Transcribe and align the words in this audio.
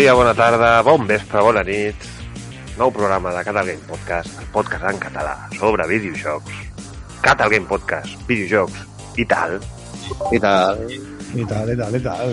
Dia, 0.00 0.14
bona 0.16 0.32
tarda, 0.32 0.80
bon 0.80 1.02
vespre, 1.04 1.42
bona 1.44 1.60
nit. 1.60 2.04
Nou 2.78 2.88
programa 2.88 3.34
de 3.34 3.40
Catal 3.44 3.66
Game 3.68 3.84
Podcast, 3.84 4.38
el 4.40 4.46
podcast 4.48 4.86
en 4.88 4.96
català 4.96 5.34
sobre 5.52 5.84
videojocs. 5.90 6.54
Catal 7.20 7.50
Game 7.52 7.68
Podcast, 7.68 8.14
videojocs 8.24 8.78
i 9.20 9.26
tal. 9.28 9.58
I 10.32 10.40
tal. 10.40 10.80
I 10.88 11.44
tal, 11.50 11.68
i 11.68 11.76
tal, 11.76 11.98
i 11.98 12.00
tal. 12.06 12.32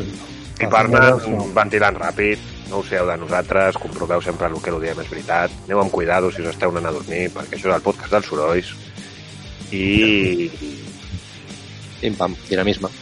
I 0.63 0.70
per 0.71 0.80
anar 0.85 1.09
ventilant 1.57 1.99
ràpid, 1.99 2.45
no 2.70 2.80
ho 2.80 2.85
sigueu 2.88 3.12
de 3.12 3.17
nosaltres, 3.26 3.81
comproveu 3.84 4.23
sempre 4.23 4.48
el 4.48 4.55
que 4.63 4.71
ho 4.71 4.79
diem 4.79 5.02
és 5.04 5.12
veritat. 5.12 5.57
Aneu 5.68 5.81
amb 5.81 5.91
cuidado 5.91 6.31
si 6.31 6.45
us 6.45 6.54
esteu 6.54 6.71
anant 6.71 6.88
a 6.88 6.95
dormir, 6.95 7.26
perquè 7.35 7.59
això 7.59 7.68
és 7.68 7.76
el 7.81 7.84
podcast 7.90 8.15
dels 8.15 8.31
sorolls. 8.31 8.71
I... 9.76 10.48
Pim, 11.99 12.15
pam, 12.15 12.40
dinamisme. 12.48 12.93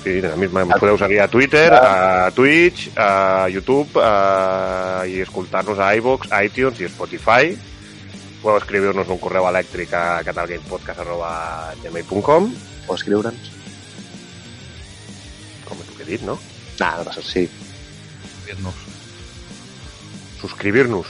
Sí, 0.00 0.16
dinamisme. 0.16 0.64
Ens 0.64 0.80
podeu 0.80 0.96
seguir 0.96 1.20
a 1.20 1.28
Twitter, 1.28 1.68
a 1.76 2.32
Twitch, 2.32 2.88
a 2.96 3.52
YouTube 3.52 4.00
a... 4.00 5.04
i 5.04 5.20
escoltar-nos 5.20 5.76
a 5.78 5.92
iVoox, 6.00 6.32
iTunes 6.40 6.80
i 6.80 6.88
Spotify. 6.88 7.52
Podeu 8.40 8.56
escriure-nos 8.62 9.04
un 9.12 9.20
correu 9.20 9.44
elèctric 9.50 9.92
a 9.92 10.24
catalgamepodcast.gmail.com 10.24 12.48
O 12.88 12.96
escriure'ns. 12.96 13.52
Com 15.68 15.76
tu 15.84 15.92
que 15.98 16.02
he 16.06 16.08
dit, 16.14 16.22
no? 16.24 16.40
Nah, 16.80 16.96
no 16.96 17.04
passa, 17.04 17.20
sí. 17.20 17.44
Subscribir-nos. 20.40 21.04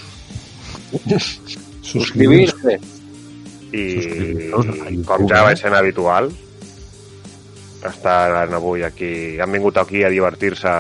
Suscribir-se. 1.87 2.75
I 3.71 3.95
Subscriure-nos 3.95 4.67
a 4.67 4.91
YouTube, 4.91 5.07
com 5.07 5.31
ja 5.31 5.39
eh? 5.39 5.47
va 5.47 5.55
sent 5.55 5.79
habitual, 5.79 6.35
estan 7.89 8.53
avui 8.55 8.83
aquí, 8.85 9.39
han 9.41 9.53
vingut 9.53 9.77
aquí 9.81 10.03
a 10.05 10.11
divertir-se 10.13 10.73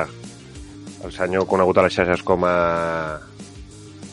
el 1.05 1.13
senyor 1.13 1.47
conegut 1.49 1.79
a 1.81 1.87
les 1.87 1.95
xarxes 1.97 2.23
com 2.27 2.45
a 2.45 3.19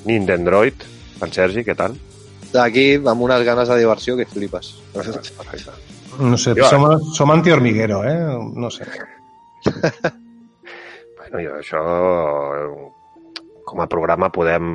Nintendroid, 0.07 0.85
en 1.21 1.33
Sergi, 1.35 1.63
què 1.67 1.75
tal? 1.75 1.97
D'aquí, 2.53 2.93
amb 3.03 3.21
unes 3.25 3.43
ganes 3.43 3.67
de 3.67 3.75
diversió 3.81 4.15
que 4.15 4.25
flipes. 4.25 4.69
Perfecte. 4.93 5.73
No 6.19 6.37
sé, 6.39 6.53
Jo- 6.55 6.69
som, 6.71 6.85
som 7.13 7.31
anti-hormiguero, 7.31 8.03
eh? 8.07 8.17
No 8.55 8.69
sé. 8.71 8.87
Bueno, 11.27 11.41
jo 11.43 11.55
això, 11.59 11.79
com 13.67 13.81
a 13.83 13.87
programa 13.91 14.29
podem, 14.31 14.67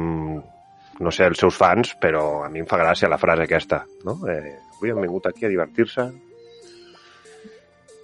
no 1.01 1.11
sé, 1.15 1.25
els 1.31 1.41
seus 1.41 1.57
fans, 1.57 1.95
però 1.97 2.43
a 2.45 2.51
mi 2.53 2.61
em 2.61 2.67
fa 2.69 2.77
gràcia 2.77 3.09
la 3.09 3.17
frase 3.17 3.47
aquesta, 3.47 3.79
no? 4.05 4.19
Eh, 4.29 4.53
avui 4.77 4.93
han 4.93 5.01
vingut 5.01 5.31
aquí 5.31 5.47
a 5.47 5.49
divertir-se. 5.49 6.05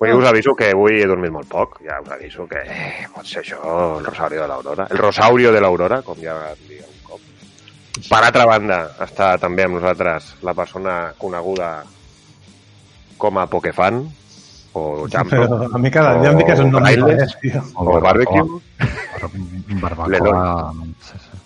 Jo 0.01 0.19
us 0.19 0.27
aviso 0.31 0.55
que 0.55 0.71
avui 0.71 1.01
he 1.03 1.07
dormit 1.11 1.33
molt 1.35 1.49
poc, 1.51 1.81
ja 1.83 1.99
us 2.01 2.11
aviso 2.15 2.47
que 2.47 2.61
eh, 2.63 3.07
pot 3.14 3.27
ser 3.27 3.42
això 3.42 3.59
el 3.98 4.05
Rosaurio 4.07 4.42
de 4.45 4.48
l'Aurora. 4.48 4.86
El 4.91 4.98
Rosaurio 4.98 5.51
de 5.53 5.61
l'Aurora, 5.61 6.03
com 6.07 6.20
ja 6.23 6.36
vam 6.39 6.61
dir 6.69 6.79
un 6.85 7.01
cop. 7.09 7.25
Per 8.07 8.20
altra 8.23 8.47
banda, 8.47 8.79
està 9.03 9.33
també 9.42 9.67
amb 9.67 9.81
nosaltres 9.81 10.37
la 10.47 10.55
persona 10.55 10.95
coneguda 11.19 11.73
com 13.19 13.39
a 13.42 13.48
Pokefan, 13.51 14.05
o 14.79 15.08
Jampo, 15.11 15.35
Però 15.35 15.67
a 15.75 15.79
mi 15.83 15.91
cada 15.91 16.14
dia 16.20 16.31
em 16.31 16.39
dic 16.39 16.47
que 16.47 16.55
és 16.55 16.63
un 16.63 16.70
nom 16.70 16.85
diferent, 16.87 17.35
tio. 17.42 17.64
o 17.75 17.98
Barbecue. 18.01 18.61
Barbacoa. 19.83 20.73
Sí, 21.03 21.19
sí. 21.19 21.41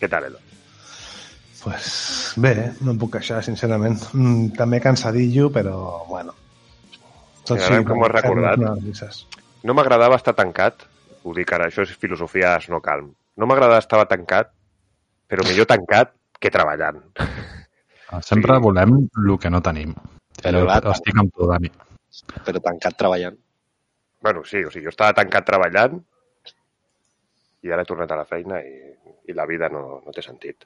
Què 0.00 0.08
tal, 0.08 0.30
Elo? 0.30 0.38
Pues 1.62 2.34
bé, 2.42 2.72
no 2.80 2.94
em 2.94 2.98
puc 2.98 3.12
queixar, 3.18 3.42
sincerament. 3.44 4.00
Mm, 4.14 4.54
també 4.56 4.80
cansadillo, 4.80 5.50
però 5.52 6.06
bueno. 6.08 6.32
Tot 7.46 7.58
veiem 7.58 7.84
com 7.84 8.00
ho 8.00 8.06
has 8.06 8.12
recordat. 8.14 8.58
No 9.62 9.74
m'agradava 9.74 10.16
estar 10.18 10.34
tancat, 10.38 10.84
ho 11.24 11.34
dic 11.34 11.52
ara, 11.54 11.68
això 11.70 11.82
és 11.86 11.94
filosofia 11.98 12.56
no 12.70 12.80
calm. 12.82 13.12
No 13.36 13.46
m'agradava 13.46 13.78
estar 13.82 14.02
tancat, 14.10 14.50
però 15.30 15.44
millor 15.46 15.66
tancat 15.70 16.12
que 16.40 16.50
treballant. 16.50 17.00
Sempre 18.20 18.56
Sí. 18.56 18.60
volem 18.62 18.90
el 19.16 19.38
que 19.38 19.50
no 19.50 19.60
tenim. 19.62 19.94
Però 20.42 20.60
Jo 20.60 20.66
clar, 20.66 20.82
estic 20.92 21.16
amb 21.18 21.32
tu, 21.34 21.46
Dani. 21.46 21.70
Però 22.44 22.60
tancat 22.60 22.96
treballant. 22.98 23.38
bueno, 24.20 24.44
sí, 24.44 24.62
o 24.64 24.70
sigui, 24.70 24.84
jo 24.84 24.90
estava 24.90 25.12
tancat 25.14 25.44
treballant 25.44 25.96
i 27.62 27.70
ara 27.72 27.82
he 27.82 27.84
tornat 27.88 28.10
a 28.12 28.16
la 28.16 28.24
feina 28.24 28.60
i, 28.62 28.74
i 29.26 29.32
la 29.34 29.46
vida 29.46 29.68
no, 29.68 30.00
no 30.04 30.12
té 30.14 30.22
sentit. 30.22 30.64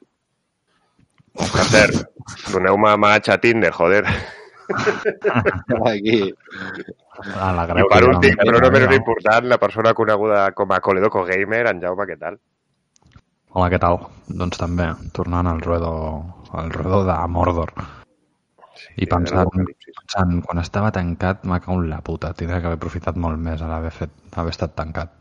Per 1.37 1.63
cert, 1.69 1.95
doneu-me 2.51 2.95
match 2.97 3.29
a 3.29 3.37
Tinder, 3.37 3.71
joder. 3.71 4.03
Aquí. 5.91 6.33
A 7.35 7.51
la 7.55 7.65
I 7.65 7.85
per 7.89 8.03
últim, 8.07 8.35
no- 8.35 8.43
però 8.45 8.61
no 8.61 8.71
menys 8.73 8.95
important, 8.95 9.47
la 9.49 9.57
persona 9.61 9.93
coneguda 9.97 10.51
com 10.57 10.71
a 10.71 10.79
Coledoco 10.81 11.23
Gamer, 11.25 11.65
en 11.71 11.81
Jaume, 11.81 12.05
què 12.09 12.17
tal? 12.19 12.37
Hola, 13.57 13.69
què 13.73 13.79
tal? 13.81 13.99
Doncs 14.27 14.59
també, 14.59 14.89
tornant 15.15 15.47
al 15.49 15.61
ruedo, 15.61 15.93
al 16.53 16.69
ruedo 16.73 17.03
de 17.07 17.15
Mordor. 17.27 17.71
I 18.97 19.05
era 19.07 19.15
pensant, 19.15 19.49
pensant, 19.97 20.33
quan 20.45 20.59
estava 20.61 20.91
tancat, 20.93 21.43
m'ha 21.45 21.59
cagut 21.63 21.87
la 21.89 22.01
puta. 22.05 22.33
Tindria 22.37 22.59
que 22.61 22.69
haver 22.69 22.77
aprofitat 22.77 23.17
molt 23.17 23.39
més 23.41 23.61
a 23.61 23.69
l'haver 23.71 23.91
fet, 23.93 24.13
haver 24.35 24.53
estat 24.53 24.75
tancat. 24.77 25.13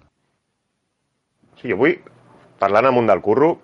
Sí, 1.60 1.72
avui, 1.72 1.96
parlant 2.60 2.90
amb 2.90 3.00
un 3.00 3.08
del 3.08 3.22
curro, 3.24 3.54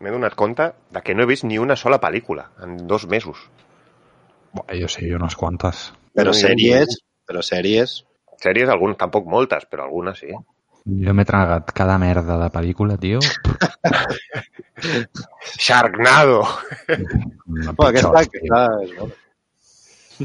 m'he 0.00 0.12
donat 0.14 0.36
compte 0.38 0.70
de 0.94 1.02
que 1.02 1.14
no 1.14 1.24
he 1.24 1.30
vist 1.30 1.44
ni 1.44 1.58
una 1.58 1.76
sola 1.76 1.98
pel·lícula 2.02 2.46
en 2.62 2.86
dos 2.86 3.06
mesos. 3.10 3.42
Buah, 4.52 4.74
jo 4.80 4.88
sí, 4.90 5.10
unes 5.14 5.36
quantes. 5.36 5.92
Però 6.14 6.30
No, 6.32 6.36
jo- 6.36 6.40
sèries, 6.46 6.96
però 7.26 7.42
sèries... 7.42 8.00
Sèries, 8.40 8.70
algunes, 8.72 8.96
tampoc 8.96 9.26
moltes, 9.28 9.66
però 9.68 9.84
algunes 9.84 10.16
sí. 10.18 10.30
Jo 11.04 11.12
m'he 11.14 11.26
tragat 11.28 11.72
cada 11.76 11.98
merda 12.00 12.38
de 12.40 12.46
pel·lícula, 12.54 12.96
tio. 12.96 13.18
Sharknado! 15.58 16.42
No, 17.46 17.72
Bueno, 17.74 17.88
aquesta, 17.88 18.10
pitjors, 18.24 18.30
tio. 18.30 18.40
aquesta 18.40 18.82
és 18.84 18.96
bona. 18.96 19.14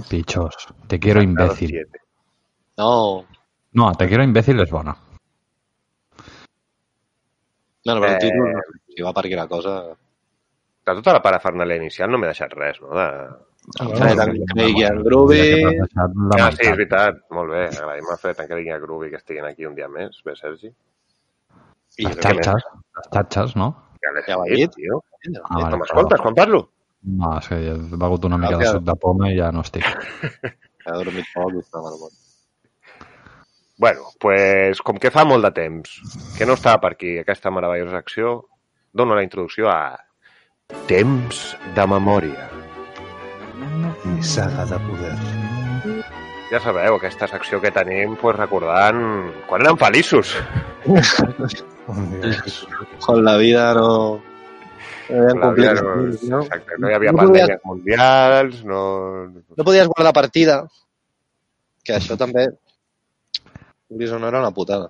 Pitjors. 0.10 0.68
Te 0.88 1.00
quiero 1.00 1.22
imbécil. 1.22 1.88
No, 2.78 3.26
No, 3.76 3.92
te 4.00 4.08
quiero 4.08 4.24
imbécil 4.24 4.60
és 4.64 4.72
bona. 4.72 4.96
no, 7.86 7.94
no, 7.96 8.02
però 8.02 8.10
el 8.10 8.16
Eh, 8.16 8.20
títol, 8.20 8.54
no 8.56 8.62
sé, 8.64 8.80
si 8.96 9.02
va 9.04 9.14
per 9.14 9.26
aquí 9.26 9.36
la 9.36 9.48
cosa... 9.48 9.74
De 10.86 10.94
tota 10.94 11.14
la 11.14 11.22
parafernàlia 11.22 11.76
inicial 11.82 12.10
no 12.12 12.18
m'he 12.18 12.28
deixat 12.32 12.54
res, 12.54 12.80
no? 12.82 12.88
De... 12.96 13.08
Ah, 13.80 13.88
Fred 13.98 14.20
Craig 14.52 14.78
i 14.80 14.84
en 14.86 15.02
Groovy... 15.04 15.40
Ah, 16.38 16.52
sí, 16.54 16.68
és 16.68 16.76
veritat. 16.76 17.18
Molt 17.34 17.52
bé. 17.52 17.64
Agraïm 17.74 18.12
a 18.14 18.18
Fred 18.22 18.44
que 18.46 18.60
a 18.76 18.80
Groovy 18.84 19.10
que 19.10 19.18
estiguin 19.22 19.48
aquí 19.48 19.66
un 19.66 19.76
dia 19.76 19.88
més. 19.90 20.22
Bé, 20.26 20.36
Sergi. 20.38 20.70
I 21.98 22.06
Les 22.10 22.20
xatxes, 22.20 22.66
les 22.98 23.10
xatxes, 23.14 23.56
no? 23.56 23.72
Ja 24.04 24.12
l'he 24.14 24.24
Ja 24.28 24.38
dit, 24.52 24.74
tio. 24.76 25.02
Ah, 25.02 25.30
No 25.32 25.62
vale, 25.64 25.78
m'escoltes 25.82 26.22
quan 26.22 26.36
parlo? 26.38 26.62
No, 27.06 27.32
és 27.40 27.48
que 27.48 27.58
he 27.62 27.74
begut 28.02 28.26
una 28.26 28.38
mica 28.38 28.58
de 28.58 28.68
suc 28.70 28.84
de 28.86 28.96
poma 29.02 29.32
i 29.32 29.38
ja 29.40 29.52
no 29.52 29.66
estic. 29.66 29.86
Ha 30.86 31.00
dormit 31.02 31.26
poc 31.34 31.56
i 31.56 31.64
està 31.64 31.82
malament. 31.82 32.14
Bueno, 33.82 34.04
pues, 34.22 34.84
com 34.86 35.00
que 35.02 35.10
fa 35.10 35.24
molt 35.26 35.48
de 35.48 35.52
temps 35.56 35.96
que 36.38 36.46
no 36.46 36.54
estava 36.54 36.78
per 36.84 36.92
aquí 36.94 37.16
aquesta 37.18 37.50
meravellosa 37.50 37.98
acció, 37.98 38.36
dono 38.94 39.18
la 39.18 39.26
introducció 39.26 39.72
a 39.72 39.98
Temps 40.86 41.42
de 41.74 41.88
memòria. 41.90 42.46
I 43.56 44.24
saga 44.24 44.66
de 44.70 44.80
poder. 44.86 45.16
Ja 46.52 46.60
sabeu, 46.62 46.98
aquesta 46.98 47.28
secció 47.28 47.60
que 47.64 47.72
tenim 47.74 48.16
pues, 48.22 48.36
recordant 48.38 49.02
quan 49.50 49.64
érem 49.64 49.78
feliços. 49.82 50.36
Dios. 50.86 52.68
Con 53.06 53.24
la 53.26 53.38
vida 53.38 53.74
no... 53.74 54.22
No, 55.06 55.34
complit 55.38 55.82
no, 55.82 55.96
no? 56.32 56.40
exacte, 56.42 56.78
no 56.82 56.90
hi 56.90 56.96
havia 56.98 57.12
No 57.14 57.20
pandèmies 57.22 57.60
mundials, 57.70 58.62
no... 58.66 58.80
no 59.30 59.66
podies 59.68 59.90
guardar 59.92 60.16
partida, 60.18 60.56
que 61.86 61.94
això 62.00 62.18
també, 62.18 62.48
vulguis 63.86 64.16
o 64.16 64.18
no, 64.18 64.32
era 64.32 64.42
una 64.42 64.50
putada. 64.50 64.90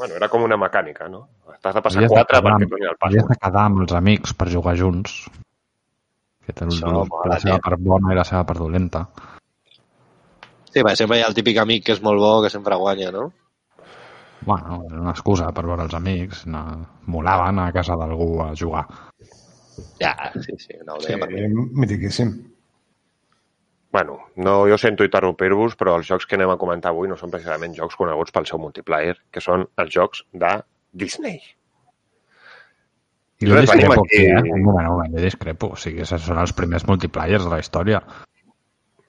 Bueno, 0.00 0.16
era 0.18 0.30
com 0.32 0.42
una 0.42 0.58
mecànica, 0.58 1.06
no? 1.12 1.28
T'has 1.60 1.76
de 1.76 1.84
passar 1.84 2.00
Havies 2.00 2.10
de 2.10 2.18
quatre 2.18 2.40
quedar 2.40 2.58
perquè 2.72 2.90
Havies 3.06 3.30
de 3.30 3.38
quedar 3.44 3.64
amb 3.68 3.84
els 3.84 3.94
amics 3.98 4.34
per 4.34 4.48
jugar 4.50 4.74
junts. 4.80 5.20
Que 6.50 6.64
té 6.64 6.66
Això 6.66 6.90
mola, 6.90 7.28
la 7.30 7.38
seva 7.40 7.56
tio. 7.58 7.64
part 7.68 7.80
bona 7.86 8.12
i 8.12 8.16
la 8.18 8.24
seva 8.26 8.42
part 8.48 8.58
dolenta. 8.62 9.04
Sí, 10.70 10.82
va, 10.86 10.94
sempre 10.98 11.18
hi 11.18 11.22
ha 11.24 11.28
el 11.30 11.34
típic 11.34 11.58
amic 11.58 11.84
que 11.86 11.94
és 11.96 12.02
molt 12.02 12.20
bo, 12.22 12.30
que 12.44 12.50
sempre 12.50 12.76
guanya, 12.78 13.10
no? 13.14 13.28
Bueno, 14.46 14.82
era 14.88 15.00
una 15.00 15.10
excusa 15.12 15.50
per 15.52 15.64
veure 15.66 15.84
els 15.84 15.94
amics. 15.94 16.44
No, 16.46 16.62
molava 17.06 17.48
anar 17.50 17.68
a 17.68 17.74
casa 17.76 17.96
d'algú 17.98 18.40
a 18.42 18.52
jugar. 18.56 18.86
Ja, 20.00 20.14
sí, 20.40 20.54
sí, 20.58 20.78
no 20.86 20.94
ho 20.96 21.00
Sí, 21.02 21.08
deia 21.10 21.18
per 21.20 21.28
mi. 21.32 21.66
mitiquíssim. 21.84 22.32
Bueno, 23.92 24.18
no, 24.36 24.66
jo 24.70 24.78
sento 24.78 25.02
interrompir-vos, 25.04 25.74
però 25.76 25.96
els 25.98 26.06
jocs 26.06 26.26
que 26.26 26.36
anem 26.38 26.50
a 26.54 26.58
comentar 26.58 26.92
avui 26.94 27.08
no 27.10 27.16
són 27.18 27.30
precisament 27.32 27.74
jocs 27.74 27.96
coneguts 27.98 28.30
pel 28.32 28.46
seu 28.46 28.58
multiplayer, 28.62 29.16
que 29.34 29.40
són 29.42 29.66
els 29.82 29.90
jocs 29.92 30.22
de 30.32 30.52
Disney. 30.92 31.40
I 33.40 33.48
Jo 33.48 33.60
discrepo 33.60 34.02
aquí... 34.04 34.18
aquí, 34.18 34.26
eh? 34.26 34.52
Un 34.52 34.62
moment, 34.62 34.86
un 34.88 34.94
moment, 34.96 35.14
jo 35.16 35.22
discrepo. 35.24 35.70
O 35.72 35.76
sigui, 35.80 36.02
aquests 36.04 36.26
són 36.28 36.38
els 36.42 36.52
primers 36.56 36.84
multiplayers 36.88 37.46
de 37.46 37.50
la 37.54 37.60
història. 37.62 38.02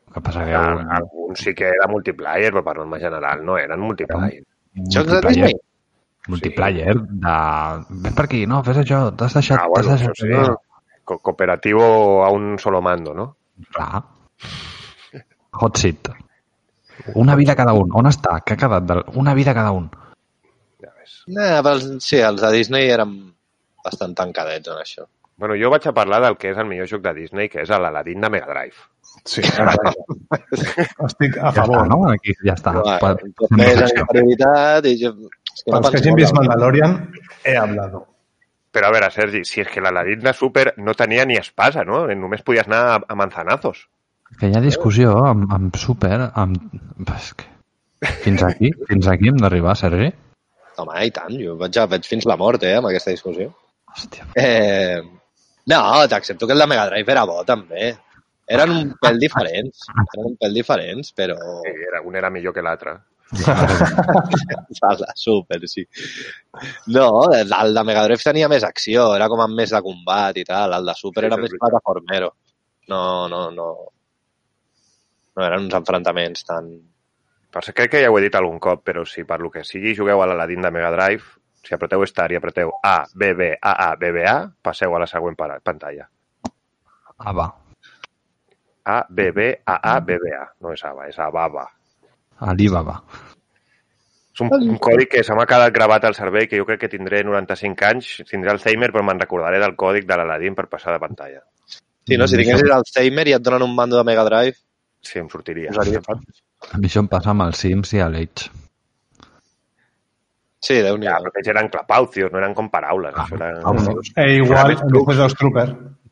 El 0.07 0.13
que 0.15 0.21
passa 0.23 0.45
que... 0.47 0.55
Ah, 0.55 0.75
un- 0.77 0.91
Alguns 0.99 1.39
sí 1.43 1.53
que 1.55 1.67
era 1.71 1.87
multiplayer, 1.91 2.51
però 2.53 2.63
per 2.63 2.77
norma 2.79 2.99
general 2.99 3.43
no 3.45 3.57
eren 3.59 3.79
multiplayer. 3.83 4.41
Jocs 4.75 4.95
de 4.95 5.19
multiplayer- 5.19 5.51
Disney? 5.51 5.59
multiplayer 6.31 6.93
de... 6.95 7.35
Ven 8.05 8.13
per 8.15 8.25
aquí, 8.27 8.43
no, 8.47 8.61
fes 8.63 8.77
això, 8.83 8.99
t'has 9.17 9.33
deixat... 9.39 9.57
Ah, 9.59 9.67
t'has 9.67 9.87
bueno, 9.87 9.97
deixat 9.97 10.21
sí. 10.21 10.57
Co 11.03 11.17
cooperativo 11.19 12.23
a 12.23 12.29
un 12.31 12.59
solo 12.61 12.79
mando, 12.81 13.13
no? 13.17 13.25
Clar. 13.73 14.03
Hot 15.59 15.77
seat. 15.81 16.11
Una 17.15 17.35
vida 17.35 17.55
cada 17.57 17.73
un. 17.73 17.89
On 17.97 18.05
està? 18.07 18.37
Què 18.45 18.53
ha 18.53 18.59
quedat? 18.61 18.85
Del... 18.87 19.01
Una 19.19 19.33
vida 19.33 19.53
cada 19.57 19.71
un. 19.75 19.89
Ja 20.79 20.93
ves. 20.93 21.17
Eh, 21.27 21.57
però 21.65 21.73
sí, 21.99 22.21
els 22.21 22.39
de 22.45 22.51
Disney 22.53 22.87
eren 22.93 23.15
bastant 23.85 24.15
tancadets 24.17 24.69
en 24.71 24.79
això. 24.81 25.07
Bueno, 25.41 25.55
jo 25.57 25.71
vaig 25.73 25.87
a 25.89 25.93
parlar 25.97 26.19
del 26.21 26.35
que 26.37 26.51
és 26.51 26.57
el 26.61 26.67
millor 26.69 26.87
joc 26.89 27.01
de 27.01 27.13
Disney, 27.17 27.49
que 27.49 27.63
és 27.63 27.69
l'Aladín 27.71 28.21
de 28.21 28.29
Mega 28.29 28.45
Drive. 28.51 28.77
Sí, 29.25 29.41
estic 31.07 31.37
a 31.37 31.49
Ja 31.49 31.51
està, 31.51 31.65
favor. 31.65 31.87
no? 31.89 31.97
Aquí 32.11 32.35
ja 32.45 32.53
està. 32.53 32.73
Tot 32.77 33.55
més 33.57 33.81
en 33.87 34.05
prioritat 34.11 34.87
i 34.89 34.95
jo... 35.01 35.13
És 35.51 35.63
que 35.65 35.71
Para 35.71 35.81
los 35.81 35.91
que 35.91 35.97
hagin 35.99 36.15
vist 36.15 36.33
Mandalorian, 36.37 36.93
he 37.43 37.55
hablado. 37.57 38.05
Però 38.71 38.87
a 38.87 38.93
veure, 38.93 39.09
Sergi, 39.11 39.41
si 39.43 39.59
és 39.65 39.67
que 39.67 39.81
l'Aladín 39.83 40.21
de 40.23 40.31
Super 40.33 40.71
no 40.79 40.93
tenia 40.95 41.25
ni 41.27 41.35
espasa, 41.35 41.83
no? 41.83 42.05
Només 42.15 42.45
podies 42.47 42.69
anar 42.69 42.83
a, 42.93 42.99
a 43.03 43.17
manzanazos. 43.19 43.81
Que 44.39 44.47
hi 44.47 44.55
ha 44.55 44.61
discussió 44.63 45.17
amb, 45.27 45.49
amb 45.51 45.75
Super, 45.75 46.29
amb... 46.39 46.61
És 47.17 47.33
que... 47.35 47.49
Fins 48.23 48.41
aquí, 48.47 48.71
fins 48.87 49.09
aquí 49.11 49.27
hem 49.29 49.41
d'arribar, 49.41 49.75
Sergi? 49.77 50.07
Home, 50.79 51.01
i 51.05 51.11
tant, 51.13 51.35
jo 51.37 51.57
vaig, 51.59 51.75
a, 51.77 51.85
vaig 51.91 52.07
fins 52.07 52.25
la 52.29 52.37
mort, 52.39 52.63
eh, 52.63 52.77
amb 52.79 52.87
aquesta 52.89 53.11
discussió. 53.13 53.51
Hòstia. 53.91 54.27
Eh, 54.35 55.01
no, 55.71 55.81
t'accepto 56.07 56.47
que 56.47 56.53
el 56.53 56.63
de 56.63 56.67
Mega 56.67 56.87
Drive 56.89 57.11
era 57.11 57.25
bo, 57.29 57.41
també. 57.47 57.91
Eren 58.51 58.73
un 58.73 58.89
pèl 58.99 59.19
diferents, 59.21 59.85
eren 60.01 60.33
un 60.33 60.35
pèl 60.39 60.57
diferents, 60.57 61.13
però... 61.15 61.37
Sí, 61.63 61.73
era, 61.87 62.01
un 62.07 62.17
era 62.19 62.31
millor 62.33 62.55
que 62.55 62.63
l'altre. 62.65 62.97
Sala, 63.31 65.07
super, 65.15 65.61
sí. 65.69 65.85
No, 66.87 67.31
el 67.31 67.73
de 67.73 67.83
Mega 67.87 68.03
Drive 68.07 68.25
tenia 68.25 68.49
més 68.51 68.65
acció, 68.67 69.11
era 69.15 69.29
com 69.31 69.43
amb 69.45 69.55
més 69.61 69.71
de 69.71 69.81
combat 69.85 70.37
i 70.37 70.45
tal. 70.47 70.75
El 70.79 70.89
de 70.89 70.95
Super 70.99 71.23
Sí, 71.23 71.31
era 71.31 71.39
més 71.39 71.55
plataformero. 71.59 72.33
No, 72.91 73.03
no, 73.31 73.45
no. 73.55 73.69
No 75.37 75.45
eren 75.47 75.67
uns 75.67 75.77
enfrontaments 75.77 76.47
tan... 76.47 76.73
Per 77.51 77.61
crec 77.75 77.89
que 77.91 78.01
ja 78.03 78.11
ho 78.11 78.17
he 78.17 78.23
dit 78.23 78.35
algun 78.35 78.59
cop, 78.63 78.83
però 78.87 79.03
si 79.07 79.25
per 79.27 79.41
lo 79.43 79.51
que 79.51 79.63
sigui 79.67 79.95
jugueu 79.95 80.21
a 80.23 80.27
l'Aladín 80.27 80.63
de 80.63 80.71
Mega 80.71 80.91
Drive, 80.93 81.40
si 81.63 81.73
apreteu 81.75 82.05
Start 82.09 82.31
i 82.33 82.39
apreteu 82.39 82.71
A, 82.83 83.03
B, 83.13 83.33
B, 83.37 83.51
A, 83.61 83.73
A, 83.91 83.95
B, 83.95 84.11
B, 84.11 84.23
A, 84.27 84.37
passeu 84.61 84.95
a 84.95 84.99
la 84.99 85.07
següent 85.07 85.35
para- 85.37 85.59
pantalla. 85.59 86.07
Va. 87.21 87.47
A, 88.85 89.05
B, 89.09 89.31
B, 89.31 89.49
A, 89.65 89.75
A, 89.95 89.99
B, 89.99 90.17
B, 90.17 90.31
A. 90.33 90.47
No 90.61 90.71
és 90.73 90.83
ABA, 90.83 91.07
és 91.11 91.19
ABABA. 91.19 91.67
Alibaba. 92.39 92.95
És 94.33 94.41
un, 94.41 94.49
un 94.55 94.77
codi 94.81 95.05
que 95.11 95.21
se 95.23 95.35
m'ha 95.37 95.45
quedat 95.45 95.73
gravat 95.75 96.05
al 96.07 96.15
cervell, 96.17 96.47
que 96.49 96.57
jo 96.57 96.65
crec 96.65 96.79
que 96.81 96.89
tindré 96.89 97.19
95 97.23 97.85
anys, 97.85 98.09
tindré 98.29 98.49
Alzheimer, 98.55 98.89
però 98.91 99.03
me'n 99.05 99.19
recordaré 99.21 99.59
del 99.61 99.75
còdic 99.77 100.07
de 100.09 100.17
l'Aladín 100.17 100.55
per 100.57 100.65
passar 100.71 100.95
de 100.95 101.01
pantalla. 101.03 101.43
Sí, 102.07 102.17
no? 102.17 102.25
Si 102.27 102.39
tinguessis 102.39 102.71
Alzheimer 102.73 103.27
i 103.29 103.35
et 103.37 103.43
donen 103.45 103.67
un 103.67 103.75
mando 103.77 103.99
de 103.99 104.03
Mega 104.07 104.23
Drive, 104.25 104.57
Sí, 105.01 105.19
em 105.19 105.27
sortiria. 105.29 105.71
fàcil. 105.73 106.01
A 106.71 106.77
mi 106.77 106.85
això 106.87 107.01
em 107.01 107.07
passa 107.09 107.31
amb 107.31 107.41
els 107.47 107.57
Sims 107.57 107.93
i 107.93 107.99
a 108.01 108.07
l'Age. 108.09 108.49
Sí, 110.61 110.77
déu 110.85 110.97
nhi 111.01 111.07
Ja, 111.09 111.17
però 111.17 111.31
aquests 111.33 111.49
eren 111.55 111.69
clapaucios, 111.73 112.31
no 112.31 112.37
eren 112.37 112.53
com 112.57 112.69
paraules. 112.69 113.15
Això 113.17 113.35
era... 113.39 113.51
Clapaucios. 113.63 114.11
E 114.15 114.27
igual, 114.37 114.59
Era 114.59 114.67
més 114.69 114.79
trucs. 114.83 114.93
después 114.93 115.17
de 115.17 115.23
los 115.23 115.35
Trooper. 115.39 115.67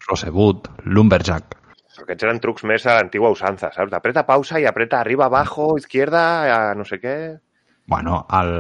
Rosebud, 0.07 0.69
Lumberjack. 0.86 1.56
Aquests 2.00 2.24
eren 2.25 2.40
trucs 2.40 2.63
més 2.63 2.86
a 2.88 2.96
l'antigua 2.98 3.30
usanza, 3.30 3.69
saps? 3.75 3.94
Apreta 3.94 4.24
pausa 4.25 4.57
i 4.60 4.66
apreta 4.66 5.01
arriba, 5.04 5.25
abajo, 5.28 5.74
izquierda, 5.78 6.22
a 6.56 6.75
no 6.75 6.86
sé 6.88 6.98
què. 7.04 7.16
Bueno, 7.92 8.22
el, 8.40 8.54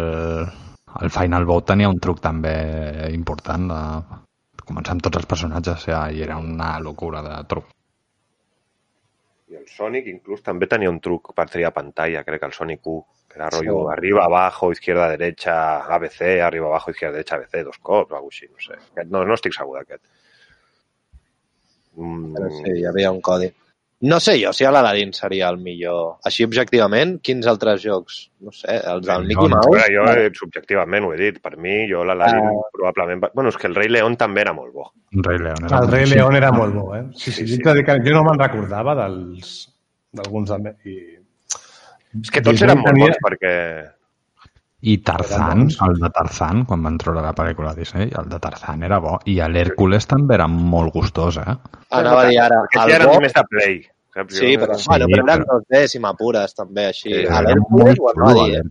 el 1.01 1.09
Final 1.15 1.45
Bout 1.47 1.65
tenia 1.71 1.89
un 1.89 1.99
truc 2.03 2.19
també 2.21 2.53
important 3.15 3.67
de 3.71 3.79
començar 4.69 4.93
amb 4.97 5.01
tots 5.07 5.17
els 5.21 5.25
personatges 5.29 5.85
ja, 5.87 6.03
i 6.11 6.21
era 6.21 6.37
una 6.37 6.75
locura 6.83 7.23
de 7.25 7.37
truc. 7.49 7.71
I 9.49 9.55
el 9.57 9.65
Sonic 9.71 10.05
inclús 10.11 10.43
també 10.45 10.67
tenia 10.69 10.91
un 10.91 10.99
truc 11.01 11.31
per 11.33 11.47
triar 11.49 11.71
pantalla, 11.73 12.21
crec 12.27 12.43
que 12.43 12.49
el 12.51 12.53
Sonic 12.53 12.85
1, 12.85 12.99
que 13.01 13.18
era 13.35 13.49
rotllo 13.49 13.85
Sí. 13.87 13.93
arriba, 13.93 14.25
abajo, 14.25 14.71
izquierda, 14.71 15.09
derecha, 15.09 15.85
ABC, 15.95 16.41
arriba, 16.41 16.67
abajo, 16.67 16.91
izquierda, 16.91 17.17
derecha, 17.17 17.35
ABC, 17.35 17.63
dos 17.63 17.77
cops, 17.79 18.11
o 18.11 18.15
alguna 18.15 18.29
així, 18.33 18.47
no 18.47 18.59
sé. 18.59 18.73
Aquest 18.91 19.11
No, 19.11 19.23
no 19.25 19.33
estic 19.35 19.53
segur 19.53 19.77
d'aquest. 19.77 20.03
Mm, 21.99 22.33
Però 22.35 22.49
sí, 22.59 22.77
hi 22.79 22.85
havia 22.85 23.11
un 23.11 23.19
codi. 23.21 23.49
No 24.01 24.17
sé 24.23 24.37
jo 24.41 24.53
si 24.55 24.63
a 24.63 24.69
l'Aladin 24.71 25.09
seria 25.11 25.49
el 25.51 25.57
millor. 25.59 26.19
Així, 26.23 26.45
objectivament, 26.47 27.17
quins 27.21 27.45
altres 27.51 27.81
jocs? 27.83 28.19
No 28.39 28.51
sé, 28.55 28.77
els 28.87 29.05
del 29.05 29.25
Mickey 29.27 29.49
León. 29.49 29.57
Mouse? 29.57 29.67
Bueno, 29.67 29.87
jo 29.91 30.21
eh, 30.21 30.29
subjectivament 30.39 31.03
ho 31.03 31.11
he 31.13 31.17
dit, 31.19 31.41
per 31.43 31.57
mi, 31.57 31.81
jo 31.91 32.05
l'Aladin 32.07 32.47
Ah. 32.47 32.69
probablement... 32.71 33.25
Bueno, 33.33 33.49
és 33.49 33.57
que 33.57 33.67
el 33.67 33.75
Rei 33.75 33.89
León 33.89 34.15
també 34.15 34.41
era 34.45 34.53
molt 34.53 34.71
bo. 34.73 34.93
Un 35.13 35.23
Rei 35.23 35.37
León. 35.39 35.65
era 35.67 35.79
El 35.83 35.91
Rei. 35.91 36.05
León 36.05 36.35
era 36.37 36.51
molt 36.53 36.73
bo, 36.75 36.95
eh? 36.95 37.03
Sí, 37.13 37.31
sí, 37.31 37.45
Sí, 37.45 37.47
sí. 37.47 37.55
sí. 37.57 37.63
Jo 37.65 38.13
no 38.15 38.23
me'n 38.23 38.39
recordava 38.39 38.95
dels 38.95 39.75
d'alguns 40.13 40.49
de... 40.55 40.75
I... 40.85 41.18
És 42.17 42.31
que 42.33 42.41
tots 42.41 42.61
eren 42.65 42.79
molt 42.81 42.89
tenia- 42.89 43.05
bons 43.11 43.19
perquè... 43.27 43.53
I 44.81 44.93
Tarzan, 45.03 45.65
el 45.85 45.97
de 45.99 46.09
Tarzan, 46.15 46.61
quan 46.65 46.81
van 46.85 46.97
treure 46.97 47.19
la 47.21 47.33
pel·lícula 47.35 47.73
Disney, 47.75 48.07
el 48.15 48.29
de 48.31 48.37
Tarzan 48.39 48.83
era 48.87 48.97
bo. 49.03 49.17
I 49.27 49.33
l'Hèrcules 49.51 50.07
també 50.07 50.37
era 50.37 50.47
molt 50.47 50.93
gustós, 50.95 51.35
eh? 51.41 51.55
Anava 51.97 52.21
a 52.23 52.29
dir 52.29 52.37
ara, 52.39 52.61
Aquests 52.63 52.85
el 52.85 52.91
ja 52.93 52.99
eren 53.01 53.11
bo... 53.11 53.17
més 53.25 53.35
de 53.35 53.43
play. 53.51 53.75
Saps? 54.15 54.37
Sí, 54.39 54.53
però, 54.57 54.77
Sí, 54.79 54.87
bueno, 54.87 55.09
però 55.11 55.25
eren 55.27 55.43
però- 55.43 55.57
2D, 55.67 55.81
si 55.91 55.99
m'apures, 55.99 56.55
també, 56.55 56.85
així. 56.93 57.11
Sí, 57.11 57.25
a 57.27 57.41
Era 57.41 57.41
l'Hèrcules 57.49 57.99
ho 57.99 58.05
molt 58.07 58.23
anava 58.23 58.31
a 58.31 58.47
dir, 58.47 58.55
eh? 58.55 58.63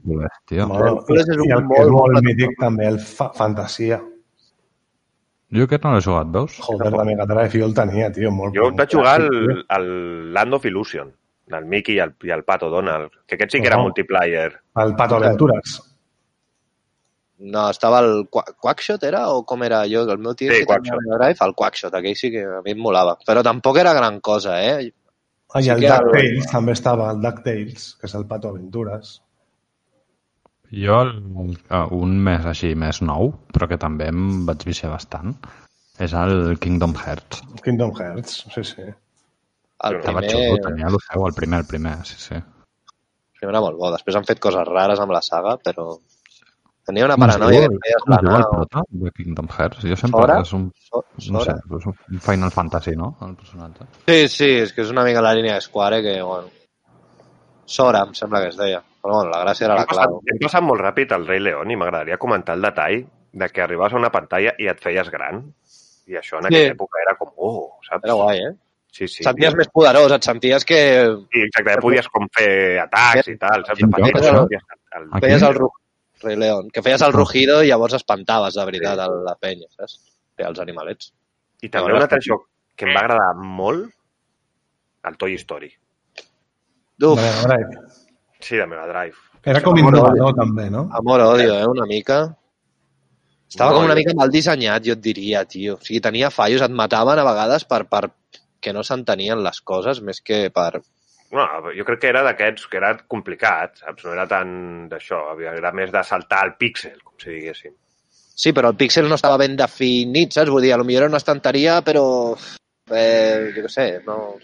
l'Hèrcules, 0.65 1.29
és 1.29 1.45
un 1.45 1.69
molt 1.69 1.85
és 1.85 1.93
molt 1.99 2.23
mític 2.31 2.57
també, 2.65 2.89
el 2.95 2.99
fa 3.05 3.29
Fantasia. 3.37 4.01
Jo 5.53 5.65
aquest 5.69 5.85
no 5.85 5.93
l'he 5.95 6.01
jugat, 6.09 6.33
veus? 6.33 6.57
Joder, 6.65 6.91
de 6.97 7.05
Mega 7.09 7.25
Drive, 7.29 7.53
jo 7.61 7.69
el 7.69 7.77
tenia, 7.77 8.09
tio, 8.17 8.33
molt 8.33 8.57
Jo 8.57 8.73
vaig 8.77 8.97
jugar 8.97 9.15
al, 9.21 9.63
al 9.77 9.87
Land 10.35 10.57
of 10.59 10.65
Illusion, 10.69 11.13
del 11.51 11.65
Mickey 11.67 11.97
i 11.97 12.01
el, 12.05 12.15
i 12.25 12.31
el 12.35 12.45
Pato 12.45 12.69
Donald, 12.71 13.11
que 13.27 13.37
aquest 13.37 13.53
sí 13.53 13.61
que 13.61 13.69
era 13.69 13.77
No. 13.77 13.85
multiplayer. 13.89 14.51
El 14.77 14.95
Pato 14.97 15.17
Aventuras. 15.17 15.79
No, 17.39 17.69
estava 17.71 18.01
el 18.01 18.27
Qua- 18.29 18.45
Quackshot, 18.61 19.03
era? 19.07 19.29
O 19.31 19.45
com 19.47 19.63
era 19.63 19.85
jo? 19.87 20.03
El 20.11 20.19
meu 20.19 20.35
tio 20.35 20.51
Sí, 20.51 20.59
que 20.61 20.67
tenia 20.67 20.67
Quackshot. 20.67 21.03
Mega 21.05 21.19
Drive, 21.21 21.47
el 21.47 21.55
Quackshot, 21.55 21.95
aquell 21.95 22.17
sí 22.19 22.31
que 22.35 22.43
a 22.45 22.63
mi 22.65 22.73
em 22.75 22.81
molava. 22.83 23.17
Però 23.27 23.45
tampoc 23.47 23.79
era 23.79 23.93
gran 23.95 24.19
cosa, 24.21 24.57
eh? 24.63 24.91
Ah, 25.55 25.61
I 25.61 25.65
Sí 25.65 25.71
el 25.71 25.85
el- 25.85 25.89
DuckTales 25.89 26.51
també 26.51 26.73
estava, 26.73 27.11
el 27.13 27.23
DuckTales, 27.23 27.95
que 28.01 28.07
és 28.11 28.15
el 28.19 28.27
Pato 28.27 28.49
Aventuras. 28.51 29.23
Jo, 30.71 30.99
el, 31.07 31.57
eh, 31.71 31.85
un 31.97 32.19
més 32.21 32.45
així, 32.45 32.75
més 32.77 33.01
nou, 33.01 33.31
però 33.55 33.69
que 33.71 33.79
també 33.81 34.09
em 34.11 34.45
vaig 34.45 34.67
viciar 34.69 34.91
bastant, 34.93 35.37
és 35.99 36.13
el 36.13 36.59
Kingdom 36.61 36.93
Hearts. 36.99 37.41
Kingdom 37.65 37.95
Hearts, 37.97 38.43
sí, 38.53 38.65
sí. 38.65 38.83
El 39.87 39.97
Estava 40.01 40.19
primer, 40.21 40.33
xulo, 40.35 40.61
tenia 40.69 40.87
el 40.91 40.97
seu, 41.07 41.27
el 41.29 41.35
primer, 41.35 41.61
el 41.61 41.67
primer, 41.67 41.97
sí, 42.05 42.17
sí. 42.19 42.35
el 42.35 43.39
primer 43.39 43.53
era 43.55 43.61
molt 43.63 43.77
bo. 43.79 43.91
Després 43.95 44.17
han 44.19 44.25
fet 44.27 44.41
coses 44.43 44.67
rares 44.67 44.99
amb 45.01 45.13
la 45.15 45.23
saga, 45.23 45.57
però... 45.63 45.93
Tenia 46.89 47.05
una 47.05 47.19
paranoia 47.21 47.61
diu 47.61 47.69
que 47.69 47.75
el- 47.77 47.81
feies 47.85 48.05
la 48.09 48.17
el 48.17 48.29
nau. 48.33 48.45
prota 48.51 48.83
de 48.89 49.11
Kingdom 49.13 49.49
Hearts? 49.53 49.83
Jo 49.85 49.97
sempre 50.01 50.23
Sora? 50.23 50.39
és 50.41 50.53
un, 50.57 50.63
So- 50.89 51.05
no 51.35 51.43
sé, 51.45 51.53
és 51.79 51.87
un 51.91 52.21
Final 52.25 52.51
Fantasy, 52.51 52.95
no? 52.97 53.11
El 53.27 53.35
personatge. 53.37 53.85
Sí, 54.09 54.17
sí, 54.33 54.49
és 54.65 54.73
que 54.73 54.81
és 54.87 54.91
una 54.91 55.05
mica 55.05 55.21
la 55.21 55.35
línia 55.37 55.55
de 55.59 55.61
Square 55.61 56.01
que, 56.03 56.15
bueno... 56.23 56.49
Sora, 57.69 58.01
em 58.09 58.15
sembla 58.17 58.41
que 58.41 58.49
es 58.49 58.57
deia. 58.57 58.81
Però 59.03 59.19
bueno, 59.19 59.31
la 59.31 59.43
gràcia 59.45 59.67
era 59.69 59.77
la 59.77 59.85
clau. 59.87 60.23
hem 60.27 60.39
passat 60.41 60.65
molt 60.65 60.81
ràpid 60.81 61.13
al 61.13 61.27
Rei 61.29 61.39
León 61.45 61.71
i 61.71 61.77
m'agradaria 61.77 62.17
comentar 62.19 62.57
el 62.57 62.65
detall 62.65 63.03
de 63.33 63.49
que 63.53 63.61
arribaves 63.63 63.93
a 63.93 63.99
una 64.01 64.11
pantalla 64.11 64.55
i 64.59 64.67
et 64.73 64.81
feies 64.81 65.11
gran. 65.13 65.43
I 66.09 66.17
això 66.17 66.41
en 66.41 66.49
Sí. 66.49 66.55
aquella 66.55 66.73
època 66.73 67.03
era 67.05 67.15
com, 67.21 67.29
oh, 67.37 67.77
saps? 67.87 68.03
Era 68.09 68.15
guai, 68.17 68.39
eh? 68.49 68.55
Sí, 68.91 69.07
sí. 69.07 69.21
Et 69.23 69.27
senties 69.29 69.55
més 69.55 69.69
poderós, 69.73 70.11
et 70.17 70.25
senties 70.25 70.65
que 70.65 70.79
Sí, 71.31 71.43
exacte, 71.45 71.75
ja 71.75 71.81
podies 71.83 72.09
com 72.09 72.27
fer 72.35 72.79
atacs 72.83 73.29
i 73.29 73.37
tal, 73.39 73.65
saps? 73.67 73.79
De 73.79 73.87
això? 73.87 74.41
podies- 74.47 74.63
el- 74.99 75.21
feies 75.21 75.43
el. 75.43 75.59
Rei 76.21 76.35
León, 76.35 76.69
que 76.75 76.83
feies 76.83 77.03
el 77.07 77.13
rugido 77.13 77.61
i 77.63 77.69
llavors 77.69 77.95
espantaves 77.95 78.55
de 78.59 78.65
veritat 78.67 78.99
a 78.99 79.07
la 79.09 79.37
penya, 79.39 79.69
saps? 79.77 80.01
Els 80.39 80.59
animalets. 80.59 81.13
I 81.63 81.69
també 81.69 81.89
No, 81.89 81.95
un 81.95 81.99
no, 82.01 82.03
altre 82.09 82.19
joc 82.25 82.49
que 82.75 82.87
em 82.89 82.95
va 82.95 83.01
agradar 83.05 83.37
molt, 83.37 83.89
el 85.05 85.17
Toy 85.17 85.35
Story. 85.35 85.71
Uf, 87.03 87.21
De 87.21 87.31
Drive. 87.47 87.79
Sí, 88.41 88.57
de 88.57 88.67
Mega 88.67 88.87
Drive. 88.89 89.15
Era 89.45 89.61
com 89.63 89.77
innovador, 89.79 90.35
també, 90.35 90.69
no? 90.71 90.89
amor-odio, 90.93 91.55
eh? 91.61 91.67
Una 91.67 91.87
mica. 91.87 92.37
Estava 93.49 93.71
No, 93.71 93.77
com 93.79 93.85
una 93.87 93.95
mica 93.95 94.13
mal 94.15 94.31
dissenyat, 94.31 94.83
jo 94.85 94.93
et 94.93 95.01
diria, 95.01 95.45
tio. 95.45 95.75
O 95.79 95.85
sigui, 95.85 96.01
tenia 96.01 96.31
fallos, 96.31 96.61
et 96.63 96.71
mataven 96.71 97.19
a 97.19 97.25
vegades 97.25 97.65
per, 97.65 97.85
per 97.89 98.11
que 98.61 98.73
no 98.75 98.85
s'entenien 98.85 99.43
les 99.45 99.61
coses, 99.61 100.03
més 100.05 100.21
que 100.25 100.47
per... 100.55 100.83
No, 101.35 101.45
jo 101.77 101.85
crec 101.85 102.01
que 102.03 102.11
era 102.11 102.23
d'aquests 102.25 102.71
que 102.71 102.79
era 102.81 102.95
complicat, 103.15 103.83
saps? 103.83 104.07
No 104.07 104.15
era 104.15 104.25
tant 104.31 104.53
d'això, 104.89 105.21
era 105.45 105.73
més 105.77 105.93
de 105.93 106.03
saltar 106.07 106.47
el 106.47 106.55
píxel, 106.61 106.97
com 107.05 107.19
si 107.21 107.35
diguéssim. 107.35 107.75
Sí, 108.39 108.55
però 108.55 108.71
el 108.73 108.79
píxel 108.79 109.09
no 109.11 109.19
estava 109.19 109.37
ben 109.41 109.57
definit, 109.59 110.33
saps? 110.37 110.51
Vull 110.55 110.65
dir, 110.65 110.73
potser 110.79 110.97
era 110.97 111.11
una 111.11 111.21
estanteria, 111.21 111.81
però... 111.85 112.05
Eh, 112.89 113.51
jo 113.57 113.67
què 113.67 113.73
sé, 113.73 113.89
no... 114.07 114.39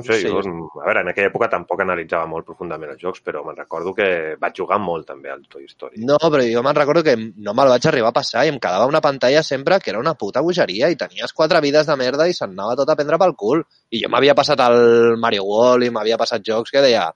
No 0.00 0.06
sé, 0.06 0.18
Sí, 0.20 0.28
jo, 0.28 0.40
a 0.40 0.84
veure, 0.86 1.02
en 1.04 1.10
aquella 1.12 1.30
època 1.30 1.48
tampoc 1.52 1.82
analitzava 1.84 2.28
molt 2.30 2.46
profundament 2.48 2.92
els 2.94 3.00
jocs, 3.02 3.22
però 3.26 3.42
me'n 3.46 3.58
recordo 3.58 3.94
que 3.96 4.08
vaig 4.40 4.60
jugar 4.62 4.80
molt 4.82 5.06
també 5.12 5.32
al 5.32 5.42
Toy 5.48 5.66
Story. 5.70 6.02
No, 6.08 6.18
però 6.26 6.44
jo 6.46 6.62
me'n 6.66 6.78
recordo 6.78 7.04
que 7.06 7.16
no 7.18 7.54
me'l 7.56 7.72
vaig 7.74 7.88
arribar 7.90 8.12
a 8.12 8.18
passar 8.20 8.44
i 8.46 8.52
em 8.52 8.60
quedava 8.62 8.88
una 8.90 9.02
pantalla 9.04 9.42
sempre 9.46 9.80
que 9.80 9.92
era 9.94 10.00
una 10.02 10.14
puta 10.14 10.42
bogeria 10.46 10.90
i 10.90 10.98
tenies 11.00 11.36
quatre 11.36 11.60
vides 11.64 11.86
de 11.90 11.98
merda 12.00 12.28
i 12.28 12.36
se'n 12.36 12.56
anava 12.56 12.78
tot 12.82 12.90
a 12.90 12.96
prendre 12.98 13.20
pel 13.20 13.36
cul. 13.44 13.64
I 13.90 14.02
jo 14.04 14.10
m'havia 14.12 14.36
passat 14.38 14.64
el 14.68 15.18
Mario 15.20 15.44
World 15.48 15.86
i 15.86 15.92
m'havia 15.94 16.18
passat 16.20 16.44
jocs 16.46 16.72
que 16.74 16.82
deia 16.84 17.10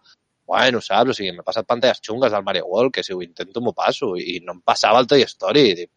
bueno, 0.47 0.81
saps? 0.81 1.11
O 1.11 1.17
sigui, 1.17 1.33
m'he 1.33 1.45
passat 1.47 1.67
pantalles 1.67 2.03
xungues 2.05 2.33
del 2.33 2.45
Mario 2.45 2.67
World, 2.69 2.93
que 2.93 3.03
si 3.03 3.15
ho 3.15 3.23
intento 3.25 3.63
m'ho 3.65 3.73
passo. 3.73 4.15
I 4.17 4.41
no 4.45 4.59
em 4.59 4.61
passava 4.61 5.01
el 5.01 5.09
Toy 5.09 5.25
Story. 5.25 5.69
I 5.71 5.79
dic, 5.81 5.91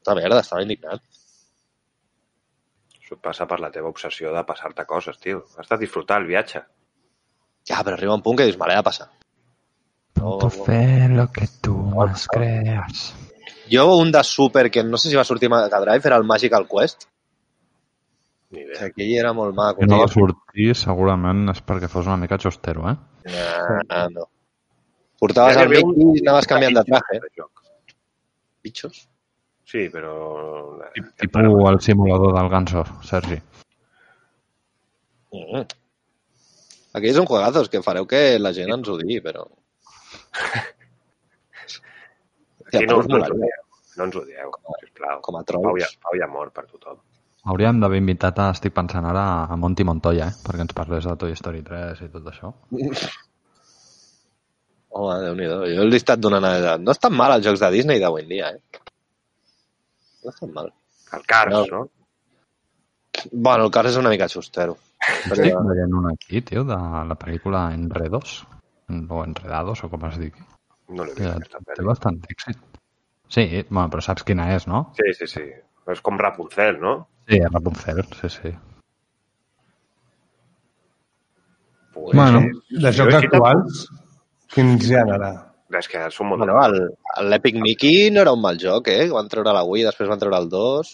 puta 0.00 0.16
merda, 0.18 0.40
estava 0.42 0.64
indignat. 0.66 1.02
Passa 3.20 3.46
per 3.46 3.60
la 3.60 3.70
teva 3.70 3.88
obsessió 3.88 4.32
de 4.34 4.42
passar-te 4.44 4.84
coses, 4.86 5.18
tio. 5.18 5.44
Has 5.58 5.68
de 5.68 5.78
disfrutar 5.78 6.20
el 6.20 6.26
viatge. 6.28 6.62
Ja, 7.68 7.82
però 7.82 7.96
arriba 7.96 8.14
un 8.14 8.22
punt 8.22 8.36
que 8.38 8.44
dius, 8.48 8.58
me 8.60 8.66
l'he 8.68 8.76
de 8.76 8.82
passar. 8.86 9.08
Pronto 10.14 10.50
fe 10.50 11.08
lo 11.10 11.26
que 11.32 11.46
tú 11.62 11.74
más 11.76 12.26
creas. 12.28 13.14
Jo, 13.70 13.96
un 13.96 14.12
de 14.12 14.22
Super, 14.24 14.70
que 14.70 14.84
no 14.84 14.98
sé 14.98 15.08
si 15.10 15.16
va 15.16 15.24
sortir 15.24 15.48
a 15.50 15.56
Mega 15.56 15.80
Drive, 15.80 16.02
era 16.06 16.16
el 16.16 16.24
Magical 16.24 16.66
Quest. 16.68 17.06
Ni 18.50 18.58
Que 18.60 18.64
idea. 18.66 18.86
aquell 18.86 19.14
era 19.18 19.32
molt 19.32 19.54
maco. 19.56 19.80
Que 19.80 19.86
no 19.86 19.98
va 20.02 20.06
sortir 20.08 20.74
segurament 20.78 21.48
és 21.50 21.62
perquè 21.66 21.88
fos 21.90 22.06
una 22.06 22.16
mica 22.20 22.38
xostero, 22.38 22.84
eh? 22.90 22.96
No, 23.88 24.04
no. 24.10 24.28
Portaves 25.18 25.56
Ja 25.56 25.62
el 25.64 25.70
Mickey 25.72 26.20
i 26.20 26.22
anaves 26.22 26.46
canviant 26.46 26.76
de 26.76 26.84
traje. 26.84 27.18
Bitxos? 28.62 29.08
Sí, 29.64 29.88
però... 29.92 30.12
Tipus 31.20 31.68
el 31.70 31.80
simulador 31.80 32.34
del 32.36 32.50
Ganso, 32.52 32.84
Sergi. 33.02 33.40
Mm. 35.34 35.64
Aquells 36.94 37.16
són 37.18 37.26
juegazos 37.26 37.70
que 37.72 37.82
fareu 37.82 38.06
que 38.06 38.38
la 38.38 38.52
gent 38.54 38.70
ens 38.76 38.88
ho 38.88 38.96
digui, 39.00 39.20
però... 39.24 39.46
Aquí 42.74 42.86
no, 42.90 43.02
no 43.06 43.18
ens 43.20 43.28
no 43.96 44.08
ens 44.08 44.16
odieu, 44.18 44.54
sisplau. 44.80 45.20
Com 45.22 45.36
a 45.38 45.42
Pau 45.42 45.60
trolls. 45.62 45.98
pau 46.02 46.16
i 46.18 46.22
amor 46.24 46.50
per 46.54 46.64
tothom. 46.66 46.98
Hauríem 47.44 47.80
d'haver 47.80 48.00
invitat, 48.00 48.38
a, 48.40 48.48
estic 48.56 48.72
pensant 48.74 49.06
ara, 49.06 49.24
a 49.44 49.56
Monty 49.60 49.84
Montoya, 49.84 50.30
eh? 50.32 50.36
perquè 50.46 50.64
ens 50.64 50.76
parlés 50.76 51.04
de 51.06 51.14
Toy 51.20 51.36
Story 51.36 51.60
3 51.66 52.00
i 52.06 52.08
tot 52.12 52.30
això. 52.32 52.52
Home, 54.94 55.14
déu 55.24 55.34
nhi 55.34 55.46
Jo 55.74 55.84
li 55.84 55.98
he 55.98 56.00
estat 56.00 56.22
donant... 56.22 56.46
A... 56.46 56.76
No 56.80 56.94
estan 56.94 57.14
mal 57.18 57.34
els 57.36 57.44
jocs 57.46 57.60
de 57.60 57.70
Disney 57.74 58.00
d'avui 58.02 58.22
en 58.24 58.30
dia, 58.30 58.50
eh? 58.54 58.82
No 60.24 60.30
estan 60.30 60.52
mal. 60.52 60.72
El 61.12 61.22
Cars, 61.26 61.52
No. 61.52 61.64
no? 61.70 61.88
Bueno, 63.30 63.64
el 63.66 63.70
cas 63.70 63.86
és 63.86 63.96
una 63.96 64.10
mica 64.10 64.26
xustero. 64.28 64.74
Estic 65.04 65.54
veient 65.68 65.92
un 65.94 66.08
aquí, 66.10 66.40
tio, 66.42 66.64
de 66.66 66.74
la 67.08 67.14
pel·lícula 67.20 67.72
Enredos, 67.72 68.40
o 68.90 69.20
Enredados, 69.24 69.84
o 69.84 69.88
com 69.92 70.04
es 70.08 70.18
digui. 70.18 70.42
No 70.88 71.04
l'he 71.06 71.14
vist, 71.14 71.46
té 71.52 71.60
pel·li. 71.68 71.86
bastant 71.86 72.18
èxit. 72.34 72.58
Sí, 73.28 73.44
bueno, 73.70 73.88
però 73.92 74.02
saps 74.04 74.24
quina 74.26 74.48
és, 74.56 74.66
no? 74.66 74.82
Sí, 74.98 75.12
sí, 75.20 75.26
sí. 75.30 75.44
És 75.94 76.00
com 76.04 76.18
Rapunzel, 76.18 76.80
no? 76.80 77.06
Sí, 77.28 77.38
Rapunzel, 77.40 78.02
sí, 78.20 78.28
sí. 78.28 78.52
Pues, 81.94 82.16
Bueno, 82.16 82.40
sí. 82.42 82.82
de 82.82 82.92
Jo 82.92 83.04
jocs 83.04 83.14
actuals, 83.22 83.84
quins 84.52 84.88
hi 84.90 84.96
És 85.80 85.88
que 85.90 86.04
són 86.14 86.28
molt... 86.30 86.44
Bueno, 86.46 86.84
l'Epic 87.30 87.56
Mickey 87.62 88.10
no 88.14 88.22
era 88.22 88.32
un 88.36 88.40
mal 88.42 88.58
joc, 88.60 88.88
eh? 88.92 89.08
Van 89.12 89.28
treure 89.32 89.52
la 89.56 89.64
Wii, 89.66 89.84
després 89.88 90.08
van 90.10 90.20
treure 90.22 90.38
el 90.42 90.48
2. 90.52 90.92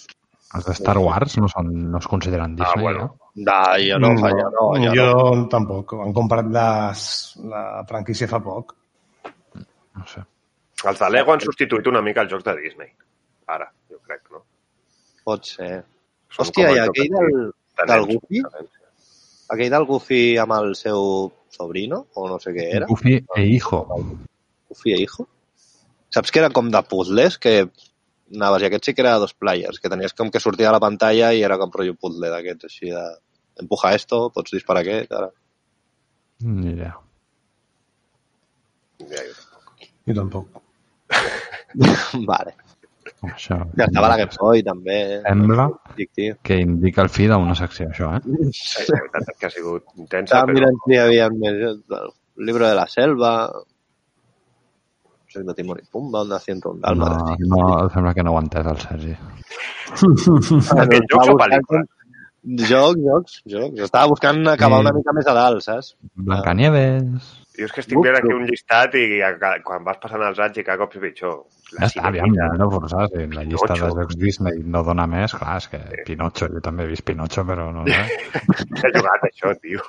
Els 0.58 0.66
de 0.66 0.72
Star 0.74 0.96
Wars 0.98 1.36
no, 1.38 1.46
són, 1.52 1.68
no 1.92 1.98
es 2.00 2.08
consideren 2.10 2.56
Ah, 2.58 2.64
Disney, 2.64 2.82
bueno. 2.88 3.04
No, 3.46 3.58
jo 3.78 3.98
no, 4.02 4.08
jo 4.18 4.48
no, 4.50 4.64
jo, 4.82 4.94
jo 4.96 5.04
no. 5.36 5.44
tampoc. 5.52 5.94
Han 6.02 6.12
comprat 6.16 6.48
les, 6.56 7.04
la 7.52 7.62
franquícia 7.88 8.26
fa 8.30 8.40
poc. 8.42 8.74
eh? 9.54 9.62
No 10.00 10.06
sé. 10.10 10.24
Els 10.90 10.98
de 10.98 11.10
Lego 11.12 11.34
han 11.36 11.42
substituït 11.44 11.86
una 11.92 12.02
mica 12.02 12.24
els 12.24 12.32
jocs 12.32 12.44
de 12.48 12.56
Disney. 12.58 12.90
Ara, 13.46 13.68
jo 13.92 14.00
crec, 14.06 14.24
no? 14.32 14.42
Pot 15.28 15.46
ser. 15.52 15.70
Són 16.32 16.46
Hòstia, 16.48 16.70
i 16.74 16.80
aquell 16.82 17.12
del, 17.14 17.38
de 17.78 17.86
del 17.92 18.06
Goofy? 18.10 18.42
aquell 19.50 19.70
del 19.76 19.86
Goofy 19.86 20.20
amb 20.38 20.54
el 20.58 20.74
seu 20.78 21.30
sobrino, 21.50 22.04
o 22.14 22.26
no 22.30 22.38
sé 22.42 22.52
què 22.54 22.66
era, 22.80 22.86
Goofy 22.90 23.16
e 23.36 23.42
Hijo. 23.54 23.80
Goofy 24.70 24.94
e 24.94 25.00
Hijo. 25.02 25.26
Saps 26.14 26.32
que 26.32 26.40
era 26.42 26.50
com 26.54 26.70
de 26.70 26.82
puzzles, 26.90 27.36
que 27.38 27.54
anaves, 28.34 28.62
i 28.62 28.68
aquest 28.70 28.88
sí 28.88 28.94
que 28.94 29.04
era 29.04 29.18
dos 29.22 29.34
players, 29.34 29.82
que 29.82 29.90
tenies 29.92 30.14
com 30.14 30.30
que 30.30 30.42
sortir 30.42 30.66
a 30.66 30.72
la 30.74 30.82
pantalla 30.82 31.32
i 31.34 31.44
era 31.46 31.58
com 31.58 31.72
rotllo 31.74 31.98
puzzle 31.98 32.32
d'aquests, 32.32 32.70
així 32.70 32.94
de... 32.94 33.04
Empuja 33.60 33.90
esto, 33.92 34.22
pots 34.32 34.54
disparar 34.54 34.80
aquest, 34.80 35.10
ara. 35.12 35.28
Ni 36.46 36.70
idea. 36.72 36.94
Ja, 39.10 39.24
jo 39.26 39.34
tampoc. 39.36 39.86
Jo 40.06 40.16
tampoc. 40.22 40.62
vale. 42.32 42.54
Això 43.26 43.58
Ja 43.76 43.84
estava 43.84 44.08
la 44.08 44.16
Game 44.16 44.32
Boy, 44.38 44.62
també. 44.64 44.96
Sembla 45.26 45.66
que 46.46 46.56
indica 46.62 47.04
el 47.04 47.10
fi 47.12 47.26
d'una 47.28 47.56
secció, 47.58 47.90
això, 47.90 48.14
eh? 48.16 48.48
Sí, 48.56 48.86
la 48.88 49.02
veritat 49.02 49.34
és 49.34 49.40
que 49.40 49.48
ha 49.48 49.52
sigut 49.52 49.92
intensa, 49.98 50.38
Estava 50.38 50.48
però... 50.48 50.56
mirant 50.56 50.80
si 50.86 50.94
hi 50.94 51.00
havia 51.02 51.28
més... 51.34 51.60
El 51.98 52.48
libro 52.48 52.68
de 52.68 52.78
la 52.78 52.86
selva... 52.88 53.34
No 55.30 55.38
sé, 55.40 55.44
de 55.46 55.54
Timor 55.54 55.78
i 55.78 55.84
Pumba, 55.90 56.22
un 56.22 56.28
de 56.28 56.38
Ciento 56.40 56.70
un 56.72 56.80
No, 56.80 56.88
Dálmatas. 56.88 57.38
no, 57.40 57.88
sembla 57.94 58.14
que 58.14 58.22
no 58.26 58.32
ho 58.32 58.38
ha 58.38 58.42
entès 58.42 58.66
el 58.66 58.78
Sergi. 58.82 59.14
Aquest 60.84 61.06
jocs 61.12 61.28
o 61.30 61.36
pel·lícules? 61.38 61.86
Jocs, 62.70 63.02
jocs, 63.04 63.36
jocs. 63.52 63.80
Estava 63.86 64.08
buscant 64.08 64.40
acabar 64.48 64.78
Sí. 64.80 64.86
una 64.86 64.92
mica 64.96 65.12
més 65.14 65.26
a 65.28 65.34
dalt, 65.34 65.62
saps? 65.62 65.94
Blancanieves... 66.16 67.39
Jo 67.60 67.66
és 67.68 67.72
que 67.76 67.82
estic 67.82 67.98
veient 68.00 68.16
aquí 68.16 68.32
un 68.32 68.46
llistat 68.48 68.94
i 68.96 69.06
quan 69.66 69.84
vas 69.84 69.98
passant 70.00 70.22
els 70.24 70.38
anys 70.40 70.60
i 70.62 70.64
cada 70.64 70.80
cop 70.80 70.94
és 70.96 71.02
pitjor. 71.02 71.34
Ja 71.70 71.86
està, 71.86 72.04
aviam, 72.08 72.32
hem 72.32 72.56
de 72.58 72.68
forçar. 72.72 73.04
Si 73.12 73.26
la 73.34 73.44
llista 73.46 73.68
de 73.68 73.76
Pinocho. 73.76 73.96
jocs 73.98 74.16
Disney 74.18 74.62
no 74.74 74.80
dona 74.86 75.04
més, 75.10 75.34
clar, 75.36 75.58
és 75.60 75.68
que 75.70 75.80
Pinocho, 76.06 76.48
jo 76.54 76.62
també 76.64 76.86
he 76.86 76.90
vist 76.90 77.04
Pinocho, 77.06 77.44
però 77.46 77.68
no 77.74 77.84
sé. 77.86 78.00
He 78.80 78.92
jugat 78.96 79.26
això, 79.28 79.52
tio. 79.60 79.84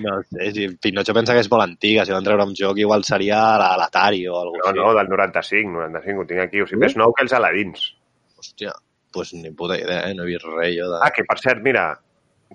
No 0.00 0.16
sé, 0.24 0.48
si 0.56 0.68
Pinocho 0.82 1.14
pensa 1.16 1.36
que 1.36 1.44
és 1.44 1.50
molt 1.52 1.66
antiga, 1.66 2.06
si 2.08 2.16
van 2.16 2.26
treure 2.26 2.48
un 2.48 2.56
joc 2.58 2.80
igual 2.80 3.04
seria 3.06 3.42
a 3.58 3.74
l'Atari 3.78 4.24
o 4.30 4.40
alguna 4.40 4.72
No, 4.72 4.86
no, 4.86 4.94
del 4.96 5.12
95, 5.12 5.74
95, 5.76 6.24
ho 6.24 6.30
tinc 6.32 6.44
aquí. 6.46 6.64
O 6.64 6.70
sigui, 6.70 6.80
més 6.86 6.96
nou 6.98 7.12
que 7.12 7.26
els 7.26 7.36
Aladins. 7.36 7.90
Hòstia, 8.40 8.72
pues 9.12 9.34
ni 9.36 9.52
puta 9.52 9.76
idea, 9.78 10.08
eh? 10.08 10.16
No 10.16 10.24
he 10.24 10.32
vist 10.32 10.48
res 10.48 10.72
jo 10.78 10.88
de... 10.94 11.02
Ah, 11.04 11.12
que 11.12 11.28
per 11.28 11.36
cert, 11.42 11.60
mira... 11.66 11.90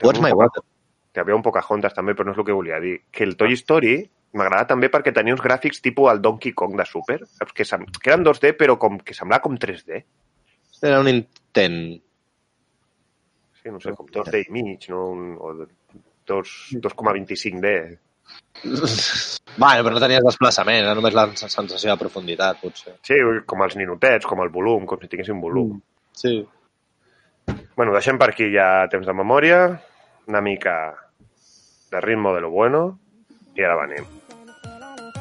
What's 0.01 0.23
my 0.23 0.33
water? 0.35 0.65
Que 1.13 1.21
havia 1.23 1.37
un 1.37 1.45
Pocahontas 1.45 1.93
també, 1.95 2.17
però 2.17 2.27
no 2.27 2.35
és 2.35 2.41
el 2.41 2.49
que 2.49 2.57
volia 2.57 2.81
dir. 2.83 2.97
Que 3.13 3.23
el 3.23 3.37
Toy 3.39 3.55
Story 3.55 3.95
m'agrada 4.37 4.67
també 4.73 4.89
perquè 4.93 5.13
tenia 5.15 5.33
uns 5.35 5.43
gràfics 5.43 5.81
tipus 5.83 6.11
el 6.11 6.21
Donkey 6.21 6.53
Kong 6.53 6.75
de 6.77 6.85
Super, 6.85 7.19
saps? 7.25 7.53
Que, 7.55 7.65
sem- 7.65 7.85
que 8.01 8.09
eren 8.11 8.23
2D, 8.25 8.53
però 8.59 8.77
com 8.81 8.99
que 8.99 9.13
semblava 9.17 9.41
com 9.43 9.55
3D. 9.57 10.01
Era 10.81 10.99
un 10.99 11.07
intent. 11.11 11.79
Sí, 13.61 13.71
no 13.71 13.79
sé, 13.81 13.93
com 13.97 14.05
2D 14.11 14.43
i 14.47 14.51
mig, 14.53 14.89
no? 14.91 15.05
Un, 15.15 15.35
o 15.39 15.53
dos- 16.27 16.69
2,25D. 16.73 17.75
Bueno, 19.55 19.83
però 19.85 19.93
no 19.95 20.01
tenies 20.03 20.23
desplaçament, 20.25 20.81
era 20.83 20.95
només 20.97 21.13
la 21.15 21.29
sensació 21.37 21.93
de 21.93 21.95
profunditat, 22.01 22.57
potser. 22.59 22.97
Sí, 23.07 23.15
com 23.47 23.61
els 23.63 23.77
ninotets, 23.79 24.25
com 24.27 24.41
el 24.43 24.49
volum, 24.51 24.83
com 24.89 24.99
si 24.99 25.07
tinguessin 25.07 25.39
volum. 25.39 25.77
Sí. 26.11 26.33
Bueno, 27.77 27.93
deixem 27.95 28.19
per 28.19 28.33
aquí 28.33 28.49
ja 28.51 28.65
temps 28.91 29.07
de 29.07 29.15
memòria, 29.15 29.61
una 30.27 30.41
mica 30.43 30.73
de 31.93 32.01
ritmo 32.03 32.33
de 32.35 32.41
lo 32.43 32.49
bueno, 32.51 32.81
i 33.55 33.63
ara 33.63 33.77
venim. 33.85 34.03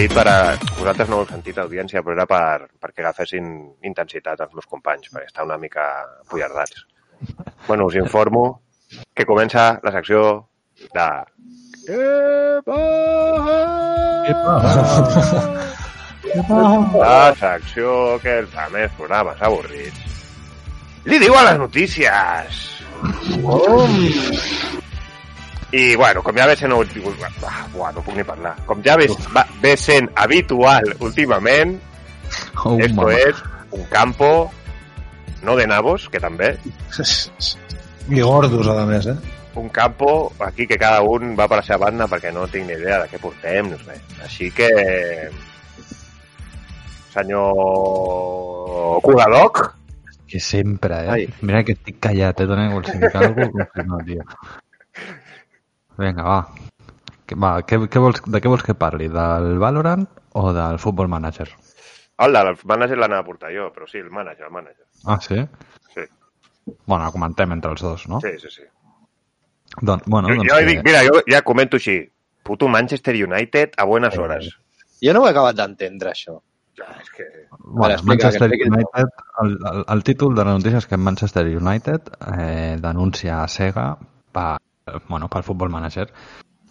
Crit 0.00 0.14
per 0.16 0.28
a... 0.32 0.56
vosaltres 0.78 1.10
no 1.12 1.16
ho 1.18 1.20
heu 1.20 1.26
sentit, 1.28 1.58
audiència, 1.60 2.00
però 2.00 2.14
era 2.14 2.24
per, 2.24 2.70
perquè 2.80 3.02
agafessin 3.02 3.50
intensitat 3.84 4.40
els 4.40 4.54
meus 4.56 4.64
companys, 4.64 5.10
perquè 5.12 5.28
està 5.28 5.44
una 5.44 5.58
mica 5.60 5.82
pollardats. 6.30 6.86
Bueno, 7.66 7.84
us 7.90 7.98
informo 8.00 8.44
que 9.12 9.26
comença 9.28 9.66
la 9.84 9.92
secció 9.98 10.22
de... 10.96 11.04
Què 11.84 11.98
La 16.96 17.36
secció 17.42 18.16
que 18.24 18.38
els 18.40 18.56
més 18.72 18.96
programes 18.96 19.44
avorrits. 19.50 20.00
Li 21.12 21.20
diu 21.20 21.36
a 21.36 21.44
les 21.50 21.60
notícies! 21.60 22.64
I, 25.72 25.94
bueno, 25.96 26.22
com 26.22 26.36
ja 26.36 26.46
ve 26.50 26.56
sent... 26.56 26.72
Ah, 27.46 27.66
buah, 27.72 27.92
no 27.94 28.02
puc 28.02 28.16
ni 28.16 28.24
parlar. 28.26 28.56
Com 28.66 28.82
ja 28.82 28.96
ve, 28.98 29.06
va, 29.34 29.44
ve 29.62 29.76
sent 29.78 30.10
habitual 30.16 30.96
últimament, 30.98 31.78
Oh, 32.64 32.78
esto 32.78 32.94
mama. 32.94 33.12
es 33.14 33.36
un 33.72 33.84
campo, 33.84 34.52
no 35.42 35.56
de 35.56 35.66
nabos, 35.66 36.08
que 36.08 36.20
també, 36.20 36.56
I 38.08 38.20
gordos, 38.20 38.66
a 38.68 38.86
més, 38.86 39.06
eh? 39.06 39.16
un 39.54 39.68
campo 39.68 40.32
aquí 40.40 40.66
que 40.66 40.78
cada 40.78 41.02
un 41.02 41.34
va 41.38 41.48
per 41.48 41.58
la 41.58 41.62
seva 41.66 41.86
banda 41.86 42.06
perquè 42.06 42.30
no 42.32 42.46
tinc 42.48 42.66
ni 42.68 42.76
idea 42.78 43.00
de 43.02 43.08
què 43.10 43.18
portem, 43.18 43.70
no 43.70 43.78
sé. 43.82 43.98
Així 44.22 44.50
que... 44.54 44.68
Senyor 47.10 49.00
Cugadoc, 49.02 49.74
Que 50.30 50.38
sempre, 50.38 50.94
eh? 50.94 51.10
Ai. 51.10 51.28
Mira 51.42 51.64
que 51.66 51.74
estic 51.74 51.96
callat, 51.98 52.38
eh? 52.38 52.46
Dona 52.46 52.68
vols 52.70 52.86
dir 52.94 53.08
alguna 53.18 53.48
cosa? 53.50 53.82
No, 53.82 53.98
tio. 54.06 54.22
Vinga, 56.00 56.24
va. 56.24 56.40
Que, 57.26 57.36
va 57.38 57.50
què, 57.62 57.78
què 57.92 58.00
vols, 58.02 58.22
de 58.26 58.40
què 58.42 58.50
vols 58.50 58.64
que 58.66 58.74
parli? 58.74 59.06
Del 59.12 59.58
Valorant 59.62 60.06
o 60.40 60.52
del 60.56 60.78
Football 60.82 61.08
Manager? 61.12 61.48
el 62.20 62.34
del 62.36 62.50
manager 62.68 62.98
l'anava 63.00 63.22
a 63.22 63.24
portar 63.24 63.48
jo, 63.54 63.70
però 63.72 63.86
sí, 63.88 63.96
el 63.96 64.10
manager, 64.12 64.44
el 64.44 64.52
manager. 64.52 64.84
Ah, 65.08 65.16
sí? 65.24 65.38
Sí, 65.94 66.02
Bueno, 66.84 67.06
comentem 67.14 67.52
entre 67.54 67.70
els 67.72 67.80
dos, 67.80 68.02
no? 68.12 68.18
sí, 68.20 68.34
sí. 68.42 68.50
sí. 68.58 68.62
Don, 69.80 70.02
bueno, 70.04 70.28
Jo, 70.28 70.34
doncs 70.34 70.50
jo 70.52 70.58
que- 70.58 70.66
dic, 70.66 70.82
mira, 70.84 71.00
jo 71.06 71.22
ja 71.30 71.40
comento 71.42 71.78
així. 71.80 71.94
Puto 72.44 72.68
Manchester 72.68 73.14
United 73.24 73.72
a 73.78 73.84
buenas 73.88 74.18
horas. 74.18 74.50
Jo 75.00 75.14
no 75.16 75.22
ho 75.22 75.28
he 75.28 75.30
acabat 75.30 75.56
d'entendre, 75.56 76.10
això. 76.12 76.36
Ja, 76.76 76.90
és 77.00 77.08
que... 77.16 77.24
Bueno, 77.58 77.94
explica, 77.94 78.26
Manchester 78.28 78.50
que. 78.50 78.68
United, 78.68 79.08
el, 79.42 79.56
el, 79.72 79.84
el 79.96 80.04
títol 80.04 80.34
de 80.36 80.44
la 80.44 80.52
notícia 80.58 80.78
és 80.84 80.86
que 80.92 80.96
Manchester 81.00 81.46
United 81.56 82.12
eh, 82.36 82.76
denuncia 82.84 83.42
a 83.42 83.48
Sega 83.48 83.94
per, 84.32 84.58
bueno, 85.08 85.28
pel 85.28 85.42
Football 85.42 85.70
Manager 85.70 86.08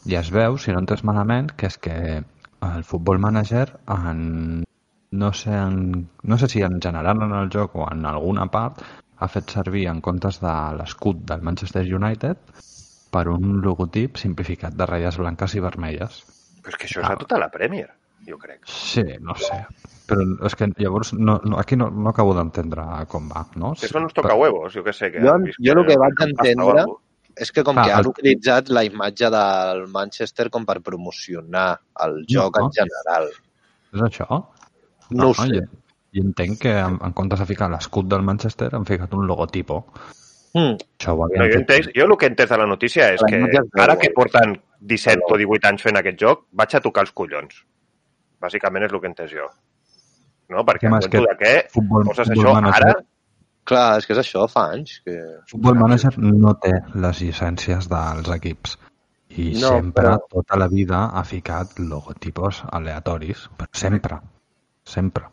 i 0.06 0.16
es 0.16 0.30
veu, 0.32 0.58
si 0.58 0.72
no 0.72 0.80
entens 0.80 1.04
malament, 1.04 1.52
que 1.58 1.68
és 1.68 1.78
que 1.78 1.96
el 2.62 2.84
Football 2.84 3.20
Manager 3.20 3.80
en, 3.88 4.64
no, 5.12 5.34
sé, 5.34 5.52
en, 5.52 6.08
no 6.24 6.38
sé 6.38 6.48
si 6.48 6.62
en 6.62 6.80
general 6.82 7.22
en 7.24 7.32
el 7.36 7.50
joc 7.54 7.76
o 7.76 7.88
en 7.92 8.06
alguna 8.06 8.48
part 8.52 8.82
ha 9.20 9.28
fet 9.28 9.50
servir 9.52 9.88
en 9.92 10.00
comptes 10.02 10.40
de 10.40 10.54
l'escut 10.80 11.18
del 11.28 11.42
Manchester 11.44 11.84
United 11.84 12.38
per 13.12 13.28
un 13.28 13.60
logotip 13.62 14.16
simplificat 14.22 14.76
de 14.78 14.86
ratlles 14.86 15.18
blanques 15.18 15.56
i 15.56 15.60
vermelles. 15.64 16.22
Però 16.64 16.72
és 16.72 16.78
que 16.78 16.88
això 16.88 17.02
és 17.02 17.10
a 17.10 17.16
tota 17.20 17.40
la 17.42 17.50
Premier, 17.52 17.90
jo 18.28 18.38
crec. 18.38 18.62
Sí, 18.70 19.04
no 19.20 19.36
sé. 19.36 19.58
Però 20.10 20.24
és 20.48 20.56
que 20.56 20.68
llavors 20.78 21.12
no, 21.14 21.40
no, 21.44 21.58
aquí 21.60 21.76
no, 21.76 21.90
no 21.90 22.10
acabo 22.14 22.34
d'entendre 22.38 22.86
com 23.10 23.28
va, 23.30 23.44
no? 23.56 23.74
Que 23.80 23.88
això 23.90 24.00
no 24.00 24.08
ens 24.08 24.16
toca 24.18 24.36
huevos, 24.36 24.74
jo 24.74 24.84
què 24.86 24.94
sé. 24.94 25.12
Que 25.12 25.22
Jo- 25.26 25.36
jo 25.60 25.76
el 25.80 25.86
que 25.88 25.98
vaig 25.98 26.24
entendre- 26.28 26.86
cosa. 26.86 26.86
És 27.40 27.52
que 27.56 27.64
com 27.64 27.78
Ah, 27.78 27.84
que 27.86 27.92
han 27.96 28.00
el- 28.04 28.08
utilitzat 28.12 28.70
la 28.76 28.84
imatge 28.84 29.30
del 29.32 29.86
Manchester 29.88 30.50
com 30.50 30.66
per 30.66 30.82
promocionar 30.82 31.80
el 32.06 32.26
joc 32.28 32.58
No. 32.60 32.66
en 32.66 32.72
general. 32.72 33.30
És 33.94 34.02
això? 34.02 34.28
No 35.12 35.30
ho 35.30 35.34
sé. 35.34 35.48
Jo, 35.56 35.62
jo 36.14 36.22
entenc 36.24 36.60
que 36.60 36.74
en, 36.78 37.00
en 37.02 37.14
comptes 37.14 37.40
de 37.40 37.46
ficar 37.46 37.70
l'escut 37.72 38.06
del 38.12 38.22
Manchester 38.24 38.70
han 38.76 38.86
ficat 38.86 39.14
un 39.14 39.26
logotipo. 39.28 39.86
Mm. 40.54 40.76
Això 41.00 41.14
ho 41.14 41.28
No, 41.30 41.46
jo, 41.46 41.60
entès, 41.60 41.90
jo 41.96 42.06
el 42.06 42.18
que 42.18 42.26
he 42.26 42.30
entès 42.30 42.50
de 42.50 42.58
la 42.58 42.66
notícia 42.66 43.12
és 43.14 43.22
La 43.22 43.28
que 43.30 43.36
ara 43.82 43.94
veu, 43.94 44.00
que 44.02 44.10
porten 44.16 44.56
17 44.80 45.22
o 45.30 45.38
18 45.38 45.68
anys 45.70 45.82
fent 45.84 45.98
aquest 45.98 46.20
joc, 46.20 46.46
vaig 46.52 46.76
a 46.76 46.82
tocar 46.82 47.04
els 47.06 47.12
collons. 47.14 47.64
Bàsicament 48.42 48.86
és 48.86 48.92
el 48.94 49.00
que 49.00 49.08
he 49.08 49.10
entès 49.12 49.32
jo. 49.32 49.46
No? 50.50 50.64
Perquè 50.66 50.88
en 50.90 50.92
compte 50.98 51.10
que 51.10 51.20
de 51.22 51.36
què 51.38 51.54
futbol- 51.70 52.06
poses 52.08 52.28
futbol 52.28 52.46
això 52.46 52.54
manager- 52.62 52.86
ara... 52.90 52.96
Clar, 53.66 53.98
és 54.00 54.06
que 54.08 54.14
és 54.16 54.20
això, 54.24 54.48
fa 54.50 54.70
anys. 54.74 55.02
Que... 55.06 55.18
Football 55.52 55.76
Manager 55.84 56.14
no 56.20 56.56
té 56.62 56.72
les 56.96 57.20
llicències 57.22 57.90
dels 57.92 58.30
equips. 58.36 58.78
I 59.30 59.52
No, 59.60 59.76
sempre, 59.76 60.04
però- 60.16 60.24
tota 60.32 60.58
la 60.58 60.68
vida, 60.68 61.04
ha 61.14 61.24
ficat 61.24 61.78
logotipos 61.80 62.64
aleatoris. 62.72 63.48
Però 63.60 63.70
sempre. 63.72 64.18
Sempre. 64.84 65.28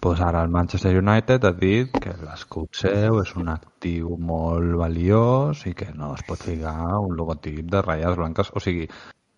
Pues 0.00 0.22
ara 0.24 0.40
el 0.42 0.48
Manchester 0.48 0.94
United 0.96 1.44
ha 1.44 1.52
dit 1.52 1.92
que 2.00 2.14
l'escut 2.24 2.72
seu 2.80 3.18
és 3.20 3.34
un 3.36 3.50
actiu 3.52 4.14
molt 4.16 4.72
valiós 4.80 5.66
i 5.68 5.74
que 5.76 5.90
no 5.92 6.14
es 6.14 6.22
pot 6.24 6.40
ficar 6.40 6.96
un 7.04 7.12
logotip 7.18 7.68
de 7.68 7.82
ratlles 7.84 8.16
blanques. 8.16 8.48
O 8.56 8.60
sigui, 8.64 8.88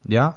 ja... 0.06 0.28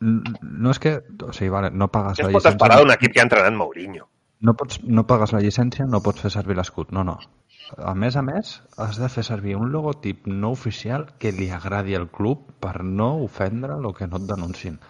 No 0.00 0.70
és 0.74 0.78
que... 0.78 0.98
O 1.24 1.32
sigui, 1.32 1.48
vale, 1.52 1.70
no 1.72 1.88
pagues 1.88 2.18
Què 2.20 2.26
la 2.26 2.28
es 2.28 2.34
pot 2.36 2.42
llicència... 2.42 2.56
esperar 2.58 2.82
d'un 2.82 2.92
equip 2.92 3.16
que 3.16 3.20
ha 3.24 3.28
entrenat 3.30 3.56
Mourinho? 3.56 4.09
No, 4.40 4.54
pots, 4.56 4.80
no 4.82 5.04
pagues 5.08 5.34
la 5.36 5.42
llicència, 5.44 5.84
no 5.86 6.00
pots 6.04 6.24
fer 6.24 6.32
servir 6.32 6.56
l'escut. 6.56 6.94
No, 6.96 7.04
no. 7.04 7.18
A 7.76 7.92
més 7.94 8.16
a 8.16 8.22
més, 8.26 8.54
has 8.82 8.98
de 8.98 9.08
fer 9.12 9.22
servir 9.26 9.56
un 9.58 9.68
logotip 9.74 10.24
no 10.30 10.54
oficial 10.56 11.04
que 11.22 11.34
li 11.36 11.50
agradi 11.54 11.94
al 11.98 12.08
club 12.10 12.48
per 12.64 12.80
no 12.82 13.12
ofendre 13.26 13.76
el 13.76 13.92
que 13.98 14.08
no 14.08 14.18
et 14.18 14.26
denuncin. 14.32 14.80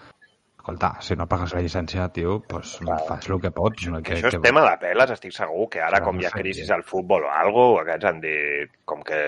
Escolta, 0.61 0.91
si 1.01 1.17
no 1.17 1.25
pagues 1.27 1.55
la 1.57 1.63
llicència, 1.65 2.07
tio, 2.15 2.37
doncs 2.49 2.75
fas 3.09 3.29
el 3.33 3.39
que 3.43 3.51
pots. 3.57 3.87
No, 3.91 4.01
Que 4.05 4.19
això 4.19 4.31
és 4.31 4.43
tema 4.45 4.63
de 4.67 4.75
peles, 4.83 5.13
estic 5.17 5.33
segur 5.35 5.67
que 5.73 5.81
ara, 5.81 5.99
Clar, 5.99 6.03
com 6.07 6.21
hi 6.21 6.29
ha 6.29 6.33
crisi 6.35 6.67
al 6.77 6.85
futbol 6.87 7.25
o 7.27 7.31
algo, 7.33 7.65
aquests 7.81 8.11
han 8.11 8.21
dit 8.23 8.75
com 8.85 9.01
que... 9.07 9.21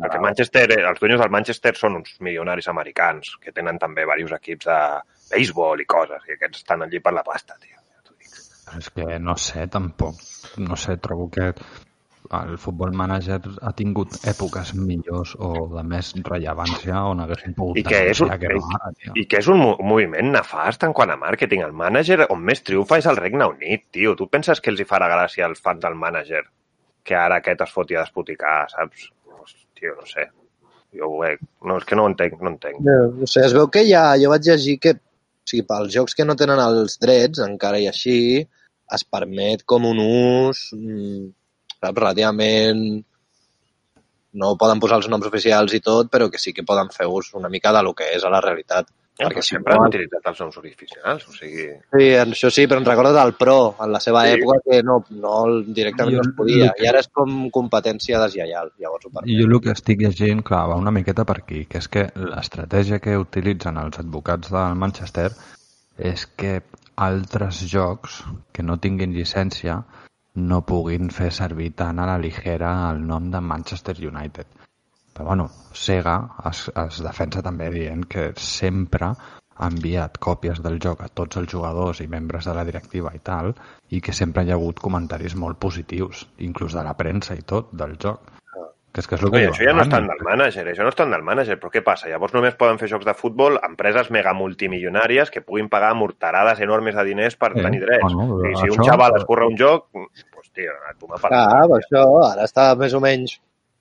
Perquè 0.00 0.22
Manchester, 0.24 0.64
eh, 0.72 0.80
els 0.90 1.02
dueños 1.02 1.20
del 1.20 1.34
Manchester 1.36 1.74
són 1.76 2.00
uns 2.00 2.16
milionaris 2.24 2.70
americans 2.72 3.36
que 3.44 3.52
tenen 3.52 3.78
també 3.78 4.06
diversos 4.06 4.38
equips 4.40 4.72
de 4.72 4.80
béisbol 5.34 5.84
i 5.84 5.86
coses, 5.96 6.24
i 6.26 6.38
aquests 6.38 6.64
estan 6.64 6.88
allí 6.88 7.04
per 7.04 7.12
la 7.14 7.26
pasta, 7.28 7.60
tio. 7.60 7.79
És 8.78 8.90
que 8.94 9.18
no 9.18 9.36
sé, 9.36 9.66
tampoc. 9.68 10.14
No 10.58 10.76
sé, 10.76 10.96
trobo 11.02 11.28
que 11.30 11.52
el 12.36 12.58
futbol 12.62 12.92
manager 12.94 13.40
ha 13.66 13.72
tingut 13.74 14.12
èpoques 14.30 14.74
millors 14.78 15.32
o 15.42 15.48
de 15.72 15.82
més 15.82 16.12
rellevància 16.28 17.00
on 17.10 17.22
haguessin 17.24 17.54
pogut 17.56 17.80
I 17.80 17.82
que 17.88 18.02
és 18.12 18.20
un, 18.22 18.30
que 18.38 18.52
no 18.54 18.60
ara, 18.76 18.92
tio. 19.00 19.14
i 19.18 19.24
que 19.26 19.40
és 19.40 19.48
un, 19.50 19.58
mo- 19.58 19.74
un 19.80 19.88
moviment 19.88 20.30
nefast 20.36 20.84
en 20.86 20.92
quant 20.94 21.10
a 21.10 21.16
màrqueting. 21.18 21.64
El 21.66 21.72
mànager 21.74 22.20
on 22.30 22.44
més 22.46 22.62
triomfa 22.62 23.00
és 23.02 23.08
el 23.10 23.18
Regne 23.18 23.48
Unit, 23.50 23.88
tio. 23.90 24.14
Tu 24.14 24.28
penses 24.30 24.60
que 24.62 24.70
els 24.70 24.80
hi 24.84 24.86
farà 24.86 25.08
gràcia 25.10 25.48
als 25.48 25.60
fans 25.64 25.82
del 25.82 25.96
mànager 25.98 26.44
que 27.02 27.16
ara 27.16 27.40
aquest 27.40 27.64
es 27.66 27.72
foti 27.74 27.96
a 27.96 28.04
despoticar, 28.04 28.68
saps? 28.70 29.08
Tio, 29.80 29.96
no 29.98 30.06
sé. 30.06 30.28
Jo 30.94 31.06
ho 31.08 31.20
veig. 31.22 31.40
No, 31.64 31.78
és 31.80 31.84
que 31.88 31.96
no 31.96 32.04
ho 32.04 32.10
entenc, 32.12 32.34
no 32.42 32.50
ho 32.50 32.52
entenc. 32.52 32.78
No, 32.84 32.96
no 33.16 33.26
sé, 33.26 33.46
es 33.48 33.54
veu 33.56 33.66
que 33.72 33.82
ja, 33.88 34.04
jo 34.20 34.28
vaig 34.30 34.44
llegir 34.44 34.76
que 34.78 34.92
o 35.00 35.50
sigui, 35.50 35.64
pels 35.66 35.90
jocs 35.94 36.14
que 36.14 36.26
no 36.28 36.36
tenen 36.38 36.60
els 36.62 36.98
drets, 37.00 37.40
encara 37.42 37.78
i 37.80 37.86
així, 37.88 38.44
es 38.94 39.04
permet 39.04 39.62
com 39.64 39.84
un 39.86 39.98
ús 40.02 40.70
mm, 40.74 41.28
saps, 41.80 41.96
relativament 41.98 43.04
no 44.40 44.54
poden 44.56 44.78
posar 44.78 45.00
els 45.00 45.08
noms 45.10 45.26
oficials 45.26 45.72
i 45.74 45.80
tot, 45.82 46.08
però 46.10 46.28
que 46.30 46.38
sí 46.38 46.52
que 46.54 46.62
poden 46.66 46.90
fer 46.94 47.06
ús 47.10 47.32
una 47.34 47.48
mica 47.50 47.72
de 47.74 47.82
lo 47.82 47.94
que 47.98 48.12
és 48.14 48.24
a 48.24 48.30
la 48.30 48.40
realitat. 48.44 48.86
Ja, 49.20 49.26
Perquè 49.26 49.42
sempre 49.44 49.74
han 49.74 49.82
utilitzat 49.84 50.28
els 50.30 50.38
noms 50.40 50.54
oficials, 50.56 51.24
o 51.28 51.32
sigui... 51.34 51.66
Sí, 51.92 52.04
això 52.16 52.48
sí, 52.54 52.64
però 52.70 52.78
en 52.80 52.86
recordes 52.86 53.18
el 53.20 53.34
Pro, 53.36 53.74
en 53.84 53.90
la 53.92 53.98
seva 54.00 54.22
Sí. 54.24 54.36
època, 54.38 54.60
que 54.64 54.78
no, 54.86 54.94
no 55.10 55.34
directament 55.66 56.14
Jo 56.16 56.22
no 56.22 56.30
es 56.30 56.36
podia. 56.38 56.70
que- 56.78 56.84
I 56.86 56.88
ara 56.88 57.00
és 57.02 57.08
com 57.12 57.50
competència 57.52 58.20
deslleial, 58.22 58.70
llavors 58.78 59.04
ho 59.04 59.10
permet. 59.10 59.28
I 59.28 59.36
jo 59.42 59.48
el 59.50 59.60
que 59.60 59.74
estic 59.74 60.00
llegint, 60.06 60.40
clar, 60.46 60.62
va 60.70 60.76
una 60.80 60.90
miqueta 60.94 61.26
per 61.26 61.36
aquí, 61.42 61.66
que 61.66 61.78
és 61.82 61.88
que 61.88 62.06
l'estratègia 62.14 63.00
que 63.00 63.18
utilitzen 63.18 63.76
els 63.82 63.98
advocats 63.98 64.48
del 64.54 64.74
Manchester 64.78 65.32
és 65.98 66.24
que 66.36 66.62
altres 67.00 67.64
jocs 67.72 68.20
que 68.52 68.62
no 68.66 68.76
tinguin 68.84 69.14
llicència 69.16 69.78
no 70.50 70.60
puguin 70.68 71.08
fer 71.10 71.30
servir 71.32 71.70
tan 71.82 71.98
a 71.98 72.06
la 72.10 72.18
ligera 72.20 72.72
el 72.90 73.00
nom 73.06 73.30
de 73.32 73.40
Manchester 73.40 73.96
United. 74.08 74.46
Però 75.14 75.26
bueno, 75.30 75.48
Sega 75.74 76.16
es, 76.50 76.66
es 76.84 77.00
defensa 77.04 77.42
també 77.42 77.70
dient 77.74 78.04
que 78.14 78.30
sempre 78.36 79.10
ha 79.60 79.68
enviat 79.68 80.18
còpies 80.26 80.60
del 80.64 80.78
joc 80.84 81.02
a 81.04 81.08
tots 81.20 81.40
els 81.40 81.50
jugadors 81.52 82.00
i 82.04 82.08
membres 82.08 82.46
de 82.48 82.54
la 82.56 82.64
directiva 82.68 83.12
i 83.16 83.20
tal, 83.30 83.52
i 83.90 84.00
que 84.00 84.14
sempre 84.16 84.44
hi 84.44 84.52
ha 84.52 84.58
hagut 84.60 84.80
comentaris 84.80 85.36
molt 85.36 85.58
positius, 85.60 86.26
inclús 86.50 86.76
de 86.76 86.84
la 86.86 86.94
premsa 87.00 87.36
i 87.36 87.44
tot, 87.54 87.72
del 87.82 87.96
joc. 88.00 88.30
Que 88.92 89.00
és 89.04 89.06
que 89.06 89.14
és 89.14 89.22
el 89.22 89.30
que 89.30 89.36
Oi, 89.38 89.44
això 89.46 89.62
ja 89.62 89.72
no 89.72 89.82
el 89.84 89.86
estan 89.86 90.06
Dani. 90.08 90.16
del 90.18 90.24
mànager, 90.26 90.64
això 90.66 90.82
no 90.82 90.90
estan 90.90 91.12
del 91.14 91.22
mànager, 91.22 91.56
però 91.62 91.70
què 91.70 91.82
passa? 91.86 92.08
Llavors 92.10 92.32
només 92.34 92.56
poden 92.58 92.78
fer 92.80 92.88
jocs 92.90 93.06
de 93.06 93.14
futbol 93.14 93.58
empreses 93.62 94.08
mega 94.10 94.32
multimilionàries 94.34 95.30
que 95.30 95.42
puguin 95.46 95.68
pagar 95.70 95.92
morterades 95.94 96.58
enormes 96.60 96.96
de 96.98 97.04
diners 97.06 97.36
per 97.38 97.52
Sí, 97.54 97.62
tenir 97.62 97.80
drets. 97.84 98.02
bueno, 98.02 98.40
I 98.50 98.56
si 98.56 98.66
un 98.68 98.78
això- 98.80 98.88
xaval 98.90 99.14
es 99.16 99.24
curra 99.28 99.46
un 99.46 99.54
joc, 99.56 99.86
doncs, 99.94 100.50
tio, 100.52 100.72
a 100.90 100.94
tu 100.98 101.06
m'ha 101.06 101.20
Clar, 101.22 101.46
però 101.68 101.78
això 101.78 102.02
ara 102.32 102.42
està 102.48 102.74
més 102.76 102.92
o 102.94 103.00
menys 103.00 103.36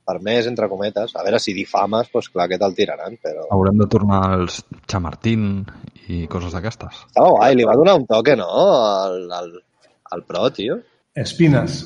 per 0.06 0.19
més, 0.22 0.45
entre 0.45 0.67
cometes. 0.69 1.15
A 1.15 1.24
veure 1.24 1.39
si 1.39 1.54
difames, 1.54 2.12
doncs 2.13 2.30
clar 2.30 2.48
que 2.50 2.58
te'l 2.62 2.76
tiraran, 2.76 3.17
però... 3.22 3.48
Haurem 3.52 3.78
de 3.78 3.88
tornar 3.88 4.22
als 4.36 4.63
Chamartín 4.88 5.65
i 6.08 6.28
coses 6.28 6.54
d'aquestes. 6.54 7.06
Estava 7.10 7.30
guai, 7.34 7.56
li 7.56 7.65
va 7.65 7.76
donar 7.78 7.95
un 7.98 8.06
toque, 8.06 8.36
no? 8.36 8.45
Al, 8.50 9.32
al, 9.32 9.52
al 10.12 10.24
pro, 10.24 10.50
tio. 10.52 10.80
Espines, 11.15 11.82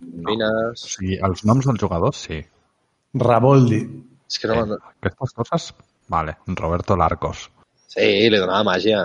O 0.00 0.28
Fines... 0.28 0.80
sigui, 0.96 1.16
els 1.22 1.44
noms 1.44 1.64
dels 1.66 1.80
jugadors, 1.80 2.16
sí. 2.28 2.42
Raboldi, 3.20 3.80
És 4.26 4.40
que 4.42 4.48
no... 4.50 4.62
Eh, 4.64 4.78
aquestes 5.00 5.34
coses, 5.38 5.68
vale. 6.12 6.36
Roberto 6.58 6.96
Larcos. 6.98 7.46
Sí, 7.92 8.06
li 8.30 8.38
donava 8.40 8.64
màgia. 8.72 9.04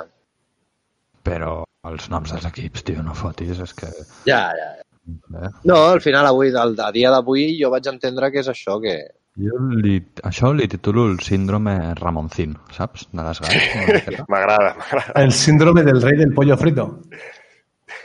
Però 1.23 1.61
els 1.87 2.07
noms 2.09 2.33
dels 2.33 2.45
equips, 2.49 2.83
tio, 2.87 3.03
no 3.05 3.13
fotis, 3.17 3.59
és 3.61 3.73
que... 3.77 3.89
Ja, 4.27 4.43
ja. 4.57 4.69
Eh? 5.11 5.49
No, 5.69 5.77
al 5.91 6.01
final 6.01 6.27
avui, 6.29 6.51
del, 6.53 6.75
a 6.81 6.91
dia 6.93 7.11
d'avui, 7.13 7.47
jo 7.61 7.71
vaig 7.73 7.87
entendre 7.91 8.31
que 8.33 8.41
és 8.41 8.49
això, 8.51 8.79
que... 8.83 8.97
Jo 9.41 9.57
li, 9.79 9.95
això 10.27 10.51
li 10.53 10.67
titulo 10.67 11.05
el 11.07 11.21
síndrome 11.23 11.75
Ramoncín, 11.95 12.57
saps? 12.75 13.07
De 13.13 13.23
les 13.23 13.39
miqueta. 13.45 14.25
M'agrada, 14.29 14.73
m'agrada. 14.81 15.15
el 15.23 15.31
síndrome 15.31 15.85
del 15.87 16.01
rey 16.03 16.17
del 16.19 16.33
pollo 16.35 16.57
frito. 16.57 16.87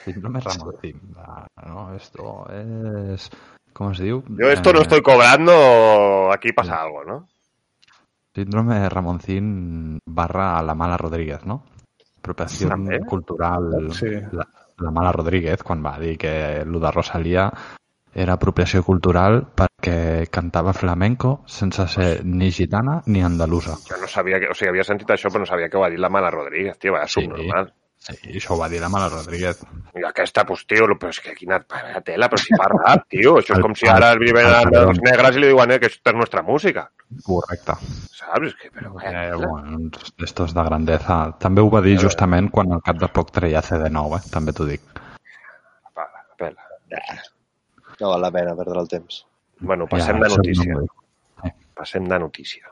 síndrome 0.04 0.40
Ramoncín. 0.40 1.00
No, 1.66 1.94
esto 1.96 2.46
es... 2.52 3.30
¿Cómo 3.76 3.92
se 3.94 4.04
diu? 4.04 4.22
Yo 4.28 4.48
esto 4.50 4.72
no 4.72 4.78
Eh, 4.78 4.82
estoy 4.82 5.02
cobrando, 5.02 6.32
aquí 6.32 6.52
pasa 6.52 6.80
algo, 6.80 7.04
¿no? 7.04 7.28
Síndrome 8.34 8.88
Ramoncín 8.88 9.98
barra 10.06 10.62
la 10.62 10.74
mala 10.74 10.96
Rodríguez, 10.96 11.44
no? 11.44 11.62
Apropiació 12.18 12.68
També. 12.68 13.00
cultural 13.06 13.92
Sí. 13.92 14.08
la, 14.32 14.46
la 14.78 14.90
mala 14.90 15.12
Rodríguez 15.12 15.62
quan 15.62 15.84
va 15.84 15.98
dir 15.98 16.16
que 16.18 16.62
el 16.62 16.72
de 16.80 16.90
Rosalia 16.90 17.52
era 18.14 18.32
apropiació 18.32 18.82
cultural 18.82 19.42
perquè 19.54 20.26
cantava 20.32 20.72
flamenco 20.72 21.42
sense 21.46 21.86
ser 21.86 22.24
ni 22.24 22.50
gitana 22.50 23.02
ni 23.06 23.20
andalusa. 23.22 23.76
Jo 23.88 24.00
no 24.00 24.08
sabia 24.08 24.40
que... 24.40 24.48
O 24.48 24.54
sigui, 24.54 24.70
havia 24.70 24.84
sentit 24.84 25.10
això, 25.10 25.28
però 25.28 25.40
no 25.44 25.46
sabia 25.46 25.68
que 25.68 25.76
ho 25.76 25.84
va 25.84 25.90
dir 25.92 26.00
la 26.00 26.08
Mala 26.08 26.30
Rodríguez, 26.30 26.78
tio, 26.78 26.94
va, 26.96 27.06
subnormal. 27.06 27.68
Sí, 27.68 27.85
això 28.06 28.54
ho 28.54 28.58
va 28.60 28.68
dir 28.68 28.80
la 28.80 28.88
mala 28.88 29.08
Rodríguez. 29.08 29.62
I 29.98 30.04
aquesta, 30.06 30.44
pues, 30.46 30.64
tio, 30.66 30.86
però 30.94 31.08
és 31.10 31.18
que 31.20 31.34
quina 31.34 31.58
tela, 32.04 32.28
però 32.30 32.38
si 32.38 32.54
fa 32.54 32.68
rap, 32.72 33.06
tio. 33.10 33.36
Això 33.40 33.54
és 33.54 33.58
El- 33.58 33.62
com 33.64 33.74
si 33.74 33.88
ara 33.88 34.12
el- 34.12 34.18
viven 34.22 34.46
el 34.46 34.54
a 34.54 34.62
Calderón. 34.62 34.88
los 34.88 35.00
negres 35.02 35.36
i 35.36 35.40
li 35.40 35.48
diuen 35.48 35.70
eh, 35.72 35.78
que 35.80 35.86
aquesta 35.86 36.10
és 36.12 36.16
nostra 36.16 36.42
música. 36.42 36.90
Correcte. 37.24 37.72
Saps? 38.12 38.54
Que, 38.60 38.70
però, 38.70 38.92
Eh, 39.00 39.12
vaya, 39.12 39.36
bueno, 39.36 39.76
uns 39.78 40.12
d'estos 40.18 40.54
de 40.54 40.62
grandesa. 40.68 41.18
També 41.38 41.60
ho 41.62 41.70
va 41.70 41.80
dir 41.82 41.96
justament 41.98 42.50
quan 42.50 42.72
al 42.72 42.82
cap 42.82 42.98
de 42.98 43.08
poc 43.08 43.30
treia 43.32 43.62
CD9, 43.62 44.20
eh? 44.20 44.30
també 44.30 44.52
t'ho 44.52 44.66
dic. 44.66 44.82
pela, 45.94 46.24
pela. 46.36 46.62
No 48.00 48.10
val 48.12 48.20
la 48.20 48.30
pena 48.30 48.54
perdre 48.54 48.78
el 48.80 48.88
temps. 48.88 49.24
Bueno, 49.58 49.86
passem 49.88 50.16
Ja, 50.16 50.20
de 50.22 50.26
això 50.28 50.36
notícia. 50.36 50.74
no. 50.74 50.86
Passem 51.74 52.04
de 52.08 52.18
notícia. 52.18 52.62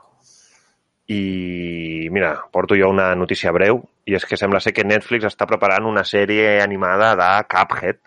I, 1.07 2.07
mira, 2.09 2.31
porto 2.51 2.73
jo 2.73 2.89
una 2.89 3.11
notícia 3.15 3.51
breu, 3.53 3.83
i 4.09 4.15
és 4.17 4.25
que 4.25 4.37
sembla 4.37 4.59
ser 4.59 4.73
que 4.73 4.85
Netflix 4.87 5.27
està 5.29 5.45
preparant 5.45 5.85
una 5.85 6.03
sèrie 6.03 6.59
animada 6.63 7.11
de 7.19 7.29
Cuphead 7.51 7.99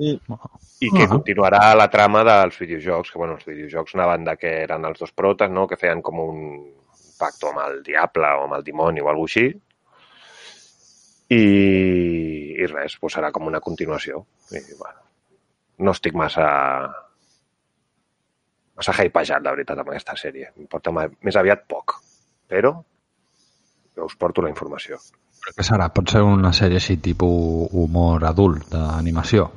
i 0.00 0.88
que 0.90 1.04
Ah. 1.04 1.08
continuarà 1.10 1.74
la 1.76 1.88
trama 1.92 2.24
dels 2.24 2.56
videojocs, 2.58 3.12
que, 3.12 3.18
bueno, 3.18 3.34
els 3.34 3.44
videojocs 3.46 3.94
anaven 3.94 4.24
de 4.24 4.36
que 4.36 4.50
eren 4.64 4.84
els 4.84 4.98
dos 4.98 5.12
protes, 5.12 5.50
no?, 5.50 5.66
que 5.68 5.76
feien 5.76 6.00
com 6.02 6.18
un 6.20 6.40
pacto 7.18 7.52
amb 7.52 7.60
el 7.68 7.82
diable 7.82 8.26
o 8.26 8.44
amb 8.48 8.56
el 8.58 8.64
dimoni 8.64 9.00
o 9.00 9.08
alguna 9.08 9.28
així, 9.30 9.46
i, 11.30 11.44
i 12.58 12.66
res, 12.66 12.98
doncs 13.00 13.14
serà 13.16 13.30
com 13.32 13.46
una 13.46 13.60
continuació. 13.60 14.24
I, 14.50 14.60
bueno, 14.78 15.00
no 15.78 15.92
estic 15.92 16.14
massa 16.14 16.48
massa 18.76 18.94
hypejat, 19.02 19.42
la 19.42 19.52
veritat, 19.54 19.78
amb 19.78 19.90
aquesta 19.92 20.16
sèrie. 20.18 20.50
Em 20.58 20.66
porta 20.70 20.90
ma- 20.92 21.08
més 21.22 21.36
aviat 21.36 21.66
poc, 21.70 21.96
però 22.50 22.74
jo 23.96 24.04
us 24.08 24.16
porto 24.18 24.42
la 24.42 24.50
informació. 24.50 24.98
Però 25.44 25.52
què 25.58 25.62
serà? 25.66 25.90
Pot 25.92 26.10
ser 26.10 26.22
una 26.24 26.52
sèrie 26.56 26.80
així 26.80 26.96
tipus 27.04 27.68
humor 27.72 28.24
adult, 28.24 28.66
d'animació? 28.72 29.50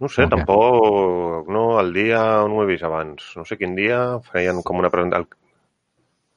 No 0.00 0.06
ho 0.06 0.08
sé, 0.08 0.24
Ok. 0.24 0.30
tampoc... 0.32 1.48
No, 1.52 1.78
el 1.80 1.92
dia 1.92 2.20
on 2.44 2.52
ho 2.56 2.62
he 2.62 2.66
vist 2.70 2.84
abans. 2.88 3.32
No 3.36 3.44
sé 3.44 3.56
quin 3.60 3.74
dia 3.76 4.18
feien 4.32 4.62
com 4.62 4.78
una 4.80 4.90
presentació... 4.90 5.36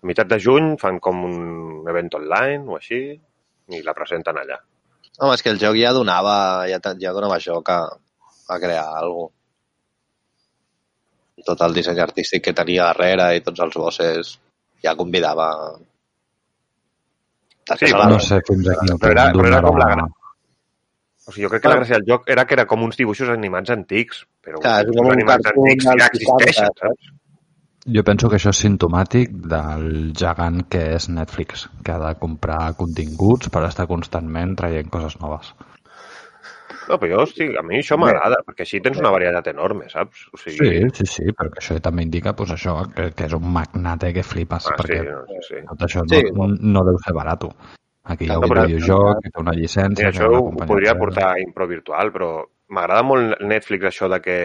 A 0.04 0.06
meitat 0.10 0.28
de 0.28 0.36
juny 0.44 0.74
fan 0.82 0.98
com 1.00 1.22
un 1.24 1.88
event 1.88 2.10
online 2.20 2.66
o 2.68 2.76
així 2.76 2.98
i 3.72 3.80
la 3.86 3.94
presenten 3.96 4.36
allà. 4.36 4.58
Home, 5.20 5.34
és 5.38 5.42
que 5.46 5.50
el 5.54 5.60
joc 5.62 5.78
ja 5.80 5.94
donava, 5.96 6.66
ja, 6.68 6.80
ja 7.00 7.14
donava 7.16 7.38
joc 7.40 7.70
a, 7.72 7.78
a 8.52 8.58
crear 8.60 8.84
alguna 9.00 9.30
cosa. 9.30 9.40
Tot 11.46 11.62
el 11.62 11.74
disseny 11.76 12.00
artístic 12.00 12.44
que 12.46 12.54
tenia 12.56 12.86
darrere 12.92 13.32
i 13.38 13.42
tots 13.44 13.60
els 13.66 13.76
bosses 13.76 14.38
ja 14.84 14.96
convidava... 14.96 15.48
Sí, 17.80 17.88
la- 17.92 18.10
No 18.12 18.20
sé 18.20 18.40
fins 18.48 18.68
a 18.68 18.76
quin 18.82 18.98
Però 19.00 19.12
era- 19.12 19.32
però 19.32 19.48
era 19.48 19.62
com 19.64 19.78
la 19.78 19.86
donarà- 19.86 19.96
gra- 20.04 20.12
O 21.26 21.32
sigui, 21.32 21.46
jo 21.46 21.50
crec 21.54 21.62
que 21.64 21.70
la 21.72 21.76
gràcia 21.80 21.96
del 22.00 22.06
joc 22.10 22.26
era 22.30 22.44
que 22.46 22.54
era 22.58 22.66
com 22.68 22.82
uns 22.84 22.98
dibuixos 23.00 23.30
animats 23.32 23.70
antics, 23.72 24.26
però 24.44 24.60
Clar, 24.60 24.82
és 24.84 24.90
uns 24.92 24.98
com 24.98 25.06
un 25.08 25.14
animats 25.14 25.46
antics 25.54 25.86
ja 25.86 26.08
existeixen, 26.10 26.66
60, 26.68 26.82
saps? 26.82 27.12
Jo 27.96 28.04
penso 28.04 28.30
que 28.30 28.36
això 28.36 28.52
és 28.52 28.60
sintomàtic 28.64 29.32
del 29.54 30.12
gegant 30.20 30.66
que 30.72 30.82
és 30.98 31.08
Netflix, 31.10 31.70
que 31.84 31.92
ha 31.96 32.00
de 32.00 32.12
comprar 32.20 32.74
continguts 32.76 33.48
per 33.50 33.64
estar 33.70 33.88
constantment 33.88 34.56
traient 34.60 34.90
coses 34.92 35.16
noves. 35.22 35.54
No, 36.90 36.98
però 37.00 37.10
jo, 37.16 37.22
hosti, 37.24 37.46
a 37.58 37.62
mi 37.64 37.78
això 37.80 37.96
m'agrada, 38.00 38.42
perquè 38.46 38.66
així 38.66 38.82
tens 38.84 38.98
una 39.00 39.12
varietat 39.14 39.48
enorme, 39.54 39.86
saps? 39.90 40.26
O 40.34 40.38
sigui, 40.42 40.58
Sí, 40.58 40.90
sí, 41.00 41.06
sí, 41.06 41.24
perquè 41.38 41.62
això 41.62 41.78
també 41.82 42.04
indica 42.04 42.34
pues, 42.36 42.52
això, 42.52 42.74
que, 42.94 43.12
que 43.16 43.26
és 43.30 43.34
un 43.38 43.46
magnate 43.54 44.12
que 44.14 44.24
flipes, 44.24 44.68
Ah, 44.68 44.76
perquè 44.82 45.00
sí, 45.00 45.08
no, 45.08 45.22
sí, 45.30 45.40
sí. 45.48 45.62
tot 45.70 45.86
això 45.88 46.04
Sí, 46.12 46.22
no, 46.36 46.48
no 46.48 46.84
deu 46.90 46.98
ser 47.06 47.14
barat. 47.16 47.46
Aquí 48.04 48.26
hi 48.28 48.32
ha 48.32 48.36
No, 48.36 48.42
un 48.44 48.52
però- 48.52 48.66
videojoc, 48.68 49.22
que 49.24 49.30
té 49.32 49.40
una 49.40 49.54
Sí, 49.54 49.62
llicència... 49.62 50.10
això 50.10 50.28
que 50.30 50.42
ho 50.42 50.68
podria 50.68 50.96
portar 51.00 51.30
a 51.32 51.40
Impro 51.40 51.68
Virtual, 51.68 52.12
però 52.12 52.32
m'agrada 52.76 53.04
molt 53.04 53.40
Netflix 53.42 53.86
això 53.94 54.10
de 54.12 54.20
que 54.20 54.38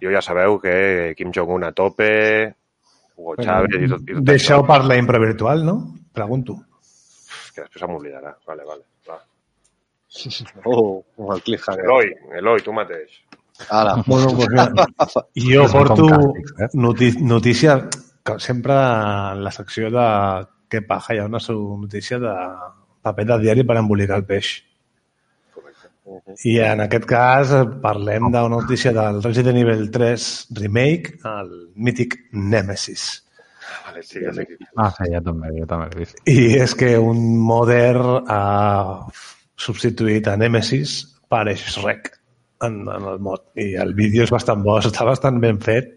jo 0.00 0.10
ja 0.12 0.20
sabeu 0.22 0.58
que 0.60 1.14
Kim 1.16 1.30
Jong-un 1.32 1.64
a 1.64 1.72
tope, 1.72 2.08
Hugo 3.16 3.36
Chávez 3.40 3.76
i 3.80 3.88
tot, 3.88 4.02
i 4.08 4.14
tot 4.14 4.24
Deixeu 4.28 4.58
això, 4.60 4.66
parlar 4.68 4.98
impro 5.00 5.20
virtual, 5.20 5.64
no? 5.64 5.76
Pregunto. 6.12 6.58
que 7.56 7.62
després 7.64 7.80
se 7.80 7.86
m'oblidarà. 7.88 8.34
Vale, 8.46 8.64
vale. 8.68 8.82
Oh, 10.64 11.04
el 11.34 11.42
cliffhanger. 11.42 11.84
Eloi, 11.84 12.12
Eloi, 12.38 12.60
tu 12.64 12.72
mateix. 12.72 13.20
Ara. 13.68 13.96
Bueno, 14.06 14.32
pues 14.36 14.48
jo 15.52 15.62
com 15.62 15.72
porto 15.72 16.08
eh? 16.58 17.12
notícia 17.20 17.88
que 18.24 18.38
sempre 18.38 18.74
en 18.74 19.44
la 19.44 19.52
secció 19.52 19.90
de 19.90 20.06
què 20.68 20.82
paja 20.86 21.14
hi 21.14 21.20
ha 21.22 21.28
una 21.28 21.38
notícia 21.48 22.18
de 22.18 22.32
paper 23.02 23.26
de 23.26 23.38
diari 23.44 23.64
per 23.64 23.76
embolicar 23.78 24.18
el 24.18 24.26
peix. 24.26 24.56
I 26.46 26.58
en 26.62 26.82
aquest 26.84 27.06
cas 27.10 27.52
eh, 27.54 27.62
parlem 27.82 28.28
d'una 28.30 28.48
notícia 28.48 28.92
del 28.94 29.22
Resident 29.22 29.58
Evil 29.62 29.88
3 29.90 30.26
Remake, 30.58 31.16
el 31.26 31.54
mític 31.74 32.18
Nemesis. 32.32 33.06
Vale, 33.86 34.02
sí, 34.06 34.20
ja 34.22 34.34
sé 34.34 34.44
qui. 34.46 34.58
Ah, 34.76 34.92
sí, 34.94 35.08
ja 35.10 35.22
també, 35.22 35.50
jo 35.56 35.66
també 35.70 35.88
l'he 35.90 36.04
vist. 36.04 36.20
I 36.30 36.60
és 36.62 36.74
que 36.78 36.92
un 37.02 37.22
modder 37.46 37.96
ha 38.30 38.42
substituït 39.56 40.28
a 40.28 40.36
Nemesis 40.36 40.98
per 41.30 41.44
Shrek 41.56 42.12
en, 42.64 42.82
en 42.88 43.10
el 43.12 43.20
mod. 43.20 43.48
I 43.58 43.74
el 43.82 43.94
vídeo 43.96 44.24
és 44.26 44.32
bastant 44.32 44.62
bo, 44.64 44.78
està 44.90 45.06
bastant 45.08 45.40
ben 45.42 45.60
fet 45.62 45.94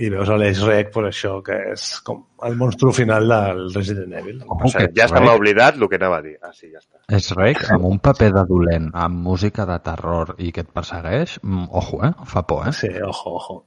i 0.00 0.08
veus 0.08 0.30
a 0.32 0.36
l'Shrek 0.40 0.92
per 0.94 1.02
això 1.10 1.34
que 1.44 1.56
és 1.74 1.84
com 2.06 2.22
el 2.46 2.54
monstru 2.56 2.92
final 2.96 3.26
del 3.28 3.66
Resident 3.74 4.14
Evil. 4.16 4.38
Sigui, 4.40 4.72
que 4.78 4.86
ja 4.96 5.08
se 5.10 5.20
m'ha 5.20 5.34
oblidat 5.36 5.76
el 5.76 5.90
que 5.92 5.98
anava 6.00 6.22
a 6.22 6.24
dir. 6.24 6.38
Ah, 6.40 6.54
sí, 6.56 6.70
ja 6.72 6.80
està. 6.80 7.02
És 7.18 7.28
rec 7.36 7.66
amb 7.74 7.84
un 7.90 8.00
paper 8.00 8.30
de 8.38 8.46
dolent, 8.48 8.88
amb 8.96 9.20
música 9.26 9.66
de 9.68 9.76
terror 9.84 10.34
i 10.40 10.54
que 10.56 10.64
et 10.64 10.72
persegueix, 10.72 11.36
mm, 11.42 11.68
ojo, 11.82 12.00
eh? 12.08 12.12
Fa 12.32 12.46
por, 12.48 12.64
eh? 12.70 12.72
Sí, 12.76 12.92
ojo, 13.04 13.36
ojo. 13.42 13.58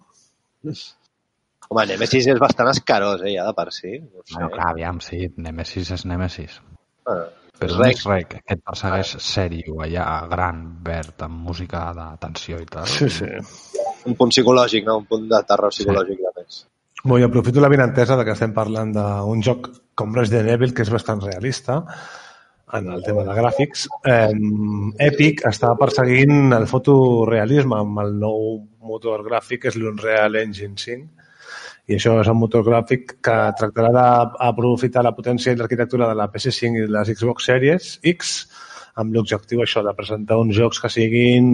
Home, 1.69 1.85
Nemesis 1.91 2.31
és 2.33 2.41
bastant 2.41 2.71
escarós, 2.71 3.21
eh, 3.21 3.35
ja 3.37 3.45
de 3.45 3.53
per 3.53 3.69
si. 3.75 3.99
No 3.99 4.25
sé. 4.25 4.33
Bueno, 4.33 4.49
clar, 4.55 4.73
aviam, 4.73 4.99
sí, 5.05 5.27
Nemesis 5.37 5.93
és 5.93 6.05
Nemesis. 6.09 6.57
Ah, 7.05 7.27
Rec. 7.71 8.03
rec, 8.09 8.35
que 8.41 8.57
et 8.57 8.61
persegueix 8.63 9.15
sèrio, 9.23 9.79
allà, 9.85 10.05
gran, 10.31 10.63
verd, 10.83 11.15
amb 11.27 11.47
música 11.49 11.85
de 11.97 12.09
tensió 12.21 12.59
i 12.61 12.67
tal. 12.69 12.87
Sí, 12.89 13.09
sí. 13.09 13.29
un 14.05 14.17
punt 14.19 14.33
psicològic, 14.33 14.85
no? 14.87 14.99
Un 15.03 15.07
punt 15.09 15.29
de 15.31 15.39
terror 15.47 15.71
psicològic 15.73 16.19
de 16.19 16.33
més. 16.41 16.59
Bé, 17.03 17.19
jo 17.19 17.27
aprofito 17.27 17.63
la 17.63 17.71
vinentesa 17.71 18.15
de 18.19 18.25
que 18.27 18.35
estem 18.35 18.53
parlant 18.55 18.93
d'un 18.95 19.41
joc 19.43 19.69
com 19.95 20.13
Resident 20.15 20.53
Evil, 20.53 20.73
que 20.75 20.85
és 20.85 20.91
bastant 20.91 21.23
realista 21.23 21.81
en 22.73 22.87
el 22.89 23.03
tema 23.05 23.25
de 23.27 23.33
gràfics. 23.37 23.87
Eh, 24.09 24.31
Epic 25.07 25.43
està 25.49 25.73
perseguint 25.79 26.55
el 26.55 26.65
fotorealisme 26.69 27.79
amb 27.79 27.99
el 28.05 28.15
nou 28.21 28.63
motor 28.87 29.23
gràfic, 29.27 29.63
que 29.63 29.73
és 29.73 29.77
l'Unreal 29.79 30.39
Engine 30.41 30.79
5, 30.79 31.22
i 31.87 31.97
això 31.97 32.15
és 32.21 32.29
un 32.31 32.39
motor 32.39 32.63
gràfic 32.63 33.17
que 33.25 33.37
tractarà 33.59 33.91
d'aprofitar 33.93 35.03
la 35.03 35.13
potència 35.15 35.51
i 35.51 35.59
l'arquitectura 35.59 36.07
de 36.09 36.15
la 36.15 36.29
PS5 36.31 36.79
i 36.79 36.85
de 36.85 36.93
les 36.95 37.11
Xbox 37.11 37.49
Series 37.49 37.89
X 38.13 38.35
amb 39.01 39.15
l'objectiu 39.15 39.63
això 39.63 39.83
de 39.83 39.95
presentar 39.97 40.37
uns 40.39 40.55
jocs 40.55 40.79
que 40.79 40.91
siguin 40.93 41.49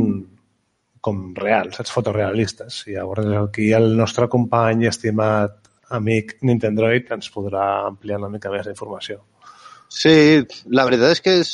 com 1.02 1.34
reals, 1.38 1.78
saps? 1.80 1.94
Fotorealistes. 1.96 2.84
I 2.92 2.98
llavors 2.98 3.28
aquí 3.40 3.72
el 3.74 3.94
nostre 3.98 4.28
company 4.28 4.86
estimat 4.90 5.56
amic 5.96 6.36
Nintendroid 6.46 7.10
ens 7.16 7.32
podrà 7.34 7.66
ampliar 7.88 8.20
una 8.20 8.30
mica 8.30 8.52
més 8.54 8.68
la 8.68 8.76
informació. 8.76 9.22
Sí, 9.90 10.44
la 10.70 10.86
veritat 10.86 11.16
és 11.16 11.24
que 11.26 11.36
és 11.42 11.54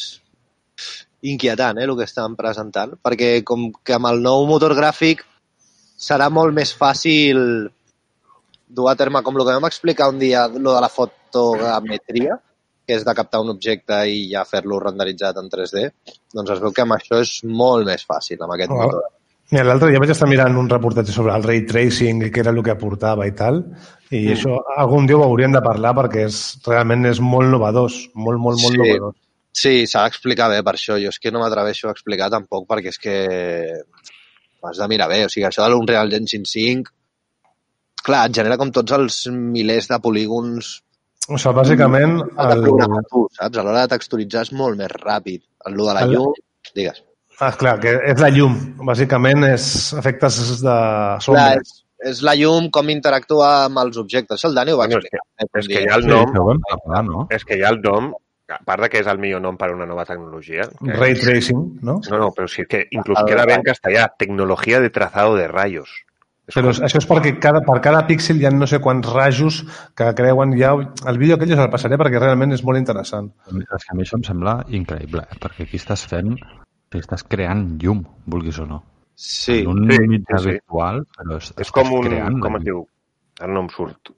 inquietant, 1.25 1.79
eh, 1.79 1.85
el 1.88 1.95
que 1.95 2.03
estan 2.03 2.35
presentant, 2.35 2.97
perquè 3.01 3.39
com 3.47 3.69
que 3.83 3.95
amb 3.95 4.11
el 4.11 4.21
nou 4.25 4.45
motor 4.49 4.75
gràfic 4.75 5.23
serà 5.95 6.27
molt 6.29 6.53
més 6.53 6.73
fàcil 6.75 7.69
dur 8.67 8.89
a 8.89 8.95
terme, 8.95 9.21
com 9.23 9.36
el 9.38 9.45
que 9.45 9.54
vam 9.54 9.65
explicar 9.69 10.10
un 10.10 10.19
dia, 10.19 10.47
lo 10.47 10.73
de 10.73 10.82
la 10.82 10.89
fotogrametria, 10.89 12.38
que 12.86 12.93
és 12.99 13.04
de 13.06 13.13
captar 13.17 13.41
un 13.41 13.49
objecte 13.49 13.97
i 14.10 14.28
ja 14.32 14.43
fer-lo 14.45 14.80
renderitzat 14.80 15.38
en 15.41 15.49
3D, 15.49 15.86
doncs 16.34 16.51
es 16.54 16.60
veu 16.62 16.71
que 16.73 16.84
amb 16.86 16.93
això 16.97 17.19
és 17.21 17.39
molt 17.45 17.86
més 17.88 18.06
fàcil, 18.06 18.38
amb 18.41 18.54
aquest 18.54 18.71
Oh. 18.71 18.82
motor. 18.82 19.04
Mira, 19.51 19.63
l'altre 19.63 19.89
dia 19.91 19.99
vaig 19.99 20.10
estar 20.10 20.28
mirant 20.28 20.56
un 20.58 20.67
reportatge 20.69 21.12
sobre 21.12 21.34
el 21.36 21.43
ray 21.43 21.65
tracing 21.65 22.23
i 22.25 22.32
què 22.32 22.39
era 22.39 22.49
el 22.51 22.63
que 22.63 22.71
aportava 22.71 23.28
i 23.28 23.32
tal, 23.32 23.60
i 24.10 24.25
Mm. 24.28 24.34
això 24.34 24.60
algun 24.78 25.06
dia 25.06 25.17
ho 25.17 25.23
hauríem 25.23 25.51
de 25.51 25.62
parlar 25.62 25.93
perquè 25.93 26.25
és, 26.25 26.60
realment 26.65 27.06
és 27.06 27.19
molt 27.19 27.49
novedós, 27.51 28.10
molt, 28.15 28.39
molt, 28.39 28.60
molt 28.60 28.73
Sí. 28.73 28.78
novedós. 28.78 29.15
Sí, 29.51 29.86
s'ha 29.88 30.04
d'explicar 30.04 30.49
bé 30.49 30.63
per 30.63 30.73
això. 30.73 30.99
Jo 31.01 31.10
és 31.10 31.19
que 31.19 31.32
no 31.32 31.39
m'atreveixo 31.39 31.88
a 31.88 31.91
explicar 31.91 32.30
tampoc 32.30 32.67
perquè 32.67 32.88
és 32.88 32.97
que 32.97 33.82
has 34.63 34.78
de 34.78 34.88
mirar 34.88 35.08
bé. 35.08 35.25
O 35.25 35.30
sigui, 35.30 35.45
això 35.45 35.63
de 35.63 35.69
l'Unreal 35.69 36.12
Engine 36.12 36.43
5 36.45 36.91
clar, 38.05 38.25
et 38.29 38.35
genera 38.37 38.57
com 38.61 38.71
tots 38.71 38.93
els 38.95 39.19
milers 39.33 39.87
de 39.91 39.97
polígons 40.03 40.75
O 41.27 41.39
sigui, 41.41 41.55
bàsicament, 41.57 42.19
de 42.21 42.53
el, 42.53 42.65
tu, 43.09 43.23
saps? 43.33 43.57
A 43.57 43.63
l'hora 43.65 43.81
de 43.87 43.93
texturitzar 43.95 44.43
és 44.45 44.51
molt 44.53 44.77
més 44.77 44.91
ràpid. 44.93 45.41
El 45.65 45.73
lo 45.73 45.87
de 45.89 45.95
la 45.97 46.03
El- 46.05 46.11
llum, 46.13 46.33
digues. 46.75 46.99
ah, 47.39 47.51
clar, 47.57 47.79
que 47.81 47.95
és 48.11 48.19
la 48.21 48.29
llum. 48.29 48.53
Bàsicament 48.85 49.43
és 49.49 49.65
efectes 49.97 50.37
de 50.61 50.69
Clar, 50.69 51.21
sombra. 51.25 51.47
és, 51.57 51.73
és 52.11 52.21
la 52.21 52.35
llum, 52.37 52.69
com 52.69 52.89
interactua 52.93 53.65
amb 53.65 53.81
els 53.81 53.97
objectes. 53.97 54.43
El 54.45 54.53
Dani 54.53 54.71
ho 54.71 54.77
va 54.77 54.85
Bueno, 54.85 55.01
és 55.01 55.09
explicar. 55.09 55.57
És 55.59 55.67
que 55.67 55.73
hi 55.73 55.83
dia. 55.85 55.91
ha 55.93 55.97
el 55.97 56.03
Sí, 56.03 56.09
nom, 56.13 56.31
vam 56.51 56.61
parlar, 56.69 57.03
no? 57.09 57.27
és 57.31 57.43
que 57.43 57.57
hi 57.57 57.63
ha 57.65 57.69
el 57.73 57.81
nom, 57.81 58.13
a 58.47 58.59
part 58.63 58.83
de 58.85 58.89
que 58.93 58.99
és 59.01 59.07
el 59.07 59.17
millor 59.17 59.41
nom 59.41 59.57
per 59.57 59.71
a 59.71 59.73
una 59.73 59.87
nova 59.89 60.05
tecnologia, 60.05 60.69
que 60.69 60.93
Ray 60.93 61.15
tracing, 61.15 61.79
no? 61.81 61.99
No, 62.11 62.17
no, 62.19 62.29
però 62.37 62.45
sí 62.47 62.67
que 62.69 62.85
inclús 62.91 63.17
queda 63.25 63.47
bé 63.49 63.55
en 63.55 63.63
castellà. 63.63 64.11
Tecnologia 64.15 64.79
de 64.79 64.91
trazado 64.91 65.33
de 65.35 65.47
rayos. 65.47 66.04
És 66.45 66.53
Però 66.53 66.69
com- 66.69 66.86
això 66.86 66.99
és 67.01 67.08
perquè 67.10 67.31
cada, 67.41 67.62
per 67.65 67.79
cada 67.81 68.03
píxel 68.05 68.38
hi 68.41 68.45
ha 68.45 68.51
no 68.53 68.67
sé 68.69 68.77
quants 68.84 69.08
rajos 69.10 69.63
que 69.97 70.12
creuen 70.17 70.53
ja... 70.60 70.73
El 71.10 71.17
vídeo 71.21 71.38
aquell 71.39 71.55
us 71.55 71.62
el 71.63 71.71
passaré 71.73 71.97
perquè 71.97 72.21
realment 72.21 72.53
és 72.53 72.63
molt 72.67 72.77
interessant. 72.77 73.31
És 73.49 73.86
que 73.88 73.93
a 73.93 73.97
mi 73.97 74.05
això 74.05 74.19
em 74.19 74.25
sembla 74.27 74.60
increïble, 74.69 75.25
eh? 75.25 75.39
perquè 75.41 75.65
aquí 75.65 75.79
estàs 75.81 76.05
fent, 76.12 76.36
estàs 76.95 77.25
creant 77.27 77.65
llum, 77.81 78.03
vulguis 78.29 78.60
o 78.62 78.67
no. 78.69 78.84
Sí, 79.15 79.62
en 79.63 79.71
un 79.73 79.89
sí, 79.89 79.97
mitjà 80.12 80.38
sí, 80.43 80.51
virtual, 80.53 81.01
però 81.17 81.39
es, 81.39 81.49
és 81.63 81.71
com 81.71 81.89
un... 81.97 82.05
creant 82.10 82.38
Com 82.43 82.60
es 82.60 82.63
diu? 82.67 82.86
Ara 83.41 83.51
no 83.55 83.65
em 83.65 83.69
surt. 83.73 84.13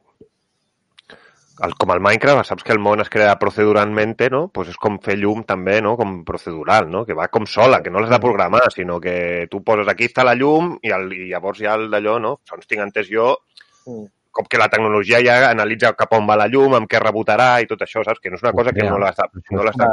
El, 1.66 1.74
com 1.80 1.92
el 1.96 2.02
Minecraft, 2.06 2.46
saps 2.46 2.64
que 2.64 2.74
el 2.76 2.80
món 2.80 3.02
es 3.02 3.10
crea 3.10 3.38
proceduralmente, 3.42 4.30
no? 4.30 4.48
Pues 4.54 4.70
és 4.70 4.78
com 4.78 5.00
fer 5.02 5.16
llum 5.18 5.44
també, 5.48 5.80
no? 5.82 5.96
Com 5.98 6.20
procedural, 6.28 6.90
no? 6.92 7.06
Que 7.06 7.18
va 7.18 7.30
com 7.34 7.48
sola, 7.50 7.82
que 7.82 7.90
no 7.90 8.04
l'has 8.04 8.14
de 8.14 8.20
programar, 8.22 8.68
sinó 8.76 9.00
que 9.02 9.48
tu 9.50 9.64
poses 9.66 9.90
aquí 9.90 10.06
està 10.12 10.26
la 10.28 10.36
llum 10.38 10.76
i, 10.82 10.94
el, 10.94 11.10
i 11.14 11.32
llavors 11.32 11.64
ja 11.64 11.74
el 11.80 11.90
d'allò, 11.90 12.20
no? 12.22 12.38
Doncs 12.50 12.70
tinc 12.70 12.86
entès 12.86 13.10
jo 13.10 13.36
Mm. 13.88 14.06
com 14.32 14.46
que 14.46 14.60
la 14.60 14.68
tecnologia 14.70 15.20
ja 15.26 15.50
analitza 15.50 15.94
cap 15.98 16.12
on 16.14 16.28
va 16.30 16.36
la 16.38 16.50
llum, 16.52 16.76
amb 16.78 16.90
què 16.92 17.00
rebotarà 17.02 17.56
i 17.64 17.70
tot 17.70 17.82
això, 17.82 18.04
saps? 18.06 18.20
Que 18.22 18.30
no 18.30 18.38
és 18.38 18.44
una 18.44 18.52
cosa 18.54 18.74
que 18.76 18.84
no 18.86 19.00
l'has 19.02 19.16
de, 19.18 19.26
no 19.56 19.64
l'has 19.66 19.80
de 19.80 19.88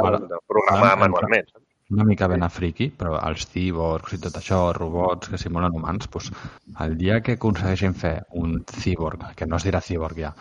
programar 0.45 0.97
manualment. 0.99 1.47
saps? 1.49 1.63
una 1.89 2.03
mica 2.03 2.27
ben 2.27 2.41
a 2.41 2.49
friki, 2.49 2.87
però 2.97 3.19
els 3.27 3.45
cyborgs 3.45 4.15
i 4.15 4.19
tot 4.21 4.37
això, 4.39 4.59
robots 4.73 5.29
que 5.29 5.37
simulen 5.37 5.75
humans, 5.77 6.07
doncs, 6.09 6.31
el 6.81 6.95
dia 6.97 7.19
que 7.21 7.35
aconsegueixin 7.37 7.93
fer 7.93 8.15
un 8.41 8.55
cyborg, 8.65 9.27
que 9.37 9.45
no 9.45 9.59
es 9.59 9.67
dirà 9.67 9.81
cyborg 9.85 10.17
ja, 10.23 10.31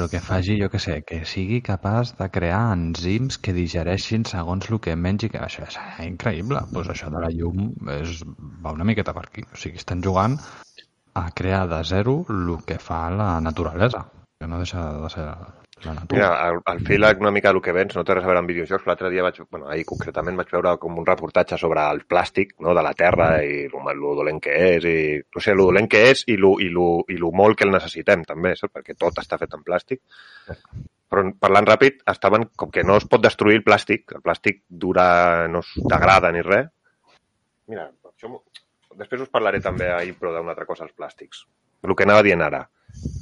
però 0.00 0.08
que 0.08 0.20
faci, 0.24 0.54
jo 0.56 0.70
que 0.72 0.78
sé, 0.80 0.94
que 1.04 1.18
sigui 1.28 1.58
capaç 1.60 2.14
de 2.16 2.30
crear 2.32 2.60
enzims 2.72 3.36
que 3.36 3.52
digereixin 3.52 4.22
segons 4.24 4.70
el 4.70 4.78
que 4.80 4.94
mengi, 4.96 5.28
que 5.28 5.42
això 5.44 5.66
és 5.66 5.76
increïble. 6.06 6.62
Doncs 6.72 6.88
això 6.94 7.10
de 7.12 7.20
la 7.20 7.28
llum 7.34 7.66
és, 7.98 8.22
va 8.64 8.72
una 8.72 8.86
miqueta 8.88 9.12
per 9.12 9.26
aquí. 9.26 9.44
O 9.52 9.60
sigui, 9.60 9.76
estan 9.76 10.00
jugant 10.00 10.38
a 11.20 11.26
crear 11.36 11.66
de 11.68 11.82
zero 11.84 12.14
el 12.32 12.48
que 12.64 12.78
fa 12.80 13.02
la 13.12 13.28
naturalesa, 13.44 14.06
que 14.40 14.48
no 14.48 14.62
deixa 14.64 14.86
de 15.02 15.12
ser 15.12 15.28
la 15.84 15.94
natura. 15.94 16.16
Mira, 16.16 16.28
al, 16.48 16.60
al 16.64 16.80
fil 16.86 17.04
una 17.20 17.30
mica 17.30 17.52
del 17.52 17.62
que 17.62 17.72
vens, 17.72 17.94
no 17.96 18.04
té 18.04 18.14
res 18.14 18.24
a 18.24 18.28
veure 18.28 18.40
amb 18.42 18.50
videojocs, 18.50 18.86
l'altre 18.86 19.10
dia 19.12 19.24
vaig, 19.24 19.40
bueno, 19.50 19.68
ahir 19.68 19.84
concretament 19.88 20.36
vaig 20.36 20.52
veure 20.52 20.76
com 20.82 20.98
un 21.00 21.06
reportatge 21.06 21.58
sobre 21.60 21.84
el 21.94 22.02
plàstic 22.08 22.54
no, 22.60 22.74
de 22.76 22.84
la 22.84 22.92
Terra 22.94 23.30
i 23.44 23.66
lo, 23.72 23.82
lo 23.96 24.14
dolent 24.18 24.40
que 24.44 24.56
és, 24.74 24.86
i, 24.86 24.96
no 25.34 25.42
sé, 25.44 25.54
lo 25.56 25.68
dolent 25.70 25.88
que 25.90 26.02
és 26.10 26.24
i 26.28 26.36
lo, 26.36 26.54
i, 26.60 26.68
lo, 26.72 26.88
i 27.08 27.18
lo 27.20 27.32
molt 27.32 27.58
que 27.58 27.68
el 27.68 27.74
necessitem 27.74 28.24
també, 28.28 28.54
saps? 28.56 28.74
perquè 28.76 28.96
tot 28.98 29.20
està 29.22 29.38
fet 29.40 29.56
en 29.56 29.64
plàstic. 29.66 30.02
Però 31.10 31.24
parlant 31.42 31.66
ràpid, 31.66 32.04
estaven 32.10 32.50
com 32.56 32.70
que 32.70 32.84
no 32.86 32.98
es 33.00 33.06
pot 33.10 33.22
destruir 33.22 33.58
el 33.58 33.64
plàstic, 33.66 34.12
el 34.14 34.22
plàstic 34.22 34.62
dura, 34.68 35.48
no 35.50 35.64
es 35.64 35.72
degrada 35.90 36.30
ni 36.32 36.44
res. 36.46 36.68
Mira, 37.70 37.88
això, 38.12 38.30
després 38.98 39.24
us 39.24 39.32
parlaré 39.32 39.62
també 39.64 39.88
ahir, 39.90 40.14
però 40.18 40.34
d'una 40.36 40.54
altra 40.54 40.68
cosa, 40.68 40.86
els 40.86 40.94
plàstics. 40.94 41.46
El 41.86 41.96
que 41.96 42.06
anava 42.06 42.22
dient 42.26 42.42
ara, 42.44 42.62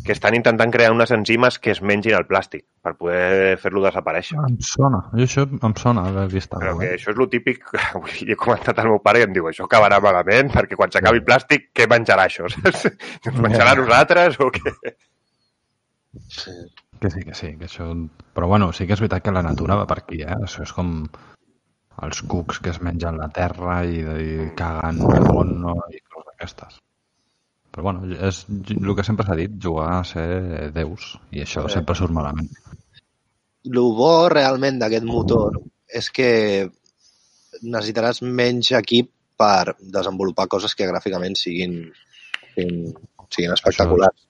que 0.05 0.15
estan 0.17 0.35
intentant 0.39 0.73
crear 0.73 0.93
unes 0.95 1.11
enzimes 1.13 1.59
que 1.61 1.75
es 1.75 1.83
mengin 1.85 2.15
el 2.17 2.25
plàstic 2.29 2.63
per 2.83 2.95
poder 2.97 3.59
fer-lo 3.61 3.83
desaparèixer. 3.85 4.39
Em 4.41 4.57
sona, 4.65 5.03
jo 5.13 5.27
això 5.27 5.45
em 5.45 5.75
sona 5.77 6.07
haver 6.09 6.25
vist 6.33 6.55
Però 6.55 6.73
que 6.79 6.87
cosa. 6.87 6.95
això 6.97 7.13
és 7.13 7.21
lo 7.21 7.29
típic, 7.29 7.67
avui 7.93 8.25
he 8.33 8.39
comentat 8.41 8.81
al 8.81 8.89
meu 8.89 9.03
pare 9.05 9.21
i 9.21 9.27
em 9.29 9.37
diu, 9.37 9.51
això 9.51 9.69
acabarà 9.69 10.01
malament, 10.01 10.49
perquè 10.55 10.79
quan 10.81 10.95
s'acabi 10.95 11.21
el 11.21 11.27
plàstic, 11.29 11.69
què 11.77 11.89
menjarà 11.93 12.25
això? 12.31 12.49
Ens 13.29 13.37
menjarà 13.37 13.75
a 13.77 13.81
nosaltres 13.83 14.41
o 14.41 14.49
què? 14.55 14.75
sí. 16.33 16.57
Que 16.99 17.11
sí, 17.11 17.21
que 17.23 17.35
sí, 17.35 17.53
que 17.59 17.69
això... 17.69 17.85
Però 18.35 18.49
bueno, 18.51 18.73
sí 18.75 18.87
que 18.89 18.97
és 18.97 19.01
veritat 19.05 19.23
que 19.23 19.35
la 19.35 19.45
natura 19.47 19.77
va 19.79 19.87
per 19.87 20.01
aquí, 20.01 20.23
eh? 20.25 20.35
Això 20.49 20.65
és 20.65 20.73
com 20.75 20.97
els 22.03 22.23
cucs 22.33 22.59
que 22.65 22.73
es 22.73 22.81
mengen 22.83 23.21
la 23.21 23.29
terra 23.35 23.83
i, 23.87 24.01
i 24.03 24.49
caguen 24.59 24.99
el 25.07 25.29
món 25.29 25.55
no? 25.63 25.77
i 25.95 26.01
coses 26.11 26.27
d'aquestes. 26.33 26.81
Però 27.71 27.85
bueno, 27.85 28.07
és 28.29 28.45
el 28.49 28.95
que 28.97 29.05
sempre 29.07 29.27
s'ha 29.27 29.37
dit, 29.39 29.55
jugar 29.63 29.91
a 29.99 30.05
ser 30.09 30.73
déus, 30.75 31.15
i 31.31 31.43
això 31.45 31.67
Sí. 31.69 31.75
sempre 31.79 31.95
surt 31.95 32.15
malament. 32.17 32.49
El 33.69 33.81
bo 33.99 34.29
realment 34.33 34.79
d'aquest 34.81 35.05
motor 35.05 35.61
és 35.89 36.11
que 36.11 36.71
necessitaràs 37.63 38.23
menys 38.23 38.73
equip 38.79 39.11
per 39.39 39.77
desenvolupar 39.81 40.49
coses 40.49 40.75
que 40.75 40.87
gràficament 40.89 41.37
siguin, 41.39 41.93
siguin, 42.55 42.95
siguin 43.31 43.53
espectaculars. 43.53 44.25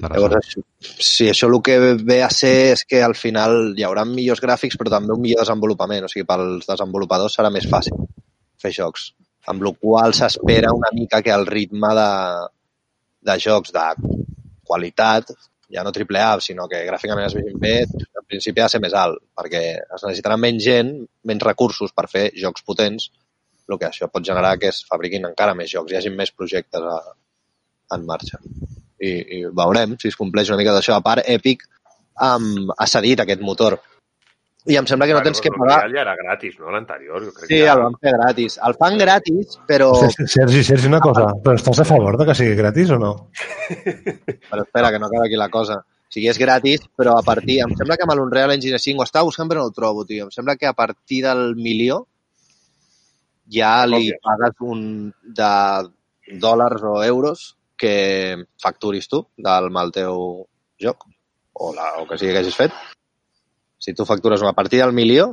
Llavors, 0.00 0.36
això, 0.36 0.60
sí, 0.80 1.28
això 1.30 1.48
el 1.48 1.56
que 1.64 1.78
ve 2.04 2.18
a 2.22 2.28
ser 2.30 2.72
és 2.74 2.84
que 2.84 3.00
al 3.02 3.14
final 3.16 3.72
hi 3.78 3.84
haurà 3.86 4.04
millors 4.04 4.42
gràfics 4.44 4.76
però 4.76 4.92
també 4.92 5.14
un 5.14 5.22
millor 5.22 5.40
desenvolupament. 5.40 6.04
O 6.04 6.10
sigui, 6.12 6.26
pels 6.28 6.66
desenvolupadors 6.68 7.38
serà 7.38 7.50
més 7.52 7.68
fàcil 7.70 7.96
fer 8.60 8.72
jocs. 8.76 9.12
Amb 9.48 9.64
la 9.64 9.72
qual 9.72 10.12
s'espera 10.14 10.74
una 10.76 10.90
mica 10.92 11.22
que 11.22 11.32
el 11.32 11.46
ritme 11.48 11.94
de, 11.96 12.10
de 13.26 13.36
jocs 13.42 13.72
de 13.74 13.86
qualitat, 14.66 15.32
ja 15.70 15.84
no 15.86 15.92
triple 15.94 16.20
A, 16.22 16.34
sinó 16.42 16.66
que 16.70 16.82
gràficament 16.86 17.28
es 17.28 17.36
vegin 17.38 17.58
bé, 17.62 17.74
en 17.86 18.26
principi 18.26 18.62
ha 18.62 18.68
de 18.68 18.74
ser 18.74 18.82
més 18.82 18.94
alt, 18.96 19.20
perquè 19.38 19.62
es 19.78 20.02
necessitarà 20.02 20.38
menys 20.40 20.64
gent, 20.66 20.92
menys 21.26 21.46
recursos 21.46 21.94
per 21.94 22.08
fer 22.10 22.30
jocs 22.38 22.66
potents, 22.66 23.10
el 23.70 23.78
que 23.78 23.86
això 23.86 24.08
pot 24.10 24.26
generar 24.26 24.56
que 24.58 24.70
es 24.72 24.82
fabriquin 24.88 25.28
encara 25.28 25.54
més 25.54 25.70
jocs, 25.70 25.92
hi 25.92 26.00
hagi 26.00 26.10
més 26.14 26.32
projectes 26.34 26.82
a, 26.82 26.98
en 27.94 28.06
marxa 28.06 28.40
i, 29.00 29.10
i 29.10 29.38
veurem 29.56 29.96
si 30.00 30.10
es 30.10 30.18
compleix 30.18 30.50
una 30.50 30.58
mica 30.60 30.74
d'això. 30.76 30.96
A 30.96 31.04
part, 31.04 31.24
Epic 31.30 31.64
um, 32.26 32.70
ha 32.76 32.88
cedit 32.90 33.22
aquest 33.22 33.42
motor. 33.46 33.78
I 34.68 34.76
em 34.76 34.86
sembla 34.88 35.06
que 35.08 35.14
no 35.16 35.22
tens 35.24 35.40
que 35.40 35.50
pagar... 35.54 35.78
Ja 35.88 36.02
era 36.02 36.12
gratis, 36.18 36.58
no? 36.60 36.68
L'anterior, 36.74 37.22
jo 37.24 37.32
crec 37.32 37.46
Sí, 37.48 37.60
que 37.62 37.70
el 37.72 37.80
van 37.80 37.94
fer 38.02 38.12
gratis. 38.12 38.58
El 38.68 38.74
fan 38.76 38.98
gratis, 39.00 39.54
però... 39.68 39.88
Sergi, 40.04 40.60
Sergi, 40.66 40.90
una 40.90 41.00
cosa, 41.00 41.30
però 41.40 41.54
estàs 41.56 41.80
a 41.80 41.86
favor 41.88 42.18
de 42.20 42.26
que 42.28 42.36
sigui 42.36 42.58
gratis 42.58 42.92
o 42.92 42.98
no? 43.00 43.14
Però 44.50 44.66
espera, 44.66 44.90
que 44.92 45.00
no 45.00 45.08
acaba 45.08 45.24
aquí 45.24 45.38
la 45.40 45.48
cosa. 45.48 45.78
O 45.80 46.12
sigui, 46.12 46.28
és 46.28 46.38
gratis, 46.42 46.84
però 46.98 47.14
a 47.16 47.24
partir... 47.24 47.60
Em 47.64 47.72
sembla 47.78 47.96
que 47.96 48.04
amb 48.04 48.16
l'Unreal 48.18 48.52
Engine 48.52 48.80
5 48.82 49.00
ho 49.00 49.06
estava 49.06 49.28
buscant 49.28 49.48
però 49.48 49.62
no 49.62 49.70
ho 49.70 49.74
trobo, 49.74 50.04
tio. 50.04 50.26
Em 50.26 50.34
sembla 50.34 50.56
que 50.58 50.68
a 50.68 50.74
partir 50.76 51.22
del 51.24 51.54
milió 51.56 52.02
ja 53.50 53.86
li 53.86 54.10
Còpies. 54.10 54.20
pagues 54.26 54.64
un 54.74 54.82
de 55.38 55.52
dòlars 56.42 56.82
o 56.86 56.96
euros 57.06 57.46
que 57.80 58.36
facturis 58.62 59.08
tu 59.08 59.24
del 59.38 59.70
mal 59.72 59.90
teu 59.94 60.44
joc 60.82 61.06
o, 61.54 61.72
la, 61.74 61.94
o 62.02 62.06
que 62.06 62.18
sigui 62.20 62.34
que 62.34 62.42
hagis 62.44 62.58
fet. 62.58 62.74
Si 63.80 63.94
tu 63.96 64.04
factures 64.04 64.42
una 64.44 64.52
partida 64.56 64.84
al 64.84 64.92
milió, 64.96 65.30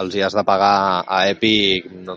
els 0.00 0.14
hi 0.16 0.22
has 0.24 0.34
de 0.36 0.44
pagar 0.46 1.04
a 1.06 1.24
Epic... 1.30 1.90
No, 2.06 2.16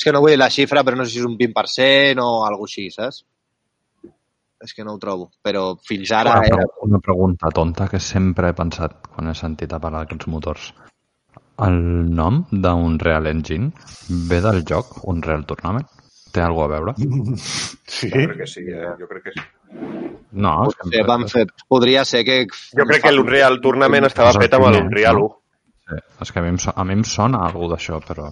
és 0.00 0.06
que 0.06 0.12
no 0.16 0.22
vull 0.24 0.32
dir 0.32 0.40
la 0.40 0.48
xifra, 0.48 0.80
però 0.86 0.96
no 0.96 1.04
sé 1.04 1.12
si 1.12 1.20
és 1.20 1.28
un 1.28 1.36
20% 1.36 2.24
o 2.24 2.30
alguna 2.46 2.70
així, 2.70 2.86
saps? 2.94 3.20
És 4.64 4.72
que 4.76 4.84
no 4.84 4.94
ho 4.96 5.00
trobo. 5.00 5.30
Però 5.44 5.74
fins 5.84 6.10
ara 6.16 6.38
Una, 6.38 6.46
era... 6.48 6.56
pre- 6.64 6.86
una 6.88 7.00
pregunta 7.04 7.52
tonta 7.52 7.88
que 7.88 8.00
sempre 8.00 8.48
he 8.50 8.56
pensat 8.56 9.06
quan 9.12 9.28
he 9.28 9.36
sentit 9.36 9.72
a 9.72 9.80
parlar 9.80 10.06
d'aquests 10.06 10.28
motors. 10.32 10.70
El 11.60 11.76
nom 12.16 12.42
d'un 12.50 12.96
Real 13.00 13.28
Engine 13.28 13.70
ve 14.32 14.40
del 14.40 14.62
joc 14.68 15.02
Unreal 15.12 15.44
Tournament? 15.48 15.88
Té 16.32 16.40
alguna 16.40 16.68
a 16.68 16.72
veure? 16.78 16.96
Sí? 17.90 18.08
Jo 18.08 18.22
crec 18.30 18.38
que 18.38 18.46
sí, 18.46 18.62
eh? 18.70 18.92
jo 19.00 19.08
crec 19.10 19.24
que 19.28 19.32
sí. 19.34 19.42
No, 20.32 20.54
Sí, 20.86 21.00
van 21.06 21.24
fer, 21.28 21.46
podria 21.68 22.04
ser 22.06 22.24
que... 22.24 22.44
Jo 22.78 22.84
crec 22.86 23.02
que 23.02 23.12
l'Unreal 23.12 23.58
Tournament 23.62 24.06
estava 24.06 24.32
fet 24.38 24.52
amb 24.54 24.68
l'Unreal 24.70 25.18
no? 25.18 25.26
1. 25.26 25.36
Sí, 25.90 26.00
és 26.22 26.30
que 26.32 26.38
a 26.38 26.42
mi, 26.44 26.50
em, 26.54 26.58
so- 26.62 26.74
a 26.76 26.84
mi 26.86 26.94
em 26.94 27.04
sona 27.04 27.40
alguna 27.48 27.74
d'això, 27.74 27.98
però... 28.06 28.28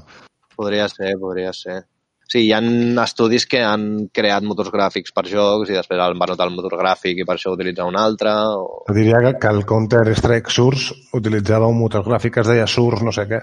Podria 0.58 0.86
ser, 0.90 1.16
podria 1.18 1.50
ser. 1.54 1.80
Sí, 2.28 2.42
hi 2.44 2.52
ha 2.52 2.60
estudis 3.02 3.46
que 3.48 3.62
han 3.64 4.08
creat 4.14 4.44
motors 4.44 4.68
gràfics 4.70 5.14
per 5.16 5.24
jocs 5.30 5.70
i 5.72 5.76
després 5.78 5.98
el 6.04 6.14
van 6.18 6.28
notar 6.30 6.46
el 6.46 6.54
motor 6.54 6.74
gràfic 6.78 7.22
i 7.22 7.24
per 7.26 7.38
això 7.38 7.54
utilitzar 7.54 7.86
un 7.88 7.96
altre. 7.96 8.34
O... 8.60 8.82
Jo 8.90 8.94
diria 8.98 9.22
que, 9.24 9.32
que 9.40 9.48
el 9.54 9.62
Counter-Strike 9.66 10.52
Source 10.52 10.94
utilitzava 11.16 11.66
un 11.72 11.78
motor 11.80 12.04
gràfic 12.06 12.34
que 12.36 12.44
es 12.44 12.50
deia 12.52 12.66
Source 12.68 13.02
no 13.06 13.14
sé 13.16 13.24
què. 13.30 13.40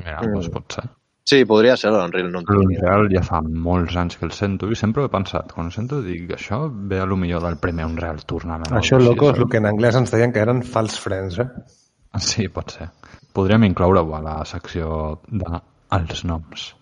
Mira, 0.00 0.18
Mm. 0.24 0.32
doncs 0.34 0.48
pot 0.52 0.74
ser. 0.76 0.84
Sí, 1.24 1.44
podria 1.46 1.76
ser 1.78 1.92
l'Unreal, 1.94 2.30
no. 2.34 2.40
L'Unreal 2.50 3.06
ja 3.12 3.22
fa 3.22 3.38
molts 3.42 3.94
anys 4.00 4.18
que 4.18 4.26
el 4.26 4.32
sento 4.34 4.66
i 4.70 4.78
sempre 4.78 5.04
ho 5.04 5.06
he 5.06 5.12
pensat. 5.12 5.52
Quan 5.54 5.70
ho 5.70 5.74
sento 5.74 6.00
dic, 6.02 6.26
això 6.34 6.64
ve 6.90 6.98
a 7.00 7.06
lo 7.06 7.16
millor 7.16 7.44
del 7.46 7.60
primer 7.62 7.86
Unreal 7.86 8.24
Tournament. 8.26 8.72
o 8.74 8.80
Això, 8.80 8.98
loco, 8.98 9.30
és 9.30 9.38
el 9.38 9.48
que 9.52 9.60
en 9.62 9.70
anglès 9.70 9.98
ens 10.00 10.10
deien 10.14 10.34
que 10.34 10.42
eren 10.42 10.64
false 10.66 10.98
friends, 11.00 11.38
eh? 11.38 11.48
Sí, 12.28 12.48
pot 12.52 12.74
ser. 12.74 12.90
Podríem 13.32 13.64
incloure-ho 13.70 14.10
a 14.18 14.20
la 14.20 14.34
secció 14.44 15.20
de 15.30 15.62
els 15.98 16.24
noms. 16.28 16.72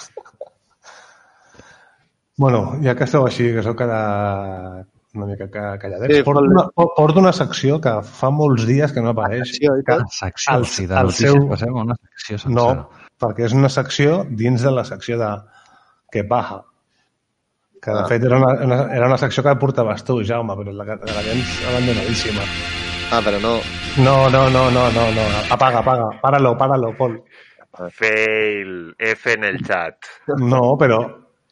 Bueno, 2.37 2.73
ja 2.83 2.91
que 2.99 3.05
esteu 3.07 3.23
així, 3.23 3.45
que 3.55 3.61
sou 3.63 3.77
cada 3.79 4.83
una 5.15 5.25
mica 5.27 5.49
ca- 5.49 5.77
calladets, 5.79 6.13
Sí, 6.13 6.17
sí, 6.19 6.23
porto, 6.23 6.41
una, 6.41 6.67
po- 6.75 6.93
porto 6.95 7.19
una 7.19 7.33
secció 7.33 7.79
que 7.81 7.93
fa 8.03 8.29
molts 8.31 8.65
dies 8.67 8.91
que 8.93 9.01
no 9.01 9.09
apareix. 9.13 9.47
Secció 9.49 9.73
Que, 9.85 9.97
secció, 10.11 10.57
El- 10.57 10.65
sigui, 10.65 10.87
de 10.87 10.95
el 10.95 11.03
notícies 11.09 11.31
seu- 11.33 11.49
passem 11.49 11.73
una 11.81 11.95
secció 11.95 12.37
sencera. 12.37 12.55
no, 12.75 12.89
perquè 13.19 13.45
és 13.45 13.53
una 13.53 13.69
secció 13.69 14.25
dins 14.29 14.61
de 14.61 14.71
la 14.71 14.83
secció 14.85 15.17
de 15.17 15.31
que 16.11 16.23
paja. 16.23 16.63
Que 17.81 17.91
de 17.91 17.99
Ah. 17.99 18.07
fet 18.07 18.23
era 18.23 18.37
una, 18.37 18.53
una, 18.65 18.95
era 18.95 19.05
una 19.07 19.17
secció 19.17 19.43
que 19.43 19.55
portaves 19.55 20.03
tu, 20.03 20.23
Jaume, 20.25 20.55
però 20.55 20.71
la, 20.73 20.83
la 20.85 20.95
tens 20.97 21.59
abandonadíssima. 21.69 22.41
Ah, 23.11 23.21
però 23.23 23.39
no... 23.39 23.59
No, 24.03 24.29
no, 24.29 24.49
no, 24.49 24.71
no, 24.71 24.89
no, 24.91 25.11
no. 25.11 25.25
Apaga, 25.51 25.79
apaga. 25.79 26.19
Páralo, 26.21 26.57
páralo, 26.57 26.95
Pol. 26.97 27.23
Fail, 27.91 28.95
F 28.97 29.33
en 29.33 29.43
el 29.43 29.59
chat. 29.65 29.95
No, 30.39 30.75
però 30.77 30.99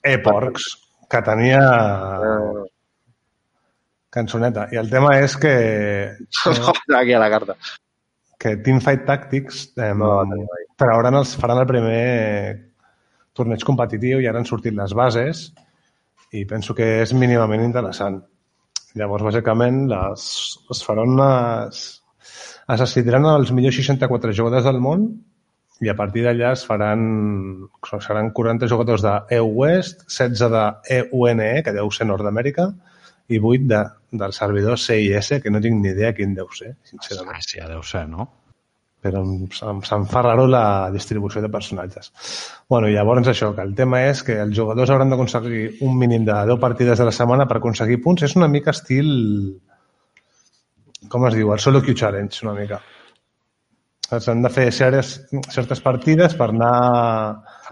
e-porcs, 0.02 0.66
que 1.10 1.22
tenia 1.22 1.60
Eh, 1.60 2.64
cançoneta. 4.14 4.68
I 4.74 4.80
el 4.82 4.92
tema 4.92 5.16
és 5.20 5.36
que, 5.42 5.54
aquí 7.00 7.16
a 7.16 7.22
la 7.24 7.32
carta. 7.34 7.58
que 8.40 8.58
Teamfight 8.60 9.06
Tactics 9.08 9.66
eh, 9.80 9.94
No, 9.96 10.12
trauran 10.80 11.16
els, 11.22 11.36
faran 11.40 11.62
el 11.62 11.70
primer 11.70 12.04
torneig 13.34 13.64
competitiu 13.66 14.22
i 14.22 14.28
ara 14.30 14.42
han 14.42 14.50
sortit 14.50 14.76
les 14.78 14.94
bases 14.94 15.48
i 16.34 16.44
penso 16.50 16.76
que 16.78 16.86
és 17.02 17.14
mínimament 17.14 17.64
interessant. 17.64 18.22
Llavors, 18.98 19.26
bàsicament, 19.26 19.86
les, 19.90 20.24
es 20.74 20.82
faran 20.86 21.14
unes... 21.18 21.84
Es 22.74 22.80
decidiran 22.80 23.26
els 23.28 23.52
millors 23.52 23.76
64 23.76 24.34
jugadors 24.38 24.66
del 24.66 24.80
món 24.82 25.08
i 25.84 25.90
a 25.92 25.96
partir 26.00 26.24
d'allà 26.26 26.54
es 26.58 26.64
faran... 26.68 27.04
Seran 28.06 28.32
40 28.36 28.70
jugadors 28.72 29.04
de 29.06 29.14
EU 29.38 29.50
West, 29.62 30.06
16 30.08 30.54
de 30.54 30.64
EUNE, 31.00 31.50
que 31.66 31.74
deu 31.76 31.92
ser 31.92 32.08
Nord-Amèrica, 32.10 32.70
i 33.30 33.40
8 33.40 33.68
de, 33.72 33.82
del 34.12 34.34
servidor 34.34 34.80
CIS, 34.80 35.36
que 35.44 35.52
no 35.52 35.62
tinc 35.64 35.80
ni 35.82 35.92
idea 35.94 36.14
quin 36.14 36.34
deu 36.36 36.50
ser, 36.52 36.76
sincerament 36.84 37.38
Gràcia, 37.40 37.68
deu 37.72 37.84
ser, 37.84 38.08
no? 38.08 38.30
però 39.04 39.20
em, 39.20 39.50
em, 39.52 39.80
se'm 39.84 40.06
fa 40.08 40.22
raro 40.24 40.46
la 40.48 40.90
distribució 40.92 41.42
de 41.44 41.50
personatges. 41.52 42.12
bueno, 42.72 42.88
llavors 42.88 43.28
això, 43.28 43.50
que 43.56 43.62
el 43.62 43.74
tema 43.76 44.00
és 44.08 44.22
que 44.24 44.38
els 44.40 44.56
jugadors 44.56 44.90
hauran 44.94 45.10
d'aconseguir 45.12 45.84
un 45.84 45.98
mínim 46.00 46.24
de 46.24 46.38
10 46.48 46.60
partides 46.62 47.02
a 47.04 47.08
la 47.10 47.12
setmana 47.12 47.46
per 47.46 47.58
aconseguir 47.58 48.00
punts. 48.02 48.24
És 48.24 48.38
una 48.40 48.48
mica 48.48 48.72
estil... 48.72 49.10
Com 51.12 51.26
es 51.28 51.36
diu? 51.36 51.52
El 51.52 51.60
solo 51.60 51.82
queue 51.84 51.98
challenge, 52.00 52.46
una 52.48 52.54
mica. 52.56 52.80
S'han 54.08 54.42
de 54.46 54.50
fer 54.54 54.70
certes, 54.72 55.12
certes 55.52 55.82
partides 55.84 56.38
per 56.40 56.48
anar... 56.54 56.72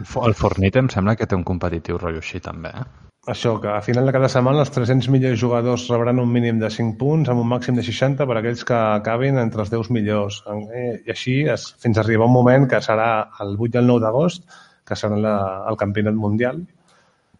El, 0.01 0.05
Fo- 0.11 0.25
el 0.27 0.35
Fortnite 0.35 0.83
em 0.83 0.89
sembla 0.91 1.15
que 1.15 1.27
té 1.31 1.39
un 1.39 1.47
competitiu 1.47 1.95
rotllo 2.01 2.19
així 2.19 2.43
també, 2.43 2.73
eh? 2.75 3.10
Això, 3.29 3.51
que 3.61 3.69
a 3.69 3.81
final 3.85 4.07
de 4.09 4.11
cada 4.15 4.27
setmana 4.33 4.63
els 4.63 4.71
300 4.73 5.05
millors 5.13 5.37
jugadors 5.39 5.83
rebran 5.91 6.17
un 6.19 6.31
mínim 6.33 6.57
de 6.59 6.71
5 6.73 6.95
punts 6.97 7.29
amb 7.29 7.43
un 7.43 7.49
màxim 7.51 7.75
de 7.77 7.83
60 7.85 8.25
per 8.25 8.37
aquells 8.39 8.63
que 8.65 8.73
acabin 8.73 9.37
entre 9.37 9.61
els 9.61 9.69
10 9.69 9.91
millors. 9.93 10.39
Eh, 10.73 11.03
I 11.05 11.11
així 11.13 11.35
es, 11.45 11.67
fins 11.83 11.99
a 11.99 12.01
arribar 12.01 12.25
un 12.25 12.33
moment 12.33 12.65
que 12.71 12.79
serà 12.81 13.27
el 13.45 13.53
8 13.59 13.75
i 13.77 13.81
el 13.83 13.85
9 13.91 14.01
d'agost, 14.07 14.47
que 14.87 14.97
serà 14.97 15.19
la, 15.21 15.35
el 15.69 15.77
campionat 15.77 16.17
mundial. 16.17 16.63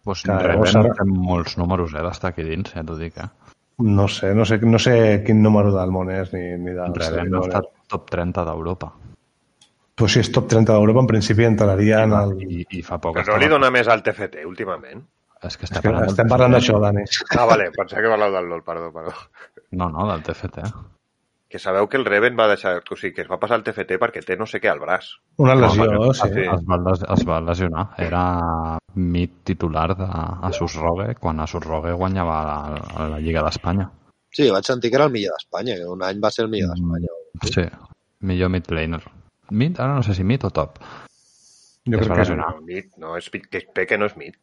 Pues 0.04 0.22
Que 0.22 0.34
llavors 0.38 0.76
ara- 0.78 0.94
fem 0.98 1.10
molts 1.14 1.56
números, 1.58 1.94
eh, 1.98 2.02
d'estar 2.06 2.30
aquí 2.30 2.44
dins, 2.46 2.70
ja 2.74 2.84
t'ho 2.86 2.96
dic, 2.98 3.18
eh? 3.18 3.26
No 3.82 4.06
sé, 4.06 4.30
no 4.38 4.44
sé, 4.46 4.58
no 4.62 4.78
sé 4.78 5.24
quin 5.26 5.42
número 5.42 5.72
del 5.74 5.90
món 5.90 6.10
és 6.14 6.30
ni, 6.32 6.42
ni 6.62 6.74
del 6.76 6.94
Reven 6.94 7.24
servidor. 7.24 7.48
està 7.48 7.62
top 7.90 8.06
30 8.10 8.44
d'Europa. 8.46 8.92
Pues 9.98 10.12
si 10.14 10.20
és 10.22 10.30
top 10.30 10.46
30 10.50 10.72
d'Europa, 10.76 11.00
en 11.02 11.10
principi 11.10 11.44
entraria 11.44 12.04
en 12.06 12.12
el... 12.14 12.36
I, 12.46 12.62
I 12.78 12.82
fa 12.86 13.00
poc 13.02 13.18
Però 13.18 13.34
no 13.34 13.40
li 13.42 13.50
dona 13.50 13.70
més 13.74 13.88
al 13.90 14.02
TFT 14.06 14.44
últimament. 14.46 15.02
És 15.42 15.56
que 15.58 15.66
És 15.66 15.70
estem 15.72 15.82
que 15.82 15.88
parlant, 15.90 16.10
estem 16.10 16.28
parlant 16.30 16.52
d'això, 16.54 16.78
Dani. 16.82 17.02
Ah, 17.36 17.44
vale, 17.50 17.70
pensava 17.74 18.02
que 18.04 18.10
parlàveu 18.12 18.36
del 18.38 18.50
LOL, 18.52 18.62
perdó, 18.66 18.92
perdó. 18.94 19.12
No, 19.72 19.88
no, 19.90 20.04
del 20.12 20.22
TFT. 20.22 20.62
Que 21.52 21.58
sabeu 21.60 21.84
que 21.90 21.98
el 21.98 22.06
Reven 22.06 22.36
va 22.38 22.46
deixar... 22.48 22.78
O 22.90 22.96
sigui, 22.96 23.12
que 23.16 23.22
es 23.26 23.28
va 23.28 23.36
passar 23.40 23.58
al 23.58 23.64
TFT 23.66 23.98
perquè 24.00 24.22
té 24.24 24.36
no 24.40 24.46
sé 24.48 24.60
què 24.62 24.70
al 24.70 24.78
braç. 24.80 25.10
Una 25.42 25.54
No, 25.54 25.66
lesió, 25.66 25.84
perquè- 25.84 26.14
sí. 26.14 26.28
sí. 26.32 26.44
Es 26.46 26.62
va, 26.64 26.78
es 27.16 27.24
va 27.28 27.40
lesionar. 27.44 27.82
Era 28.00 28.22
mid 28.94 29.34
titular 29.44 29.90
de 29.98 30.06
Asus 30.48 30.76
Rogue 30.80 31.14
quan 31.20 31.40
Asus 31.44 31.64
Rogue 31.66 31.92
guanyava 31.92 32.38
la, 32.46 33.08
la 33.10 33.18
Lliga 33.20 33.42
d'Espanya. 33.44 33.90
Sí, 34.32 34.46
vaig 34.48 34.64
sentir 34.64 34.88
que 34.90 34.96
era 34.96 35.10
el 35.10 35.12
millor 35.12 35.34
d'Espanya, 35.36 35.74
que 35.76 35.90
un 35.92 36.02
any 36.06 36.22
va 36.24 36.30
ser 36.32 36.46
el 36.46 36.50
millor 36.54 36.72
d'Espanya. 36.72 37.12
Sí, 37.52 37.66
millor 38.30 38.48
mid 38.54 38.70
laner. 38.72 39.02
Mid? 39.50 39.76
Ara 39.80 39.98
no 39.98 40.02
sé 40.06 40.14
si 40.16 40.24
mid 40.24 40.44
o 40.48 40.50
top. 40.50 40.78
Jo 41.84 41.98
es 41.98 42.08
crec 42.08 42.28
que. 42.30 42.36
No, 42.38 42.48
mid, 42.64 42.88
no, 42.96 43.16
és 43.18 43.28
mid, 43.34 43.44
que 43.52 43.60
Peque 43.74 43.98
no 44.00 44.06
és 44.08 44.16
mid. 44.16 44.38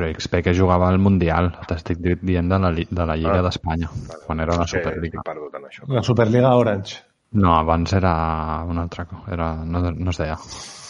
Però 0.00 0.08
XP 0.16 0.40
que 0.46 0.54
jugava 0.56 0.88
al 0.88 0.96
Mundial, 0.98 1.50
t'estic 1.68 1.98
di- 2.00 2.16
dient 2.22 2.48
de 2.48 2.58
la, 2.58 2.70
de 2.72 3.04
la 3.06 3.16
Lliga 3.20 3.38
Ah. 3.38 3.42
d'Espanya, 3.44 3.90
quan 4.26 4.40
era 4.40 4.56
que 4.56 4.66
Superliga. 4.72 5.20
Perdut 5.26 5.54
en 5.58 5.66
això. 5.68 5.84
la 5.88 6.02
Superliga 6.02 6.54
Orange. 6.56 7.02
No, 7.32 7.52
abans 7.58 7.92
era 7.92 8.64
un 8.66 8.78
altre, 8.78 9.04
era, 9.30 9.54
no, 9.64 9.82
no 9.92 10.10
es 10.10 10.18
deia. 10.18 10.38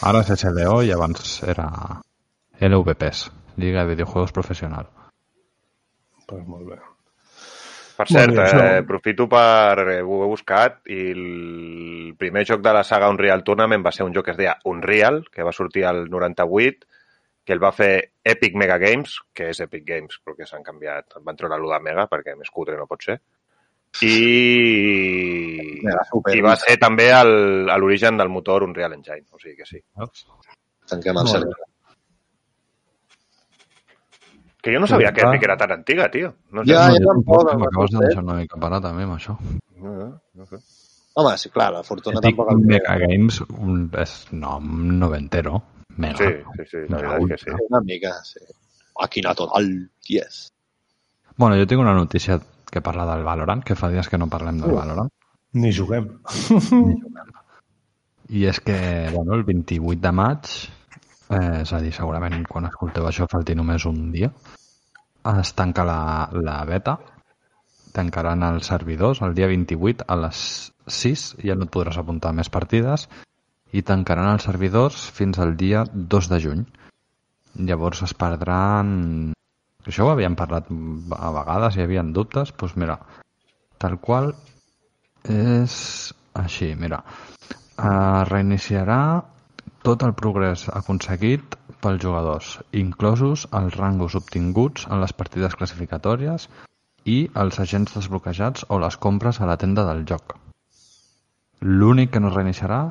Ara 0.09 0.21
és 0.23 0.31
SLO 0.39 0.79
i 0.81 0.91
abans 0.95 1.43
era 1.43 1.67
LVPs, 2.61 3.27
Lliga 3.57 3.83
de 3.83 3.89
Videojuegos 3.93 4.31
Professional. 4.31 4.87
Pues 6.25 6.47
molt 6.47 6.65
bé. 6.69 6.79
Per 7.97 8.07
cert, 8.09 8.33
bé, 8.33 8.45
eh, 8.47 8.77
aprofito 8.79 9.27
per... 9.29 9.83
eh, 9.91 10.01
Ho 10.01 10.23
he 10.23 10.27
buscat 10.31 10.79
i 10.89 11.11
el 11.11 12.15
primer 12.17 12.45
joc 12.47 12.61
de 12.65 12.73
la 12.73 12.83
saga 12.87 13.09
Unreal 13.11 13.43
Tournament 13.43 13.83
va 13.85 13.91
ser 13.91 14.05
un 14.07 14.13
joc 14.15 14.25
que 14.25 14.31
es 14.31 14.37
deia 14.39 14.55
Unreal, 14.65 15.25
que 15.29 15.43
va 15.43 15.51
sortir 15.53 15.83
al 15.85 16.07
98, 16.09 16.87
que 17.51 17.57
el 17.57 17.61
va 17.63 17.73
fer 17.75 17.91
Epic 18.23 18.55
Mega 18.55 18.77
Games, 18.79 19.17
que 19.35 19.49
és 19.51 19.59
Epic 19.67 19.83
Games, 19.91 20.17
però 20.23 20.37
que 20.39 20.47
s'han 20.47 20.63
canviat, 20.63 21.17
van 21.27 21.35
treure 21.35 21.59
l'1 21.59 21.73
de 21.75 21.79
Mega, 21.89 22.07
perquè 22.07 22.37
més 22.39 22.49
cutre 22.49 22.77
no 22.79 22.87
pot 22.87 23.03
ser. 23.03 23.19
I, 24.07 25.81
i 26.31 26.41
va 26.45 26.53
ser 26.55 26.77
també 26.79 27.09
el- 27.11 27.67
a 27.69 27.75
l'origen 27.77 28.15
del 28.17 28.29
motor 28.31 28.63
Unreal 28.63 28.93
Engine, 28.95 29.25
o 29.31 29.39
sigui 29.41 29.57
que 29.57 29.65
sí. 29.67 29.81
Tanquem 30.87 31.17
el 31.19 31.27
servei. 31.27 31.53
Que 34.61 34.73
jo 34.75 34.79
no 34.79 34.87
sabia 34.87 35.11
que. 35.11 35.21
Epic 35.25 35.43
era 35.43 35.57
tan 35.57 35.71
antiga, 35.73 36.09
tio. 36.11 36.35
No 36.51 36.63
sé. 36.63 36.71
Ja, 36.71 36.85
ja 36.87 36.99
jo 37.01 37.09
tampoc, 37.09 37.51
m'acabes 37.57 37.91
de 37.95 38.05
deixar 38.05 38.23
una 38.23 38.35
mica 38.39 38.59
parat 38.61 38.87
mi 38.93 39.03
amb 39.07 39.15
això. 39.17 39.35
No, 39.81 39.93
no, 39.97 40.07
no 40.37 40.45
sé. 40.45 40.59
Home, 41.19 41.35
sí, 41.37 41.49
clar, 41.51 41.71
la 41.73 41.83
fortuna 41.83 42.19
Epic 42.21 42.37
tampoc 42.37 42.61
Mega 42.63 42.95
Games 43.01 43.41
un, 43.49 43.89
és 43.99 44.13
nom 44.31 44.69
noventero. 45.01 45.59
Mega. 45.97 46.17
Sí, 46.17 46.31
sí, 46.57 46.63
sí, 46.71 46.77
la 46.89 46.97
Mega 46.97 47.19
que 47.27 47.37
sí. 47.37 47.51
Una 47.69 47.81
mica, 47.81 48.13
sí. 48.23 48.39
Màquina 49.01 49.33
total, 49.33 49.67
yes. 50.07 50.51
Bueno, 51.37 51.55
jo 51.57 51.65
tinc 51.65 51.81
una 51.81 51.93
notícia 51.93 52.39
que 52.71 52.81
parla 52.81 53.05
del 53.09 53.23
Valorant, 53.23 53.63
que 53.63 53.75
fa 53.75 53.89
dies 53.89 54.09
que 54.09 54.19
no 54.19 54.29
parlem 54.29 54.59
del 54.61 54.71
Uh. 54.71 54.77
Valorant. 54.77 55.09
Ni 55.53 55.73
juguem. 55.75 56.07
I 58.29 58.45
és 58.47 58.59
que, 58.63 58.77
bueno, 59.11 59.33
el 59.35 59.43
28 59.43 59.99
de 59.99 60.11
maig, 60.15 60.51
eh, 61.29 61.61
és 61.61 61.73
a 61.73 61.81
dir, 61.83 61.91
segurament 61.91 62.45
quan 62.47 62.69
escolteu 62.69 63.07
això 63.07 63.27
falti 63.31 63.55
només 63.55 63.85
un 63.89 64.11
dia, 64.13 64.31
es 65.33 65.53
tanca 65.57 65.83
la, 65.83 66.29
la 66.31 66.61
beta, 66.65 66.97
tancaran 67.91 68.43
els 68.47 68.69
servidors 68.71 69.21
el 69.21 69.35
dia 69.35 69.49
28 69.51 70.07
a 70.07 70.15
les 70.23 70.71
6, 70.87 71.25
ja 71.43 71.57
no 71.57 71.67
et 71.67 71.73
podràs 71.73 71.99
apuntar 71.99 72.31
a 72.31 72.37
més 72.37 72.49
partides, 72.49 73.09
i 73.71 73.83
tancaran 73.87 74.33
els 74.35 74.47
servidors 74.47 75.03
fins 75.15 75.39
al 75.39 75.55
dia 75.59 75.83
2 75.93 76.29
de 76.31 76.39
juny. 76.43 76.63
Llavors 77.67 78.03
es 78.07 78.13
perdran... 78.17 79.33
Això 79.81 80.05
ho 80.05 80.11
havíem 80.13 80.35
parlat 80.37 80.67
a 81.17 81.31
vegades, 81.33 81.75
hi 81.75 81.83
havia 81.85 82.03
dubtes, 82.15 82.51
doncs 82.53 82.75
mira, 82.77 82.99
tal 83.81 83.97
qual 83.97 84.29
és 85.25 85.75
així, 86.37 86.75
mira. 86.77 87.01
Uh, 87.81 88.21
reiniciarà 88.29 89.01
tot 89.81 90.03
el 90.05 90.13
progrés 90.13 90.67
aconseguit 90.69 91.55
pels 91.81 92.03
jugadors, 92.03 92.59
inclosos 92.77 93.47
els 93.57 93.77
rangos 93.79 94.13
obtinguts 94.19 94.85
en 94.85 95.01
les 95.01 95.15
partides 95.17 95.57
classificatòries 95.57 96.45
i 97.09 97.17
els 97.43 97.57
agents 97.63 97.95
desbloquejats 97.97 98.67
o 98.69 98.77
les 98.83 98.97
compres 99.01 99.41
a 99.41 99.49
la 99.49 99.57
tenda 99.57 99.87
del 99.87 100.05
joc. 100.05 100.35
L'únic 101.61 102.13
que 102.13 102.21
no 102.21 102.29
es 102.29 102.37
reiniciarà 102.37 102.83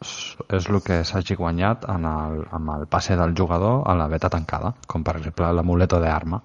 és 0.00 0.68
el 0.70 0.78
que 0.84 1.00
s'hagi 1.04 1.34
guanyat 1.34 1.84
en 1.90 2.04
el, 2.06 2.44
amb 2.54 2.70
el 2.76 2.86
passe 2.86 3.16
del 3.18 3.34
jugador 3.36 3.82
a 3.90 3.94
la 3.98 4.06
beta 4.08 4.28
tancada, 4.30 4.74
com 4.86 5.02
per 5.04 5.16
exemple 5.18 5.50
l'amuleto 5.52 5.98
d'arma. 6.00 6.40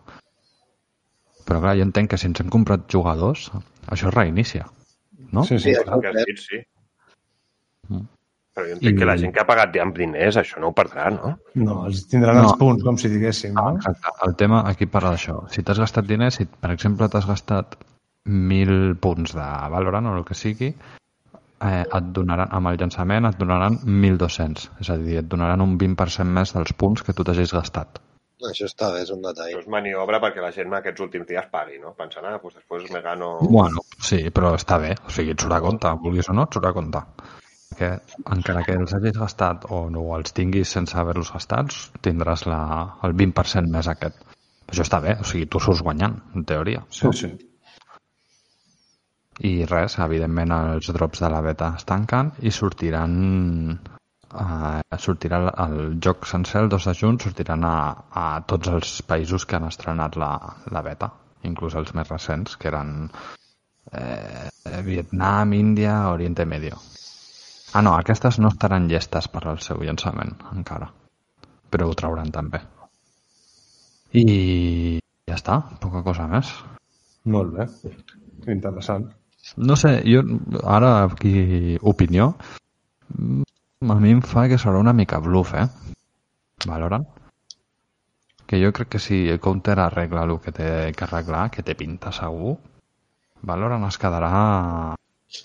Però 1.45 1.59
clar, 1.59 1.75
jo 1.77 1.83
entenc 1.85 2.09
que 2.13 2.17
si 2.17 2.27
ens 2.29 2.39
hem 2.41 2.49
comprat 2.49 2.87
jugadors, 2.91 3.49
això 3.91 4.07
es 4.09 4.15
reinicia, 4.15 4.65
no? 5.31 5.43
Sí, 5.43 5.59
sí, 5.59 5.73
Sí, 5.75 5.83
clar. 5.83 5.99
Que 6.01 6.13
sí, 6.25 6.35
sí. 6.47 6.61
Mm. 7.89 8.05
Però 8.53 8.67
jo 8.69 8.73
entenc 8.77 8.93
I- 8.95 8.97
que 8.99 9.05
la 9.09 9.17
gent 9.17 9.33
que 9.33 9.41
ha 9.41 9.47
pagat 9.49 9.73
ja 9.75 9.81
amb 9.83 9.95
diners, 9.97 10.37
això 10.37 10.59
no 10.61 10.69
ho 10.69 10.73
perdrà, 10.77 11.09
no? 11.11 11.37
No, 11.55 11.85
els 11.87 12.07
tindran 12.07 12.37
No. 12.37 12.43
els 12.47 12.53
punts, 12.59 12.83
com 12.83 12.97
si 12.97 13.09
diguéssim, 13.09 13.53
no? 13.53 13.75
Exacte. 13.75 14.13
El 14.27 14.35
tema 14.35 14.63
aquí 14.69 14.85
parla 14.85 15.11
d'això. 15.15 15.47
Si 15.49 15.63
t'has 15.63 15.79
gastat 15.79 16.05
diners, 16.05 16.35
si 16.35 16.45
per 16.45 16.71
exemple 16.71 17.09
t'has 17.09 17.25
gastat 17.27 17.75
1.000 18.25 18.95
punts 19.01 19.33
de 19.33 19.47
Valorant 19.73 20.05
o 20.07 20.15
el 20.17 20.23
que 20.23 20.33
sigui, 20.37 20.73
eh, 21.65 21.83
et 21.83 22.09
donaran, 22.15 22.49
amb 22.51 22.71
el 22.71 22.79
llançament 22.81 23.29
et 23.29 23.37
donaran 23.39 23.79
1.200. 23.83 24.69
És 24.83 24.89
a 24.93 24.97
dir, 25.01 25.19
et 25.21 25.29
donaran 25.29 25.63
un 25.65 25.77
20% 25.81 26.35
més 26.39 26.55
dels 26.55 26.73
punts 26.79 27.05
que 27.05 27.15
tu 27.15 27.25
t'hagis 27.27 27.53
gastat. 27.55 28.01
Això 28.43 28.67
està 28.67 28.89
bé, 28.91 29.03
és 29.05 29.11
un 29.13 29.21
detall. 29.23 29.53
Això 29.53 29.61
és 29.61 29.69
maniobra 29.71 30.19
perquè 30.23 30.41
la 30.43 30.51
gent 30.55 30.73
aquests 30.75 31.05
últims 31.05 31.29
dies 31.29 31.45
pagui, 31.51 31.77
no? 31.79 31.93
Pensant, 31.99 32.25
ah, 32.27 32.39
doncs 32.41 32.57
després 32.59 32.89
me 32.91 32.99
gano... 33.05 33.37
Bueno, 33.47 33.85
sí, 34.03 34.19
però 34.35 34.51
està 34.57 34.79
bé. 34.83 34.91
O 35.07 35.13
sigui, 35.15 35.31
et 35.35 35.45
surt 35.45 35.55
a 35.55 35.61
compte, 35.63 35.93
vulguis 36.03 36.29
o 36.29 36.35
no, 36.35 36.47
et 36.47 36.57
surt 36.57 36.67
a 36.67 36.73
compte. 36.75 37.03
Perquè 37.71 37.91
encara 38.35 38.65
que 38.67 38.75
els 38.77 38.91
hagis 38.93 39.15
gastat 39.17 39.69
o 39.71 39.85
no 39.93 40.03
els 40.17 40.35
tinguis 40.35 40.75
sense 40.75 40.97
haver-los 40.99 41.31
gastats, 41.33 41.87
tindràs 42.05 42.45
la, 42.49 42.59
el 43.07 43.15
20% 43.23 43.71
més 43.71 43.89
aquest. 43.89 44.19
Això 44.67 44.83
està 44.85 44.99
bé, 45.03 45.15
o 45.21 45.25
sigui, 45.27 45.47
tu 45.47 45.63
surts 45.63 45.83
guanyant, 45.85 46.19
en 46.35 46.45
teoria. 46.49 46.83
Sí, 46.91 47.09
sí. 47.15 47.31
I 49.41 49.65
res, 49.65 49.97
evidentment 49.97 50.53
els 50.53 50.91
drops 50.93 51.23
de 51.23 51.29
la 51.33 51.41
beta 51.41 51.71
es 51.77 51.85
tanquen 51.89 52.29
i 52.45 52.51
sortiran 52.53 53.13
eh, 53.73 54.97
sortirà 55.05 55.39
el, 55.65 55.77
joc 56.05 56.27
sencer 56.29 56.61
el 56.61 56.69
2 56.69 56.87
de 56.89 56.93
juny 56.99 57.17
sortiran 57.23 57.65
a, 57.65 57.77
a 58.13 58.25
tots 58.45 58.69
els 58.69 58.99
països 59.09 59.45
que 59.45 59.57
han 59.57 59.65
estrenat 59.69 60.17
la, 60.21 60.33
la 60.69 60.83
beta 60.85 61.09
inclús 61.49 61.73
els 61.79 61.93
més 61.97 62.09
recents 62.11 62.57
que 62.57 62.69
eren 62.69 63.09
eh, 63.91 64.49
Vietnam, 64.85 65.53
Índia, 65.57 65.95
Oriente 66.13 66.45
Medio 66.45 66.77
ah 67.73 67.81
no, 67.81 67.95
aquestes 67.97 68.37
no 68.37 68.53
estaran 68.53 68.85
llestes 68.87 69.27
per 69.33 69.47
al 69.47 69.57
seu 69.65 69.81
llançament 69.81 70.37
encara 70.53 70.91
però 71.73 71.89
ho 71.89 71.97
trauran 71.97 72.29
també 72.29 72.61
i 74.13 74.99
ja 75.25 75.39
està, 75.39 75.57
poca 75.81 76.03
cosa 76.05 76.29
més 76.29 76.53
Molt 77.23 77.53
bé. 77.55 77.65
Interessant. 78.51 79.05
No 79.57 79.75
sé, 79.75 79.97
jo 80.07 80.23
ara 80.63 80.93
aquí 81.03 81.77
opinió 81.81 82.33
mm, 83.09 83.89
a 83.91 83.97
mi 83.99 84.13
em 84.15 84.21
fa 84.23 84.47
que 84.47 84.59
serà 84.61 84.79
una 84.79 84.93
mica 84.95 85.19
bluff, 85.19 85.53
eh? 85.59 85.67
Valorant. 86.65 87.05
Que 88.47 88.59
jo 88.61 88.71
crec 88.75 88.93
que 88.95 89.01
si 89.03 89.27
el 89.29 89.41
counter 89.43 89.79
arregla 89.79 90.23
el 90.23 90.37
que 90.39 90.53
té 90.55 90.69
que 90.95 91.07
arreglar, 91.07 91.49
que 91.51 91.65
té 91.67 91.75
pinta 91.75 92.13
segur, 92.15 92.55
Valorant 93.43 93.83
es 93.89 93.99
quedarà... 93.99 94.31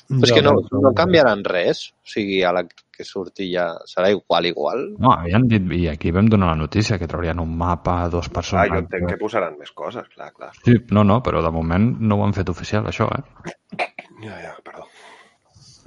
Però 0.09 0.27
és 0.29 0.35
que 0.37 0.45
no, 0.45 0.53
no 0.85 0.93
canviaran 0.95 1.43
res. 1.49 1.89
O 2.05 2.13
sigui, 2.13 2.43
a 2.45 2.53
la 2.55 2.63
que 2.99 3.07
surti 3.07 3.47
ja 3.53 3.69
serà 3.87 4.11
igual, 4.11 4.49
igual. 4.51 4.83
No, 4.99 5.13
havien 5.15 5.47
dit, 5.51 5.71
i 5.79 5.87
aquí 5.93 6.11
vam 6.15 6.27
donar 6.31 6.51
la 6.53 6.59
notícia, 6.59 6.99
que 6.99 7.09
traurien 7.11 7.39
un 7.39 7.55
mapa, 7.61 8.01
dos 8.11 8.29
persones... 8.35 8.73
jo 8.73 8.83
entenc 8.83 9.13
que 9.13 9.21
posaran 9.21 9.55
més 9.61 9.71
coses, 9.71 10.09
clar, 10.15 10.33
clar. 10.35 10.51
Sí, 10.65 10.75
no, 10.91 11.07
no, 11.07 11.21
però 11.23 11.45
de 11.45 11.55
moment 11.55 11.93
no 12.03 12.19
ho 12.19 12.27
han 12.27 12.35
fet 12.37 12.51
oficial, 12.51 12.91
això, 12.91 13.07
eh? 13.15 13.87
Ja, 14.25 14.35
ja, 14.43 14.53
perdó. 14.67 14.89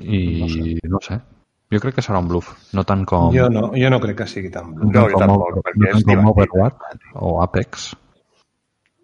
I 0.01 0.79
no 0.89 1.03
sé. 1.03 1.19
Jo 1.71 1.79
crec 1.79 1.99
que 1.99 2.03
serà 2.03 2.19
un 2.19 2.27
bluff, 2.27 2.49
no 2.75 2.83
tant 2.87 3.05
com... 3.07 3.29
Jo 3.35 3.45
no, 3.51 3.69
jo 3.79 3.91
no 3.91 3.99
crec 4.03 4.23
que 4.23 4.27
sigui 4.27 4.49
tan 4.51 4.73
bluff. 4.75 4.91
No, 4.91 5.05
jo 5.07 5.19
com, 5.19 5.23
tampoc, 5.23 5.61
perquè 5.67 5.83
no 5.83 5.91
és 5.91 6.07
tant 6.07 6.23
com. 6.23 6.31
Overwatch 6.33 7.11
o 7.27 7.37
Apex. 7.43 7.91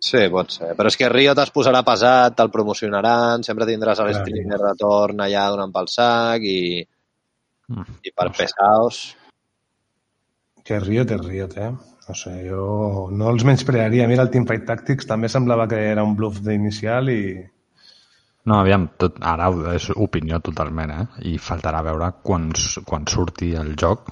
Sí, 0.04 0.28
pot 0.32 0.52
ser. 0.54 0.74
Però 0.78 0.92
és 0.92 0.98
que 1.00 1.08
Riot 1.10 1.40
es 1.42 1.52
posarà 1.56 1.82
pesat, 1.88 2.36
te'l 2.38 2.52
promocionaran, 2.54 3.44
sempre 3.48 3.66
tindràs 3.70 4.04
stream 4.20 4.52
de 4.52 4.60
retorn 4.62 5.24
allà 5.26 5.48
donant 5.54 5.74
pel 5.74 5.88
sac 5.90 6.44
i, 6.46 6.84
Mm. 7.68 8.00
i 8.08 8.12
per 8.16 8.30
No 8.30 8.34
sé. 8.34 8.46
pesaos. 8.46 9.02
Que 10.68 10.80
Riot 10.84 11.12
és 11.16 11.22
Riot, 11.26 11.58
eh? 11.58 11.72
No 12.08 12.16
sé, 12.16 12.34
jo 12.48 13.08
no 13.12 13.30
els 13.34 13.44
menysprearia. 13.48 14.08
Mira, 14.08 14.24
el 14.24 14.32
Teamfight 14.32 14.66
Tactics 14.68 15.08
també 15.08 15.28
semblava 15.32 15.68
que 15.68 15.80
era 15.92 16.04
un 16.08 16.16
bluff 16.16 16.40
d'inicial 16.44 17.12
i... 17.12 17.22
No, 18.48 18.62
aviam, 18.62 18.86
tot, 18.96 19.18
ara 19.28 19.50
és 19.74 19.90
opinió 19.92 20.40
totalment, 20.40 20.92
eh? 20.92 21.06
I 21.28 21.34
faltarà 21.44 21.82
veure 21.84 22.14
quan, 22.24 22.48
quan 22.88 23.08
surti 23.12 23.52
el 23.60 23.74
joc, 23.76 24.08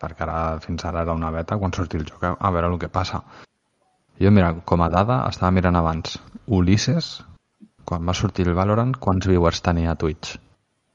perquè 0.00 0.24
ara, 0.24 0.38
fins 0.64 0.86
ara 0.88 1.02
era 1.04 1.16
una 1.16 1.30
beta, 1.34 1.58
quan 1.60 1.74
surti 1.76 2.00
el 2.00 2.06
joc, 2.08 2.24
a, 2.24 2.32
a 2.40 2.52
veure 2.54 2.72
el 2.72 2.78
que 2.80 2.88
passa. 2.88 3.20
Jo, 4.16 4.32
mira, 4.32 4.54
com 4.64 4.80
a 4.80 4.88
dada, 4.88 5.18
estava 5.28 5.52
mirant 5.52 5.76
abans. 5.76 6.16
Ulisses, 6.48 7.10
quan 7.84 8.08
va 8.08 8.16
sortir 8.16 8.48
el 8.48 8.56
Valorant, 8.56 8.96
quants 8.96 9.28
viewers 9.28 9.60
tenia 9.60 9.92
a 9.92 10.00
Twitch? 10.00 10.38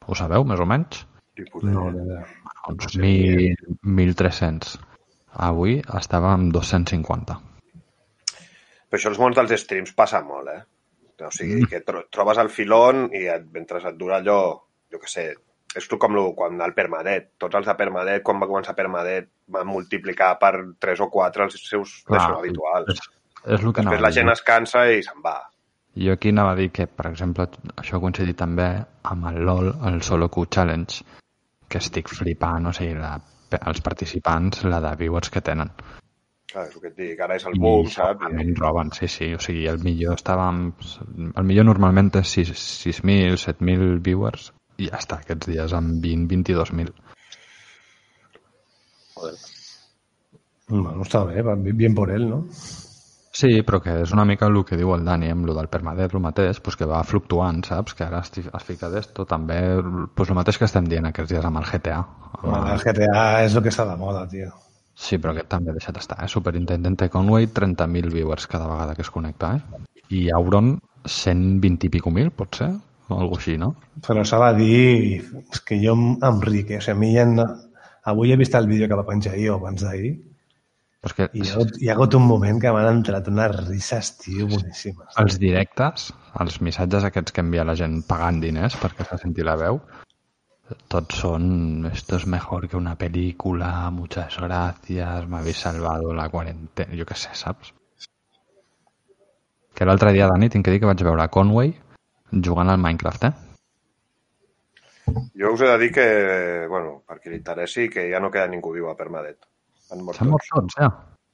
Ho 0.10 0.18
sabeu, 0.18 0.42
més 0.50 0.60
o 0.60 0.66
menys? 0.66 1.06
Ni 1.42 1.50
puta 1.50 1.74
No. 1.74 1.88
Uns 2.70 2.94
1.000, 2.94 3.78
1.300. 3.82 4.76
Avui 5.42 5.80
estava 5.98 6.36
amb 6.36 6.52
250. 6.54 7.38
Però 8.92 9.00
això 9.00 9.10
als 9.10 9.22
mons 9.22 9.38
dels 9.40 9.54
streams 9.64 9.96
passa 9.98 10.22
molt, 10.26 10.52
eh? 10.52 10.62
O 11.22 11.30
sigui, 11.34 11.68
que 11.70 11.84
tro 11.86 12.02
trobes 12.10 12.40
el 12.42 12.50
filon 12.50 13.06
i 13.14 13.28
et, 13.30 13.46
mentre 13.54 13.82
et 13.86 13.98
dura 13.98 14.18
allò, 14.18 14.42
jo 14.90 15.00
què 15.02 15.10
sé, 15.10 15.26
és 15.78 15.88
tu 15.88 16.00
com 16.02 16.16
lo, 16.18 16.32
quan 16.38 16.60
el 16.66 16.74
permadet. 16.78 17.32
Tots 17.42 17.60
els 17.60 17.70
de 17.70 17.76
permadet, 17.78 18.24
quan 18.26 18.42
va 18.42 18.50
començar 18.50 18.76
permadet, 18.78 19.30
van 19.54 19.70
multiplicar 19.70 20.34
per 20.42 20.54
3 20.82 21.06
o 21.06 21.10
4 21.14 21.48
els 21.48 21.58
seus 21.62 22.02
Clar, 22.08 22.26
Clar, 22.26 22.40
habituals. 22.42 22.92
És, 22.92 23.08
és 23.46 23.64
el 23.64 23.72
que 23.72 23.86
Després 23.86 24.04
la 24.04 24.14
gent 24.18 24.34
es 24.34 24.44
cansa 24.48 24.86
i 24.92 25.02
se'n 25.06 25.22
va. 25.24 25.38
Jo 26.02 26.16
aquí 26.16 26.32
anava 26.32 26.54
a 26.56 26.60
dir 26.60 26.70
que, 26.72 26.88
per 26.88 27.10
exemple, 27.12 27.48
això 27.76 27.98
ha 27.98 28.04
coincidit 28.04 28.38
també 28.40 28.68
amb 29.12 29.28
el 29.32 29.42
LOL, 29.48 29.74
el 29.88 30.02
Solo 30.08 30.30
Q 30.32 30.46
Challenge, 30.56 31.04
que 31.72 31.82
estic 31.82 32.12
flipant, 32.12 32.68
o 32.70 32.76
sigui, 32.76 32.98
la, 33.00 33.16
els 33.60 33.82
participants, 33.86 34.66
la 34.68 34.82
de 34.84 34.94
viewers 35.00 35.32
que 35.34 35.44
tenen. 35.46 35.72
Clar, 36.52 36.66
és 36.68 36.76
el 36.76 36.84
que 36.84 36.90
et 36.92 36.98
dic, 37.00 37.20
ara 37.24 37.38
és 37.40 37.46
el 37.48 37.56
boom, 37.56 37.88
saps? 37.88 38.20
segurament 38.20 38.58
roben, 38.60 38.92
sí, 38.98 39.08
sí, 39.12 39.30
o 39.38 39.40
sigui, 39.40 39.68
el 39.72 39.80
millor 39.86 40.20
estava 40.20 40.50
amb... 40.52 40.84
El 41.32 41.48
millor 41.48 41.70
normalment 41.70 42.12
és 42.20 42.36
6 42.40 42.52
6.000, 42.58 43.40
7.000 43.40 44.02
viewers 44.04 44.52
i 44.82 44.90
ja 44.90 45.00
està, 45.00 45.22
aquests 45.22 45.48
dies 45.52 45.76
amb 45.78 46.04
20, 46.04 46.28
22.000. 46.34 46.92
Joder. 49.16 49.36
Bueno, 50.72 51.04
està 51.06 51.24
bé, 51.28 51.44
va 51.44 51.56
bien 51.56 51.96
por 51.96 52.12
él, 52.12 52.28
no? 52.30 52.46
Sí, 53.40 53.50
però 53.68 53.80
que 53.84 53.94
és 54.04 54.12
una 54.12 54.26
mica 54.28 54.48
el 54.52 54.58
que 54.68 54.78
diu 54.80 54.90
el 54.96 55.06
Dani, 55.08 55.30
amb 55.32 55.48
el 55.48 55.56
del 55.56 55.70
permadet, 55.72 56.14
el 56.18 56.24
mateix, 56.24 56.60
pues 56.64 56.76
que 56.80 56.88
va 56.90 57.00
fluctuant, 57.08 57.62
saps? 57.68 57.96
Que 57.96 58.04
ara 58.04 58.20
es, 58.26 58.32
es 58.44 58.66
fica 58.68 58.90
d'esto, 58.92 59.26
també, 59.30 59.60
pues 60.16 60.30
el 60.34 60.36
mateix 60.40 60.60
que 60.60 60.68
estem 60.68 60.90
dient 60.92 61.08
aquests 61.08 61.32
dies 61.32 61.48
amb 61.48 61.62
el 61.62 61.68
GTA. 61.70 62.02
Bueno, 62.42 62.66
el 62.74 62.84
GTA 62.84 63.24
és 63.46 63.56
el 63.56 63.64
que 63.64 63.72
està 63.72 63.86
de 63.88 63.96
moda, 64.02 64.26
tio. 64.28 64.52
Sí, 65.06 65.18
però 65.18 65.32
aquest 65.34 65.48
també 65.54 65.72
deixat 65.78 65.98
estar, 66.02 66.18
eh? 66.26 66.28
Superintendente 66.28 67.08
Conway, 67.14 67.48
30.000 67.60 68.12
viewers 68.12 68.48
cada 68.52 68.68
vegada 68.68 68.96
que 68.96 69.06
es 69.08 69.12
connecta, 69.16 69.54
eh? 69.56 69.86
I 70.12 70.26
Auron, 70.36 70.74
120 71.08 71.88
i 71.88 71.94
pico 71.96 72.12
mil, 72.12 72.32
pot 72.36 72.60
ser? 72.60 72.74
O 73.08 73.16
alguna 73.18 73.40
així, 73.40 73.56
no? 73.58 73.72
Però 74.08 74.24
s'ha 74.28 74.40
de 74.44 74.52
dir 74.60 75.22
és 75.40 75.62
que 75.70 75.78
jo 75.84 75.96
em- 75.98 76.18
em 76.30 76.42
ric, 76.50 76.72
eh? 76.76 76.82
O 76.82 76.86
sigui, 76.86 76.98
a 76.98 77.00
mi 77.06 77.14
ja 77.16 77.26
no... 77.32 77.48
Avui 78.12 78.32
he 78.34 78.38
vist 78.42 78.56
el 78.60 78.68
vídeo 78.68 78.88
que 78.92 78.98
va 79.00 79.06
penjar 79.08 79.34
ahir 79.36 79.50
o 79.54 79.58
abans 79.60 79.84
d'ahir 79.86 80.12
Però 81.02 81.10
és 81.10 81.18
que 81.18 81.26
i 81.34 81.42
hi 81.42 81.50
ha, 81.50 81.54
hagut, 81.56 81.78
hi 81.82 81.90
ha 81.90 81.94
hagut 81.96 82.14
un 82.14 82.28
moment 82.30 82.60
que 82.62 82.72
m'han 82.74 83.00
entrat 83.00 83.30
unes 83.32 83.56
risses, 83.58 84.12
tio, 84.22 84.46
boníssimes. 84.52 85.16
els 85.24 85.38
directes, 85.42 86.12
els 86.44 86.60
missatges 86.62 87.08
aquests 87.08 87.34
que 87.34 87.42
envia 87.42 87.66
la 87.66 87.74
gent 87.80 88.04
pagant 88.06 88.38
diners 88.44 88.78
perquè 88.78 89.08
se 89.10 89.18
senti 89.24 89.46
la 89.48 89.56
veu, 89.58 89.80
tots 90.94 91.24
són 91.24 91.90
esto 91.90 92.20
es 92.22 92.28
mejor 92.28 92.68
que 92.70 92.78
una 92.78 92.96
película, 93.02 93.90
muchas 93.90 94.38
gracias, 94.38 95.28
me 95.28 95.38
habéis 95.38 95.58
salvado 95.58 96.14
la 96.14 96.30
cuarentena, 96.30 96.94
jo 97.00 97.10
què 97.10 97.18
sé, 97.18 97.34
saps? 97.34 97.74
Que 99.74 99.88
l'altre 99.88 100.14
dia, 100.14 100.28
Dani, 100.30 100.50
tinc 100.54 100.68
que 100.68 100.76
dir 100.76 100.84
que 100.84 100.92
vaig 100.92 101.02
veure 101.08 101.30
Conway 101.34 101.74
jugant 102.32 102.70
al 102.70 102.78
Minecraft, 102.78 103.26
eh? 103.26 103.34
Jo 105.34 105.56
us 105.56 105.64
he 105.66 105.72
de 105.72 105.78
dir 105.82 105.92
que, 105.98 106.06
bueno, 106.70 107.00
per 107.08 107.18
qui 107.20 107.34
li 107.34 107.42
interessi, 107.42 107.90
que 107.90 108.06
ja 108.12 108.22
no 108.22 108.30
queda 108.30 108.52
ningú 108.52 108.76
viu 108.78 108.92
a 108.92 108.96
Permadet. 108.96 109.42
Han 109.92 110.04
mort 110.08 110.20
S'han 110.20 110.32
mort 110.32 110.48
tots. 110.56 110.76
ja. 110.80 110.90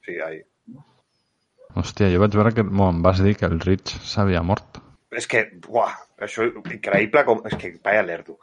Sí, 0.05 0.19
ai. 0.23 0.41
Hòstia, 1.77 2.09
jo 2.13 2.21
vaig 2.23 2.35
veure 2.35 2.53
que... 2.55 2.63
Bueno, 2.65 2.89
em 2.95 3.01
vas 3.05 3.19
dir 3.21 3.35
que 3.37 3.45
el 3.45 3.59
Rich 3.61 3.97
s'havia 4.07 4.41
mort. 4.41 4.79
És 5.13 5.27
que, 5.29 5.43
buah, 5.67 5.93
això 6.25 6.47
increïble 6.47 7.23
com... 7.27 7.43
És 7.49 7.57
que, 7.59 7.75
vaya 7.83 8.05
lerdo. 8.05 8.37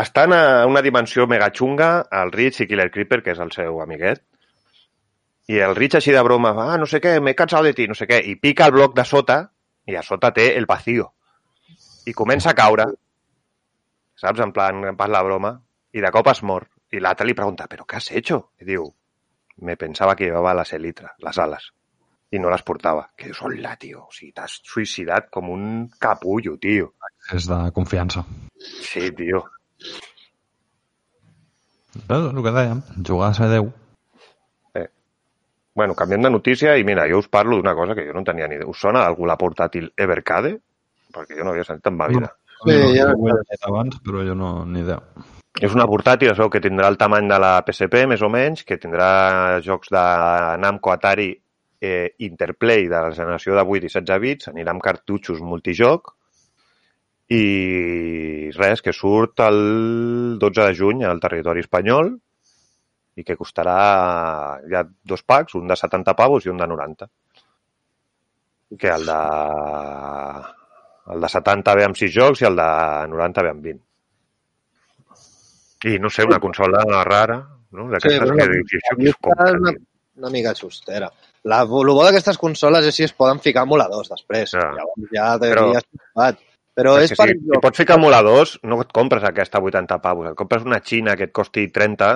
estan 0.00 0.32
a 0.34 0.66
una 0.66 0.82
dimensió 0.82 1.26
mega 1.30 1.50
xunga, 1.54 1.88
el 2.20 2.32
Rich 2.32 2.60
i 2.64 2.66
Killer 2.66 2.90
Creeper, 2.90 3.20
que 3.22 3.30
és 3.34 3.38
el 3.42 3.52
seu 3.54 3.80
amiguet, 3.82 4.22
i 5.46 5.60
el 5.62 5.74
Rich 5.76 5.94
així 5.98 6.14
de 6.14 6.22
broma, 6.26 6.50
ah, 6.64 6.78
no 6.80 6.86
sé 6.90 7.00
què, 7.04 7.20
m'he 7.20 7.34
cansat 7.38 7.62
de 7.68 7.74
ti, 7.78 7.86
no 7.86 7.94
sé 7.94 8.08
què, 8.10 8.18
i 8.26 8.34
pica 8.40 8.66
el 8.66 8.74
bloc 8.74 8.96
de 8.96 9.04
sota, 9.06 9.36
i 9.86 9.94
a 9.94 10.02
sota 10.02 10.32
té 10.34 10.48
el 10.58 10.66
vacío. 10.66 11.12
I 12.10 12.14
comença 12.16 12.50
a 12.50 12.58
caure, 12.58 12.86
saps, 14.18 14.40
en 14.40 14.52
plan, 14.56 14.82
en 14.90 14.96
pas 14.96 15.10
la 15.10 15.22
broma, 15.22 15.54
i 15.92 16.02
de 16.02 16.10
cop 16.10 16.30
es 16.32 16.42
mor. 16.42 16.66
I 16.90 17.02
l'altre 17.02 17.26
li 17.26 17.34
pregunta, 17.34 17.66
¿pero 17.68 17.84
qué 17.84 17.96
has 17.96 18.10
hecho? 18.10 18.50
I 18.60 18.64
diu, 18.64 18.88
me 19.56 19.76
pensaba 19.76 20.16
que 20.16 20.24
llevaba 20.24 20.54
las 20.54 20.72
elitras, 20.72 21.12
las 21.18 21.38
alas, 21.38 21.72
i 22.30 22.40
no 22.42 22.50
les 22.50 22.64
portava. 22.66 23.06
Que 23.16 23.30
dius, 23.30 23.42
hola, 23.46 23.76
tio, 23.80 24.06
o 24.08 24.12
sigui, 24.14 24.32
t'has 24.34 24.58
suïcidat 24.66 25.30
com 25.34 25.52
un 25.54 25.64
capullo, 26.00 26.56
tio. 26.60 26.94
És 27.32 27.46
de 27.50 27.60
confiança. 27.76 28.24
Sí, 28.58 29.10
tio. 29.14 29.44
Però 32.08 32.30
el 32.32 32.42
que 32.42 32.54
dèiem, 32.54 32.82
jugar 33.06 33.30
a 33.30 33.38
ser 33.38 33.50
Déu. 33.52 33.72
Bueno, 35.74 35.94
canviem 35.98 36.22
de 36.22 36.30
notícia 36.30 36.76
i 36.78 36.84
mira, 36.86 37.08
jo 37.10 37.18
us 37.18 37.26
parlo 37.26 37.56
d'una 37.58 37.74
cosa 37.74 37.96
que 37.98 38.04
jo 38.06 38.12
no 38.14 38.20
en 38.22 38.26
tenia 38.28 38.46
ni 38.46 38.54
idea. 38.60 38.68
Us 38.70 38.78
sona 38.78 39.02
algú 39.02 39.26
la 39.26 39.34
portàtil 39.38 39.88
Evercade? 39.98 40.52
Perquè 41.14 41.38
jo 41.38 41.46
no 41.46 41.50
havia 41.50 41.66
sentit 41.66 41.90
en 41.90 41.96
ma 41.98 42.06
vida. 42.10 42.30
Sí, 42.60 42.76
ja 42.94 43.08
ho 43.10 43.26
he 43.26 43.34
llegit 43.34 43.66
abans, 43.66 43.98
però 44.06 44.22
jo 44.26 44.36
no, 44.38 44.52
ni 44.70 44.84
idea. 44.84 45.00
És 45.62 45.70
una 45.70 45.86
portàtil, 45.86 46.32
es 46.32 46.38
veu 46.40 46.48
que 46.50 46.58
tindrà 46.62 46.88
el 46.90 46.96
tamany 46.98 47.28
de 47.30 47.36
la 47.38 47.52
PSP, 47.62 48.08
més 48.10 48.22
o 48.26 48.30
menys, 48.32 48.64
que 48.66 48.78
tindrà 48.82 49.60
jocs 49.62 49.92
de 49.94 50.02
Namco 50.58 50.90
Atari 50.90 51.28
eh, 51.30 52.14
Interplay 52.26 52.88
de 52.90 53.02
la 53.06 53.12
generació 53.14 53.54
de 53.54 53.62
8 53.62 53.86
i 53.86 53.92
16 53.92 54.20
bits, 54.24 54.50
anirà 54.50 54.74
amb 54.74 54.82
cartutxos 54.82 55.44
multijoc, 55.46 56.10
i 57.30 58.50
res, 58.58 58.82
que 58.82 58.92
surt 58.92 59.44
el 59.46 60.36
12 60.42 60.66
de 60.66 60.74
juny 60.74 61.06
al 61.06 61.22
territori 61.22 61.62
espanyol 61.64 62.10
i 63.14 63.22
que 63.22 63.38
costarà 63.38 63.78
ha 64.58 64.84
dos 65.06 65.22
packs, 65.22 65.54
un 65.54 65.70
de 65.70 65.78
70 65.78 66.18
pavos 66.18 66.44
i 66.44 66.52
un 66.52 66.58
de 66.58 66.66
90. 66.66 67.10
Que 68.74 68.90
el 68.90 69.06
de 69.06 69.22
el 71.14 71.20
de 71.20 71.28
70 71.30 71.74
ve 71.78 71.84
amb 71.86 71.96
6 72.00 72.12
jocs 72.12 72.42
i 72.42 72.48
el 72.50 72.56
de 72.58 72.70
90 73.14 73.46
ve 73.46 73.54
amb 73.54 73.68
20. 73.70 73.84
I 75.84 75.98
no 76.00 76.08
sé, 76.10 76.24
una 76.24 76.38
consola 76.40 76.80
rara, 77.04 77.36
no? 77.76 77.88
D'aquestes 77.90 78.20
però 78.22 78.36
que 78.38 78.44
"I 78.44 78.78
és 78.78 78.84
una, 78.96 79.70
tio?" 79.72 79.76
una 80.16 80.30
mica 80.30 80.54
xustera. 80.54 81.10
La, 81.44 81.60
el 81.62 81.68
bo 81.68 81.82
d'aquestes 82.04 82.38
consoles 82.40 82.86
és 82.88 82.94
si 82.96 83.04
es 83.04 83.12
poden 83.12 83.40
ficar 83.40 83.64
emuladors 83.68 84.08
després. 84.08 84.50
Ja. 84.56 84.70
Llavors 84.72 85.10
ja 85.12 85.26
Però- 85.38 85.64
t'hauries 85.68 85.84
topat. 85.90 86.38
Però 86.74 86.96
és, 86.98 87.10
que 87.12 87.16
per 87.16 87.28
si, 87.28 87.34
si 87.38 87.58
pots 87.62 87.78
ficar 87.78 87.98
emuladors, 88.00 88.56
no 88.64 88.80
et 88.82 88.88
compres 88.92 89.22
aquesta 89.22 89.58
a 89.58 89.62
80 89.62 89.98
pavos. 90.02 90.30
Et 90.30 90.34
compres 90.34 90.64
una 90.66 90.80
xina 90.80 91.14
que 91.16 91.24
et 91.28 91.32
costi 91.32 91.68
30 91.70 92.08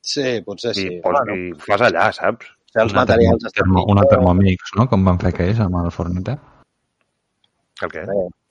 Sí, 0.00 0.40
potser 0.46 0.70
i, 0.70 0.74
sí. 0.74 1.00
pots, 1.02 1.18
Bueno, 1.26 1.34
i 1.36 1.52
fas 1.60 1.82
allà, 1.82 2.06
saps? 2.16 2.46
potser 2.64 2.82
els 2.86 2.92
Una 2.94 3.00
materials 3.02 3.42
termo, 3.42 3.48
estan 3.50 3.52
termo, 3.64 3.84
una. 3.92 4.02
Thermomix, 4.08 4.70
no? 4.78 4.88
Com 4.88 5.04
van 5.04 5.18
fer 5.20 5.34
aquells 5.34 5.60
amb 5.60 5.76
el 5.84 5.90
Fornite. 5.92 6.38
El 7.82 7.90
què? 7.92 8.06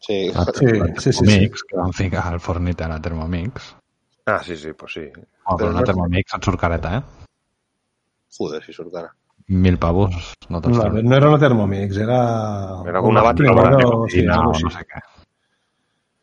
Sí, 0.05 0.19
La, 0.35 0.45
Sí, 0.45 0.65
la 0.65 0.85
sí, 0.85 0.93
sí, 1.01 1.11
sí. 1.13 1.25
Thermomix, 1.25 1.63
que 1.63 1.77
van 1.77 1.93
ficar 1.93 2.27
al 2.27 2.39
Fornite 2.39 2.83
a 2.83 2.87
la 2.89 2.99
Thermomix. 3.01 3.75
Ah, 4.29 4.41
sí, 4.45 4.55
sí, 4.57 4.73
pues 4.73 4.93
sí. 4.93 5.05
Oh, 5.45 5.55
però 5.57 5.57
Però 5.57 5.69
una 5.73 5.79
no- 5.81 5.85
Thermomix 5.89 6.35
et 6.37 6.43
surt 6.45 6.59
careta, 6.61 6.97
eh? 6.97 7.27
joder, 8.37 8.61
si 8.63 8.73
surt 8.75 8.91
cara. 8.93 9.09
Mil 9.49 9.79
pavos, 9.81 10.13
no 10.49 10.59
No, 10.61 10.89
no 11.01 11.15
era 11.15 11.29
una 11.29 11.39
Thermomix, 11.41 11.97
era... 11.97 12.19
Era 12.85 12.99
una 13.01 13.09
una 13.09 13.21
batidora, 13.23 13.63
primera, 13.71 14.07
Sí, 14.07 14.19
sí, 14.19 14.25
no, 14.27 14.43
no 14.43 14.69
sé 14.75 14.83
què. 14.85 15.01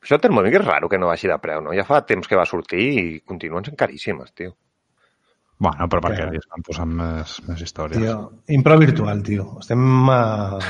Això 0.06 0.20
Thermomix 0.22 0.60
és 0.60 0.64
raro 0.64 0.88
que 0.88 0.98
no 1.02 1.08
baixi 1.10 1.26
de 1.26 1.38
preu, 1.42 1.60
no? 1.64 1.72
Ja 1.74 1.82
fa 1.88 2.04
temps 2.06 2.28
que 2.30 2.38
va 2.38 2.46
sortir 2.46 2.84
i 3.00 3.20
continuen 3.26 3.64
sent 3.66 3.74
caríssimes, 3.76 4.30
tio. 4.38 4.54
Bueno, 5.58 5.88
però 5.88 6.02
perquè 6.04 6.22
Què? 6.22 6.30
li 6.30 6.38
estan 6.38 6.62
posant 6.62 6.92
més, 6.94 7.40
més 7.48 7.62
històries. 7.64 7.98
Tio, 7.98 8.16
impro 8.54 8.78
virtual, 8.78 9.22
tio. 9.26 9.48
Estem... 9.64 9.82
A... 10.12 10.60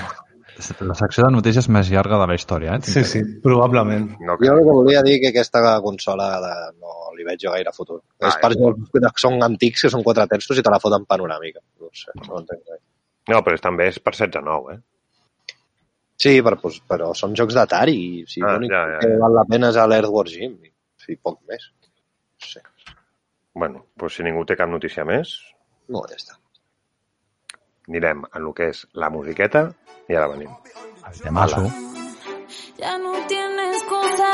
La 0.81 0.95
secció 0.97 1.27
de 1.27 1.33
notícies 1.35 1.67
més 1.69 1.91
llarga 1.93 2.17
de 2.23 2.27
la 2.31 2.35
història, 2.39 2.77
eh? 2.79 2.81
Sí, 2.89 3.03
sí, 3.05 3.21
probablement. 3.45 4.07
No, 4.25 4.39
Jo 4.41 4.55
el 4.55 4.63
que 4.65 4.75
volia 4.79 5.03
dir 5.05 5.19
que 5.21 5.29
aquesta 5.35 5.61
consola 5.85 6.29
de, 6.41 6.53
no 6.81 6.95
li 7.17 7.27
veig 7.29 7.43
jo 7.43 7.53
gaire 7.53 7.73
futur. 7.77 7.99
Ah, 8.23 8.31
és 8.31 8.39
per 8.41 8.53
jocs 8.57 8.89
que 8.95 9.21
són 9.21 9.37
antics, 9.45 9.83
que 9.85 9.91
són 9.93 10.05
quatre 10.07 10.25
terços 10.31 10.57
i 10.57 10.65
te 10.65 10.73
la 10.73 10.81
foten 10.81 11.05
panoràmica. 11.05 11.61
No 11.83 11.91
sé, 11.93 12.15
no 12.23 12.41
entenc 12.41 12.63
gaire. 12.65 12.81
no, 13.29 13.43
però 13.45 13.59
és, 13.59 13.61
també 13.65 13.89
és 13.93 13.99
per 14.01 14.15
16-9, 14.17 14.73
eh? 14.79 14.81
Sí, 16.17 16.39
però, 16.41 16.57
pues, 16.63 16.81
però 16.89 17.11
són 17.15 17.35
jocs 17.37 17.53
d'Atari 17.59 17.97
i 18.01 18.25
si 18.27 18.41
Ah, 18.41 18.55
l'únic 18.55 18.73
ja, 18.73 18.81
ja, 18.95 18.99
que 19.05 19.11
ja. 19.13 19.19
val 19.21 19.35
la 19.37 19.45
pena 19.45 19.69
és 19.69 19.77
l'Earthworm 19.77 20.31
Jim 20.33 20.55
i, 20.65 20.73
i 21.13 21.17
poc 21.21 21.43
més. 21.51 21.67
No 22.41 22.49
sé. 22.55 22.63
Bueno, 23.53 23.85
doncs 24.01 24.17
si 24.17 24.25
ningú 24.25 24.47
té 24.49 24.57
cap 24.57 24.71
notícia 24.73 25.05
més, 25.05 25.37
No, 25.93 26.01
ja 26.09 26.17
està. 26.17 26.39
anirem 27.89 28.25
en 28.35 28.43
el 28.47 28.55
que 28.57 28.71
és 28.73 28.87
la 28.95 29.11
musiqueta 29.13 29.69
i 30.09 30.17
ara 30.17 30.29
venim. 30.29 30.51
El 31.13 31.21
temazo. 31.21 31.63
Ya 32.79 32.99
no 32.99 33.13
tiene 33.27 33.63
excusa. 33.73 34.31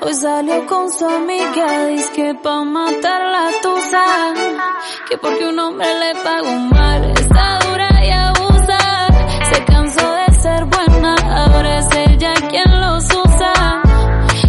Hoy 0.00 0.14
salió 0.14 0.66
con 0.66 0.90
su 0.92 1.04
amiga, 1.06 1.86
dice 1.86 2.12
que 2.14 2.34
pa' 2.34 2.64
matar 2.64 3.20
la 3.36 3.50
tusa. 3.62 4.04
Que 5.08 5.18
porque 5.18 5.46
un 5.48 5.58
hombre 5.58 5.86
le 5.98 6.14
pagó 6.22 6.52
mal, 6.52 7.10
está 7.10 7.58
dura 7.66 7.88
y 8.06 8.10
abusa. 8.10 8.78
Se 9.52 9.64
cansó 9.64 10.12
de 10.12 10.34
ser 10.42 10.64
buena, 10.66 11.14
ahora 11.14 11.78
es 11.78 11.88
ella 11.96 12.32
quien 12.48 12.80
los 12.80 13.04
usa. 13.04 13.82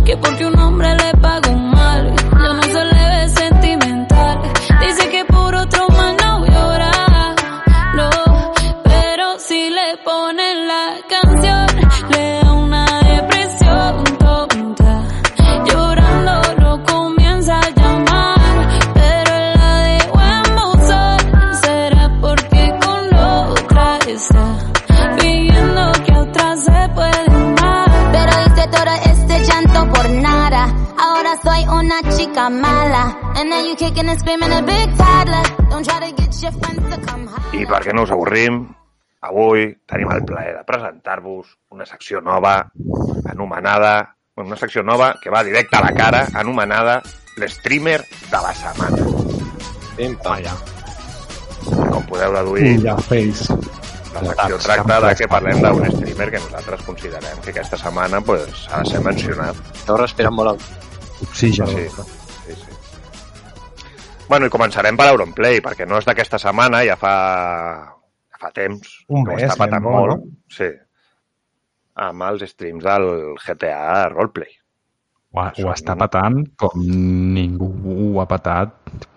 Que 0.06 0.18
porque 0.18 0.46
un 0.46 0.60
hombre 0.60 0.96
le 0.96 1.12
pagó 1.20 1.52
mal, 1.54 1.65
una 32.36 32.50
chica 32.50 32.50
mala. 32.50 33.34
And 33.36 33.50
now 33.50 33.64
you 33.64 33.76
kicking 33.76 34.10
and 34.10 34.20
screaming 34.20 34.52
a 34.52 34.62
big 34.62 34.98
toddler. 34.98 35.44
Don't 35.70 35.84
try 35.86 36.00
to 36.10 36.16
get 36.16 36.42
your 36.42 36.52
friends 36.52 36.96
to 36.96 37.02
come 37.06 37.28
I 37.28 37.64
holler. 37.64 37.68
perquè 37.68 37.94
no 37.94 38.04
us 38.04 38.12
avorrim, 38.12 38.68
avui 39.22 39.76
tenim 39.88 40.12
el 40.12 40.24
plaer 40.26 40.58
de 40.58 40.64
presentar-vos 40.64 41.48
una 41.72 41.86
secció 41.86 42.22
nova 42.22 42.72
anomenada, 43.30 44.16
bueno, 44.36 44.50
una 44.50 44.58
secció 44.58 44.84
nova 44.84 45.16
que 45.22 45.30
va 45.30 45.44
directe 45.44 45.78
a 45.78 45.82
la 45.82 45.94
cara, 45.94 46.28
anomenada 46.34 47.02
l'streamer 47.38 48.02
de 48.32 48.42
la 48.42 48.54
setmana. 48.54 48.98
Pim, 49.96 50.18
pam. 50.18 50.44
Com 51.92 52.06
podeu 52.06 52.34
deduir, 52.34 52.82
Ja, 52.84 52.98
face. 52.98 53.48
la 54.14 54.22
secció 54.24 54.58
tracta 54.60 55.00
de 55.02 55.16
que 55.16 55.28
parlem 55.28 55.62
d'un 55.62 55.92
streamer 55.92 56.32
que 56.32 56.40
nosaltres 56.40 56.84
considerem 56.84 57.40
que 57.44 57.50
aquesta 57.52 57.78
setmana 57.78 58.22
pues, 58.22 58.68
ha 58.72 58.84
de 58.84 58.90
ser 58.90 59.02
mencionat. 59.02 59.56
Esteu 59.74 59.98
respirant 59.98 60.36
molt 60.36 60.50
alt. 60.50 60.62
Oxigen. 61.24 61.68
Sí, 61.68 61.90
sí. 61.90 62.25
Bueno, 64.26 64.48
i 64.50 64.54
començarem 64.54 64.98
per 64.98 65.06
Auronplay, 65.12 65.60
perquè 65.62 65.86
no 65.86 66.00
és 66.02 66.08
d'aquesta 66.08 66.40
setmana, 66.42 66.82
ja 66.88 66.96
fa, 66.98 67.14
ja 68.34 68.42
fa 68.42 68.50
temps. 68.56 69.00
Un 69.14 69.26
mes, 69.28 69.44
està 69.46 69.60
patant 69.68 69.86
bo, 69.86 69.94
molt. 69.94 70.14
no? 70.16 70.38
Sí. 70.50 70.70
Amb 72.06 72.26
els 72.26 72.46
streams 72.50 72.84
del 72.84 73.10
GTA 73.44 74.08
Roleplay. 74.10 74.56
Ho, 75.36 75.44
ho 75.46 75.72
està 75.72 75.94
patant 76.00 76.40
com 76.58 76.86
ningú 77.36 77.68
ho 77.94 78.22
ha 78.24 78.26
patat, 78.32 78.74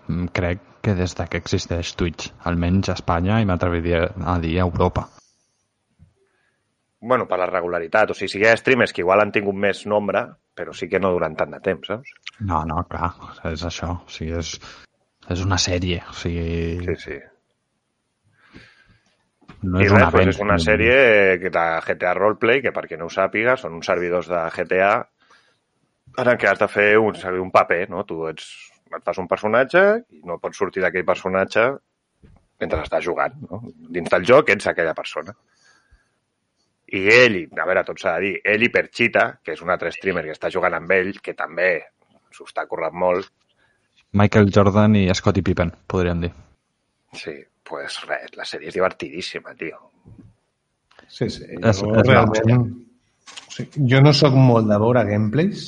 mm, 0.07 0.29
crec 0.35 0.65
que 0.83 0.93
des 0.95 1.15
de 1.15 1.25
que 1.27 1.41
existeix 1.41 1.95
Twitch, 1.97 2.29
almenys 2.51 2.91
a 2.91 2.97
Espanya 2.99 3.39
i 3.41 3.47
m'atreviria 3.47 4.03
a 4.25 4.35
dir 4.43 4.59
a 4.59 4.67
Europa. 4.67 5.07
Bueno, 7.01 7.25
per 7.27 7.39
la 7.39 7.47
regularitat. 7.47 8.11
O 8.11 8.17
sigui, 8.17 8.29
si 8.33 8.43
hi 8.43 8.47
ha 8.47 8.57
streamers 8.59 8.93
que 8.93 9.01
igual 9.01 9.23
han 9.23 9.31
tingut 9.31 9.55
més 9.55 9.85
nombre, 9.87 10.25
però 10.55 10.75
sí 10.75 10.89
que 10.91 10.99
no 10.99 11.13
durant 11.15 11.35
tant 11.39 11.55
de 11.55 11.61
temps, 11.63 11.87
saps? 11.87 12.13
No, 12.43 12.61
no, 12.67 12.83
clar, 12.91 13.13
és 13.51 13.63
això. 13.63 13.93
O 14.03 14.11
sigui, 14.11 14.35
és, 14.39 14.57
és 15.35 15.43
una 15.45 15.57
sèrie. 15.61 16.01
O 16.09 16.15
sigui, 16.17 16.79
Sí, 16.85 16.95
sí. 17.03 17.19
no 19.63 19.81
I 19.81 19.85
és 19.85 19.91
res, 19.91 20.13
una 20.13 20.23
és 20.31 20.39
una 20.45 20.57
sèrie 20.61 20.97
que 21.41 21.51
de 21.53 21.65
GTA 21.85 22.13
Roleplay, 22.17 22.61
que 22.63 22.71
per 22.75 22.85
qui 22.87 22.97
no 22.97 23.09
ho 23.09 23.13
sàpiga, 23.13 23.57
són 23.59 23.75
uns 23.77 23.89
servidors 23.91 24.29
de 24.31 24.41
GTA 24.55 24.93
en 26.19 26.31
què 26.39 26.49
has 26.49 26.59
de 26.59 26.67
fer 26.71 26.89
un, 26.99 27.15
un 27.43 27.51
paper, 27.51 27.83
no? 27.91 28.03
Tu 28.07 28.17
ets, 28.31 28.47
et 28.89 29.03
fas 29.05 29.19
un 29.21 29.27
personatge 29.29 29.83
i 30.15 30.23
no 30.25 30.39
pots 30.41 30.57
sortir 30.57 30.81
d'aquell 30.83 31.05
personatge 31.07 31.67
mentre 32.59 32.81
estàs 32.83 33.05
jugant, 33.05 33.35
no? 33.49 33.61
Dins 33.95 34.09
del 34.11 34.25
joc 34.27 34.49
ets 34.51 34.67
aquella 34.67 34.95
persona. 34.97 35.35
I 36.89 37.03
ell, 37.13 37.37
a 37.53 37.65
veure, 37.69 37.83
tot 37.85 38.01
s'ha 38.01 38.15
de 38.17 38.25
dir, 38.25 38.33
ell 38.43 38.65
i 38.65 38.71
Perchita, 38.73 39.27
que 39.45 39.53
és 39.53 39.61
un 39.61 39.69
altre 39.69 39.91
streamer 39.93 40.23
que 40.25 40.33
està 40.33 40.49
jugant 40.51 40.73
amb 40.73 40.91
ell, 40.91 41.13
que 41.21 41.35
també 41.37 41.69
s'ho 42.33 42.47
està 42.49 42.65
currant 42.67 42.97
molt. 42.97 43.29
Michael 44.13 44.49
Jordan 44.53 44.95
i 44.95 45.07
Scottie 45.13 45.43
Pippen, 45.43 45.71
podríem 45.87 46.21
dir. 46.21 46.31
Sí, 47.13 47.35
pues 47.63 47.99
res, 48.07 48.31
la 48.37 48.45
sèrie 48.45 48.69
és 48.71 48.73
divertidíssima, 48.77 49.53
tio. 49.55 49.77
Sí, 51.07 51.29
sí. 51.29 51.43
És- 51.61 51.81
Jo, 51.83 51.93
és 51.95 52.07
realment... 52.07 52.63
O 53.29 53.51
sigui, 53.53 53.85
jo 53.91 53.99
no 54.01 54.13
sóc 54.13 54.33
molt 54.33 54.67
de 54.69 54.77
veure 54.81 55.03
gameplays 55.05 55.67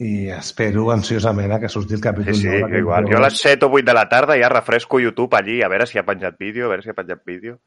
i 0.00 0.28
espero 0.32 0.86
ansiosament 0.94 1.52
a 1.52 1.58
que 1.60 1.68
surti 1.68 1.92
el 1.96 2.00
Sí, 2.00 2.04
capítol 2.06 2.34
sí, 2.38 2.46
nou 2.48 2.60
d'aquest 2.62 2.78
igual. 2.80 3.04
joc. 3.04 3.12
Jo 3.12 3.18
a 3.18 3.22
les 3.26 3.40
7 3.42 3.66
o 3.66 3.70
8 3.76 3.84
de 3.90 3.94
la 3.98 4.04
tarda 4.08 4.36
ja 4.40 4.48
refresco 4.48 5.00
YouTube 5.00 5.36
allí 5.36 5.58
a 5.62 5.68
veure 5.68 5.86
si 5.86 5.98
ha 5.98 6.04
penjat 6.06 6.38
vídeo, 6.40 6.66
a 6.66 6.68
veure 6.72 6.82
si 6.82 6.88
ha 6.90 6.94
penjat 6.96 7.20
vídeo. 7.26 7.58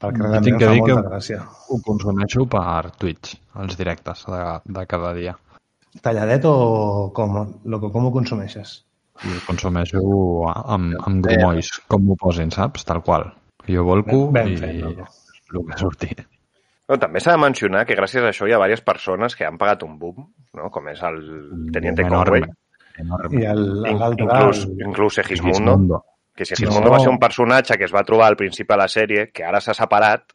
Perquè 0.00 0.16
realment 0.18 0.44
tinc 0.48 0.58
que 0.58 0.66
fa 0.66 0.72
dir 0.72 0.82
que- 0.82 0.94
molta 0.96 1.10
gràcia. 1.10 1.38
Ho 1.68 1.78
consumeixo 1.84 2.46
per 2.50 2.90
Twitch, 2.98 3.36
els 3.62 3.76
directes 3.78 4.24
de, 4.26 4.42
de 4.64 4.86
cada 4.86 5.12
dia. 5.14 5.36
Talladet 6.02 6.44
o 6.46 7.10
com, 7.14 7.34
lo 7.64 7.80
que, 7.82 7.90
com 7.90 8.06
ho 8.06 8.12
consumeixes? 8.14 8.84
Ho 9.20 9.40
consumeixo 9.46 10.00
amb, 10.48 10.94
amb 11.06 11.24
grumolls, 11.26 11.72
com 11.90 12.04
m'ho 12.06 12.16
posin, 12.16 12.50
saps? 12.54 12.84
Tal 12.88 13.02
qual. 13.02 13.26
Jo 13.68 13.82
volco 13.84 14.28
Ben 14.32 14.48
i 14.54 14.56
fet, 14.56 14.78
no? 14.80 14.92
el 14.94 15.66
que 15.66 15.78
surti. 15.78 16.08
No, 16.90 16.96
també 16.98 17.20
s'ha 17.22 17.34
de 17.36 17.42
mencionar 17.42 17.84
que 17.86 17.94
gràcies 17.98 18.22
a 18.24 18.30
això 18.32 18.46
hi 18.48 18.52
ha 18.54 18.58
diverses 18.58 18.80
persones 18.86 19.34
que 19.36 19.44
han 19.46 19.58
pagat 19.58 19.82
un 19.86 19.98
boom, 19.98 20.24
no? 20.54 20.70
com 20.70 20.88
és 20.90 21.02
el 21.06 21.20
Teniente. 21.74 22.06
Conway, 22.08 22.42
enorme. 23.02 23.40
I 23.42 23.44
el- 23.50 23.86
In- 23.90 23.98
l'altre... 24.00 24.24
inclús, 24.24 24.64
inclús 24.86 25.14
Segismundo, 25.20 25.58
Segismundo. 25.58 26.04
que 26.34 26.44
Segismundo 26.46 26.88
No. 26.88 26.94
va 26.96 27.00
ser 27.00 27.10
un 27.10 27.18
personatge 27.18 27.76
que 27.78 27.84
es 27.84 27.94
va 27.94 28.02
trobar 28.04 28.28
al 28.30 28.36
principi 28.36 28.72
de 28.72 28.78
la 28.78 28.88
sèrie, 28.88 29.28
que 29.32 29.44
ara 29.44 29.60
s'ha 29.60 29.74
separat 29.74 30.32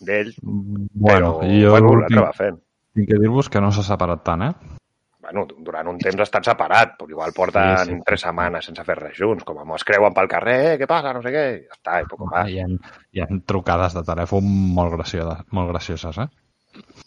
d'ell, 0.00 0.34
Bueno, 0.42 1.38
però 1.40 1.48
jo 1.48 1.70
bueno, 1.70 1.94
l'altre 2.02 2.20
va 2.20 2.32
fent. 2.32 2.58
Tinc 2.94 3.10
que 3.10 3.18
dir-vos 3.20 3.50
que 3.50 3.60
no 3.62 3.70
s'ha 3.74 3.84
separat 3.86 4.24
tant, 4.26 4.42
eh? 4.46 4.78
Bueno, 5.24 5.46
durant 5.64 5.88
un 5.88 5.98
temps 5.98 6.20
ha 6.20 6.26
estat 6.26 6.44
separat, 6.50 6.98
però 6.98 7.08
igual 7.08 7.32
porten 7.32 7.78
Sí, 7.80 7.94
sí. 7.94 8.00
tres 8.04 8.20
setmanes 8.26 8.66
sense 8.68 8.84
fer 8.84 8.96
res 8.98 9.16
junts, 9.16 9.44
com 9.48 9.72
es 9.74 9.84
creuen 9.88 10.12
pel 10.12 10.28
carrer, 10.28 10.56
eh, 10.74 10.74
què 10.80 10.88
passa, 10.90 11.14
no 11.16 11.22
sé 11.24 11.32
què, 11.32 11.44
i 11.54 11.62
ja 11.64 11.78
està, 11.78 12.00
i 12.02 12.08
poc 12.10 12.26
més. 12.28 12.50
Hi 12.52 12.58
ha, 12.60 12.66
hi 13.14 13.22
ha 13.24 13.28
trucades 13.48 13.96
de 13.96 14.02
telèfon 14.04 14.44
molt, 14.76 14.92
gracioses, 14.98 15.46
molt 15.50 15.72
gracioses, 15.72 16.18
eh? 16.18 16.28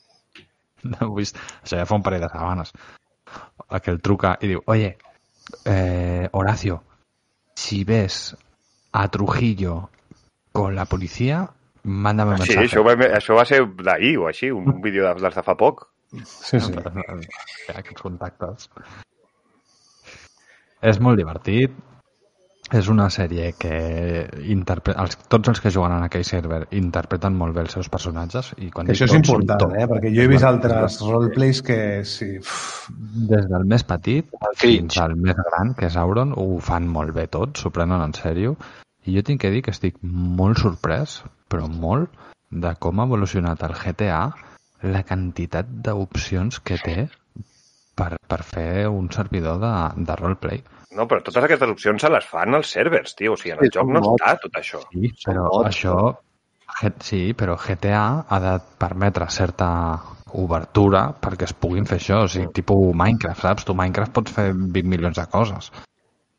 No, 0.88 1.10
he 1.10 1.16
vist, 1.18 1.38
això 1.66 1.80
ja 1.80 1.86
fa 1.90 1.98
un 1.98 2.04
parell 2.06 2.22
de 2.24 2.30
setmanes. 2.32 2.72
Aquell 3.76 3.98
truca 4.00 4.38
i 4.42 4.50
diu, 4.54 4.62
oye, 4.72 4.94
eh, 5.66 6.30
Horacio, 6.32 6.78
si 7.58 7.84
ves 7.84 8.36
a 8.94 9.08
Trujillo 9.12 9.90
con 10.54 10.76
la 10.76 10.86
policía, 10.86 11.50
mándame 11.88 12.36
un 12.36 12.38
Sí, 12.44 12.54
mensaje. 12.54 12.68
això 12.68 12.84
va, 12.86 12.94
això 13.18 13.36
va 13.40 13.46
ser 13.50 13.64
d'ahir 13.66 14.18
o 14.20 14.28
així, 14.28 14.52
un 14.52 14.82
vídeo 14.82 15.08
de- 15.08 15.16
dels 15.22 15.36
de 15.36 15.44
fa 15.44 15.56
poc. 15.58 15.88
Sí, 16.24 16.60
sí. 16.60 16.72
Aquests 17.76 18.02
contactes. 18.02 18.70
És 20.82 21.00
molt 21.04 21.18
divertit. 21.20 21.74
És 22.76 22.90
una 22.92 23.06
sèrie 23.10 23.54
que 23.56 23.76
interpre... 24.52 24.92
els, 25.00 25.14
tots 25.32 25.48
els 25.54 25.62
que 25.64 25.70
juguen 25.72 25.94
en 25.96 26.04
aquell 26.04 26.26
server 26.28 26.66
interpreten 26.76 27.32
molt 27.40 27.56
bé 27.56 27.62
els 27.64 27.72
seus 27.78 27.88
personatges 27.88 28.50
i 28.60 28.68
quan 28.76 28.90
això 28.92 29.06
és 29.08 29.14
tots, 29.14 29.22
important, 29.22 29.62
tots. 29.62 29.78
eh? 29.80 29.86
Perquè 29.88 30.12
jo 30.12 30.26
he 30.26 30.28
vist 30.28 30.44
altres 30.44 30.98
roleplays 31.00 31.62
que 31.64 31.78
sí... 32.04 32.28
uf, 32.42 32.90
Des 33.32 33.48
del 33.48 33.64
més 33.72 33.86
petit 33.88 34.36
El 34.42 34.60
fins 34.60 34.98
al 35.00 35.16
més 35.16 35.40
gran, 35.40 35.72
que 35.80 35.88
és 35.88 35.96
Auron, 35.96 36.34
ho 36.36 36.60
fan 36.60 36.90
molt 36.92 37.16
bé 37.16 37.30
tots, 37.32 37.64
s'ho 37.64 37.72
prenen 37.72 38.04
en 38.04 38.12
sèrio. 38.20 38.58
I 39.08 39.16
jo 39.16 39.24
tinc 39.24 39.40
que 39.46 39.54
dir 39.56 39.64
que 39.64 39.72
estic 39.72 39.96
molt 40.04 40.60
sorprès, 40.60 41.22
però 41.52 41.68
molt, 41.72 42.12
de 42.50 42.74
com 42.80 43.00
ha 43.00 43.08
evolucionat 43.10 43.64
el 43.68 43.76
GTA, 43.76 44.22
la 44.88 45.04
quantitat 45.08 45.70
d'opcions 45.86 46.60
que 46.64 46.78
té 46.84 46.98
per, 47.98 48.12
per 48.30 48.42
fer 48.46 48.88
un 48.88 49.10
servidor 49.12 49.60
de, 49.64 49.74
de 50.06 50.18
roleplay. 50.20 50.62
No, 50.98 51.06
però 51.10 51.22
totes 51.26 51.44
aquestes 51.44 51.74
opcions 51.74 52.02
se 52.02 52.12
les 52.14 52.26
fan 52.26 52.56
als 52.58 52.72
servers, 52.74 53.16
tio. 53.18 53.34
O 53.34 53.40
sigui, 53.40 53.54
en 53.56 53.64
el 53.64 53.68
Sí, 53.68 53.74
joc 53.76 53.90
no 53.92 54.04
està 54.14 54.36
tot 54.44 54.62
això. 54.62 54.82
Sí, 54.94 55.12
però 55.26 55.48
mods, 55.50 55.68
això... 55.72 55.98
Sí, 57.02 57.34
però 57.34 57.56
GTA 57.58 58.04
ha 58.30 58.38
de 58.44 58.54
permetre 58.78 59.26
certa 59.34 59.68
obertura 60.38 61.08
perquè 61.24 61.48
es 61.48 61.54
puguin 61.58 61.88
fer 61.90 61.98
això. 61.98 62.22
O 62.26 62.32
sigui, 62.32 62.52
tipus 62.54 62.94
Minecraft, 63.02 63.42
saps? 63.42 63.66
Tu 63.66 63.76
Minecraft 63.78 64.14
pots 64.14 64.36
fer 64.36 64.52
20 64.54 64.92
milions 64.94 65.18
de 65.18 65.26
coses. 65.32 65.72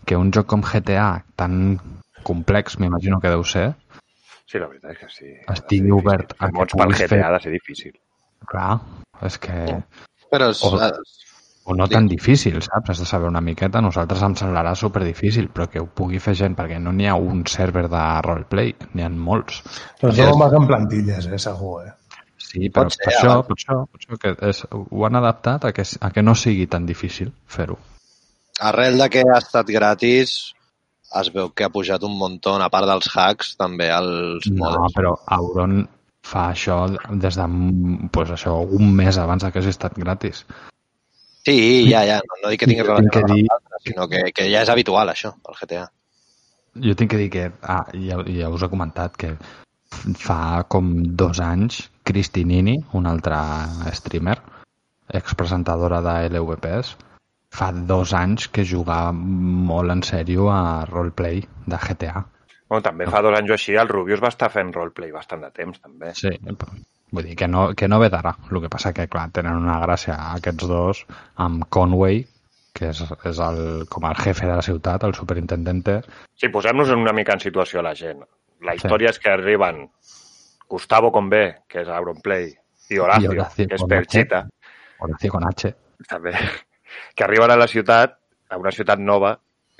Que 0.06 0.16
un 0.16 0.30
joc 0.34 0.46
com 0.52 0.62
GTA, 0.64 1.08
tan 1.36 1.78
complex, 2.28 2.78
m'imagino 2.78 3.18
que 3.20 3.32
deu 3.32 3.44
ser, 3.44 3.72
Sí, 4.48 4.58
la 4.58 4.66
veritat 4.70 4.94
és 4.94 4.98
que 5.02 5.08
sí. 5.12 5.30
Estigui 5.52 5.90
obert 5.92 6.32
a 6.38 6.48
que 6.48 6.64
per 6.72 6.86
GTA 6.94 7.08
fer- 7.10 7.22
ha 7.26 7.32
de 7.36 7.40
ser 7.44 7.52
difícil. 7.52 7.92
clar, 8.48 8.78
és 9.28 9.36
que... 9.38 9.82
Però 10.32 10.50
és, 10.50 10.62
O- 10.64 10.78
eh, 10.80 10.92
O 11.68 11.74
no 11.76 11.84
tan 11.86 12.06
difícil, 12.08 12.62
saps? 12.64 12.88
Has 12.94 12.98
de 13.02 13.04
saber 13.04 13.26
una 13.28 13.42
miqueta. 13.44 13.76
A 13.76 13.82
nosaltres 13.84 14.22
em 14.24 14.32
semblarà 14.40 14.70
super 14.74 15.02
difícil, 15.04 15.50
però 15.52 15.66
que 15.68 15.82
ho 15.82 15.84
pugui 15.84 16.16
fer 16.18 16.32
gent, 16.34 16.54
perquè 16.56 16.78
no 16.80 16.94
n'hi 16.96 17.04
ha 17.06 17.14
un 17.20 17.42
server 17.46 17.90
de 17.92 18.04
roleplay, 18.24 18.70
n'hi 18.94 19.02
ha 19.04 19.10
molts. 19.12 19.58
Però 20.00 20.08
es 20.08 20.16
veuen 20.16 20.38
més 20.40 20.56
en 20.56 20.66
plantilles, 20.70 21.26
eh, 21.28 21.38
segur, 21.38 21.82
eh? 21.84 21.92
Sí, 22.38 22.70
però 22.70 22.86
Pot 22.88 22.96
ser, 22.96 23.04
per, 23.04 23.12
això, 23.12 23.34
abans. 23.34 23.46
per 23.50 23.56
això, 23.58 23.76
per 23.84 24.00
això 24.00 24.18
que 24.22 24.48
és, 24.48 24.62
ho 24.72 25.04
han 25.04 25.16
adaptat 25.20 25.66
a 25.68 25.72
que, 25.76 25.84
a 26.00 26.10
que 26.10 26.22
no 26.24 26.34
sigui 26.34 26.66
tan 26.72 26.86
difícil 26.88 27.34
fer-ho. 27.46 27.76
arrel 28.60 28.96
de 28.98 29.10
que 29.10 29.26
ha 29.28 29.36
estat 29.38 29.66
gratis, 29.68 30.54
es 31.20 31.30
veu 31.32 31.50
que 31.56 31.64
ha 31.64 31.70
pujat 31.72 32.02
un 32.04 32.16
muntó, 32.18 32.56
a 32.60 32.68
part 32.68 32.86
dels 32.86 33.08
hacks, 33.16 33.54
també 33.56 33.88
els 33.90 34.46
No, 34.50 34.64
modes. 34.66 34.92
però 34.94 35.14
Auron 35.26 35.88
fa 36.22 36.50
això 36.52 36.86
des 37.10 37.36
de 37.36 37.46
pues 38.12 38.30
això, 38.30 38.58
un 38.68 38.92
mes 38.94 39.16
abans 39.16 39.44
que 39.44 39.58
hagi 39.58 39.68
estat 39.72 39.96
gratis. 39.96 40.44
Sí, 41.46 41.88
ja, 41.88 42.02
ja, 42.04 42.18
no, 42.20 42.34
no 42.42 42.50
dic 42.50 42.60
que 42.60 42.66
tingui 42.66 42.84
Jo 42.84 42.96
tinc 42.98 42.98
relació 42.98 43.10
que 43.10 43.24
amb 43.24 43.34
dir- 43.38 43.48
altres, 43.54 43.82
sinó 43.86 44.08
que, 44.08 44.32
que 44.34 44.50
ja 44.52 44.60
és 44.62 44.68
habitual, 44.68 45.08
això, 45.08 45.32
el 45.48 45.54
GTA. 45.62 45.86
Jo 46.76 46.94
tinc 46.94 47.10
que 47.10 47.16
dir 47.16 47.30
que, 47.30 47.52
ah, 47.62 47.86
ja, 47.94 48.18
ja 48.26 48.50
us 48.52 48.62
he 48.62 48.68
comentat 48.68 49.16
que 49.16 49.36
fa 50.20 50.64
com 50.68 50.92
dos 51.16 51.40
anys 51.40 51.88
Cristinini, 52.04 52.76
una 52.92 53.10
altra 53.10 53.40
streamer, 53.94 54.36
expresentadora 55.08 56.02
de 56.02 56.28
LVPs, 56.28 56.96
fa 57.50 57.70
dos 57.72 58.12
anys 58.14 58.48
que 58.52 58.64
juga 58.64 59.10
molt 59.12 59.90
en 59.90 60.02
sèrio 60.06 60.50
a 60.52 60.84
roleplay 60.88 61.40
de 61.66 61.78
GTA. 61.84 62.24
Bueno, 62.68 62.82
també 62.84 63.06
fa 63.08 63.22
dos 63.24 63.36
anys 63.38 63.50
o 63.50 63.56
així 63.56 63.76
el 63.80 63.88
Rubius 63.88 64.20
va 64.22 64.28
estar 64.28 64.50
fent 64.52 64.72
roleplay 64.74 65.10
bastant 65.14 65.40
de 65.46 65.50
temps, 65.56 65.80
també. 65.80 66.12
Sí, 66.14 66.28
vull 67.10 67.24
dir 67.24 67.36
que 67.40 67.48
no, 67.48 67.70
que 67.74 67.88
no 67.88 67.98
ve 67.98 68.10
d'ara. 68.12 68.34
El 68.50 68.60
que 68.60 68.68
passa 68.68 68.92
que, 68.92 69.08
clar, 69.08 69.30
tenen 69.32 69.56
una 69.56 69.78
gràcia 69.80 70.18
aquests 70.34 70.68
dos 70.68 71.04
amb 71.36 71.64
Conway, 71.72 72.26
que 72.76 72.90
és, 72.92 73.00
és 73.24 73.38
el, 73.42 73.86
com 73.88 74.04
el 74.04 74.14
jefe 74.20 74.46
de 74.46 74.54
la 74.54 74.62
ciutat, 74.62 75.02
el 75.08 75.14
superintendente. 75.16 76.02
Sí, 76.36 76.52
posem-nos 76.52 76.92
en 76.92 77.00
una 77.00 77.14
mica 77.16 77.32
en 77.32 77.40
situació 77.40 77.80
a 77.80 77.88
la 77.88 77.94
gent. 77.96 78.20
La 78.60 78.74
Sí. 78.76 78.82
història 78.84 79.10
és 79.10 79.18
que 79.18 79.30
arriben 79.32 79.88
Gustavo 80.68 81.10
Convé, 81.10 81.62
que 81.66 81.80
és 81.80 81.88
Auronplay, 81.88 82.52
i 82.90 82.98
Horacio, 82.98 83.32
I 83.32 83.38
Horacio 83.38 83.68
que 83.68 83.74
és 83.76 83.84
Perchita, 83.88 84.46
Horacio 84.98 85.32
con 85.32 85.44
H. 85.48 85.72
també, 86.08 86.32
que 87.14 87.24
arriben 87.24 87.50
a 87.50 87.56
la 87.56 87.66
ciutat, 87.68 88.18
a 88.50 88.56
una 88.58 88.72
ciutat 88.72 88.98
nova, 88.98 89.34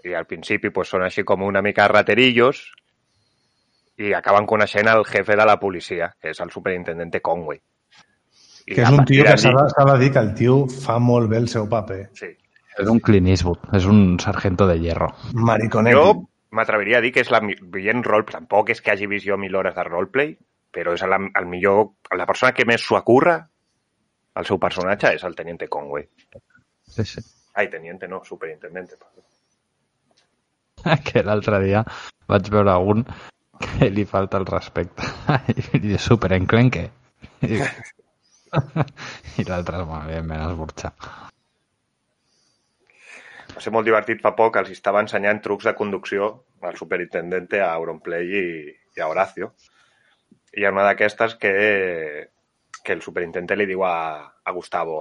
i 0.05 0.15
al 0.15 0.27
principi 0.27 0.71
pues, 0.71 0.89
són 0.89 1.03
així 1.03 1.25
com 1.25 1.43
una 1.43 1.63
mica 1.63 1.89
raterillos, 1.89 2.61
i 3.99 4.13
acaben 4.15 4.47
coneixent 4.47 4.87
el 4.89 5.05
jefe 5.05 5.35
de 5.37 5.45
la 5.47 5.59
policia, 5.59 6.13
que 6.21 6.31
és 6.31 6.41
el 6.41 6.51
superintendente 6.55 7.21
Conway. 7.21 7.59
I 8.69 8.75
Que 8.77 8.83
és 8.85 8.91
un 8.93 9.05
tio 9.09 9.25
que 9.25 9.37
s'ha 9.41 9.51
de, 9.51 9.85
de 9.93 9.99
dir 9.99 10.11
que 10.13 10.21
el 10.23 10.35
tio 10.37 10.59
fa 10.69 10.99
molt 11.01 11.31
bé 11.31 11.39
el 11.41 11.49
seu 11.49 11.67
paper. 11.69 12.11
Sí. 12.15 12.29
És 12.79 12.87
un 12.87 13.01
Clint 13.03 13.27
Eastwood, 13.33 13.65
és 13.75 13.87
un 13.91 14.19
sargento 14.23 14.67
de 14.69 14.77
hierro. 14.79 15.09
Mariconetti. 15.35 15.97
Jo 15.97 16.29
m'atreviria 16.55 17.01
a 17.01 17.03
dir 17.03 17.11
que 17.13 17.25
és 17.25 17.31
la 17.35 17.41
mi- 17.43 17.57
veient 17.59 18.05
rol, 18.07 18.23
tampoc 18.29 18.71
és 18.71 18.81
que 18.81 18.93
hagi 18.93 19.09
vist 19.11 19.27
jo 19.27 19.37
mil 19.41 19.57
hores 19.59 19.75
de 19.75 19.83
roleplay, 19.89 20.37
però 20.71 20.93
és 20.95 21.03
la, 21.03 21.19
el 21.41 21.47
millor, 21.51 21.97
la 22.15 22.27
persona 22.29 22.53
que 22.55 22.65
més 22.69 22.85
s'ho 22.85 22.97
acurra 23.01 23.41
el 24.39 24.47
seu 24.47 24.61
personatge 24.63 25.11
és 25.17 25.25
el 25.27 25.35
Teniente 25.35 25.67
Conway. 25.67 26.05
Sí, 26.89 27.05
sí. 27.05 27.25
Ai, 27.55 27.69
Teniente 27.71 28.09
no, 28.09 28.25
Superintendente. 28.25 28.97
que 31.07 31.23
l'altre 31.27 31.61
dia 31.65 31.83
vaig 32.31 32.51
veure 32.55 32.77
un 32.93 33.05
que 33.59 33.91
li 33.91 34.05
falta 34.07 34.39
el 34.39 34.47
respecte. 34.47 35.07
I 35.75 35.81
diu, 35.83 35.99
super 35.99 36.33
enclenque. 36.37 36.85
I, 37.43 37.59
I 37.59 39.47
l'altre, 39.49 39.83
bueno, 39.83 40.05
evidentment, 40.07 40.45
esborxar. 40.47 40.93
Va 43.55 43.65
ser 43.65 43.73
molt 43.75 43.89
divertit 43.89 44.23
fa 44.23 44.37
poc, 44.39 44.61
els 44.61 44.71
estava 44.71 45.03
ensenyant 45.03 45.43
trucs 45.43 45.67
de 45.67 45.75
conducció 45.75 46.31
al 46.63 46.79
superintendente 46.79 47.59
a 47.59 47.73
Auronplay 47.75 48.31
i, 48.31 48.47
i 48.95 49.03
a 49.03 49.09
Horacio. 49.11 49.53
I 50.55 50.63
hi 50.63 50.67
ha 50.67 50.75
una 50.75 50.87
d'aquestes 50.87 51.35
que, 51.43 51.55
que 52.85 52.95
el 52.95 53.03
superintendente 53.03 53.59
li 53.59 53.67
diu 53.67 53.83
a, 53.83 53.97
a 54.23 54.55
Gustavo 54.55 55.01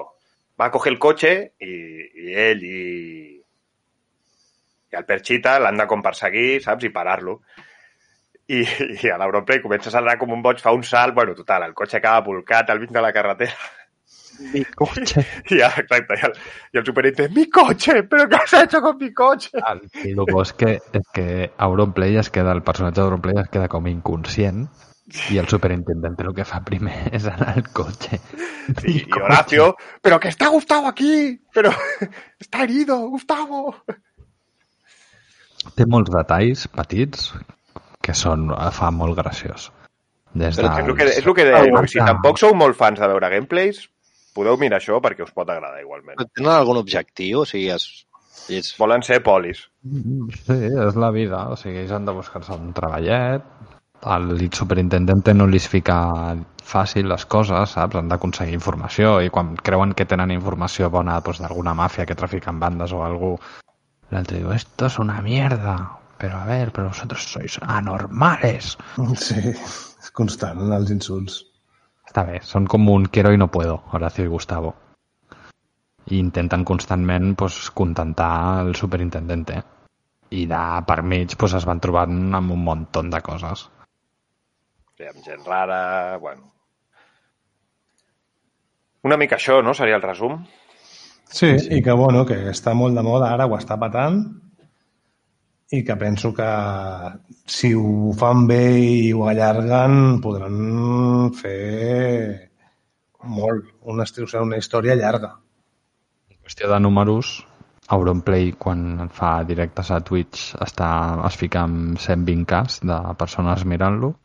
va 0.59 0.67
a 0.67 0.73
coger 0.73 0.93
el 0.93 0.99
cotxe 0.99 1.33
i, 1.61 1.73
i 2.25 2.35
ell 2.47 2.63
i, 2.65 2.81
i 4.91 4.99
el 4.99 5.07
Perchita 5.07 5.57
l'han 5.61 5.79
de 5.79 5.87
com 5.89 6.03
perseguir, 6.05 6.61
saps? 6.65 6.87
I 6.87 6.93
parar-lo. 6.93 7.39
I, 8.47 8.61
i 8.63 9.09
a 9.11 9.17
l'Auronplay 9.19 9.59
comença 9.59 9.91
a 9.91 9.97
saltar 9.97 10.15
com 10.21 10.31
un 10.31 10.43
boig, 10.45 10.61
fa 10.63 10.71
un 10.75 10.85
salt, 10.87 11.13
bueno, 11.15 11.35
total, 11.35 11.67
el 11.67 11.75
cotxe 11.75 11.99
acaba 11.99 12.25
volcat 12.29 12.71
al 12.71 12.79
mig 12.79 12.93
de 12.95 13.03
la 13.03 13.11
carretera 13.15 13.75
Mi 14.53 14.63
cotxe. 14.63 15.23
Ja, 15.49 15.69
exacte. 15.81 16.17
I 16.17 16.25
el, 16.27 16.35
i 16.73 16.79
el 16.81 16.85
superintendent, 16.85 17.35
mi 17.35 17.47
coche, 17.49 18.01
però 18.09 18.27
què 18.29 18.41
has 18.43 18.53
hecho 18.61 18.81
con 18.83 18.97
mi 19.01 19.11
coche? 19.13 19.51
El, 19.57 19.81
el 20.03 20.21
bo 20.29 20.43
és 20.43 20.53
que, 20.59 20.75
és 20.99 21.07
que 21.15 21.27
Auronplay 21.67 22.19
es 22.21 22.29
queda, 22.33 22.53
el 22.53 22.63
personatge 22.67 23.01
d'Auronplay 23.01 23.41
es 23.41 23.49
queda 23.53 23.69
com 23.71 23.89
inconscient 23.89 24.67
i 25.31 25.37
el 25.39 25.47
superintendent 25.47 26.19
el 26.23 26.33
que 26.35 26.45
fa 26.47 26.59
primer 26.67 26.97
és 27.17 27.27
anar 27.31 27.53
al 27.55 27.69
cotxe. 27.73 28.19
Sí, 28.81 29.05
y 29.07 29.19
Horacio, 29.19 29.75
pero 30.01 30.19
que 30.19 30.27
está 30.27 30.49
Gustavo 30.49 30.87
aquí, 30.87 31.39
pero 31.53 31.71
está 32.39 32.63
herido, 32.63 32.99
Gustavo. 33.07 33.75
Té 35.75 35.85
molts 35.87 36.11
detalls 36.11 36.67
petits 36.71 37.31
que 38.03 38.15
són, 38.15 38.49
fa 38.71 38.91
molt 38.95 39.17
graciós. 39.17 39.71
Des 40.37 40.55
Però 40.59 40.69
dels... 40.69 40.79
És 40.79 40.87
el 40.87 40.97
que, 40.97 41.07
és 41.21 41.25
el 41.25 41.35
que 41.35 41.45
deia, 41.47 41.83
si 41.89 41.99
tampoc 41.99 42.39
sou 42.39 42.53
molt 42.55 42.77
fans 42.77 42.99
de 43.01 43.07
veure 43.09 43.31
gameplays, 43.31 43.87
podeu 44.37 44.59
mirar 44.61 44.79
això 44.81 44.99
perquè 45.03 45.25
us 45.25 45.33
pot 45.35 45.49
agradar 45.49 45.81
igualment. 45.81 46.19
Tenen 46.35 46.53
algun 46.53 46.79
objectiu? 46.79 47.41
O 47.43 47.47
sigui, 47.49 47.71
és... 47.73 47.87
és... 48.53 48.69
Volen 48.79 49.03
ser 49.07 49.19
polis. 49.25 49.65
Sí, 50.43 50.59
és 50.67 50.99
la 50.99 51.11
vida. 51.15 51.47
O 51.51 51.57
sigui, 51.59 51.81
ells 51.83 51.95
han 51.95 52.07
de 52.07 52.15
buscar-se 52.15 52.55
un 52.55 52.71
treballet. 52.77 53.47
El 54.05 54.49
superintendente 54.53 55.33
no 55.33 55.47
li 55.47 55.59
fica 55.59 55.97
fàcil 56.67 57.07
les 57.09 57.25
coses, 57.25 57.73
saps? 57.73 57.97
Han 57.97 58.11
d'aconseguir 58.11 58.53
informació 58.53 59.17
i 59.25 59.31
quan 59.33 59.55
creuen 59.57 59.93
que 59.97 60.05
tenen 60.05 60.31
informació 60.35 60.89
bona 60.93 61.17
doncs, 61.21 61.41
d'alguna 61.41 61.73
màfia 61.73 62.05
que 62.05 62.15
trafica 62.15 62.51
en 62.51 62.59
bandes 62.59 62.93
o 62.93 63.03
algú, 63.03 63.37
l'altre 64.11 64.37
diu, 64.37 64.51
esto 64.51 64.85
es 64.85 64.99
una 64.99 65.21
mierda. 65.21 65.77
Pero 66.17 66.37
a 66.37 66.45
ver, 66.45 66.71
pero 66.71 66.87
vosotros 66.87 67.23
sois 67.29 67.59
anormales. 67.61 68.77
Sí, 69.21 69.53
és 69.53 70.09
constant 70.11 70.63
en 70.65 70.73
els 70.73 70.89
insults. 70.89 71.43
Està 72.09 72.23
bé, 72.25 72.39
són 72.41 72.65
com 72.65 72.89
un 72.89 73.05
quiero 73.05 73.33
y 73.33 73.37
no 73.37 73.51
puedo, 73.53 73.83
Horacio 73.91 74.25
i 74.25 74.31
Gustavo. 74.31 74.73
I 76.09 76.17
intenten 76.17 76.63
constantment 76.65 77.35
pues, 77.35 77.69
contentar 77.69 78.65
el 78.65 78.73
superintendente. 78.75 79.61
I 80.31 80.45
de 80.49 80.63
per 80.87 81.03
mig 81.03 81.37
pues, 81.37 81.53
es 81.53 81.67
van 81.69 81.83
trobant 81.83 82.33
amb 82.33 82.55
un 82.55 82.63
munt 82.65 82.87
de 83.11 83.21
coses. 83.21 83.67
Amb 85.05 85.21
gent 85.23 85.45
rara, 85.45 86.17
bueno... 86.17 86.53
Una 89.05 89.17
mica 89.21 89.37
això, 89.37 89.61
no? 89.61 89.75
Seria 89.77 89.99
el 89.99 90.01
resum. 90.01 90.39
Sí, 91.29 91.51
sí, 91.59 91.77
i 91.77 91.83
que, 91.85 91.93
bueno, 91.93 92.25
que 92.25 92.37
està 92.49 92.73
molt 92.73 92.97
de 92.97 93.03
moda 93.05 93.29
ara, 93.35 93.45
ho 93.45 93.55
està 93.55 93.77
patant, 93.79 94.17
i 95.71 95.83
que 95.83 95.95
penso 95.99 96.31
que 96.33 96.47
si 97.45 97.73
ho 97.75 98.13
fan 98.17 98.45
bé 98.49 98.61
i 98.79 99.11
ho 99.13 99.27
allarguen, 99.27 100.17
podran 100.23 101.29
fer 101.35 102.49
molt, 103.27 103.67
una, 103.83 104.07
una 104.41 104.57
història 104.57 104.95
llarga. 104.95 105.35
En 106.31 106.39
qüestió 106.41 106.71
de 106.71 106.79
números, 106.79 107.35
Auronplay, 107.91 108.53
quan 108.59 109.11
fa 109.15 109.43
directes 109.47 109.91
a 109.91 109.99
Twitch, 110.03 110.55
està, 110.63 110.89
es 111.27 111.37
fica 111.39 111.63
amb 111.67 111.99
120k 111.99 112.81
de 112.87 112.97
persones 113.19 113.63
mirant-lo. 113.67 114.15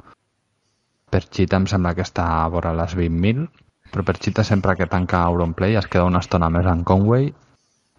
Perchita 1.13 1.59
em 1.61 1.69
sembla 1.71 1.93
que 1.97 2.05
està 2.07 2.25
a 2.39 2.49
vora 2.53 2.73
les 2.77 2.97
20.000, 2.97 3.47
però 3.93 4.05
Perchita 4.09 4.45
sempre 4.49 4.75
que 4.79 4.89
tanca 4.89 5.23
Auronplay 5.29 5.77
es 5.77 5.89
queda 5.93 6.09
una 6.09 6.23
estona 6.25 6.49
més 6.51 6.69
en 6.71 6.85
Conway 6.89 7.29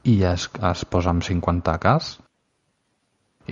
i 0.09 0.15
es, 0.27 0.47
es 0.71 0.85
posa 0.89 1.13
amb 1.13 1.25
50k. 1.25 1.95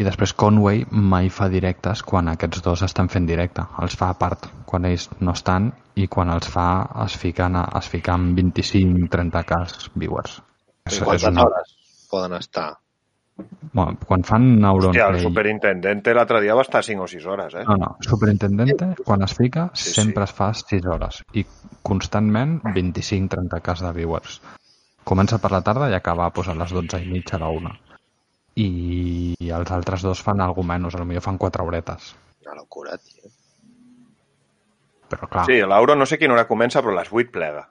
I 0.02 0.08
després 0.08 0.34
Conway 0.44 0.86
mai 0.92 1.30
fa 1.30 1.50
directes 1.52 2.02
quan 2.08 2.32
aquests 2.32 2.64
dos 2.66 2.82
estan 2.88 3.12
fent 3.12 3.28
directe. 3.28 3.68
Els 3.84 3.98
fa 4.00 4.10
a 4.14 4.18
part, 4.18 4.48
quan 4.66 4.88
ells 4.90 5.10
no 5.20 5.36
estan 5.38 5.70
i 6.00 6.08
quan 6.08 6.32
els 6.34 6.48
fa 6.50 6.70
es 7.06 7.18
fiquen, 7.20 7.60
a, 7.60 7.68
es 7.80 7.92
fiquen 7.92 8.16
amb 8.16 8.40
25-30k 8.40 9.92
viewers. 10.00 10.40
És, 10.88 10.96
és 10.96 11.04
Quantes 11.04 11.28
una, 11.30 11.46
hores 11.46 11.76
poden 12.12 12.40
estar? 12.40 12.81
Bueno, 13.74 13.98
quan 14.08 14.24
fan 14.24 14.64
Hòstia, 14.64 15.08
el 15.10 15.20
superintendente 15.22 16.14
l'altre 16.14 16.42
dia 16.42 16.56
va 16.56 16.62
estar 16.66 16.84
5 16.84 17.04
o 17.04 17.08
6 17.08 17.26
hores, 17.26 17.54
eh? 17.56 17.64
No, 17.68 17.76
no, 17.78 17.96
superintendente, 18.00 18.90
quan 19.06 19.22
es 19.24 19.34
fica, 19.36 19.70
Sí, 19.74 19.84
sí, 19.84 19.90
sí. 19.90 20.02
sempre 20.02 20.24
es 20.24 20.34
fa 20.34 20.54
6 20.54 20.86
hores 20.86 21.22
i 21.34 21.46
constantment 21.82 22.62
25-30 22.64 23.62
cas 23.62 23.82
de 23.82 23.92
viewers. 23.94 24.42
Comença 25.04 25.40
per 25.42 25.52
la 25.52 25.62
tarda 25.66 25.90
i 25.90 25.94
acaba 25.98 26.30
pues, 26.32 26.48
a 26.48 26.54
les 26.56 26.70
12 26.72 27.00
i 27.02 27.08
mitja 27.10 27.38
a 27.38 27.40
la 27.40 27.50
1. 27.50 27.72
I 28.62 29.36
els 29.50 29.72
altres 29.72 30.02
dos 30.04 30.22
fan 30.22 30.42
alguna 30.42 30.76
menys, 30.78 30.94
potser 30.96 31.22
fan 31.24 31.38
4 31.38 31.64
horetes. 31.66 32.16
Una 32.46 32.56
locura, 32.56 32.98
tio. 32.98 33.30
Però 35.12 35.28
clar, 35.28 35.46
Sí, 35.46 35.58
l'Auro 35.68 35.96
no 35.96 36.06
sé 36.06 36.18
quina 36.20 36.34
hora 36.36 36.48
comença, 36.48 36.82
però 36.84 36.94
a 36.96 37.00
les 37.02 37.12
8 37.12 37.32
plega. 37.32 37.68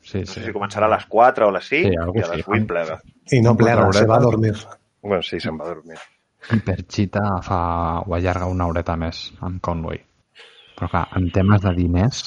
sí, 0.00 0.20
No 0.20 0.26
sé 0.26 0.40
sí. 0.40 0.46
si 0.46 0.52
començarà 0.52 0.86
a 0.86 0.94
les 0.96 1.06
4 1.06 1.46
o 1.46 1.48
a 1.48 1.52
les 1.52 1.68
5 1.68 1.88
Sí, 1.88 1.94
i 1.94 2.22
a 2.22 2.28
les 2.34 2.44
sí. 2.44 2.50
8 2.50 2.66
plega. 2.66 2.98
I 3.32 3.40
no 3.42 3.56
plega, 3.56 3.92
se 3.92 4.06
va 4.06 4.16
a 4.16 4.20
dormir. 4.20 4.54
Bueno, 5.02 5.22
sí, 5.22 5.40
se'n 5.40 5.58
va 5.60 5.68
dormir. 5.70 5.98
I 6.54 7.06
fa, 7.44 7.58
ho 8.06 8.14
allarga 8.14 8.46
una 8.46 8.66
horeta 8.70 8.96
més 8.96 9.28
amb 9.44 9.60
Conway. 9.62 10.00
Però 10.78 10.88
clar, 10.90 11.06
en 11.18 11.30
temes 11.34 11.62
de 11.64 11.74
diners, 11.76 12.24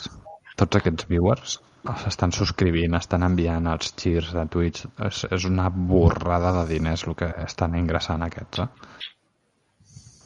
tots 0.59 0.79
aquests 0.79 1.07
viewers 1.09 1.59
s'estan 2.03 2.33
subscrivint, 2.35 2.93
estan 2.97 3.23
enviant 3.25 3.67
els 3.71 3.93
cheers 3.97 4.31
de 4.35 4.45
Twitch. 4.53 4.85
És, 5.07 5.23
és 5.37 5.47
una 5.49 5.69
borrada 5.69 6.51
de 6.59 6.65
diners 6.73 7.05
el 7.07 7.17
que 7.21 7.31
estan 7.45 7.77
ingressant 7.79 8.25
aquests, 8.27 8.65
eh? 8.65 8.69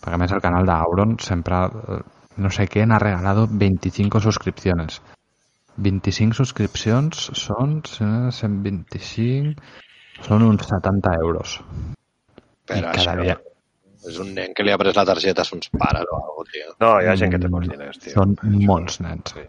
Perquè 0.01 0.17
a 0.17 0.21
més 0.21 0.33
el 0.35 0.43
canal 0.43 0.67
d'Auron 0.69 1.15
sempre, 1.23 1.61
eh, 1.95 2.01
no 2.43 2.51
sé 2.53 2.67
què, 2.69 2.83
ha 2.85 3.01
regalado 3.01 3.47
25 3.65 4.21
suscripciones. 4.27 5.01
25 5.87 6.37
suscripcions 6.41 7.27
són 7.45 7.79
eh, 7.81 8.31
125, 8.39 9.69
són 10.27 10.49
uns 10.49 10.67
70 10.71 11.15
euros. 11.21 11.59
Però 12.65 12.79
I 12.79 12.81
cada 12.81 12.97
això 12.97 13.15
dia, 13.21 13.35
és 14.09 14.17
un 14.21 14.33
nen 14.37 14.53
que 14.57 14.63
li 14.65 14.71
ha 14.73 14.77
pres 14.81 14.95
la 14.97 15.05
targeta 15.05 15.41
a 15.43 15.45
sons 15.45 15.69
pares 15.77 16.05
o 16.09 16.15
alguna 16.17 16.35
cosa, 16.39 16.51
tio. 16.55 16.73
No, 16.81 16.91
hi 17.01 17.07
ha 17.11 17.15
gent 17.19 17.31
que 17.35 17.39
té 17.43 17.49
molts 17.53 17.69
diners, 17.71 17.99
tio. 18.01 18.13
Són 18.17 18.35
molts 18.65 18.99
nens. 19.05 19.33
Sí. 19.35 19.45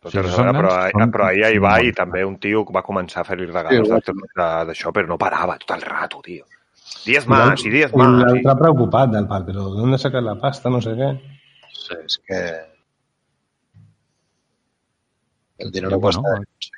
Tot 0.00 0.12
Sí, 0.14 0.16
però, 0.18 0.44
nens, 0.46 0.56
però, 0.60 0.70
són- 0.94 1.10
però 1.12 1.26
ahir 1.28 1.44
hi 1.54 1.58
va 1.60 1.74
i 1.80 1.90
molt. 1.90 1.96
també 1.98 2.24
un 2.24 2.38
tio 2.40 2.62
va 2.72 2.82
començar 2.82 3.20
a 3.20 3.24
fer-li 3.28 3.46
regals 3.50 3.88
Sí, 4.06 4.14
d'això, 4.36 4.92
però 4.96 5.06
no 5.08 5.18
parava 5.20 5.58
tot 5.60 5.74
el 5.76 5.82
rato, 5.84 6.22
tio. 6.24 6.44
10 7.04 7.26
más 7.28 7.64
i 7.64 7.70
10 7.70 7.92
I 7.92 7.96
más. 7.96 8.08
I... 8.08 8.24
l'altre 8.24 8.54
preocupat 8.62 9.10
del 9.12 9.26
pal, 9.28 9.44
però 9.46 9.68
d'on 9.76 9.96
sacar 9.98 10.22
la 10.24 10.34
pasta, 10.40 10.68
no 10.72 10.80
sé 10.84 10.96
què. 10.96 11.10
Sí, 11.72 11.94
és 12.04 12.18
que... 12.26 12.40
El 15.58 15.68
I, 15.68 15.70
dinero 15.70 15.98
bueno, 16.00 16.22
costa. 16.22 16.70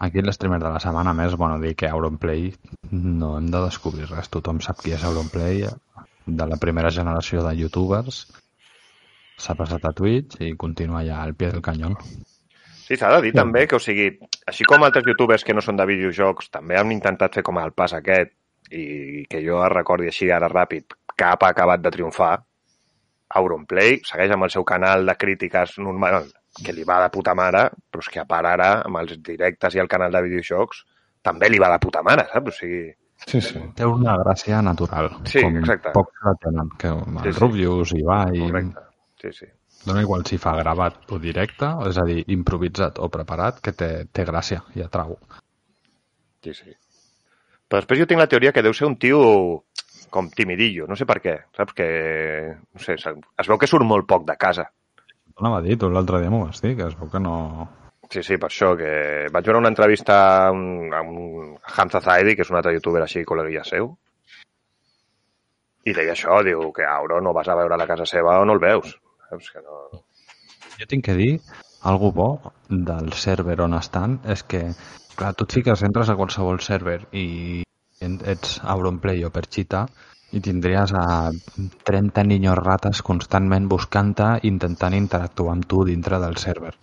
Aquí 0.00 0.24
l'streamer 0.24 0.58
de 0.62 0.72
la 0.72 0.80
setmana 0.82 1.14
més, 1.16 1.36
bueno, 1.36 1.60
dir 1.62 1.74
que 1.76 1.88
Auronplay 1.88 2.48
no 2.90 3.36
hem 3.38 3.50
de 3.52 3.62
descobrir 3.66 4.08
res. 4.10 4.30
Tothom 4.32 4.60
sap 4.64 4.80
qui 4.82 4.94
és 4.96 5.04
Auronplay, 5.04 5.66
de 6.26 6.46
la 6.46 6.58
primera 6.60 6.90
generació 6.90 7.44
de 7.44 7.54
youtubers. 7.58 8.24
S'ha 9.40 9.56
passat 9.56 9.84
a 9.84 9.94
Twitch 9.96 10.40
i 10.44 10.52
continua 10.56 11.04
ja 11.06 11.22
al 11.22 11.34
pie 11.34 11.52
del 11.52 11.64
canyón. 11.64 11.96
Sí, 12.90 12.96
s'ha 12.96 13.12
de 13.14 13.22
dir 13.28 13.32
també 13.36 13.66
que, 13.70 13.78
o 13.78 13.82
sigui, 13.82 14.08
així 14.50 14.66
com 14.66 14.82
altres 14.82 15.06
youtubers 15.06 15.44
que 15.46 15.54
no 15.54 15.62
són 15.64 15.78
de 15.78 15.86
videojocs 15.86 16.50
també 16.50 16.78
han 16.78 16.92
intentat 16.92 17.38
fer 17.38 17.44
com 17.46 17.60
el 17.62 17.72
pas 17.72 17.94
aquest 17.96 18.34
i 18.74 19.24
que 19.30 19.40
jo 19.44 19.60
recordi 19.70 20.10
així 20.10 20.30
ara 20.30 20.50
ràpid, 20.50 20.96
cap 21.18 21.44
ha 21.44 21.52
acabat 21.54 21.82
de 21.84 21.92
triomfar, 21.94 22.34
Auronplay 23.38 24.00
segueix 24.06 24.32
amb 24.34 24.46
el 24.46 24.50
seu 24.50 24.64
canal 24.66 25.06
de 25.06 25.14
crítiques 25.14 25.76
normal, 25.78 26.24
que 26.64 26.72
li 26.74 26.82
va 26.84 27.00
de 27.04 27.10
puta 27.14 27.34
mare, 27.38 27.68
però 27.90 28.02
és 28.02 28.08
que 28.10 28.20
a 28.20 28.26
part 28.28 28.46
ara, 28.50 28.70
amb 28.86 28.98
els 29.02 29.18
directes 29.22 29.74
i 29.76 29.82
el 29.82 29.88
canal 29.88 30.12
de 30.12 30.22
videojocs, 30.26 30.82
també 31.22 31.48
li 31.50 31.60
va 31.62 31.70
de 31.72 31.78
puta 31.82 32.02
mare, 32.02 32.26
saps? 32.32 32.48
O 32.48 32.58
sigui, 32.62 32.82
Sí, 33.20 33.36
sí. 33.44 33.60
Té 33.76 33.84
una 33.84 34.14
gràcia 34.16 34.62
natural, 34.64 35.10
Sí, 35.28 35.42
com 35.44 35.58
exacte. 35.60 35.90
pocs 35.92 36.22
la 36.24 36.32
tenen, 36.40 36.70
que 36.80 36.88
el 36.88 37.02
Sí, 37.04 37.32
sí. 37.34 37.38
Rubius, 37.38 37.92
Ibai... 37.92 38.38
correcte. 38.38 38.80
Sí, 39.20 39.32
sí. 39.40 39.46
Dona 39.84 40.00
igual 40.00 40.24
si 40.24 40.38
fa 40.40 40.54
gravat 40.56 41.04
o 41.12 41.18
directe, 41.20 41.68
és 41.88 41.98
a 42.00 42.04
dir, 42.08 42.24
improvisat 42.32 42.98
o 42.98 43.10
preparat, 43.12 43.60
que 43.60 43.72
té, 43.76 44.06
té 44.10 44.24
gràcia 44.24 44.62
i 44.74 44.80
atrau. 44.80 45.18
Sí, 46.42 46.54
sí. 46.54 46.72
Però 47.68 47.82
després 47.82 48.00
jo 48.00 48.06
tinc 48.08 48.18
la 48.20 48.26
teoria 48.26 48.52
que 48.56 48.62
deu 48.64 48.72
ser 48.72 48.88
un 48.88 48.96
tio 48.96 49.20
com 50.10 50.30
timidillo, 50.32 50.88
no 50.88 50.96
sé 50.96 51.04
per 51.06 51.20
què, 51.20 51.36
saps? 51.56 51.76
Que, 51.76 51.88
no 52.74 52.80
sé, 52.82 52.96
es 52.96 53.48
veu 53.52 53.58
que 53.60 53.68
surt 53.68 53.84
molt 53.86 54.08
poc 54.08 54.24
de 54.26 54.36
casa. 54.40 54.64
No 55.40 55.50
m'ha 55.52 55.60
dit, 55.64 55.78
tu 55.80 55.88
l'altre 55.90 56.20
dia 56.20 56.30
m'ho 56.32 56.44
vas 56.46 56.60
dir, 56.62 56.74
que 56.76 56.86
es 56.90 56.96
veu 57.00 57.08
que 57.12 57.20
no... 57.22 57.34
Sí, 58.10 58.22
sí, 58.26 58.36
per 58.42 58.48
això, 58.50 58.72
que 58.76 58.90
vaig 59.32 59.46
veure 59.46 59.60
una 59.62 59.70
entrevista 59.70 60.14
a 60.46 60.50
un, 60.52 60.90
a 60.92 61.00
un 61.00 61.52
a 61.62 61.74
Hamza 61.76 62.00
Zaidi, 62.02 62.34
que 62.34 62.42
és 62.42 62.50
un 62.50 62.58
altre 62.58 62.72
youtuber 62.74 63.04
així, 63.04 63.22
col·leguia 63.28 63.62
seu, 63.64 63.92
i 65.86 65.94
deia 65.96 66.12
això, 66.16 66.40
diu 66.44 66.72
que 66.76 66.84
Auro 66.84 67.20
no 67.24 67.32
vas 67.36 67.48
a 67.48 67.56
veure 67.56 67.74
a 67.76 67.80
la 67.80 67.86
casa 67.88 68.06
seva 68.10 68.38
o 68.40 68.44
no 68.44 68.56
el 68.58 68.62
veus. 68.62 68.96
Saps 69.30 69.50
que 69.54 69.62
no... 69.64 70.02
Jo 70.80 70.88
tinc 70.90 71.04
que 71.06 71.14
dir, 71.16 71.32
algo 71.86 72.10
bo 72.12 72.28
del 72.68 73.12
server 73.16 73.60
on 73.64 73.76
estan 73.78 74.18
és 74.34 74.42
que, 74.42 74.64
clar, 75.16 75.32
tu 75.38 75.46
et 75.46 75.56
fiques, 75.60 75.82
entres 75.86 76.10
a 76.10 76.16
qualsevol 76.18 76.60
server 76.64 77.00
i 77.16 77.62
en- 78.04 78.20
ets 78.34 78.58
Auronplay 78.74 79.22
o 79.24 79.30
Perchita 79.32 79.86
i 80.32 80.40
tindries 80.40 80.92
a 80.94 81.30
30 81.84 82.24
niños 82.24 82.58
rates 82.58 83.02
constantment 83.02 83.66
buscant-te, 83.70 84.36
intentant 84.48 84.94
interactuar 84.94 85.56
amb 85.56 85.66
tu 85.66 85.84
dintre 85.84 86.20
del 86.22 86.36
server. 86.36 86.74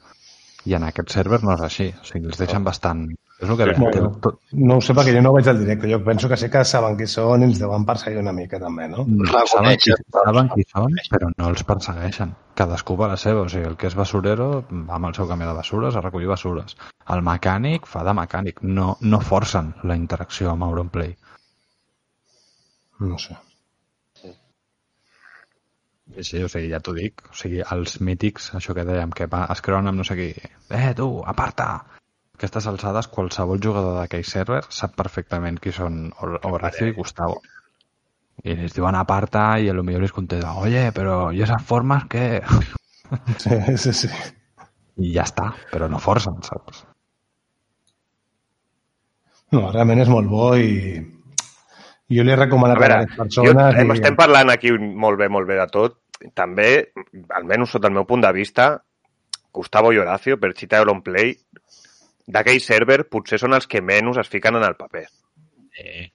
I 0.67 0.73
en 0.75 0.83
aquest 0.83 1.13
server 1.15 1.39
no 1.45 1.53
és 1.55 1.61
així. 1.63 1.85
O 1.95 2.03
sigui, 2.03 2.27
els 2.27 2.39
deixen 2.41 2.65
bastant... 2.65 3.05
És 3.37 3.47
el 3.47 3.55
que 3.55 3.67
Sí, 3.69 3.73
que 3.77 3.99
bueno. 4.01 4.09
tot, 4.19 4.39
No 4.51 4.79
ho 4.79 4.81
sé 4.81 4.95
perquè 4.97 5.13
jo 5.13 5.21
no 5.21 5.29
ho 5.29 5.35
veig 5.35 5.47
al 5.47 5.59
directe. 5.61 5.87
Jo 5.91 5.99
penso 6.03 6.27
que 6.27 6.35
sí 6.41 6.49
que 6.49 6.63
saben 6.65 6.97
qui 6.97 7.05
són 7.07 7.43
i 7.43 7.47
ens 7.47 7.59
deuen 7.61 7.85
perseguir 7.85 8.19
una 8.19 8.33
mica 8.33 8.59
també, 8.59 8.87
no? 8.89 9.05
saben, 9.47 9.77
qui, 9.77 9.93
saben 10.11 10.49
qui 10.55 10.65
són, 10.67 10.97
però 11.13 11.29
no 11.37 11.51
els 11.53 11.63
persegueixen. 11.63 12.33
Cadascú 12.57 12.97
va 12.97 13.05
a 13.05 13.11
la 13.13 13.19
seva. 13.21 13.45
O 13.45 13.49
sigui, 13.53 13.67
el 13.69 13.77
que 13.77 13.87
és 13.87 13.95
basurero 13.95 14.49
va 14.89 14.97
amb 14.97 15.11
el 15.11 15.15
seu 15.15 15.29
camió 15.29 15.47
de 15.47 15.55
basures 15.61 15.95
a 15.95 16.01
recollir 16.03 16.27
basures. 16.33 16.75
El 17.13 17.23
mecànic 17.23 17.85
fa 17.87 18.03
de 18.03 18.17
mecànic. 18.17 18.59
No, 18.63 18.97
no 19.01 19.21
forcen 19.21 19.75
la 19.83 19.95
interacció 19.95 20.51
amb 20.51 20.67
Auronplay. 20.67 21.13
No 22.99 23.17
sé. 23.17 23.37
Sí, 26.15 26.23
sí, 26.23 26.39
o 26.43 26.47
sigui, 26.49 26.69
ja 26.71 26.79
t'ho 26.83 26.93
dic. 26.95 27.21
O 27.31 27.35
sigui, 27.35 27.59
els 27.75 27.97
mítics, 28.07 28.49
això 28.59 28.73
que 28.77 28.85
dèiem, 28.87 29.11
que 29.17 29.27
va, 29.33 29.41
es 29.53 29.61
creuen 29.65 29.89
amb 29.91 29.99
no 30.01 30.05
sé 30.07 30.15
qui. 30.19 30.27
Eh, 30.79 30.93
tu, 30.99 31.07
aparta! 31.33 31.67
Aquestes 32.37 32.67
alçades, 32.69 33.09
qualsevol 33.13 33.59
jugador 33.65 33.97
d'aquell 33.99 34.25
server 34.29 34.61
sap 34.79 34.93
perfectament 34.99 35.57
qui 35.63 35.73
són 35.73 35.97
Hor- 36.21 36.39
Horacio 36.51 36.87
i 36.91 36.95
Gustavo. 36.97 37.39
I 38.45 38.53
les 38.59 38.75
diuen 38.77 38.95
aparta 38.95 39.45
i 39.59 39.69
a 39.69 39.73
lo 39.73 39.83
millor 39.83 40.03
les 40.05 40.13
contesta, 40.13 40.53
oye, 40.61 40.91
pero 40.93 41.31
¿y 41.33 41.41
esas 41.41 41.63
formas 41.65 42.05
qué? 42.07 42.43
Sí, 43.37 43.77
sí, 43.77 43.93
sí. 43.93 44.09
I 44.97 45.13
ja 45.15 45.23
està, 45.25 45.49
però 45.71 45.87
no 45.89 45.99
forcen, 46.03 46.37
saps? 46.45 46.83
No, 49.55 49.61
realment 49.73 50.01
és 50.03 50.09
molt 50.13 50.29
bo 50.31 50.47
i 50.59 50.71
jo 52.14 52.24
li 52.24 52.34
he 52.34 52.39
recomanat 52.39 52.78
A 52.78 52.80
a, 52.80 52.84
veure, 52.84 52.99
les 53.03 53.14
jo, 53.14 53.22
persones... 53.24 53.80
hem, 53.80 53.93
i... 53.93 53.97
estem 53.99 54.18
parlant 54.20 54.51
aquí 54.53 54.74
molt 54.78 55.20
bé, 55.20 55.30
molt 55.30 55.49
bé 55.49 55.60
de 55.60 55.68
tot. 55.74 55.99
També, 56.34 56.70
almenys 57.38 57.76
sota 57.76 57.91
el 57.91 57.97
meu 57.97 58.08
punt 58.10 58.24
de 58.26 58.32
vista, 58.34 58.72
Gustavo 59.53 59.91
i 59.93 59.99
Horacio, 60.01 60.38
per 60.41 60.53
citar 60.58 60.84
Play, 61.03 61.36
d'aquell 62.28 62.60
server 62.62 63.03
potser 63.10 63.39
són 63.39 63.55
els 63.58 63.68
que 63.68 63.82
menys 63.82 64.20
es 64.22 64.30
fiquen 64.30 64.58
en 64.60 64.66
el 64.68 64.76
paper. 64.80 65.05
Sí. 65.78 66.08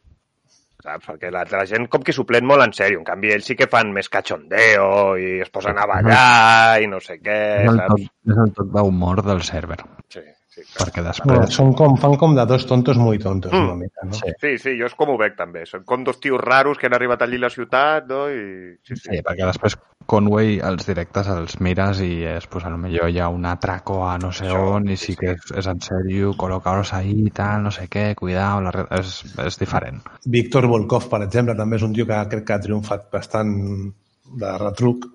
Saps? 0.82 1.06
Perquè 1.06 1.30
la, 1.30 1.44
la 1.46 1.64
gent 1.70 1.86
com 1.90 2.02
que 2.02 2.12
s'ho 2.14 2.24
plen 2.26 2.46
molt 2.48 2.64
en 2.64 2.72
sèrio. 2.74 2.98
En 2.98 3.06
canvi, 3.06 3.30
ells 3.30 3.46
sí 3.46 3.56
que 3.58 3.68
fan 3.70 3.92
més 3.94 4.10
cachondeo 4.10 5.14
i 5.14 5.36
es 5.44 5.50
posen 5.54 5.78
a 5.78 5.86
ballar 5.86 6.82
i 6.82 6.88
no 6.90 6.98
sé 7.00 7.20
què, 7.22 7.38
És 7.62 7.70
el 7.70 7.78
saps? 7.78 7.92
toc, 7.94 8.32
és 8.34 8.40
el 8.44 8.54
toc 8.58 8.72
d'humor 8.74 9.22
del 9.28 9.44
server. 9.46 9.78
Sí, 10.10 10.24
sí, 10.52 10.62
clar. 10.62 10.84
Perquè 10.84 11.02
Bueno, 11.02 11.40
després... 11.40 11.54
són 11.56 11.72
com, 11.78 11.96
fan 12.00 12.16
com 12.20 12.34
de 12.36 12.44
dos 12.46 12.66
tontos 12.68 12.98
muy 13.00 13.18
tontos, 13.18 13.52
Mm. 13.52 13.64
una 13.64 13.74
mica, 13.80 14.04
no? 14.04 14.12
Sí. 14.12 14.32
Sí, 14.40 14.52
sí, 14.58 14.74
jo 14.78 14.86
és 14.86 14.94
com 14.98 15.10
ho 15.10 15.16
veig 15.18 15.34
també. 15.38 15.64
Són 15.66 15.84
com 15.88 16.04
dos 16.04 16.20
tios 16.20 16.40
raros 16.40 16.78
que 16.78 16.86
han 16.86 16.94
arribat 16.98 17.22
allí 17.24 17.40
a 17.40 17.46
la 17.46 17.50
ciutat, 17.50 18.06
no? 18.10 18.28
I... 18.30 18.76
Sí, 18.84 18.96
sí. 18.96 19.08
Sí, 19.08 19.22
perquè 19.24 19.48
després 19.48 19.78
Conway 20.06 20.56
els 20.66 20.84
directes 20.86 21.28
els 21.30 21.60
mires 21.62 22.00
i 22.02 22.24
és, 22.26 22.46
pues, 22.50 22.64
a 22.66 22.70
lo 22.72 22.76
millor 22.78 23.08
hi 23.08 23.20
ha 23.22 23.28
un 23.30 23.44
atraco 23.46 24.00
a 24.04 24.16
no 24.18 24.32
sé 24.34 24.48
Això, 24.48 24.62
on 24.76 24.88
i 24.90 24.96
sí, 24.96 25.12
sí 25.12 25.16
que 25.20 25.36
és, 25.36 25.52
és 25.62 25.68
en 25.70 25.80
sèrio, 25.80 26.32
col·locar-los 26.36 26.92
ahí 26.98 27.14
i 27.28 27.30
tal, 27.30 27.62
no 27.62 27.70
sé 27.70 27.86
què, 27.88 28.08
cuidao, 28.18 28.60
la 28.60 28.72
és, 28.98 29.22
és 29.46 29.58
diferent. 29.60 30.02
Víctor 30.26 30.66
Volkov, 30.66 31.06
per 31.08 31.22
exemple, 31.22 31.54
també 31.56 31.78
és 31.78 31.86
un 31.86 31.94
tio 31.94 32.06
que 32.06 32.18
crec 32.34 32.44
que 32.48 32.56
ha 32.56 32.60
triomfat 32.60 33.06
bastant 33.14 33.54
de 34.42 34.54
retruc. 34.58 35.06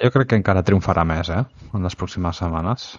Jo 0.00 0.08
crec 0.14 0.30
que 0.30 0.38
encara 0.38 0.62
triomfarà 0.64 1.02
més, 1.04 1.28
eh, 1.28 1.42
en 1.74 1.82
les 1.82 1.96
pròximes 1.98 2.38
setmanes. 2.38 2.92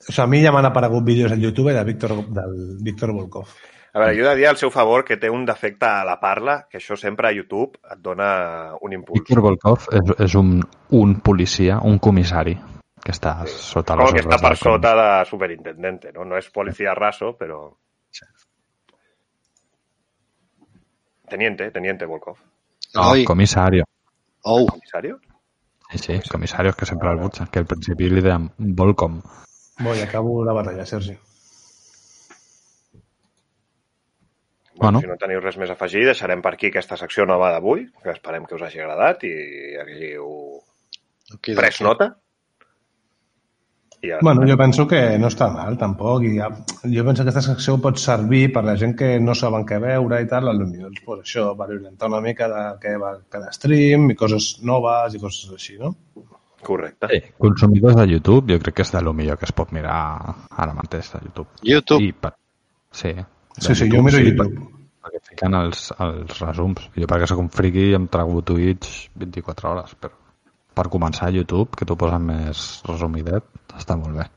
O 0.00 0.12
sigui, 0.12 0.22
a 0.22 0.26
mi 0.26 0.40
ja 0.42 0.52
m'han 0.52 0.66
aparegut 0.70 1.04
vídeos 1.04 1.32
al 1.32 1.40
YouTube 1.40 1.72
de 1.76 1.84
Víctor, 1.84 2.14
del 2.32 2.78
Víctor 2.82 3.12
Volkov. 3.12 3.48
A 3.92 3.98
veure, 3.98 4.14
jo 4.16 4.22
he 4.24 4.28
de 4.30 4.36
dir 4.38 4.46
al 4.46 4.56
seu 4.56 4.70
favor 4.70 5.02
que 5.04 5.16
té 5.18 5.28
un 5.30 5.44
defecte 5.44 5.84
a 5.86 6.04
la 6.06 6.20
parla, 6.20 6.66
que 6.70 6.78
això 6.78 6.96
sempre 6.96 7.26
a 7.28 7.32
YouTube 7.34 7.76
et 7.90 7.98
dona 7.98 8.76
un 8.80 8.92
impuls. 8.94 9.18
Víctor 9.20 9.42
Volkov 9.42 9.88
és, 9.98 10.12
és 10.28 10.34
un, 10.38 10.60
un 10.94 11.16
policia, 11.20 11.80
un 11.82 11.98
comissari, 11.98 12.54
que 13.02 13.10
està 13.12 13.34
sota 13.50 13.96
les 13.98 14.06
Com 14.06 14.14
que 14.14 14.22
està 14.22 14.36
ordres 14.36 14.42
per 14.46 14.52
com- 14.54 14.72
sota 14.76 14.94
de 15.00 15.08
superintendente, 15.28 16.12
no? 16.14 16.24
No 16.24 16.38
és 16.38 16.48
policía 16.54 16.94
raso, 16.94 17.34
però... 17.36 17.64
Teniente, 21.28 21.70
teniente 21.70 22.06
Volkov. 22.06 22.36
No, 22.94 23.10
Oi. 23.10 23.24
comisario. 23.24 23.84
Oh, 24.42 24.66
¿Comisario? 24.66 25.20
Sí, 25.90 25.98
sí, 25.98 26.20
comisarios 26.30 26.74
que 26.76 26.86
sempre 26.86 27.10
el 27.10 27.18
butxen, 27.18 27.46
que 27.48 27.58
al 27.60 27.66
principi 27.66 28.08
li 28.10 28.20
deien 28.22 28.50
Volcom. 28.58 29.20
Voy, 29.80 29.98
acabo 30.00 30.44
la 30.44 30.52
batalla, 30.52 30.84
Sergi. 30.84 31.16
Bueno, 34.74 34.98
Bueno. 34.98 35.00
Si 35.00 35.06
no 35.08 35.16
teniu 35.20 35.40
res 35.44 35.58
més 35.60 35.68
a 35.68 35.74
afegir, 35.76 36.06
deixarem 36.08 36.40
per 36.40 36.54
aquí 36.54 36.70
aquesta 36.70 36.96
secció 36.96 37.26
nova 37.28 37.50
d'avui, 37.52 37.82
que 38.00 38.14
esperem 38.14 38.46
que 38.48 38.56
us 38.56 38.62
hagi 38.64 38.80
agradat 38.80 39.26
i 39.28 39.32
haguéssiu 39.76 40.30
aquí, 41.34 41.52
pres 41.58 41.82
nota. 41.84 42.06
I 44.00 44.14
ara, 44.14 44.24
Bueno, 44.24 44.46
jo 44.48 44.56
penso 44.56 44.86
que 44.88 45.18
no 45.20 45.28
està 45.28 45.50
mal, 45.52 45.76
tampoc. 45.76 46.24
I 46.24 46.38
ja, 46.38 46.48
jo 46.96 47.04
penso 47.04 47.20
que 47.20 47.28
aquesta 47.28 47.44
secció 47.50 47.76
pot 47.76 48.00
servir 48.00 48.46
per 48.54 48.64
la 48.64 48.78
gent 48.80 48.96
que 48.96 49.18
no 49.20 49.36
saben 49.36 49.68
què 49.68 49.76
veure 49.84 50.22
i 50.24 50.28
tal, 50.30 50.48
potser 50.48 51.04
pues, 51.04 51.20
això, 51.26 51.50
per 51.58 51.68
orientar 51.68 52.08
una 52.08 52.22
mica 52.24 52.48
de 52.48 52.64
què 52.80 52.96
va 53.04 53.18
cada 53.28 53.52
stream 53.52 54.08
i 54.14 54.16
coses 54.16 54.54
noves 54.64 55.16
i 55.16 55.20
coses 55.20 55.52
així, 55.52 55.76
no? 55.76 55.92
Correcte. 56.62 57.08
Sí, 57.10 57.20
consumidors 57.38 57.96
de 57.96 58.06
YouTube, 58.12 58.52
jo 58.52 58.58
crec 58.62 58.74
que 58.80 58.82
és 58.86 58.92
de 58.92 59.00
lo 59.02 59.12
millor 59.16 59.38
que 59.40 59.46
es 59.48 59.52
pot 59.56 59.72
mirar 59.72 59.96
ara 60.50 60.74
mateix 60.76 61.12
de 61.14 61.20
YouTube. 61.26 61.48
YouTube. 61.62 62.02
I 62.04 62.12
per... 62.12 62.34
Sí, 62.92 63.12
de 63.14 63.26
Sí, 63.60 63.74
sí, 63.74 63.88
jo 63.92 64.02
miro 64.02 64.18
sí, 64.18 64.24
YouTube. 64.30 64.56
Per, 64.56 64.80
perquè 65.06 65.20
fiquen 65.30 65.54
els, 65.58 65.86
els 65.98 66.40
resums. 66.40 66.88
Jo 66.96 67.06
perquè 67.10 67.26
sóc 67.30 67.40
un 67.42 67.48
friki 67.52 67.92
em 67.96 68.08
trago 68.12 68.42
Twitch 68.42 69.08
24 69.16 69.70
hores, 69.72 69.94
però 70.00 70.16
per 70.74 70.86
començar 70.88 71.28
a 71.28 71.34
YouTube, 71.34 71.74
que 71.76 71.84
t'ho 71.84 71.96
posen 71.98 72.22
més 72.28 72.60
resumidet, 72.86 73.44
està 73.76 73.96
molt 73.98 74.16
bé. 74.20 74.28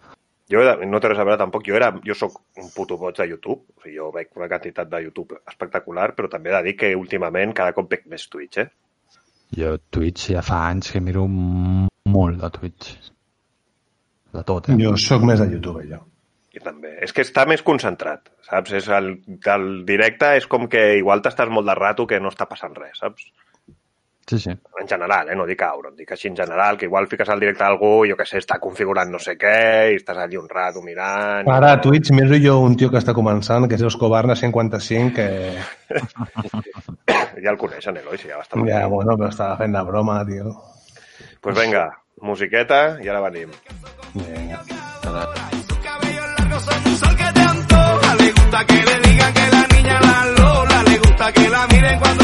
Jo 0.51 0.63
de- 0.65 0.85
no 0.89 0.99
té 0.99 1.07
res 1.09 1.19
a 1.21 1.23
veure 1.23 1.37
tampoc, 1.39 1.63
jo, 1.65 1.75
era, 1.77 1.91
jo 2.03 2.13
sóc 2.17 2.39
un 2.59 2.69
puto 2.75 2.97
boig 2.97 3.15
de 3.15 3.27
YouTube, 3.29 3.61
o 3.77 3.81
sigui, 3.83 3.95
jo 3.97 4.09
veig 4.11 4.27
una 4.35 4.49
quantitat 4.51 4.89
de 4.89 5.03
YouTube 5.05 5.37
espectacular, 5.47 6.09
però 6.17 6.27
també 6.29 6.49
he 6.51 6.55
de 6.57 6.63
dir 6.67 6.75
que 6.77 6.95
últimament 6.95 7.53
cada 7.55 7.71
cop 7.73 7.89
veig 7.89 8.03
més 8.11 8.27
Twitch, 8.29 8.57
eh? 8.59 8.67
Jo 9.55 9.77
Twitch 9.93 10.31
ja 10.33 10.41
fa 10.41 10.63
anys 10.71 10.91
que 10.91 10.99
miro 10.99 11.27
molt 12.05 12.41
de 12.41 12.49
Twitch. 12.49 13.11
De 14.33 14.43
tot, 14.43 14.69
eh? 14.69 14.77
Jo 14.79 14.95
sóc 14.97 15.23
més 15.27 15.39
de 15.39 15.47
YouTube, 15.51 15.85
jo. 15.89 16.01
I 16.53 16.61
també. 16.61 16.97
És 17.05 17.13
que 17.13 17.23
està 17.25 17.47
més 17.49 17.63
concentrat, 17.65 18.29
saps? 18.45 18.75
És 18.77 18.89
el, 18.93 19.15
el 19.55 19.69
directe 19.87 20.35
és 20.37 20.45
com 20.49 20.67
que 20.69 20.97
igual 20.99 21.23
t'estàs 21.25 21.49
molt 21.49 21.69
de 21.69 21.75
rato 21.77 22.05
que 22.09 22.19
no 22.21 22.29
està 22.33 22.45
passant 22.49 22.75
res, 22.77 22.99
saps? 23.01 23.31
Sí, 24.29 24.37
sí. 24.39 24.53
En 24.79 24.87
general, 24.87 25.29
eh? 25.29 25.35
No 25.35 25.45
dic 25.45 25.61
a 25.65 25.73
Auron, 25.75 25.95
dic 25.99 26.13
així 26.15 26.29
en 26.29 26.37
general, 26.37 26.77
que 26.79 26.85
igual 26.87 27.09
fiques 27.11 27.27
al 27.29 27.41
directe 27.43 27.65
a 27.65 27.71
algú, 27.73 28.05
jo 28.07 28.15
que 28.15 28.25
sé, 28.25 28.39
està 28.39 28.55
configurant 28.63 29.11
no 29.11 29.19
sé 29.19 29.35
què, 29.35 29.91
i 29.91 29.97
estàs 29.99 30.21
allí 30.23 30.39
un 30.39 30.47
rato 30.47 30.81
mirant... 30.85 31.49
Ara 31.51 31.73
a 31.75 31.81
Twitch 31.83 32.13
miro 32.15 32.39
jo 32.39 32.61
un 32.63 32.77
tio 32.79 32.87
que 32.93 33.01
està 33.01 33.13
començant, 33.17 33.67
que 33.67 33.75
és 33.75 33.83
Escobarna 33.89 34.37
55, 34.39 35.11
que 35.17 35.27
Ja 37.43 37.51
el 37.51 37.59
coneixen, 37.59 37.97
Eloi, 37.99 38.15
si 38.21 38.29
ja 38.29 38.39
va 38.39 38.45
estar 38.45 38.63
ja, 38.69 38.85
bueno, 38.87 39.17
però 39.19 39.27
estava 39.33 39.57
fent 39.59 39.75
la 39.75 39.83
broma, 39.83 40.21
tio. 40.29 40.55
Pues 41.43 41.59
vinga, 41.59 41.89
musiqueta 42.21 42.77
i 43.03 43.09
ara 43.09 43.19
venim. 43.19 43.49
Vinga. 44.13 44.59
cabello 45.83 46.27
largo 46.37 46.59
son 46.61 46.87
un 46.87 46.97
sol 46.97 47.15
que 47.17 47.31
te 47.33 47.41
antoja. 47.41 48.15
Le 48.15 48.31
gusta 48.31 48.65
que 48.65 48.79
le 48.89 48.99
digan 49.09 49.33
que 49.33 49.47
la 49.55 49.67
niña 49.75 49.99
la 49.99 50.25
lola. 50.37 50.83
Le 50.83 50.97
gusta 50.99 51.33
que 51.33 51.49
la 51.49 51.67
miren 51.67 51.99
cuando 51.99 52.22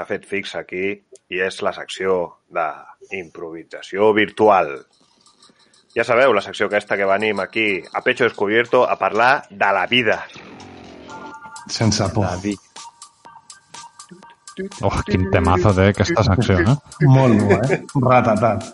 s'ha 0.00 0.08
fet 0.08 0.24
fix 0.24 0.54
aquí 0.56 0.94
i 1.30 1.40
és 1.44 1.60
la 1.60 1.74
secció 1.76 2.40
d'improvisació 2.48 4.14
virtual. 4.16 4.72
Ja 5.92 6.06
sabeu, 6.06 6.32
la 6.32 6.40
secció 6.40 6.70
aquesta 6.70 6.96
que 6.96 7.08
venim 7.08 7.42
aquí 7.42 7.82
a 7.92 8.00
pecho 8.00 8.24
descubierto 8.24 8.86
a 8.88 8.96
parlar 8.96 9.44
de 9.50 9.70
la 9.76 9.86
vida. 9.90 10.22
Sense 11.68 12.08
por. 12.14 12.26
Oh, 14.82 14.96
quin 15.06 15.28
temazo 15.32 15.74
té 15.76 15.90
aquesta 15.90 16.24
secció, 16.24 16.58
eh? 16.64 16.76
Molt 17.08 17.44
bo, 17.44 17.60
eh? 17.60 17.80
Ratatat. 18.00 18.64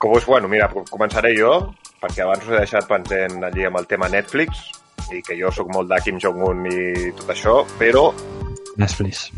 Com 0.00 0.16
és, 0.16 0.24
bueno, 0.24 0.48
mira, 0.48 0.70
començaré 0.88 1.34
jo, 1.36 1.52
perquè 2.00 2.24
abans 2.24 2.46
us 2.46 2.54
he 2.54 2.62
deixat 2.62 2.88
pendent 2.88 3.44
allí 3.44 3.68
amb 3.68 3.80
el 3.80 3.88
tema 3.90 4.08
Netflix, 4.08 4.64
i 5.12 5.20
que 5.24 5.36
jo 5.36 5.52
sóc 5.52 5.72
molt 5.74 5.92
de 5.92 6.00
Kim 6.04 6.20
Jong-un 6.22 6.66
i 6.72 7.12
tot 7.20 7.32
això, 7.36 7.60
però 7.80 8.08
Netflix. 8.80 9.28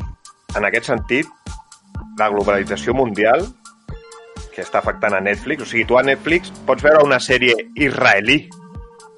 En 0.56 0.64
aquest 0.68 0.88
sentit, 0.90 1.28
la 2.18 2.28
globalització 2.32 2.94
mundial 2.94 3.46
que 4.52 4.60
està 4.64 4.82
afectant 4.82 5.14
a 5.16 5.20
Netflix, 5.24 5.62
o 5.64 5.66
sigui, 5.68 5.86
tu 5.88 5.96
a 5.96 6.02
Netflix 6.04 6.50
pots 6.68 6.84
veure 6.84 7.04
una 7.06 7.18
sèrie 7.24 7.54
israelí, 7.80 8.42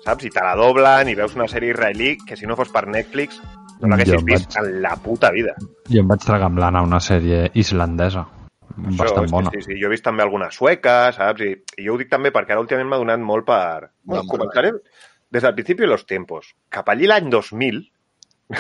saps? 0.04 0.28
I 0.28 0.30
te 0.30 0.44
la 0.44 0.54
doblen 0.58 1.10
i 1.10 1.16
veus 1.18 1.34
una 1.34 1.48
sèrie 1.50 1.72
israelí 1.74 2.14
que 2.22 2.36
si 2.38 2.46
no 2.46 2.54
fos 2.56 2.70
per 2.70 2.84
Netflix 2.86 3.40
no 3.80 3.88
l'haguessis 3.90 4.22
vist 4.22 4.54
vaig- 4.54 4.60
en 4.62 4.78
la 4.84 4.94
puta 5.02 5.32
vida. 5.34 5.56
Jo 5.90 6.04
em 6.04 6.08
vaig 6.08 6.22
tragar 6.22 6.46
amb 6.52 6.60
l'Anna 6.62 6.84
una 6.86 7.00
sèrie 7.02 7.48
islandesa. 7.58 8.22
Bastant 8.76 9.24
és 9.24 9.30
que 9.30 9.34
bona. 9.34 9.50
Sí, 9.54 9.62
sí, 9.66 9.74
jo 9.80 9.88
he 9.88 9.92
vist 9.92 10.04
també 10.06 10.22
alguna 10.22 10.50
sueca, 10.54 11.10
saps? 11.12 11.42
I, 11.42 11.50
i 11.78 11.84
jo 11.88 11.94
ho 11.94 11.98
dic 11.98 12.08
també 12.10 12.30
perquè 12.34 12.54
ara 12.54 12.62
últimament 12.62 12.88
m'ha 12.92 13.02
donat 13.02 13.20
molt 13.22 13.44
per... 13.50 13.90
Bueno, 14.04 14.24
començaré 14.30 14.70
des 15.34 15.42
del 15.42 15.54
principi 15.54 15.82
de 15.82 15.90
los 15.90 16.06
tiempos. 16.06 16.54
Cap 16.70 16.88
allí 16.94 17.06
l'any 17.10 17.28
2000... 17.30 17.82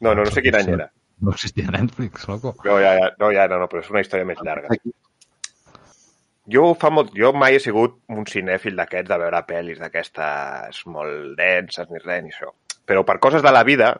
no, 0.00 0.14
no, 0.14 0.22
no 0.24 0.30
sé 0.30 0.42
quin 0.42 0.56
any 0.60 0.72
era. 0.76 0.90
No 1.22 1.30
existia 1.30 1.70
Netflix, 1.70 2.26
loco. 2.28 2.54
No, 2.66 2.78
ja, 2.82 2.92
ja, 2.98 3.08
no, 3.20 3.30
ja, 3.32 3.46
no, 3.48 3.58
no, 3.62 3.68
però 3.70 3.80
és 3.84 3.90
una 3.92 4.00
història 4.02 4.26
més 4.26 4.40
llarga. 4.42 4.68
Jo, 6.52 6.64
fa 6.74 6.90
molt, 6.90 7.12
jo 7.14 7.30
mai 7.38 7.54
he 7.54 7.60
sigut 7.62 8.00
un 8.10 8.24
cinèfil 8.26 8.74
d'aquests 8.78 9.08
de 9.12 9.18
veure 9.22 9.42
pel·lis 9.46 9.78
d'aquestes 9.78 10.80
molt 10.90 11.36
denses 11.38 11.86
ni 11.90 12.00
res 12.02 12.24
ni 12.24 12.32
això. 12.34 12.50
Però 12.84 13.04
per 13.06 13.20
coses 13.22 13.44
de 13.46 13.52
la 13.54 13.62
vida 13.62 13.92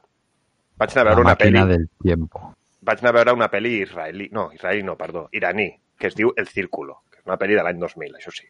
vaig 0.83 0.97
anar 0.97 1.05
a 1.05 1.09
veure 1.13 1.23
La 1.23 1.29
una 1.31 1.37
pel·li 1.39 1.63
del 1.71 1.87
tiempo. 2.03 2.43
vaig 2.83 2.99
anar 3.05 3.13
a 3.13 3.17
veure 3.21 3.37
una 3.39 3.49
pel·li 3.53 3.77
israelí, 3.85 4.27
no, 4.35 4.49
israelí 4.57 4.83
no, 4.83 4.97
perdó, 4.99 5.29
iraní, 5.31 5.69
que 5.97 6.09
es 6.11 6.19
diu 6.19 6.33
El 6.37 6.49
Círculo, 6.51 7.05
que 7.13 7.21
és 7.23 7.27
una 7.31 7.39
pel·li 7.39 7.55
de 7.55 7.63
l'any 7.63 7.79
2000, 7.79 8.19
això 8.19 8.35
sí. 8.35 8.49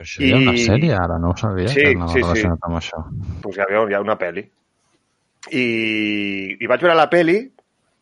Això 0.00 0.22
hi 0.22 0.30
ha 0.32 0.38
una 0.38 0.54
sèrie 0.56 0.94
ara, 0.96 1.18
no 1.18 1.34
ho 1.34 1.36
sabia 1.36 1.68
Sí, 1.68 1.82
que 1.82 1.96
anava 1.98 2.12
sí, 2.14 2.22
sí. 2.40 2.46
amb 2.54 2.76
això. 2.78 3.02
Doncs 3.42 3.58
hi 3.58 3.64
havia, 3.66 3.82
hi 3.90 3.98
ha 3.98 4.00
una 4.06 4.16
pel·li. 4.16 4.46
I, 5.48 5.64
I 6.60 6.68
vaig 6.68 6.82
veure 6.84 6.98
la 6.98 7.08
pel·li 7.08 7.38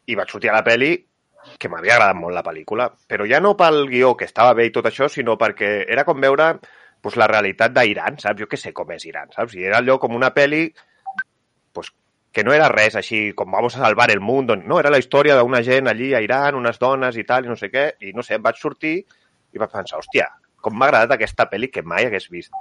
i 0.09 0.17
vaig 0.19 0.33
sortir 0.33 0.51
a 0.51 0.57
la 0.59 0.65
pel·li 0.67 0.91
que 1.59 1.71
m'havia 1.71 1.95
agradat 1.95 2.19
molt 2.19 2.35
la 2.35 2.43
pel·lícula, 2.45 2.89
però 3.09 3.27
ja 3.29 3.39
no 3.41 3.55
pel 3.57 3.87
guió, 3.89 4.15
que 4.19 4.27
estava 4.27 4.57
bé 4.59 4.67
i 4.69 4.73
tot 4.75 4.89
això, 4.91 5.09
sinó 5.09 5.37
perquè 5.39 5.71
era 5.87 6.05
com 6.05 6.21
veure 6.21 6.51
pues, 7.01 7.17
la 7.17 7.29
realitat 7.31 7.73
d'Iran, 7.77 8.19
saps? 8.21 8.41
Jo 8.43 8.49
què 8.51 8.59
sé 8.61 8.75
com 8.77 8.91
és 8.93 9.07
Iran, 9.07 9.31
saps? 9.35 9.55
I 9.57 9.69
era 9.71 9.79
allò 9.79 9.99
com 10.03 10.17
una 10.19 10.33
pel·li 10.35 10.67
pues, 11.73 11.93
que 12.35 12.45
no 12.45 12.53
era 12.53 12.69
res 12.73 12.99
així 12.99 13.33
com 13.39 13.55
vamos 13.55 13.77
a 13.77 13.85
salvar 13.87 14.11
el 14.13 14.21
mundo, 14.21 14.57
no, 14.57 14.81
era 14.83 14.93
la 14.93 15.01
història 15.01 15.39
d'una 15.39 15.63
gent 15.65 15.89
allí 15.89 16.13
a 16.15 16.23
Iran, 16.25 16.59
unes 16.59 16.83
dones 16.83 17.17
i 17.17 17.25
tal, 17.25 17.47
i 17.47 17.55
no 17.55 17.57
sé 17.57 17.71
què, 17.73 17.89
i 18.05 18.13
no 18.17 18.27
sé, 18.27 18.37
em 18.37 18.45
vaig 18.45 18.61
sortir 18.61 18.99
i 18.99 19.63
vaig 19.63 19.73
pensar, 19.73 20.03
hòstia, 20.03 20.29
com 20.61 20.77
m'ha 20.77 20.91
agradat 20.91 21.17
aquesta 21.17 21.49
pel·li 21.51 21.71
que 21.73 21.87
mai 21.87 22.09
hagués 22.09 22.29
vist. 22.35 22.53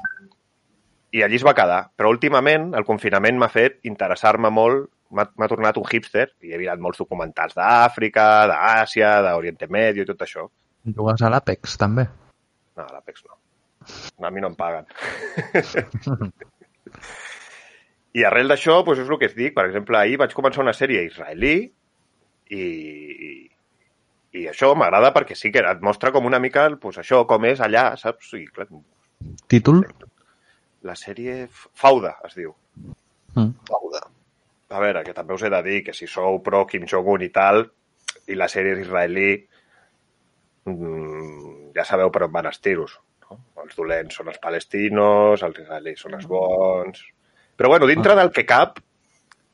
I 1.17 1.23
allí 1.25 1.39
es 1.39 1.45
va 1.45 1.55
quedar. 1.57 1.79
Però 1.97 2.11
últimament 2.13 2.69
el 2.77 2.85
confinament 2.85 3.39
m'ha 3.41 3.49
fet 3.49 3.79
interessar-me 3.89 4.51
molt, 4.53 4.85
m'ha 5.17 5.49
tornat 5.49 5.77
un 5.79 5.87
hipster, 5.89 6.27
i 6.45 6.53
he 6.53 6.59
mirat 6.61 6.81
molts 6.83 7.01
documentals 7.01 7.57
d'Àfrica, 7.57 8.25
d'Àsia, 8.51 9.15
d'Oriente 9.25 9.69
Medio 9.71 10.05
i 10.05 10.09
tot 10.09 10.21
això. 10.25 10.45
Jugues 10.87 11.23
a 11.23 11.31
l'Apex, 11.33 11.77
també. 11.81 12.05
No, 12.77 12.85
a 12.85 12.93
l'Apex 12.93 13.25
no. 13.25 13.33
A 14.27 14.29
mi 14.33 14.43
no 14.43 14.51
em 14.51 14.57
paguen. 14.59 14.85
I 18.17 18.23
arrel 18.27 18.51
d'això, 18.51 18.81
doncs 18.83 19.01
és 19.03 19.09
el 19.09 19.19
que 19.21 19.29
et 19.29 19.37
dic. 19.37 19.55
Per 19.55 19.65
exemple, 19.67 19.95
ahir 19.99 20.17
vaig 20.21 20.33
començar 20.37 20.63
una 20.63 20.75
sèrie 20.75 21.03
israelí 21.07 21.55
i, 22.57 22.65
i 24.37 24.45
això 24.51 24.73
m'agrada 24.77 25.13
perquè 25.15 25.37
sí 25.37 25.51
que 25.53 25.63
et 25.63 25.83
mostra 25.85 26.13
com 26.15 26.29
una 26.29 26.41
mica 26.43 26.67
doncs, 26.73 27.01
això, 27.03 27.17
com 27.29 27.47
és 27.49 27.63
allà, 27.63 27.89
saps? 27.99 28.33
I, 28.39 28.45
clar, 28.53 28.69
Títol? 29.51 29.83
La 30.83 30.95
sèrie 30.95 31.47
Fauda 31.51 32.17
es 32.27 32.35
diu. 32.37 32.53
Mm. 33.35 33.51
Fauda. 33.69 34.03
A 34.69 34.79
veure, 34.83 35.03
que 35.07 35.13
també 35.15 35.33
us 35.33 35.43
he 35.47 35.49
de 35.49 35.61
dir 35.63 35.83
que 35.85 35.93
si 35.95 36.07
sou 36.11 36.41
pro 36.43 36.65
Kim 36.67 36.85
Jong-un 36.89 37.23
i 37.23 37.29
tal, 37.33 37.63
i 38.27 38.35
la 38.35 38.49
sèrie 38.51 38.75
és 38.75 38.83
israelí, 38.85 39.29
mm, 40.65 41.71
ja 41.75 41.85
sabeu 41.85 42.11
per 42.11 42.25
on 42.27 42.33
van 42.33 42.49
els 42.51 42.59
tiros. 42.63 42.97
No? 43.27 43.37
Els 43.63 43.75
dolents 43.77 44.15
són 44.15 44.29
els 44.31 44.39
palestinos, 44.43 45.43
els 45.43 45.59
israelis 45.63 45.99
són 46.03 46.17
els 46.19 46.27
bons... 46.27 47.05
Però 47.57 47.69
bueno, 47.71 47.87
dintre 47.89 48.13
del 48.15 48.29
que 48.31 48.45
cap, 48.45 48.77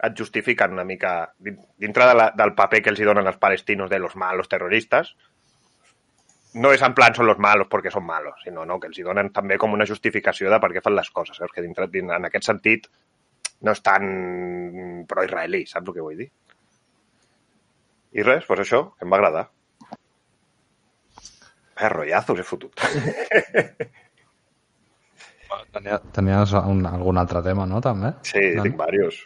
et 0.03 0.17
justifiquen 0.19 0.73
una 0.75 0.83
mica, 0.83 1.31
din- 1.39 1.61
dintre 1.79 2.07
de 2.09 2.15
la, 2.17 2.25
del 2.35 2.51
paper 2.57 2.81
que 2.83 2.91
els 2.91 2.99
hi 2.99 3.05
donen 3.07 3.29
els 3.29 3.37
palestinos 3.39 3.89
de 3.89 3.99
los 4.03 4.17
malos 4.19 4.49
terroristes, 4.51 5.13
no 6.53 6.71
és 6.73 6.81
en 6.85 6.93
plan 6.93 7.15
són 7.17 7.25
los 7.29 7.39
malos 7.41 7.67
perquè 7.71 7.89
són 7.93 8.05
malos, 8.05 8.35
sinó 8.43 8.65
no, 8.65 8.79
que 8.79 8.87
els 8.91 8.99
hi 8.99 9.03
donen 9.07 9.31
també 9.33 9.57
com 9.57 9.73
una 9.73 9.85
justificació 9.89 10.49
de 10.51 10.59
per 10.61 10.69
què 10.75 10.81
fan 10.85 10.95
les 10.95 11.09
coses. 11.09 11.37
Saps? 11.37 11.51
Que 11.55 11.61
dintre, 11.65 11.87
din- 11.89 12.11
en 12.13 12.25
aquest 12.29 12.45
sentit 12.51 12.87
no 13.63 13.71
és 13.71 13.81
tan 13.81 15.05
pro-israelí, 15.09 15.63
saps 15.65 15.87
el 15.89 15.93
que 15.95 16.03
vull 16.05 16.17
dir? 16.19 16.29
I 18.13 18.21
res, 18.27 18.45
doncs 18.45 18.61
això, 18.67 18.83
que 18.97 19.05
em 19.07 19.11
va 19.13 19.17
agradar. 19.21 19.47
Eh, 21.79 21.89
rotllazos 21.89 22.39
he 22.39 22.43
fotut. 22.45 22.77
Tenia, 25.73 25.99
tenies 26.13 26.53
un, 26.57 26.79
algun 26.89 27.17
altre 27.21 27.41
tema, 27.45 27.65
no, 27.69 27.79
també? 27.81 28.09
Sí, 28.25 28.41
No? 28.57 28.63
tinc 28.65 28.73
diversos. 28.77 29.19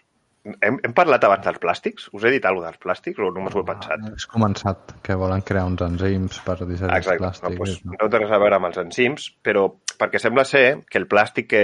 Hem, 0.64 0.78
hem 0.86 0.94
parlat 0.96 1.24
abans 1.28 1.44
dels 1.46 1.60
plàstics? 1.64 2.08
Us 2.16 2.24
he 2.28 2.32
dit 2.34 2.46
alguna 2.48 2.70
dels 2.72 2.82
plàstics 2.84 3.20
o 3.20 3.30
només 3.36 3.56
ho 3.56 3.64
he 3.64 3.68
pensat? 3.68 4.06
Has 4.14 4.28
començat 4.32 4.96
que 5.04 5.18
volen 5.20 5.44
crear 5.48 5.66
uns 5.68 5.84
enzims 5.86 6.40
per 6.46 6.58
digerir 6.64 6.92
els 6.92 7.04
Exacte. 7.04 7.20
No, 7.20 7.28
plàstics. 7.28 7.58
pues, 7.58 7.78
no? 7.86 7.98
no 8.00 8.10
té 8.14 8.22
res 8.22 8.34
a 8.34 8.42
veure 8.44 8.60
amb 8.60 8.70
els 8.70 8.82
enzims, 8.84 9.30
però 9.44 9.68
perquè 10.00 10.22
sembla 10.24 10.46
ser 10.48 10.66
que 10.88 11.02
el 11.02 11.08
plàstic 11.12 11.50
que, 11.52 11.64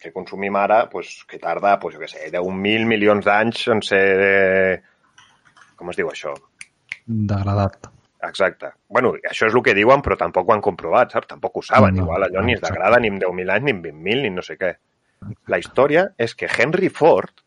que 0.00 0.12
consumim 0.14 0.56
ara, 0.56 0.84
pues, 0.92 1.24
que 1.28 1.40
tarda, 1.42 1.78
pues, 1.82 1.96
jo 1.96 2.02
què 2.02 2.10
sé, 2.12 2.28
d'un 2.34 2.60
mil 2.60 2.86
milions 2.90 3.24
d'anys 3.26 3.66
en 3.74 3.82
ser... 3.86 4.04
Com 5.80 5.90
es 5.92 5.96
diu 5.96 6.10
això? 6.12 6.34
Degradat. 7.06 7.88
Exacte. 8.22 8.74
bueno, 8.88 9.14
això 9.24 9.46
és 9.48 9.54
el 9.56 9.62
que 9.64 9.72
diuen, 9.74 10.02
però 10.04 10.16
tampoc 10.20 10.48
ho 10.48 10.52
han 10.52 10.60
comprovat, 10.60 11.14
saps? 11.14 11.30
Tampoc 11.30 11.56
ho 11.56 11.62
saben. 11.64 11.96
No, 11.96 12.04
Igual 12.04 12.26
allò 12.26 12.42
ni 12.44 12.52
es 12.52 12.60
degrada 12.60 12.98
ni 13.00 13.08
en 13.08 13.18
10.000 13.20 13.54
anys, 13.54 13.64
ni 13.64 13.72
en 13.72 13.82
20.000, 13.82 14.22
ni 14.26 14.30
no 14.34 14.44
sé 14.44 14.58
què. 14.60 14.74
La 15.52 15.58
història 15.60 16.06
és 16.18 16.34
que 16.34 16.48
Henry 16.48 16.88
Ford, 16.88 17.42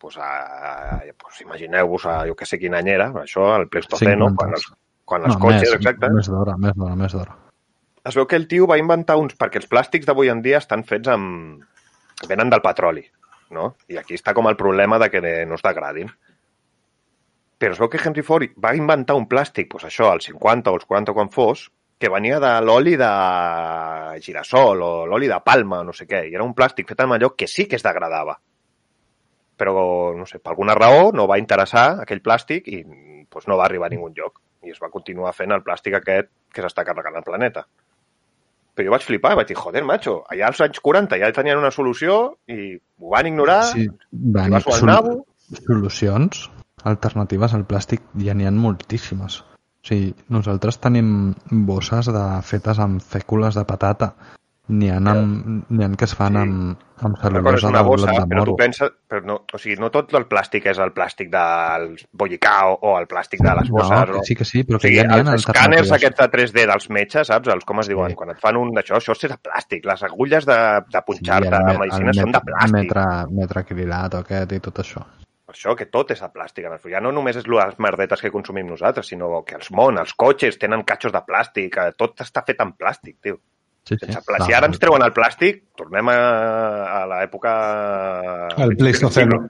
pues, 0.00 0.16
a, 0.16 1.00
pues 1.20 1.42
imagineu-vos, 1.44 2.06
a, 2.06 2.22
jo 2.28 2.36
que 2.38 2.48
sé 2.48 2.58
quin 2.58 2.74
any 2.78 2.88
era, 2.94 3.10
això, 3.22 3.50
al 3.54 3.68
Pleistoceno, 3.68 4.30
50. 4.32 4.40
quan 4.40 4.56
els, 4.56 4.66
quan 5.04 5.26
els 5.28 5.36
no, 5.36 5.40
cotxes, 5.42 5.68
més, 5.68 5.76
exacte, 5.76 6.10
Més 6.16 6.30
d'hora, 6.32 6.56
més 6.56 6.76
d'hora, 6.76 6.96
més 6.96 7.16
d'hora. 7.16 7.36
es 8.08 8.16
veu 8.16 8.26
que 8.26 8.38
el 8.40 8.48
tio 8.48 8.66
va 8.70 8.78
inventar 8.80 9.18
uns... 9.20 9.36
Perquè 9.36 9.60
els 9.60 9.68
plàstics 9.68 10.08
d'avui 10.08 10.32
en 10.32 10.40
dia 10.42 10.58
estan 10.62 10.84
fets 10.88 11.12
amb... 11.12 11.60
venen 12.28 12.50
del 12.52 12.62
petroli, 12.64 13.04
no? 13.56 13.74
I 13.88 14.00
aquí 14.00 14.16
està 14.16 14.32
com 14.36 14.48
el 14.48 14.56
problema 14.56 14.98
de 14.98 15.10
que 15.12 15.20
no 15.46 15.58
es 15.58 15.64
degradin. 15.66 16.08
Però 17.60 17.76
es 17.76 17.80
veu 17.80 17.90
que 17.92 18.00
Henry 18.00 18.24
Ford 18.24 18.56
va 18.56 18.72
inventar 18.76 19.18
un 19.20 19.28
plàstic, 19.28 19.68
doncs 19.68 19.84
això, 19.90 20.08
als 20.08 20.30
50 20.30 20.72
o 20.72 20.80
als 20.80 20.88
40 20.88 21.12
quan 21.12 21.28
fos, 21.28 21.68
que 22.00 22.08
venia 22.08 22.38
de 22.40 22.50
l'oli 22.64 22.94
de 22.96 23.08
girassol 24.24 24.80
o 24.80 24.92
l'oli 25.06 25.28
de 25.28 25.36
palma 25.44 25.82
o 25.82 25.84
no 25.84 25.92
sé 25.92 26.06
què. 26.08 26.22
I 26.30 26.36
era 26.38 26.46
un 26.46 26.54
plàstic 26.56 26.88
fet 26.88 27.02
amb 27.04 27.18
allò 27.18 27.34
que 27.36 27.48
sí 27.50 27.66
que 27.68 27.76
es 27.76 27.84
degradava. 27.84 28.38
Però, 29.60 29.74
no 30.16 30.24
sé, 30.24 30.38
per 30.40 30.54
alguna 30.54 30.72
raó 30.78 31.10
no 31.12 31.26
va 31.28 31.36
interessar 31.38 32.00
aquell 32.00 32.22
plàstic 32.24 32.70
i 32.72 32.80
doncs, 32.86 33.44
no 33.46 33.58
va 33.60 33.66
arribar 33.68 33.90
a 33.90 33.92
ningun 33.92 34.16
lloc. 34.16 34.40
I 34.64 34.72
es 34.72 34.80
va 34.80 34.88
continuar 34.92 35.34
fent 35.36 35.52
el 35.52 35.60
plàstic 35.66 35.98
aquest 35.98 36.30
que 36.54 36.64
s'està 36.64 36.86
carregant 36.88 37.20
el 37.20 37.26
planeta. 37.26 37.66
Però 38.72 38.86
jo 38.86 38.94
vaig 38.94 39.04
flipar, 39.04 39.34
vaig 39.36 39.50
dir, 39.52 39.58
joder, 39.60 39.84
macho, 39.84 40.22
allà 40.32 40.48
als 40.48 40.64
anys 40.64 40.80
40 40.80 41.20
ja 41.20 41.30
tenien 41.36 41.60
una 41.60 41.72
solució 41.74 42.16
i 42.48 42.72
ho 42.78 43.12
van 43.12 43.28
ignorar, 43.28 43.60
Sí, 43.74 43.84
i 43.84 44.32
van, 44.38 44.56
va 44.56 44.64
suar 44.64 44.78
el 44.78 44.88
nabo. 44.88 45.14
solucions 45.66 46.46
alternatives 46.88 47.52
al 47.52 47.68
plàstic 47.68 48.08
ja 48.24 48.32
n'hi 48.32 48.48
ha 48.48 48.56
moltíssimes. 48.56 49.42
O 49.80 49.88
sigui, 49.88 50.10
nosaltres 50.28 50.76
tenim 50.78 51.32
bosses 51.66 52.10
de, 52.12 52.26
fetes 52.44 52.78
amb 52.78 53.00
fècules 53.00 53.56
de 53.56 53.64
patata. 53.64 54.12
N'hi 54.70 54.86
ha, 54.92 55.00
amb, 55.00 55.64
n'hi 55.72 55.82
ha 55.82 55.88
que 55.98 56.06
es 56.06 56.12
fan 56.14 56.36
Sí. 56.36 56.42
amb, 56.44 56.82
amb 57.02 57.16
cel·lulosa 57.18 57.72
de 57.74 57.80
bossa, 57.82 58.12
de 58.12 58.26
però 58.28 58.44
tu 58.44 58.52
moro. 58.52 58.56
penses... 58.60 58.92
Però 59.10 59.24
no, 59.26 59.38
o 59.52 59.58
sigui, 59.58 59.74
no 59.82 59.88
tot 59.90 60.12
el 60.14 60.28
plàstic 60.30 60.68
és 60.70 60.78
el 60.78 60.92
plàstic 60.94 61.32
del 61.32 61.88
bollicao 62.12 62.76
o 62.86 62.92
el 63.00 63.08
plàstic 63.10 63.42
de 63.42 63.54
les 63.58 63.70
bosses. 63.72 64.12
No, 64.12 64.20
que 64.20 64.28
sí 64.28 64.36
que 64.38 64.44
sí, 64.46 64.62
però 64.68 64.78
O 64.78 64.82
que 64.84 64.92
sigui, 64.92 65.00
ja 65.00 65.08
n'hi 65.08 65.24
ha 65.26 65.34
els 65.34 65.48
escàners 65.48 65.90
aquests 65.96 66.20
de 66.20 66.28
3D 66.36 66.66
dels 66.70 66.86
metges, 66.90 67.26
saps? 67.32 67.50
Els, 67.56 67.64
com 67.66 67.80
es 67.82 67.90
diuen? 67.90 68.12
Sí. 68.12 68.18
Quan 68.20 68.30
et 68.36 68.38
fan 68.44 68.60
un 68.60 68.70
d'això, 68.76 69.00
això 69.00 69.16
és 69.16 69.26
de 69.32 69.40
plàstic. 69.48 69.88
Les 69.90 70.04
agulles 70.06 70.46
de, 70.46 70.60
de 70.92 71.02
punxar-te 71.08 71.50
el 71.56 71.66
de 71.72 71.78
medicina 71.80 72.14
el 72.14 72.20
són 72.20 72.36
de 72.36 72.44
plàstic. 72.52 72.76
Metre, 72.76 73.06
metracrilat 73.40 74.20
aquest 74.20 74.54
i 74.54 74.60
tot 74.68 74.84
això. 74.84 75.02
Per 75.50 75.56
això 75.56 75.72
que 75.74 75.88
tot 75.90 76.12
és 76.14 76.20
de 76.22 76.26
plàstic. 76.30 76.66
En 76.68 76.76
el 76.76 76.78
fons. 76.78 76.92
Ja 76.94 77.00
no 77.02 77.10
només 77.10 77.34
és 77.40 77.48
les 77.50 77.78
merdetes 77.82 78.20
que 78.22 78.30
consumim 78.30 78.68
nosaltres, 78.70 79.08
sinó 79.10 79.32
que 79.42 79.56
els 79.58 79.72
món, 79.74 79.96
els 79.98 80.12
cotxes 80.14 80.60
tenen 80.62 80.84
catxos 80.86 81.10
de 81.10 81.22
plàstic, 81.26 81.74
eh, 81.74 81.94
tot 81.98 82.22
està 82.22 82.44
fet 82.46 82.62
en 82.62 82.70
plàstic, 82.78 83.16
tio. 83.18 83.40
Sí, 83.82 83.96
Sense 83.98 84.22
plàstic. 84.28 84.46
Si 84.46 84.54
ara 84.54 84.68
ens 84.70 84.78
treuen 84.78 85.02
el 85.02 85.10
plàstic, 85.16 85.64
tornem 85.80 86.12
a, 86.12 86.14
a 87.00 87.00
l'època... 87.10 87.56
El 88.62 88.76
Pleistoceno. 88.78 89.40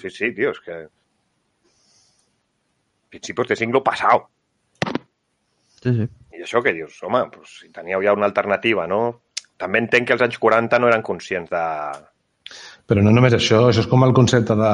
Sí, 0.00 0.08
sí, 0.08 0.30
tio, 0.38 0.54
és 0.56 0.64
que... 0.64 0.78
principis 3.10 3.52
de 3.52 3.60
siglo 3.60 3.84
pasado. 3.84 4.30
Sí, 5.82 5.92
sí. 5.92 6.08
I 6.38 6.46
això 6.46 6.62
que 6.64 6.72
dius, 6.72 6.96
home, 7.04 7.26
doncs, 7.34 7.58
si 7.60 7.68
teníeu 7.74 8.00
ja 8.06 8.16
una 8.16 8.30
alternativa, 8.30 8.88
no? 8.88 9.02
També 9.60 9.84
entenc 9.84 10.08
que 10.08 10.16
els 10.16 10.24
anys 10.24 10.40
40 10.40 10.80
no 10.80 10.88
eren 10.88 11.04
conscients 11.04 11.52
de... 11.52 11.64
Però 12.90 13.02
no 13.06 13.12
només 13.14 13.36
això, 13.36 13.68
això 13.70 13.84
és 13.84 13.86
com 13.86 14.02
el 14.02 14.12
concepte 14.16 14.56
de... 14.58 14.70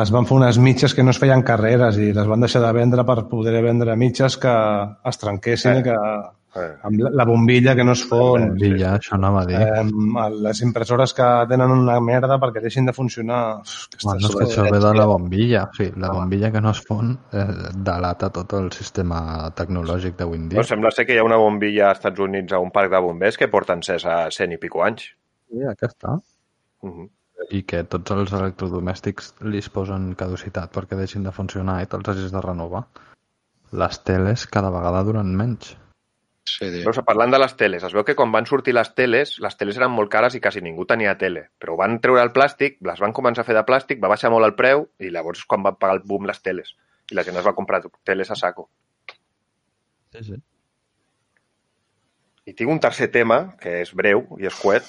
Es 0.00 0.10
van 0.14 0.24
fer 0.24 0.36
unes 0.38 0.56
mitges 0.64 0.94
que 0.96 1.02
no 1.04 1.10
es 1.12 1.18
feien 1.20 1.42
carreres 1.44 1.98
i 2.00 2.10
les 2.16 2.26
van 2.26 2.40
deixar 2.40 2.62
de 2.64 2.72
vendre 2.72 3.04
per 3.04 3.18
poder 3.28 3.60
vendre 3.62 3.96
mitges 4.00 4.38
que 4.40 4.54
es 5.04 5.18
trenquessin 5.20 5.76
Eh. 5.76 5.78
i 5.80 5.82
que 5.90 5.96
Eh, 6.56 6.60
amb 6.82 6.98
la- 6.98 7.10
la 7.12 7.24
bombilla 7.28 7.74
que 7.76 7.84
no 7.84 7.92
es 7.92 8.00
fon, 8.08 8.56
I 8.58 8.70
ja 8.80 8.94
això 8.96 9.12
anava 9.14 9.42
a 9.42 9.46
dir. 9.46 9.56
eh, 9.60 10.30
les 10.40 10.62
impressores 10.62 11.12
que 11.14 11.26
tenen 11.46 11.70
una 11.70 12.00
merda 12.00 12.38
perquè 12.40 12.62
deixin 12.62 12.86
de 12.86 12.94
funcionar. 12.94 13.60
Bueno, 14.02 14.18
és 14.18 14.24
estàs- 14.24 14.38
que 14.38 14.44
això 14.46 14.64
ve 14.72 14.78
de 14.80 14.94
la 14.96 15.04
bombilla. 15.06 15.68
Sí, 15.76 15.92
la 15.96 16.08
bombilla 16.10 16.50
que 16.50 16.60
no 16.62 16.70
es 16.70 16.80
fon 16.80 17.12
eh, 17.32 17.46
delata 17.76 18.30
tot 18.30 18.54
el 18.54 18.72
sistema 18.72 19.52
tecnològic 19.54 20.16
d'avui 20.16 20.38
en 20.38 20.48
dia. 20.48 20.58
no, 20.58 20.64
sembla 20.64 20.90
ser 20.90 21.04
que 21.06 21.14
hi 21.14 21.18
ha 21.18 21.22
una 21.24 21.36
bombilla 21.36 21.90
als 21.90 21.98
Estats 21.98 22.18
Units 22.18 22.52
a 22.54 22.58
un 22.58 22.70
parc 22.72 22.90
de 22.90 22.98
bombers 22.98 23.36
que 23.36 23.46
porten 23.48 23.76
encès 23.82 24.06
a 24.06 24.30
100 24.30 24.50
i 24.52 24.56
pico 24.56 24.82
anys. 24.82 25.04
Sí, 25.50 25.58
aquesta. 25.70 26.14
Uh 26.80 26.90
-huh. 26.90 27.10
I 27.54 27.62
que 27.62 27.84
tots 27.86 28.12
els 28.14 28.32
electrodomèstics 28.34 29.34
li 29.46 29.60
es 29.62 29.68
posen 29.72 30.10
caducitat 30.18 30.72
perquè 30.74 30.98
deixin 30.98 31.26
de 31.26 31.32
funcionar 31.34 31.80
i 31.82 31.90
te'ls 31.90 32.10
hagis 32.10 32.32
de 32.34 32.42
renovar. 32.44 32.86
Les 33.78 34.00
teles 34.02 34.46
cada 34.50 34.72
vegada 34.74 35.04
duren 35.06 35.30
menys. 35.36 35.76
Sí. 36.48 36.68
Veus, 36.82 36.98
parlant 37.06 37.30
de 37.30 37.38
les 37.38 37.54
teles, 37.60 37.84
es 37.84 37.94
veu 37.94 38.04
que 38.08 38.16
quan 38.16 38.32
van 38.32 38.46
sortir 38.48 38.72
les 38.74 38.88
teles, 38.96 39.34
les 39.44 39.56
teles 39.60 39.76
eren 39.78 39.92
molt 39.92 40.10
cares 40.10 40.34
i 40.34 40.40
quasi 40.40 40.62
ningú 40.64 40.86
tenia 40.88 41.14
tele. 41.20 41.48
Però 41.60 41.76
van 41.78 41.98
treure 42.02 42.24
el 42.24 42.32
plàstic, 42.34 42.78
les 42.88 43.02
van 43.04 43.14
començar 43.16 43.44
a 43.44 43.48
fer 43.48 43.56
de 43.58 43.64
plàstic, 43.68 44.00
va 44.02 44.10
baixar 44.10 44.32
molt 44.32 44.48
el 44.48 44.56
preu 44.58 44.86
i 44.98 45.12
llavors 45.14 45.44
és 45.44 45.48
quan 45.50 45.66
van 45.66 45.76
pagar 45.76 45.98
el 45.98 46.04
boom 46.08 46.28
les 46.28 46.40
teles. 46.42 46.74
I 47.12 47.18
la 47.18 47.24
gent 47.26 47.36
es 47.40 47.46
va 47.46 47.54
comprar 47.56 47.82
teles 48.08 48.32
a 48.32 48.36
saco. 48.40 48.68
Sí, 50.16 50.24
sí. 50.30 50.40
I 52.48 52.54
tinc 52.56 52.72
un 52.72 52.80
tercer 52.80 53.10
tema, 53.12 53.42
que 53.60 53.82
és 53.82 53.92
breu 53.92 54.24
i 54.40 54.48
és 54.48 54.56
coet, 54.56 54.88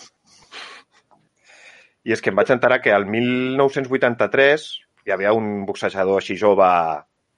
i 2.09 2.13
és 2.15 2.23
que 2.25 2.31
em 2.33 2.39
vaig 2.39 2.49
enterar 2.49 2.79
que 2.81 2.89
al 2.89 3.03
1983 3.05 4.63
hi 5.05 5.11
havia 5.13 5.33
un 5.37 5.65
boxejador 5.67 6.17
així 6.17 6.37
jove 6.41 6.69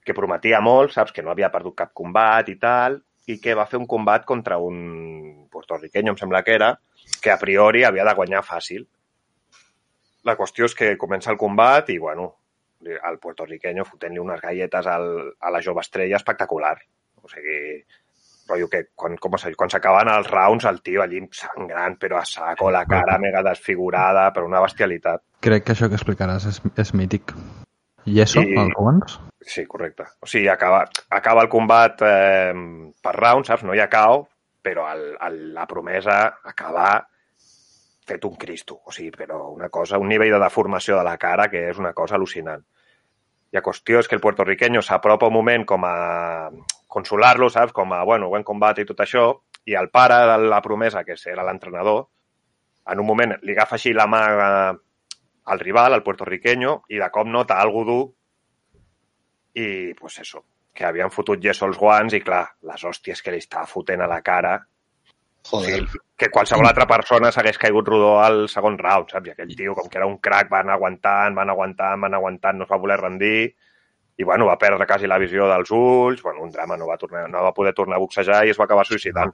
que 0.02 0.14
prometia 0.16 0.62
molt, 0.64 0.94
saps, 0.94 1.12
que 1.12 1.22
no 1.22 1.30
havia 1.32 1.50
perdut 1.52 1.76
cap 1.76 1.90
combat 1.92 2.48
i 2.48 2.56
tal, 2.62 2.96
i 3.28 3.36
que 3.42 3.56
va 3.58 3.66
fer 3.68 3.78
un 3.82 3.86
combat 3.90 4.24
contra 4.24 4.56
un 4.58 4.78
puertorriqueño, 5.52 6.14
em 6.14 6.18
sembla 6.18 6.40
que 6.46 6.56
era, 6.56 6.70
que 7.20 7.30
a 7.30 7.36
priori 7.38 7.84
havia 7.84 8.06
de 8.08 8.14
guanyar 8.16 8.40
fàcil. 8.48 8.86
La 10.24 10.38
qüestió 10.40 10.64
és 10.70 10.74
que 10.78 10.96
comença 10.96 11.30
el 11.30 11.38
combat 11.38 11.92
i, 11.92 11.98
bueno, 12.00 12.30
el 12.88 13.20
puertorriqueño 13.20 13.84
fotent-li 13.84 14.24
unes 14.24 14.40
galletes 14.40 14.88
al, 14.88 15.36
a 15.38 15.52
la 15.52 15.60
jove 15.62 15.84
estrella 15.84 16.16
espectacular. 16.16 16.78
O 17.20 17.28
sigui, 17.28 17.84
rotllo 18.52 18.68
que 18.70 18.84
quan, 18.94 19.16
com 19.18 19.34
quan 19.56 19.72
s'acaben 19.72 20.12
els 20.12 20.30
rounds 20.30 20.68
el 20.68 20.82
tio 20.84 21.02
allí 21.02 21.24
sangrant 21.32 21.98
però 21.98 22.20
a 22.20 22.24
saco, 22.28 22.70
la 22.70 22.84
cara 22.86 23.18
mega 23.18 23.42
desfigurada, 23.42 24.28
però 24.32 24.46
una 24.46 24.60
bestialitat. 24.62 25.22
Crec 25.40 25.64
que 25.66 25.72
això 25.74 25.88
que 25.88 25.96
explicaràs 25.98 26.46
és, 26.52 26.62
és 26.78 26.94
mític. 26.94 27.32
I 28.06 28.20
això, 28.22 28.42
I- 28.42 28.56
els 28.58 28.74
guants? 28.76 29.18
Sí, 29.42 29.64
correcte. 29.66 30.04
O 30.22 30.26
sigui, 30.26 30.46
acaba, 30.48 30.84
acaba 31.10 31.42
el 31.42 31.48
combat 31.50 31.98
eh, 32.06 32.52
per 33.02 33.14
rounds, 33.16 33.48
saps? 33.50 33.64
No 33.66 33.74
hi 33.74 33.80
ha 33.82 33.88
cau, 33.90 34.28
però 34.62 34.84
el, 34.92 35.16
el, 35.18 35.38
la 35.54 35.66
promesa 35.66 36.18
acaba 36.46 37.08
fet 38.06 38.24
un 38.24 38.36
cristo. 38.38 38.80
O 38.86 38.92
sigui, 38.94 39.10
però 39.16 39.48
una 39.50 39.68
cosa, 39.68 39.98
un 39.98 40.08
nivell 40.10 40.30
de 40.34 40.38
deformació 40.42 40.98
de 40.98 41.04
la 41.06 41.16
cara 41.18 41.48
que 41.50 41.64
és 41.70 41.78
una 41.82 41.92
cosa 41.92 42.14
al·lucinant. 42.18 42.62
I 43.52 43.58
la 43.58 43.62
qüestió 43.66 43.98
és 44.00 44.08
que 44.08 44.14
el 44.16 44.22
puertorriqueño 44.22 44.80
s'apropa 44.82 45.26
un 45.28 45.34
moment 45.34 45.66
com 45.68 45.82
a 45.84 45.96
consolar-lo, 46.92 47.48
saps? 47.50 47.72
Com 47.72 47.94
a, 47.96 48.02
bueno, 48.08 48.28
buen 48.28 48.44
combat 48.44 48.78
i 48.82 48.86
tot 48.88 49.00
això, 49.00 49.26
i 49.64 49.76
el 49.78 49.88
pare 49.94 50.18
de 50.28 50.38
la 50.50 50.60
promesa, 50.64 51.04
que 51.04 51.16
era 51.30 51.44
l'entrenador, 51.46 52.06
en 52.92 53.00
un 53.00 53.06
moment 53.06 53.36
li 53.46 53.54
agafa 53.54 53.78
així 53.78 53.92
la 53.94 54.08
mà 54.10 54.22
eh, 54.32 54.72
al 55.52 55.60
rival, 55.62 55.94
al 55.94 56.02
puertorriqueño, 56.02 56.82
i 56.90 56.98
de 56.98 57.10
cop 57.14 57.30
nota 57.30 57.60
algú 57.62 57.84
dur 57.86 58.02
i, 59.54 59.94
pues 59.94 60.18
eso, 60.18 60.44
que 60.74 60.84
havien 60.88 61.12
fotut 61.12 61.40
gesso 61.42 61.66
als 61.66 61.78
guants 61.78 62.14
i, 62.16 62.20
clar, 62.24 62.44
les 62.68 62.84
hòsties 62.84 63.22
que 63.22 63.34
li 63.34 63.40
estava 63.42 63.68
fotent 63.68 64.02
a 64.02 64.10
la 64.10 64.20
cara, 64.24 64.56
Joder. 65.50 65.82
que 66.16 66.30
qualsevol 66.30 66.68
altra 66.68 66.86
persona 66.86 67.32
s'hagués 67.34 67.58
caigut 67.58 67.88
rodó 67.88 68.12
al 68.22 68.46
segon 68.48 68.78
round, 68.78 69.10
saps? 69.10 69.28
I 69.28 69.34
aquell 69.34 69.56
tio, 69.58 69.74
com 69.74 69.90
que 69.90 69.98
era 69.98 70.08
un 70.08 70.18
crack, 70.22 70.50
van 70.50 70.70
aguantant, 70.70 71.34
van 71.34 71.50
aguantant, 71.50 72.00
van 72.06 72.14
aguantant, 72.18 72.58
no 72.58 72.68
es 72.68 72.70
va 72.70 72.80
voler 72.82 73.00
rendir, 73.00 73.52
i, 74.18 74.24
bueno, 74.24 74.46
va 74.46 74.58
perdre 74.60 74.86
quasi 74.86 75.06
la 75.08 75.18
visió 75.18 75.46
dels 75.48 75.70
ulls, 75.72 76.22
bueno, 76.22 76.42
un 76.44 76.50
drama, 76.52 76.76
no 76.76 76.86
va, 76.86 76.96
tornar, 77.00 77.28
no 77.30 77.42
va 77.42 77.52
poder 77.56 77.72
tornar 77.74 77.96
a 77.96 78.00
boxejar 78.04 78.44
i 78.46 78.50
es 78.52 78.58
va 78.60 78.64
acabar 78.68 78.84
suïcidant. 78.86 79.32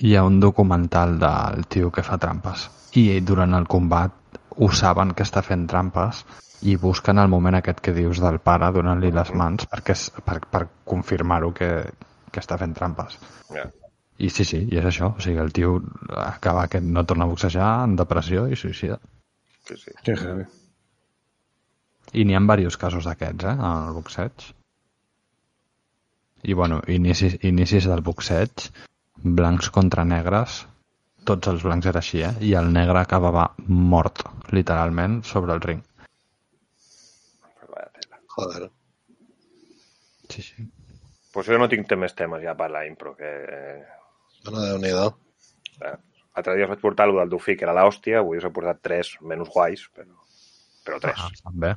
Hi 0.00 0.14
ha 0.16 0.24
un 0.24 0.38
documental 0.40 1.18
del 1.18 1.66
tio 1.66 1.90
que 1.92 2.02
fa 2.04 2.18
trampes 2.18 2.68
i 2.96 3.20
durant 3.20 3.54
el 3.54 3.66
combat 3.68 4.12
ho 4.58 4.68
saben 4.72 5.12
que 5.14 5.22
està 5.24 5.42
fent 5.44 5.66
trampes 5.70 6.24
i 6.66 6.74
busquen 6.76 7.18
el 7.22 7.28
moment 7.30 7.54
aquest 7.54 7.80
que 7.80 7.92
dius 7.94 8.18
del 8.20 8.40
pare 8.42 8.72
donant-li 8.74 9.12
les 9.14 9.32
mans 9.34 9.68
perquè, 9.70 9.94
és- 9.94 10.10
per, 10.24 10.40
per 10.50 10.64
confirmar-ho 10.84 11.52
que, 11.54 11.68
que 12.32 12.40
està 12.40 12.58
fent 12.58 12.74
trampes. 12.74 13.18
Ja. 13.54 13.68
I 14.18 14.28
sí, 14.34 14.42
sí, 14.44 14.64
i 14.66 14.76
és 14.80 14.84
això. 14.84 15.12
O 15.14 15.20
sigui, 15.22 15.38
el 15.38 15.52
tio 15.54 15.76
acaba 16.18 16.66
que 16.66 16.80
no 16.80 17.04
torna 17.06 17.24
a 17.24 17.28
boxejar, 17.30 17.84
en 17.86 17.94
depressió 17.94 18.48
i 18.50 18.56
suïcida. 18.58 18.98
Sí, 19.68 19.76
sí. 19.76 19.92
Que 20.02 20.16
heavy. 20.16 20.44
I 22.12 22.24
n'hi 22.24 22.36
ha 22.36 22.40
diversos 22.40 22.78
casos 22.80 23.08
d'aquests, 23.08 23.44
eh, 23.44 23.56
en 23.56 23.88
el 23.88 23.96
boxeig. 23.96 24.46
I, 26.42 26.54
bueno, 26.54 26.80
inicis, 26.86 27.36
inicis 27.44 27.88
del 27.90 28.00
boxeig, 28.06 28.68
blancs 29.22 29.70
contra 29.74 30.04
negres, 30.04 30.62
tots 31.28 31.50
els 31.50 31.64
blancs 31.66 31.90
era 31.90 32.00
així, 32.00 32.22
eh? 32.22 32.32
I 32.40 32.54
el 32.54 32.72
negre 32.72 33.02
acabava 33.02 33.50
mort, 33.66 34.22
literalment, 34.54 35.22
sobre 35.24 35.52
el 35.52 35.60
ring. 35.60 35.84
Joder. 38.38 38.68
Sí, 40.30 40.42
sí. 40.42 40.68
Pues 41.34 41.48
jo 41.50 41.58
no 41.58 41.66
tinc 41.68 41.90
més 41.98 42.14
temes 42.14 42.42
ja 42.44 42.54
per 42.54 42.70
la 42.70 42.86
impro, 42.86 43.16
que... 43.18 43.28
Eh, 43.28 43.94
Bueno, 44.44 44.64
Déu-n'hi-do. 44.64 45.08
L'altre 45.82 46.54
dia 46.54 46.66
us 46.68 46.70
vaig 46.70 46.80
portar 46.80 47.08
el 47.08 47.16
del 47.18 47.30
Dufí, 47.32 47.56
que 47.58 47.66
era 47.66 47.74
l'hòstia, 47.74 48.20
avui 48.22 48.38
us 48.38 48.46
he 48.46 48.50
portat 48.54 48.80
tres 48.84 49.16
menys 49.20 49.50
guais, 49.50 49.82
però, 49.94 50.14
però 50.86 51.00
tres. 51.02 51.18
Ah, 51.18 51.52
bé. 51.64 51.72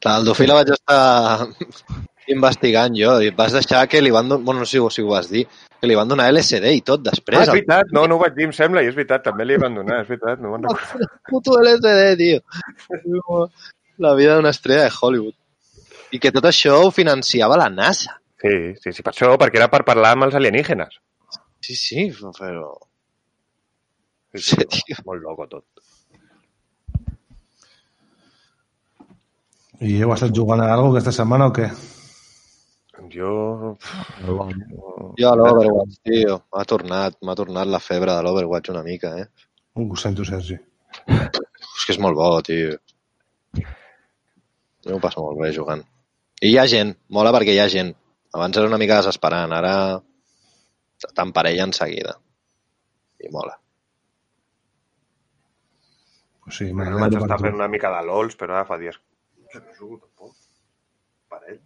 Clar, 0.00 0.18
el 0.20 0.24
Dofí 0.28 0.46
la 0.46 0.54
vaig 0.60 0.70
estar 0.76 1.48
investigant 2.34 2.94
jo 2.94 3.16
i 3.24 3.32
vas 3.34 3.52
deixar 3.56 3.86
que 3.90 4.00
li 4.02 4.12
van 4.14 4.28
donar, 4.30 4.44
bueno, 4.44 4.60
no 4.62 4.66
sé 4.68 4.78
si 4.94 5.02
ho 5.02 5.08
vas 5.10 5.28
dir, 5.30 5.46
que 5.80 5.88
li 5.88 5.96
van 5.98 6.08
donar 6.08 6.28
LSD 6.32 6.70
i 6.76 6.82
tot 6.86 7.00
Ah, 7.02 7.10
després. 7.10 7.42
és 7.42 7.52
veritat, 7.52 7.90
no, 7.96 8.06
no 8.06 8.16
ho 8.18 8.22
vaig 8.22 8.36
dir, 8.36 8.46
em 8.46 8.52
sembla, 8.54 8.82
i 8.84 8.90
és 8.92 8.94
veritat, 8.94 9.24
també 9.24 9.46
li 9.48 9.56
van 9.58 9.74
donar, 9.74 10.02
és 10.04 10.08
veritat, 10.12 10.38
no 10.44 10.54
el 10.56 10.68
puto 11.30 11.56
LSD, 11.58 12.16
tio. 12.20 13.48
La 13.98 14.14
vida 14.14 14.36
d'una 14.36 14.52
estrella 14.54 14.84
de 14.86 14.92
Hollywood. 15.00 15.34
I 16.12 16.18
que 16.18 16.32
tot 16.34 16.46
això 16.48 16.76
ho 16.84 16.90
financiava 16.94 17.56
la 17.60 17.68
NASA. 17.70 18.16
Sí, 18.40 18.54
sí, 18.82 18.92
sí, 18.96 19.02
per 19.04 19.12
això, 19.12 19.34
perquè 19.38 19.60
era 19.60 19.68
per 19.72 19.82
parlar 19.84 20.14
amb 20.16 20.24
els 20.28 20.34
alienígenes. 20.38 20.96
Sí, 21.60 21.74
sí, 21.76 22.06
però... 22.38 22.70
Sí, 24.32 24.54
Sí, 24.54 24.64
sí, 24.70 24.94
molt 25.04 25.22
loco 25.24 25.48
tot. 25.50 25.64
I 29.80 29.94
heu 30.04 30.12
estat 30.12 30.34
jugant 30.36 30.60
a 30.60 30.68
alguna 30.74 30.98
aquesta 30.98 31.12
setmana 31.22 31.46
o 31.48 31.54
què? 31.56 31.68
Jo... 33.10 33.30
Jo 35.18 35.30
a 35.30 35.36
l'Overwatch, 35.38 35.96
tio, 36.06 36.36
m'ha 36.54 36.64
tornat, 36.68 37.16
m'ha 37.24 37.34
tornat 37.38 37.70
la 37.70 37.80
febre 37.82 38.12
de 38.12 38.22
l'Overwatch 38.26 38.70
una 38.74 38.82
mica, 38.86 39.14
eh? 39.22 39.26
Uh, 39.74 39.86
ho 39.88 39.96
sento, 39.98 40.26
Sergi. 40.28 40.58
És 41.08 41.86
que 41.86 41.94
és 41.96 42.00
molt 42.02 42.18
bo, 42.18 42.28
tio. 42.46 42.76
Jo 44.84 44.92
m'ho 44.94 45.00
passo 45.02 45.24
molt 45.24 45.40
bé 45.40 45.50
jugant. 45.56 45.82
I 46.44 46.52
hi 46.52 46.58
ha 46.60 46.66
gent, 46.70 46.92
mola 47.16 47.32
perquè 47.34 47.56
hi 47.56 47.60
ha 47.64 47.68
gent. 47.72 47.94
Abans 48.36 48.56
era 48.60 48.68
una 48.70 48.78
mica 48.80 49.00
desesperant, 49.00 49.52
ara 49.56 49.74
t'emparella 51.16 51.64
en 51.66 51.72
seguida. 51.76 52.14
I 53.24 53.32
mola. 53.32 53.56
Pues 56.44 56.56
sí, 56.60 56.70
Bueno, 56.72 56.98
m'agrada 57.00 57.26
per 57.26 57.36
tu. 57.40 57.44
fent 57.48 57.58
una 57.58 57.68
mica 57.68 57.90
de 57.96 58.04
LOLs, 58.06 58.36
però 58.40 58.54
ara 58.60 58.68
fa 58.68 58.78
dies 58.80 59.00
que 59.52 59.58
no 59.60 59.74
jugo 59.78 59.98
tampoc. 60.04 60.34
Per 61.30 61.40
ell. 61.50 61.60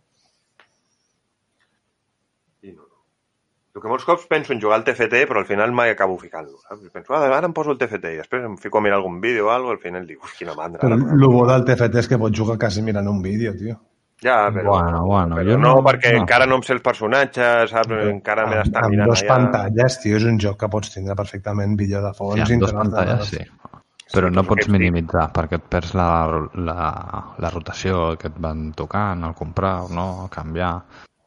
I 2.65 2.73
no, 2.73 2.82
no. 2.82 3.01
El 3.74 3.82
que 3.82 3.90
molts 3.90 4.05
cops 4.06 4.27
penso 4.31 4.52
en 4.55 4.61
jugar 4.62 4.77
al 4.78 4.85
TFT, 4.86 5.24
però 5.27 5.40
al 5.43 5.48
final 5.48 5.73
mai 5.74 5.90
acabo 5.90 6.15
ficant-lo. 6.20 6.61
Penso, 6.93 7.12
ah, 7.16 7.24
ara 7.27 7.48
em 7.48 7.52
poso 7.56 7.73
el 7.74 7.78
TFT 7.81 8.12
i 8.15 8.20
després 8.20 8.44
em 8.47 8.55
fico 8.62 8.78
a 8.78 8.85
mirar 8.85 9.01
algun 9.01 9.16
vídeo 9.20 9.48
o 9.48 9.51
alguna 9.51 9.74
cosa, 9.74 9.81
al 9.81 9.82
final 9.89 10.06
dic, 10.06 10.20
quina 10.39 10.55
mandra. 10.55 10.78
Però 10.85 10.94
el 10.94 11.27
bo 11.32 11.43
del 11.48 11.65
TFT 11.66 11.98
és 12.05 12.09
que 12.12 12.19
pots 12.23 12.39
jugar 12.39 12.56
quasi 12.62 12.85
mirant 12.86 13.09
un 13.11 13.19
vídeo, 13.24 13.52
tio. 13.59 13.74
Ja, 14.23 14.47
però, 14.55 14.77
Bueno, 14.78 15.01
bueno, 15.05 15.36
però 15.36 15.51
jo 15.51 15.59
no, 15.59 15.73
no- 15.74 15.82
perquè 15.85 16.12
no. 16.15 16.20
encara 16.23 16.47
no 16.47 16.55
em 16.61 16.62
sé 16.62 16.73
els 16.73 16.82
personatges, 16.86 17.70
saps? 17.74 17.90
Encara 18.12 18.47
m'he 18.47 18.61
d'estar 18.62 18.85
amb 18.85 18.94
mirant 18.94 19.11
dos 19.11 19.20
allà. 19.24 19.28
pantalles, 19.35 19.98
tio, 20.01 20.16
és 20.16 20.24
un 20.31 20.39
joc 20.40 20.56
que 20.61 20.69
pots 20.70 20.94
tindre 20.94 21.16
perfectament 21.19 21.74
vídeo 21.77 22.01
de 22.01 22.15
fons. 22.15 22.47
Sí, 22.47 22.55
amb 22.55 22.62
dos 22.62 22.73
pantalles, 22.73 23.27
sí. 23.35 23.43
Però 24.12 24.28
no 24.31 24.44
pots 24.44 24.68
minimitzar 24.68 25.31
perquè 25.35 25.56
et 25.59 25.64
perds 25.72 25.94
la, 25.97 26.09
la, 26.60 26.76
la 27.40 27.51
rotació 27.51 28.14
que 28.20 28.28
et 28.28 28.36
van 28.43 28.68
tocant, 28.76 29.24
el 29.24 29.35
comprar 29.39 29.78
o 29.86 29.89
no, 29.94 30.06
canviar. 30.32 30.74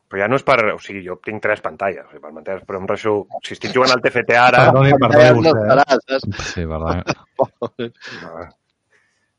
Però 0.08 0.22
ja 0.22 0.28
no 0.32 0.38
és 0.40 0.46
per... 0.48 0.60
O 0.72 0.78
sigui, 0.80 1.02
jo 1.04 1.18
tinc 1.24 1.42
tres 1.44 1.60
pantalles, 1.66 2.06
o 2.06 2.14
sigui, 2.14 2.22
per 2.24 2.32
m'entens, 2.36 2.62
però 2.68 2.80
em 2.80 2.86
reixo... 2.88 3.16
Si 3.44 3.58
estic 3.58 3.74
jugant 3.76 3.92
al 3.96 4.04
TFT 4.06 4.38
ara... 4.40 4.68
Perdoni, 4.70 4.94
perdoni 5.02 5.42
no 5.42 5.56
vostè. 5.58 5.98
eh? 6.16 6.46
Sí, 6.54 6.64
verdad? 6.70 7.12
Ah. 7.42 8.48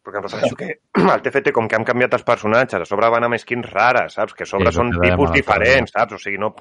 Perquè 0.04 0.20
em 0.20 0.26
refereixo 0.26 0.58
que 0.58 0.68
al 1.14 1.22
TFT, 1.24 1.54
com 1.56 1.70
que 1.70 1.78
han 1.78 1.86
canviat 1.88 2.18
els 2.18 2.26
personatges, 2.26 2.84
a 2.84 2.90
sobre 2.90 3.08
van 3.14 3.28
amb 3.28 3.40
skins 3.40 3.70
rares, 3.72 4.18
saps? 4.18 4.36
Que 4.36 4.44
a 4.44 4.50
sobre 4.50 4.74
Sí, 4.74 4.80
són 4.80 4.92
tipus 4.98 5.32
diferents, 5.36 5.94
saps? 5.96 6.18
O 6.18 6.20
sigui, 6.20 6.40
no... 6.42 6.52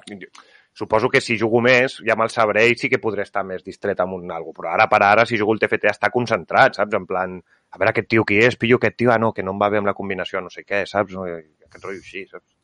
Suposo 0.78 1.08
que 1.10 1.18
si 1.20 1.34
jugo 1.40 1.58
més, 1.64 1.96
ja 2.06 2.14
me'l 2.14 2.30
sabré 2.30 2.68
i 2.70 2.76
sí 2.78 2.86
que 2.92 3.00
podré 3.02 3.24
estar 3.26 3.42
més 3.46 3.64
distret 3.66 3.98
amb 3.98 4.14
un 4.14 4.30
algo. 4.30 4.52
Però 4.54 4.70
ara 4.70 4.84
per 4.86 5.00
ara, 5.02 5.24
si 5.26 5.40
jugo 5.40 5.56
el 5.56 5.58
TFT, 5.58 5.90
està 5.90 6.12
concentrat, 6.14 6.78
saps? 6.78 6.94
En 6.94 7.06
plan, 7.08 7.34
a 7.74 7.80
veure 7.80 7.90
aquest 7.90 8.06
tio 8.14 8.22
qui 8.28 8.38
és, 8.46 8.54
pillo 8.60 8.78
aquest 8.78 8.94
tio, 9.00 9.10
ah, 9.10 9.18
no, 9.18 9.32
que 9.34 9.42
no 9.42 9.56
em 9.56 9.58
va 9.58 9.72
bé 9.74 9.80
amb 9.82 9.90
la 9.90 9.96
combinació, 9.98 10.38
no 10.44 10.52
sé 10.54 10.62
què, 10.62 10.84
saps? 10.86 11.16
No, 11.18 11.26
aquest 11.26 11.82
rotllo 11.82 11.98
així, 11.98 12.22
saps? 12.30 12.54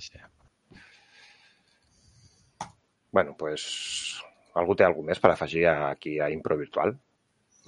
Sí. 0.00 0.24
Bueno, 3.12 3.36
pues... 3.36 3.68
Algú 4.58 4.74
té 4.74 4.88
alguna 4.88 5.12
més 5.12 5.20
per 5.22 5.30
afegir 5.30 5.68
aquí 5.70 6.16
a 6.24 6.32
Impro 6.32 6.56
Virtual? 6.58 6.96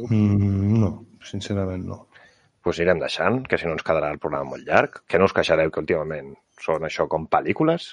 Mm, 0.00 0.80
no, 0.80 0.88
sincerament 1.28 1.84
no. 1.86 2.06
pues 2.64 2.80
irem 2.80 2.98
deixant, 3.00 3.42
que 3.48 3.60
si 3.60 3.68
no 3.68 3.76
ens 3.76 3.84
quedarà 3.84 4.08
el 4.12 4.18
programa 4.20 4.56
molt 4.56 4.64
llarg, 4.66 5.02
que 5.08 5.20
no 5.20 5.28
us 5.28 5.36
queixareu 5.36 5.70
que 5.70 5.84
últimament 5.84 6.32
són 6.60 6.88
això 6.88 7.06
com 7.08 7.28
pel·lícules, 7.30 7.92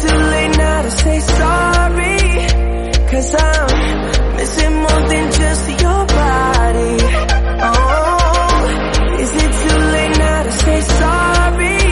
Is 0.00 0.06
it 0.06 0.12
too 0.12 0.16
late 0.16 0.56
now 0.56 0.82
to 0.82 0.90
say 0.90 1.20
sorry? 1.20 2.18
Cause 3.10 3.34
I'm 3.34 4.36
missing 4.36 4.74
more 4.76 5.02
than 5.12 5.26
just 5.32 5.68
your 5.68 6.06
body. 6.06 6.96
Oh, 7.68 9.16
is 9.20 9.32
it 9.44 9.52
too 9.60 9.78
late 9.92 10.18
now 10.18 10.42
to 10.44 10.52
say 10.52 10.80
sorry? 10.80 11.82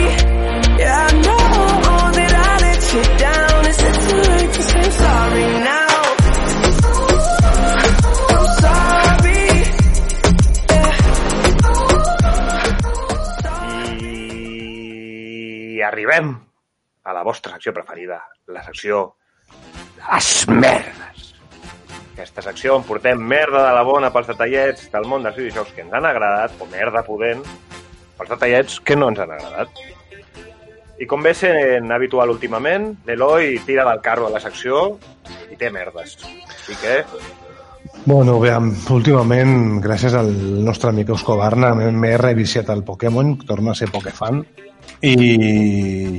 Yeah, 0.79 1.07
I 1.07 1.11
know 1.21 2.11
that 2.17 2.33
I 2.33 2.57
let 2.65 2.81
you 2.95 3.03
down. 3.19 3.65
Is 3.67 3.79
it 3.79 3.95
too 4.09 4.21
late 4.31 4.53
to 4.53 4.61
say 4.63 4.89
sorry 4.89 5.45
now? 5.45 5.85
Arribem 15.89 16.48
a 17.09 17.13
la 17.13 17.23
vostra 17.23 17.55
secció 17.55 17.73
preferida, 17.73 18.21
la 18.53 18.63
secció 18.63 19.15
Les 19.99 20.47
merdes. 20.47 21.33
Aquesta 22.13 22.43
secció 22.45 22.75
on 22.77 22.85
portem 22.85 23.19
merda 23.19 23.63
de 23.65 23.71
la 23.75 23.83
bona 23.87 24.11
pels 24.13 24.29
detallets 24.29 24.89
del 24.93 25.07
món 25.09 25.25
dels 25.25 25.37
videojocs 25.39 25.73
que 25.73 25.85
ens 25.85 25.95
han 25.95 26.05
agradat, 26.05 26.53
o 26.61 26.67
merda 26.69 27.03
pudent, 27.07 27.41
pels 28.19 28.33
detallets 28.35 28.77
que 28.85 28.97
no 28.99 29.09
ens 29.09 29.23
han 29.23 29.33
agradat. 29.35 29.81
I 30.99 31.07
com 31.07 31.23
ve 31.23 31.33
sent 31.33 31.89
habitual 31.95 32.33
últimament, 32.33 32.91
l'Eloi 33.07 33.57
tira 33.65 33.87
del 33.87 34.01
carro 34.05 34.27
a 34.27 34.33
la 34.33 34.41
secció 34.43 34.99
i 35.49 35.57
té 35.57 35.71
merdes. 35.71 36.17
Així 36.27 36.75
que 36.81 36.97
Bueno, 38.05 38.35
aviam, 38.39 38.71
últimament, 38.91 39.79
gràcies 39.83 40.15
al 40.17 40.29
nostre 40.65 40.89
amic 40.91 41.09
Eusko 41.13 41.35
Barna, 41.39 41.73
m'he- 41.75 42.17
reviciat 42.17 42.69
el 42.73 42.83
Pokémon, 42.83 43.37
torno 43.47 43.71
a 43.71 43.75
ser 43.75 43.89
Pokéfan, 43.91 44.41
i 45.01 45.13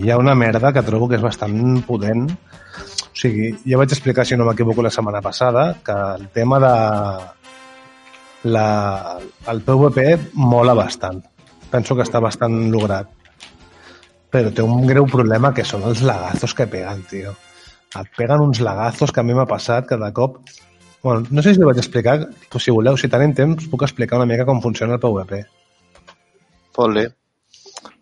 hi 0.00 0.10
ha 0.10 0.16
una 0.18 0.34
merda 0.34 0.72
que 0.72 0.82
trobo 0.86 1.08
que 1.08 1.16
és 1.18 1.22
bastant 1.24 1.82
potent. 1.86 2.30
O 2.30 3.16
sigui, 3.20 3.50
ja 3.66 3.76
vaig 3.80 3.92
explicar, 3.92 4.24
si 4.24 4.36
no 4.36 4.46
m'equivoco, 4.48 4.82
la 4.82 4.90
setmana 4.90 5.20
passada, 5.20 5.74
que 5.84 5.92
el 5.92 6.28
tema 6.28 6.60
de 6.60 6.72
la, 8.54 9.18
el 9.52 9.60
PvP 9.60 10.06
mola 10.34 10.74
bastant. 10.74 11.20
Penso 11.70 11.94
que 11.96 12.02
està 12.06 12.20
bastant 12.20 12.70
lograt. 12.72 13.08
Però 14.30 14.50
té 14.54 14.62
un 14.62 14.86
greu 14.86 15.06
problema 15.10 15.52
que 15.52 15.64
són 15.66 15.82
els 15.90 16.02
lagazos 16.06 16.54
que 16.54 16.66
peguen, 16.70 17.02
tio. 17.10 17.34
Et 17.98 18.08
peguen 18.16 18.40
uns 18.46 18.60
lagazos 18.62 19.10
que 19.12 19.20
a 19.20 19.26
mi 19.26 19.34
m'ha 19.34 19.46
passat 19.50 19.86
cada 19.90 20.12
cop 20.14 20.38
Bueno, 21.02 21.24
no 21.30 21.42
sé 21.42 21.54
si 21.54 21.62
ho 21.62 21.68
vaig 21.68 21.80
explicar, 21.80 22.18
però 22.50 22.60
si 22.60 22.74
voleu, 22.74 22.98
si 23.00 23.08
tenim 23.08 23.32
temps, 23.36 23.68
puc 23.72 23.86
explicar 23.86 24.18
una 24.20 24.28
mica 24.28 24.44
com 24.48 24.60
funciona 24.60 24.98
el 24.98 25.02
PvP. 25.02 25.40
Fot-li. 26.76 27.06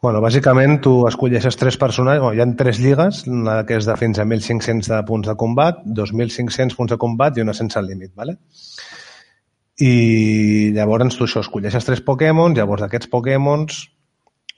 Bueno, 0.03 0.21
bàsicament 0.23 0.79
tu 0.83 0.93
escolleixes 1.09 1.59
tres 1.59 1.79
personatges, 1.79 2.23
bueno, 2.23 2.35
hi 2.35 2.43
ha 2.43 2.47
tres 2.59 2.79
lligues, 2.83 3.25
una 3.31 3.61
que 3.67 3.79
és 3.79 3.87
de 3.87 3.95
fins 3.99 4.19
a 4.19 4.27
1.500 4.27 4.91
de 4.91 4.99
punts 5.07 5.31
de 5.31 5.35
combat, 5.39 5.81
2.500 6.01 6.77
punts 6.79 6.95
de 6.95 6.99
combat 7.03 7.39
i 7.39 7.43
una 7.43 7.55
sense 7.55 7.83
límit, 7.83 8.13
¿vale? 8.19 8.37
I 9.79 10.73
llavors 10.75 11.19
tu 11.19 11.27
això, 11.27 11.43
escolleixes 11.43 11.87
tres 11.87 12.03
Pokémons, 12.07 12.59
llavors 12.59 12.83
d'aquests 12.83 13.11
Pokémons 13.11 13.85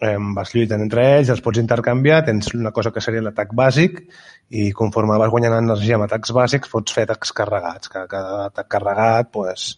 eh, 0.01 0.17
vas 0.37 0.55
lluitant 0.55 0.83
entre 0.85 1.05
ells, 1.17 1.31
els 1.33 1.43
pots 1.45 1.61
intercanviar, 1.61 2.23
tens 2.27 2.51
una 2.57 2.73
cosa 2.77 2.93
que 2.95 3.03
seria 3.05 3.23
l'atac 3.25 3.53
bàsic 3.57 4.01
i 4.51 4.71
conforme 4.77 5.19
vas 5.21 5.31
guanyant 5.33 5.59
energia 5.59 5.99
amb 5.99 6.09
atacs 6.09 6.33
bàsics 6.37 6.73
pots 6.73 6.97
fer 6.97 7.07
atacs 7.07 7.35
carregats, 7.37 7.93
que 7.93 8.07
cada 8.11 8.47
atac 8.49 8.71
carregat 8.73 9.31
pues, 9.35 9.69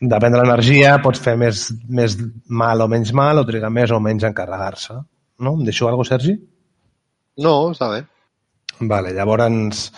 depèn 0.00 0.34
de 0.34 0.40
l'energia, 0.40 0.96
pots 1.04 1.20
fer 1.20 1.36
més, 1.40 1.66
més 1.88 2.16
mal 2.48 2.84
o 2.84 2.88
menys 2.90 3.12
mal 3.12 3.42
o 3.42 3.46
trigar 3.48 3.72
més 3.74 3.92
o 3.94 4.00
menys 4.00 4.26
en 4.28 4.36
carregar-se. 4.36 4.98
No? 5.40 5.56
Em 5.58 5.64
deixo 5.66 5.88
alguna 5.88 6.04
cosa, 6.04 6.16
Sergi? 6.16 6.36
No, 7.42 7.54
està 7.74 7.90
bé. 7.90 8.04
Vale, 8.80 9.12
llavors 9.14 9.90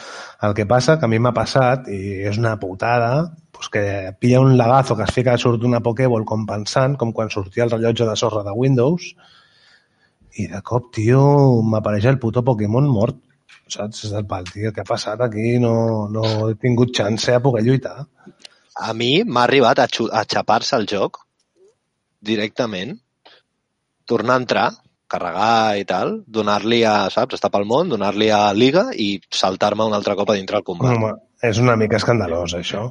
el 0.44 0.54
que 0.54 0.66
passa, 0.68 0.98
que 1.00 1.06
a 1.06 1.08
mi 1.08 1.18
m'ha 1.18 1.32
passat, 1.36 1.88
i 1.88 2.26
és 2.28 2.36
una 2.40 2.56
putada, 2.60 3.26
pues 3.56 3.68
que 3.72 3.82
pilla 4.20 4.40
un 4.40 4.56
lagazo 4.58 4.96
que 4.96 5.04
es 5.08 5.14
fica 5.14 5.36
surt 5.40 5.64
una 5.64 5.80
Pokéball 5.80 6.24
compensant, 6.28 6.96
com 7.00 7.12
quan 7.16 7.32
sortia 7.32 7.64
el 7.64 7.72
rellotge 7.72 8.06
de 8.08 8.16
sorra 8.16 8.44
de 8.44 8.54
Windows, 8.54 9.14
i 10.36 10.46
de 10.52 10.60
cop, 10.62 10.90
tio, 10.94 11.22
m'apareix 11.64 12.10
el 12.12 12.20
puto 12.20 12.44
Pokémon 12.44 12.88
mort. 12.92 13.22
Saps? 13.72 14.04
És 14.06 14.12
del 14.14 14.26
pal, 14.30 14.44
tio, 14.52 14.70
què 14.74 14.84
ha 14.84 14.88
passat 14.88 15.22
aquí? 15.24 15.56
No, 15.62 15.74
no 16.12 16.24
he 16.50 16.54
tingut 16.60 16.92
chance 16.94 17.32
a 17.34 17.42
poder 17.42 17.64
lluitar. 17.66 18.04
A 18.76 18.92
mi 18.94 19.10
m'ha 19.24 19.46
arribat 19.46 19.80
a, 19.80 19.88
a 19.88 20.24
xapar-se 20.28 20.76
el 20.76 20.86
joc 20.90 21.22
directament, 22.26 22.98
tornar 24.06 24.36
a 24.36 24.42
entrar, 24.42 24.66
carregar 25.10 25.78
i 25.80 25.86
tal, 25.88 26.20
donar-li 26.26 26.82
a, 26.84 26.96
saps, 27.14 27.38
estar 27.38 27.50
pel 27.54 27.66
món, 27.68 27.90
donar-li 27.90 28.28
a 28.34 28.50
Liga 28.54 28.88
i 28.92 29.16
saltar-me 29.32 29.86
un 29.86 29.94
altre 29.96 30.16
cop 30.18 30.30
a 30.30 30.38
dintre 30.38 30.60
el 30.60 30.66
combat. 30.66 30.96
Home, 30.98 31.12
és 31.50 31.60
una 31.62 31.76
mica 31.80 31.98
escandalós, 32.00 32.54
això. 32.58 32.82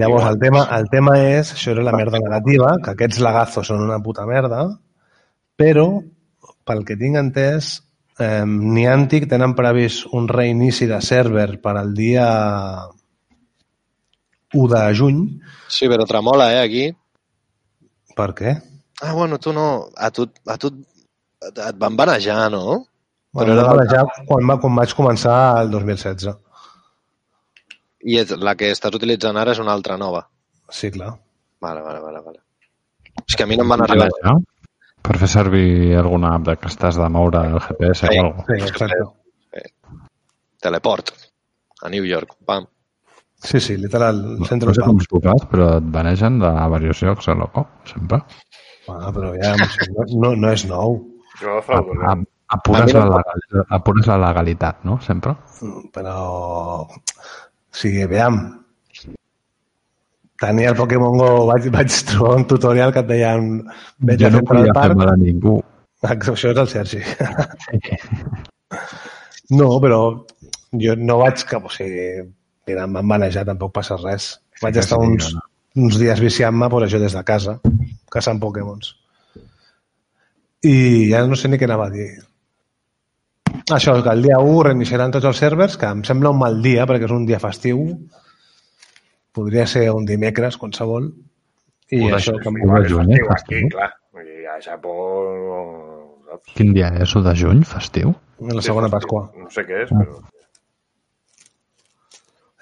Llavors, 0.00 0.26
el 0.30 0.38
tema, 0.42 0.66
el 0.76 0.88
tema 0.92 1.16
és, 1.22 1.52
això 1.54 1.72
era 1.74 1.84
la 1.86 1.94
merda 1.96 2.20
negativa, 2.22 2.74
que 2.84 2.94
aquests 2.94 3.22
lagazos 3.24 3.70
són 3.70 3.84
una 3.84 3.98
puta 4.04 4.26
merda, 4.28 4.62
però, 5.56 5.86
pel 6.68 6.84
que 6.88 6.98
tinc 7.00 7.20
entès, 7.20 7.72
eh, 8.18 8.44
Niantic 8.46 9.28
tenen 9.30 9.56
previst 9.58 10.10
un 10.16 10.28
reinici 10.28 10.88
de 10.90 11.00
server 11.04 11.48
per 11.62 11.76
al 11.76 11.94
dia 11.96 12.26
1 14.54 14.68
de 14.72 14.82
juny. 14.96 15.22
Sí, 15.68 15.88
però 15.92 16.06
tremola, 16.08 16.52
eh, 16.54 16.62
aquí. 16.64 16.86
Per 18.16 18.30
què? 18.36 18.56
Ah, 19.02 19.12
bueno, 19.12 19.38
tu 19.38 19.52
no... 19.52 19.88
A 19.96 20.10
tu, 20.10 20.28
a 20.48 20.56
tu 20.56 20.72
et 21.46 21.76
van 21.78 21.96
banejar, 21.96 22.50
no? 22.50 22.86
Bueno, 23.36 23.52
era 23.52 23.66
era 23.74 23.84
ja 23.90 24.02
quan, 24.24 24.46
va, 24.48 24.56
quan 24.60 24.76
vaig 24.78 24.94
començar 24.96 25.36
el 25.60 25.70
2016. 25.70 26.32
I 28.06 28.18
és, 28.22 28.32
la 28.38 28.54
que 28.58 28.70
estàs 28.70 28.94
utilitzant 28.94 29.36
ara 29.40 29.54
és 29.56 29.60
una 29.62 29.72
altra 29.74 29.96
nova. 29.98 30.24
Sí, 30.70 30.90
clar. 30.94 31.12
Vale, 31.62 31.82
vale, 31.82 32.00
vale. 32.04 32.20
vale. 32.22 32.40
És 33.26 33.34
que 33.34 33.44
a 33.44 33.48
mi 33.50 33.56
no 33.58 33.64
em 33.66 33.72
van 33.74 33.82
arribar... 33.86 34.08
No? 34.24 34.36
Per 35.06 35.16
fer 35.22 35.28
servir 35.30 35.94
alguna 35.98 36.32
app 36.34 36.46
de 36.48 36.56
que 36.58 36.70
estàs 36.70 36.96
de 36.98 37.06
moure 37.14 37.42
el 37.46 37.60
GPS 37.62 38.08
Sí. 38.10 38.18
o 38.18 38.24
alguna 38.26 38.46
Sí, 38.48 38.56
exacte. 38.66 39.66
Teleport. 40.62 41.12
A 41.82 41.88
New 41.92 42.04
York. 42.04 42.34
Pam. 42.44 42.66
Sí, 43.36 43.60
sí, 43.60 43.76
literal, 43.76 44.38
No, 44.40 44.46
centre 44.48 44.70
no 44.70 44.74
sé 44.74 44.82
com 44.82 44.98
fas, 44.98 45.44
però 45.50 45.66
et 45.76 45.88
banegen 45.92 46.38
de 46.40 46.50
diversos 46.50 47.02
llocs, 47.04 47.28
eh, 47.28 47.34
loco? 47.36 47.66
Sempre. 47.84 48.22
Ah, 48.88 49.10
però 49.12 49.34
ja, 49.36 49.52
no, 49.58 50.06
no, 50.22 50.30
no 50.40 50.50
és 50.52 50.64
nou. 50.66 50.96
jo 51.40 51.58
A, 51.60 51.80
a, 52.12 52.14
apures, 52.56 52.94
A 52.94 52.98
la 53.04 53.18
legalitat, 53.18 53.66
apures 53.78 54.06
la 54.08 54.16
legalitat, 54.22 54.84
no? 54.88 54.98
Sempre. 55.04 55.36
però 55.92 56.88
sigui, 57.76 58.02
aviam, 58.06 58.40
tenia 60.40 60.72
el 60.72 60.76
Pokémon 60.78 61.16
Go, 61.20 61.30
vaig, 61.50 61.70
vaig 61.74 62.02
trobar 62.10 62.40
un 62.40 62.46
tutorial 62.50 62.92
que 62.94 63.02
et 63.04 63.10
deien 63.10 63.48
vés 63.98 64.20
Jo 64.20 64.32
no 64.34 64.44
podia 64.48 64.74
fer 64.76 64.98
mal 64.98 65.14
a 65.14 65.16
ningú. 65.20 65.58
Això 66.06 66.52
és 66.52 66.60
el 66.64 66.70
Sergi. 66.72 67.02
No, 69.50 69.68
però 69.82 70.00
jo 70.74 70.94
no 70.98 71.18
vaig 71.20 71.44
cap... 71.46 71.68
O 71.68 71.70
sigui, 71.70 72.06
mira, 72.66 72.86
em 72.86 72.96
van 72.98 73.06
manejar, 73.06 73.44
tampoc 73.46 73.74
passa 73.76 73.98
res. 74.00 74.32
Vaig 74.62 74.78
estar 74.82 74.98
sí, 74.98 75.06
uns, 75.06 75.28
no. 75.36 75.42
uns 75.84 75.98
dies 76.00 76.22
viciant-me, 76.22 76.68
pues, 76.72 76.88
això 76.88 76.98
des 77.02 77.14
de 77.14 77.22
casa, 77.28 77.58
caçant 78.12 78.40
Pokémons. 78.42 78.94
I 80.66 80.74
ja 81.12 81.22
no 81.30 81.38
sé 81.38 81.50
ni 81.50 81.60
què 81.60 81.68
anava 81.68 81.86
a 81.86 81.94
dir. 81.94 82.08
Això, 83.74 83.96
que 84.02 84.12
el 84.14 84.22
dia 84.22 84.38
1 84.38 84.62
reiniciaran 84.68 85.10
tots 85.14 85.26
els 85.26 85.40
servers, 85.42 85.74
que 85.80 85.88
em 85.90 86.04
sembla 86.06 86.30
un 86.30 86.38
mal 86.38 86.60
dia, 86.62 86.84
perquè 86.86 87.08
és 87.08 87.14
un 87.14 87.24
dia 87.26 87.40
festiu. 87.42 87.80
Podria 89.34 89.66
ser 89.66 89.88
un 89.90 90.06
dimecres, 90.06 90.56
qualsevol. 90.60 91.08
I 91.90 92.04
Ho 92.04 92.12
això... 92.14 92.36
Que... 92.38 92.52
sí. 92.52 92.62
Igual 92.62 92.86
és 92.86 92.92
juny, 92.92 93.10
festiu 93.10 93.26
eh, 93.26 93.32
aquí, 93.34 93.54
festiu. 93.58 93.72
clar. 93.74 93.90
Vull 94.14 94.28
dir, 94.30 94.46
a 94.52 94.56
Japó... 94.62 94.94
saps? 96.30 96.54
Quin 96.54 96.72
dia 96.76 96.92
és? 97.02 97.14
1 97.18 97.26
de 97.26 97.34
juny? 97.42 97.64
Festiu? 97.66 98.14
La 98.52 98.62
segona 98.62 98.88
Sí, 98.90 98.94
Pasqua. 98.94 99.22
No 99.42 99.50
sé 99.50 99.66
què 99.66 99.82
és, 99.84 99.92
però... 99.92 100.20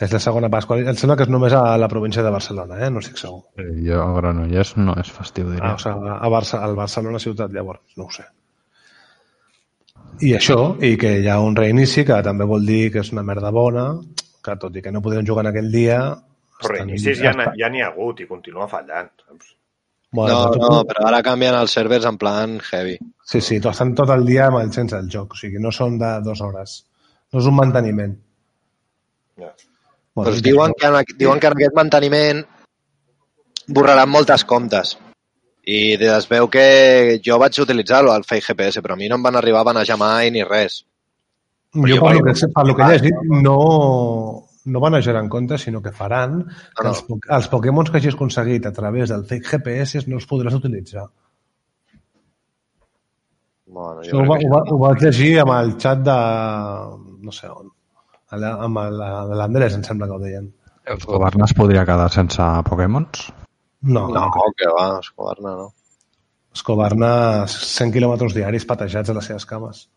És 0.05 0.13
la 0.13 0.19
segona 0.25 0.51
Pasqua. 0.51 0.81
Em 0.83 0.97
sembla 0.99 1.17
que 1.21 1.27
és 1.29 1.31
només 1.31 1.55
a 1.55 1.77
la 1.79 1.89
província 1.93 2.25
de 2.25 2.33
Barcelona, 2.35 2.81
eh? 2.83 2.89
No 2.91 3.05
estic 3.05 3.21
segur. 3.21 3.45
Eh, 3.61 3.69
Jo 3.87 4.01
a 4.03 4.09
Granollers 4.17 4.75
no 4.81 4.97
és 5.01 5.13
festiu, 5.15 5.53
diria. 5.53 5.75
Ah, 5.75 5.77
o 5.77 5.85
sigui, 5.85 6.17
a 6.17 6.33
Barça, 6.33 6.65
al 6.65 6.75
Barcelona 6.81 7.21
ciutat, 7.23 7.53
llavors, 7.55 7.85
no 8.01 8.09
ho 8.09 8.15
sé. 8.15 8.25
I 10.23 10.35
això, 10.39 10.77
i 10.85 10.95
que 11.01 11.11
hi 11.21 11.27
ha 11.29 11.41
un 11.43 11.57
reinici, 11.57 12.05
que 12.07 12.21
també 12.23 12.45
vol 12.47 12.65
dir 12.67 12.91
que 12.95 13.01
és 13.03 13.11
una 13.13 13.23
merda 13.27 13.51
bona, 13.55 13.89
que 14.45 14.55
tot 14.61 14.77
i 14.77 14.83
que 14.85 14.93
no 14.93 15.03
podrem 15.03 15.27
jugar 15.27 15.45
en 15.47 15.51
aquell 15.53 15.71
dia... 15.73 15.99
Però 16.63 16.71
reinicis 16.77 17.19
ja 17.19 17.33
estan- 17.33 17.57
ja 17.59 17.69
n'hi 17.69 17.83
ha 17.83 17.89
hagut 17.91 18.21
i 18.23 18.27
continua 18.31 18.69
fallant. 18.71 19.11
Saps? 19.27 19.51
Bueno, 20.15 20.35
No, 20.37 20.51
però 20.55 20.69
no, 20.71 20.83
però 20.87 21.07
ara 21.09 21.19
canvien 21.27 21.57
els 21.59 21.73
servers 21.75 22.05
en 22.07 22.17
plan 22.17 22.61
heavy. 22.71 22.95
Sí, 23.27 23.41
sí, 23.41 23.59
tot- 23.61 23.73
estan 23.75 23.95
tot 23.99 24.11
el 24.15 24.23
dia 24.25 24.47
amb 24.47 24.61
el 24.61 24.71
sense 24.73 24.95
el 24.97 25.09
joc, 25.11 25.35
o 25.35 25.37
sigui, 25.41 25.59
no 25.59 25.73
són 25.75 25.99
de 25.99 26.13
dues 26.23 26.41
hores. 26.41 26.77
No 27.35 27.41
és 27.43 27.47
un 27.51 27.57
manteniment. 27.59 28.15
Ja. 29.43 29.51
Bueno, 30.15 30.31
Doncs 30.31 30.43
diuen 30.47 30.73
que, 30.79 30.87
en, 30.87 31.17
diuen 31.19 31.41
que 31.43 31.51
en 31.51 31.57
aquest 31.59 31.75
manteniment 31.75 32.45
borraran 33.67 34.09
moltes 34.15 34.45
comptes. 34.47 34.95
I 35.67 35.95
es 35.97 36.27
veu 36.29 36.49
que 36.53 37.21
jo 37.25 37.39
vaig 37.41 37.57
utilitzar-lo, 37.63 38.13
el 38.15 38.25
Fake 38.29 38.45
GPS, 38.53 38.83
però 38.85 38.93
a 38.95 39.01
mi 39.01 39.09
no 39.09 39.17
em 39.17 39.23
van 39.25 39.37
arribar 39.41 39.63
a 39.63 39.69
banejar 39.71 39.97
mai 39.97 40.31
ni 40.31 40.43
res. 40.45 40.83
Jo, 41.75 41.87
jo 41.89 41.97
lo 41.97 42.03
vaig- 42.21 42.41
que, 42.41 42.49
per 42.53 42.67
lo 42.69 42.75
que 42.77 42.83
he 42.85 42.91
llegit, 42.99 43.15
no, 43.43 43.57
no 44.67 44.81
van 44.81 44.95
ajar 44.95 45.17
en 45.17 45.29
compte, 45.33 45.57
sinó 45.59 45.81
que 45.83 45.91
faran 45.93 46.43
que 46.45 46.85
no. 46.85 46.91
els, 46.91 47.01
po- 47.09 47.19
els 47.39 47.49
Pokémons 47.49 47.91
que 47.91 47.97
hagis 48.03 48.15
aconseguit 48.15 48.67
a 48.67 48.73
través 48.73 49.09
del 49.11 49.25
fake 49.25 49.49
GPS 49.55 50.05
no 50.07 50.17
els 50.21 50.29
podràs 50.29 50.55
utilitzar. 50.61 51.07
Bueno, 53.67 54.03
Això 54.05 54.21
ho, 54.21 54.27
va, 54.29 54.37
ho, 54.39 54.51
va, 54.53 54.61
ho 54.71 54.79
vaig 54.85 55.01
llegir 55.03 55.33
amb 55.43 55.55
el 55.57 55.73
xat 55.83 56.05
de... 56.07 56.19
no 57.25 57.33
sé 57.33 57.49
on. 57.51 57.73
Allà, 58.37 58.53
amb 58.67 58.79
el- 58.85 59.01
de 59.33 59.39
l'Andrés, 59.41 59.75
em 59.79 59.83
sembla 59.87 60.07
que 60.11 60.15
ho 60.19 60.21
deien. 60.23 60.53
Escobarna 60.95 61.49
es 61.49 61.55
podria 61.57 61.87
quedar 61.89 62.11
sense 62.13 62.45
Pokémons? 62.69 63.25
No, 63.85 64.07
No, 64.09 64.27
no. 64.27 64.45
que 64.57 64.69
va, 64.73 64.99
Escobarna, 65.01 65.55
no. 65.61 65.67
Escobarna 66.55 67.11
100 67.51 67.93
quilòmetres 67.93 68.35
diaris 68.37 68.65
patejats 68.69 69.11
a 69.11 69.17
les 69.17 69.27
seves 69.31 69.45
cames. 69.51 69.89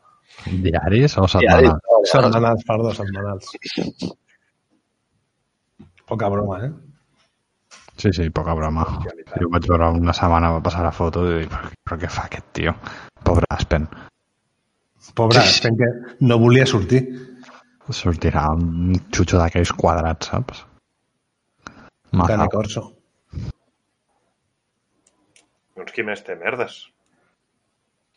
Diaris 0.46 1.16
o 1.18 1.26
Diaris, 1.26 1.70
setmanals? 1.70 1.86
no, 1.88 2.02
Setmanals, 2.12 2.66
perdó, 2.68 2.92
setmanals. 2.98 3.52
Poca 6.08 6.30
broma, 6.30 6.60
eh? 6.66 6.72
Sí, 7.98 8.12
sí, 8.14 8.30
poca 8.30 8.54
broma. 8.54 8.84
Jo 9.42 9.50
vaig 9.54 9.66
veure 9.70 9.90
una 9.98 10.14
setmana, 10.14 10.52
va 10.58 10.62
passar 10.66 10.84
la 10.86 10.92
foto 10.94 11.24
i 11.26 11.40
dic, 11.40 11.50
però, 11.54 11.72
però 11.84 11.98
què 12.04 12.10
fa 12.14 12.28
aquest 12.30 12.52
tio? 12.54 12.76
Pobre 13.26 13.48
Aspen. 13.56 13.88
Pobre, 15.18 15.42
sí. 15.50 15.72
que 15.80 15.90
no 16.22 16.38
volia 16.40 16.66
sortir. 16.70 17.02
Sortirà 17.90 18.50
un 18.54 18.94
xutxo 19.16 19.40
d'aquells 19.40 19.72
quadrats, 19.74 20.30
saps? 20.30 20.66
Cani 22.28 22.48
Corso. 22.52 22.97
Doncs 25.78 25.94
qui 25.96 26.04
més 26.06 26.24
té 26.26 26.36
merdes? 26.40 26.78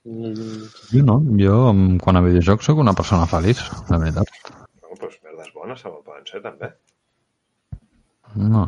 Jo 0.05 1.03
no, 1.05 1.19
jo 1.37 1.57
mm, 1.75 1.99
quan 2.01 2.17
a 2.17 2.23
videojocs 2.25 2.71
sóc 2.71 2.79
una 2.81 2.95
persona 2.97 3.27
feliç, 3.29 3.61
la 3.91 3.99
veritat. 4.01 4.31
No, 4.81 4.95
doncs 4.97 5.19
merdes 5.27 5.51
bones 5.57 5.83
també 5.85 6.01
poden 6.07 6.25
ser, 6.31 6.41
també. 6.47 6.71
No. 8.41 8.65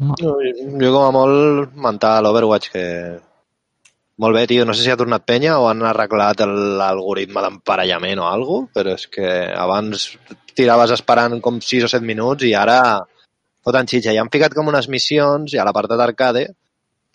no. 0.00 0.16
Jo, 0.20 0.32
jo 0.80 0.90
com 0.94 1.04
a 1.04 1.12
molt 1.14 1.76
mental 1.88 2.30
Overwatch 2.32 2.72
que... 2.72 2.84
Molt 4.22 4.36
bé, 4.38 4.44
tio, 4.46 4.62
no 4.62 4.72
sé 4.78 4.84
si 4.84 4.92
ha 4.92 4.96
tornat 4.96 5.24
penya 5.26 5.56
o 5.58 5.64
han 5.66 5.80
arreglat 5.82 6.40
el- 6.44 6.76
l'algoritme 6.78 7.42
d'emparellament 7.42 8.20
o 8.22 8.28
alguna 8.28 8.68
però 8.76 8.92
és 8.94 9.08
que 9.10 9.26
abans 9.58 10.04
tiraves 10.54 10.92
esperant 10.94 11.40
com 11.42 11.58
6 11.58 11.88
o 11.88 11.88
7 11.90 12.06
minuts 12.06 12.46
i 12.46 12.52
ara 12.54 12.78
foten 13.66 13.88
xitxa. 13.90 14.12
I 14.14 14.20
han 14.22 14.30
ficat 14.30 14.54
com 14.54 14.70
unes 14.70 14.86
missions 14.92 15.52
i 15.52 15.58
a 15.58 15.64
l'apartat 15.66 15.98
arcade 16.04 16.44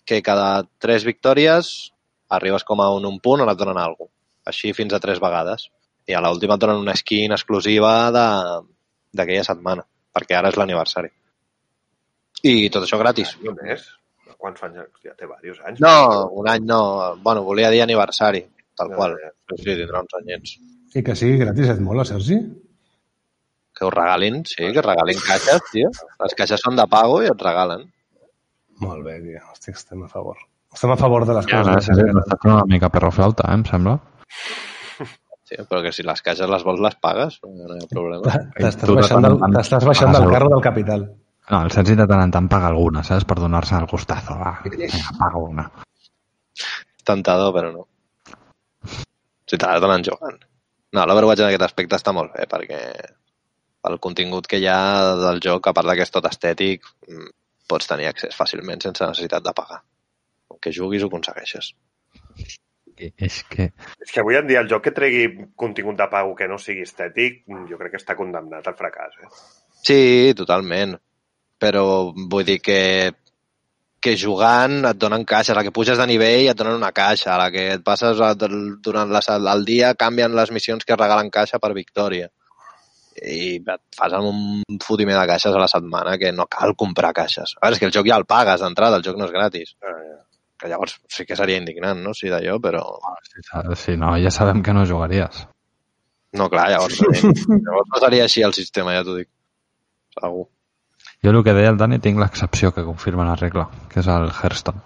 que 0.04 0.22
cada 0.22 0.64
3 0.78 1.04
victòries 1.04 1.92
arribes 2.28 2.64
com 2.64 2.80
a 2.80 2.88
un, 2.94 3.06
un 3.06 3.18
punt 3.20 3.42
on 3.44 3.50
et 3.52 3.58
donen 3.58 3.78
alguna 3.78 4.06
cosa. 4.06 4.12
Així 4.50 4.72
fins 4.74 4.92
a 4.94 5.00
3 5.02 5.20
vegades. 5.22 5.68
I 6.08 6.14
a 6.16 6.20
l'última 6.24 6.56
et 6.56 6.60
donen 6.62 6.80
una 6.82 6.94
skin 6.96 7.32
exclusiva 7.36 8.10
de- 8.10 8.66
d'aquella 9.12 9.44
setmana, 9.44 9.84
perquè 10.14 10.36
ara 10.38 10.48
és 10.50 10.56
l'aniversari. 10.58 11.10
I 12.46 12.70
tot 12.72 12.86
això 12.86 12.98
gratis. 12.98 13.34
Només? 13.44 13.84
Quants 14.40 14.62
anys? 14.64 14.86
Ja 15.04 15.12
té 15.18 15.26
diversos 15.26 15.60
anys. 15.68 15.80
No, 15.84 16.30
un 16.40 16.48
any 16.48 16.64
no. 16.64 16.80
Bueno, 17.20 17.42
volia 17.44 17.68
dir 17.70 17.82
aniversari, 17.84 18.40
tal 18.78 18.88
Ja, 18.88 18.96
qual. 18.96 19.16
ja. 19.20 19.30
Sí, 19.58 19.74
tindrà 19.76 20.00
uns 20.00 20.14
anyets. 20.22 20.54
I 20.94 21.02
que 21.04 21.14
sigui 21.14 21.36
gratis 21.38 21.68
et 21.74 21.80
mola, 21.84 22.04
Sergi? 22.08 22.38
Que 23.76 23.84
us 23.86 23.92
regalin, 23.94 24.40
sí, 24.48 24.70
que 24.72 24.82
regalin 24.82 25.20
caixes, 25.26 25.60
tio. 25.72 25.90
Les 26.24 26.34
caixes 26.38 26.60
són 26.64 26.76
de 26.76 26.86
pago 26.90 27.20
i 27.22 27.26
et 27.30 27.42
regalen. 27.44 27.84
Molt 28.80 29.04
bé, 29.04 29.18
tio. 29.24 29.40
Estic, 29.52 29.76
estem 29.76 30.02
a 30.04 30.08
favor. 30.08 30.36
Estem 30.72 30.92
a 30.94 30.96
favor 30.96 31.26
de 31.26 31.34
les 31.34 31.46
Ja, 31.50 31.62
no, 31.66 31.74
coses. 31.74 31.96
sí, 31.96 32.04
m'estàs 32.14 32.40
fent 32.42 32.52
una 32.54 32.64
mica 32.70 32.88
perro 32.94 33.10
flauta, 33.12 33.48
eh, 33.50 33.54
em 33.58 33.64
sembla. 33.68 33.98
Sí, 35.50 35.56
però 35.68 35.80
que 35.82 35.90
si 35.92 36.04
les 36.06 36.22
caixes 36.22 36.48
les 36.48 36.62
vols 36.62 36.80
les 36.80 36.94
pagues, 37.02 37.40
no 37.42 37.74
hi 37.74 37.82
ha 37.82 37.88
problema. 37.90 38.36
T'estàs 38.54 38.92
baixant, 38.94 39.24
del, 39.26 39.38
baixant 39.88 40.12
del 40.14 40.22
el- 40.28 40.30
carro 40.36 40.48
del 40.52 40.62
capital. 40.62 41.08
No, 41.50 41.62
el 41.66 41.72
Sergi 41.74 41.96
de 41.98 42.06
tant 42.06 42.20
en 42.22 42.30
tant 42.30 42.46
paga 42.48 42.68
alguna, 42.70 43.02
saps? 43.02 43.24
Per 43.26 43.34
donar-se 43.40 43.74
el 43.74 43.86
gustazo. 43.90 44.36
Va, 44.38 44.52
vinga, 44.64 45.00
paga 45.18 45.38
una. 45.42 45.64
Tentador, 47.04 47.50
però 47.56 47.72
no. 47.74 47.86
Si 49.50 49.58
t'has 49.58 49.80
d'anar 49.82 49.98
jugant. 50.06 50.38
No, 50.94 51.06
l'Overwatch 51.06 51.42
en 51.42 51.48
aquest 51.48 51.64
aspecte 51.66 51.98
està 51.98 52.12
molt 52.14 52.30
bé, 52.36 52.46
perquè 52.50 52.78
el 53.90 53.98
contingut 53.98 54.46
que 54.46 54.58
hi 54.62 54.66
ha 54.70 55.16
del 55.18 55.40
joc, 55.42 55.66
a 55.66 55.72
part 55.74 55.90
que 55.96 56.06
és 56.06 56.10
tot 56.14 56.26
estètic, 56.30 56.86
mm, 57.08 57.28
pots 57.70 57.88
tenir 57.90 58.10
accés 58.10 58.36
fàcilment 58.36 58.82
sense 58.84 59.06
necessitat 59.06 59.46
de 59.46 59.54
pagar. 59.56 59.80
El 60.50 60.60
que 60.62 60.74
juguis 60.74 61.04
ho 61.04 61.10
aconsegueixes. 61.12 61.72
És 63.00 63.38
que... 63.48 63.70
És 64.04 64.12
que 64.12 64.20
avui 64.20 64.36
en 64.36 64.48
dia 64.50 64.60
el 64.60 64.68
joc 64.68 64.84
que 64.88 64.94
tregui 64.96 65.28
contingut 65.56 65.96
de 65.96 66.08
pago 66.12 66.34
que 66.36 66.48
no 66.50 66.58
sigui 66.60 66.84
estètic, 66.84 67.44
jo 67.70 67.78
crec 67.80 67.94
que 67.94 68.02
està 68.02 68.16
condemnat 68.18 68.66
al 68.68 68.76
fracàs. 68.76 69.16
Eh? 69.24 69.30
Sí, 69.80 70.02
totalment. 70.36 70.98
Però 71.60 71.84
vull 72.12 72.46
dir 72.48 72.60
que 72.64 72.80
que 74.00 74.16
jugant 74.16 74.78
et 74.88 74.96
donen 74.96 75.26
caixes, 75.28 75.52
a 75.52 75.58
la 75.58 75.62
que 75.66 75.74
puges 75.76 75.98
de 76.00 76.06
nivell 76.08 76.46
et 76.48 76.56
donen 76.56 76.78
una 76.78 76.92
caixa, 76.96 77.34
a 77.34 77.38
la 77.38 77.50
que 77.52 77.66
et 77.74 77.82
passes 77.84 78.16
durant 78.40 79.10
la, 79.12 79.20
el 79.54 79.64
dia 79.68 79.92
canvien 80.02 80.36
les 80.36 80.52
missions 80.56 80.86
que 80.88 80.96
regalen 80.96 81.28
caixa 81.30 81.60
per 81.60 81.74
victòria. 81.76 82.30
I 83.20 83.60
et 83.60 83.82
fas 83.96 84.14
amb 84.16 84.30
un 84.30 84.80
fotimer 84.80 85.18
de 85.18 85.26
caixes 85.28 85.54
a 85.54 85.60
la 85.60 85.68
setmana 85.68 86.16
que 86.18 86.32
no 86.32 86.46
cal 86.48 86.72
comprar 86.78 87.12
caixes. 87.16 87.56
A 87.58 87.66
veure, 87.66 87.76
és 87.76 87.82
que 87.82 87.88
el 87.90 87.94
joc 87.96 88.08
ja 88.08 88.16
el 88.16 88.28
pagues 88.28 88.62
d'entrada, 88.64 88.96
el 88.96 89.04
joc 89.04 89.18
no 89.20 89.28
és 89.28 89.34
gratis. 89.36 89.76
Ah, 89.84 89.98
Que 90.60 90.68
llavors 90.68 90.98
sí 91.08 91.24
que 91.24 91.36
seria 91.36 91.56
indignant, 91.56 92.02
no?, 92.04 92.12
si 92.12 92.28
d'allò, 92.28 92.58
però... 92.60 92.82
Si, 93.24 93.40
si 93.80 93.94
no, 93.96 94.10
ja 94.20 94.28
sabem 94.28 94.60
que 94.62 94.74
no 94.76 94.84
jugaries. 94.84 95.46
No, 96.36 96.50
clar, 96.52 96.66
llavors, 96.74 96.98
llavors 97.64 97.88
no 97.88 98.00
seria 98.02 98.26
així 98.28 98.44
el 98.44 98.52
sistema, 98.52 98.92
ja 98.92 99.06
t'ho 99.06 99.16
dic. 99.16 99.30
Segur. 100.18 100.44
Jo 101.24 101.32
el 101.32 101.40
que 101.46 101.54
deia 101.56 101.72
el 101.72 101.80
Dani 101.80 101.98
tinc 102.04 102.20
l'excepció 102.20 102.74
que 102.76 102.84
confirma 102.84 103.24
la 103.24 103.38
regla, 103.40 103.70
que 103.88 104.02
és 104.04 104.10
el 104.12 104.28
Hearthstone. 104.28 104.84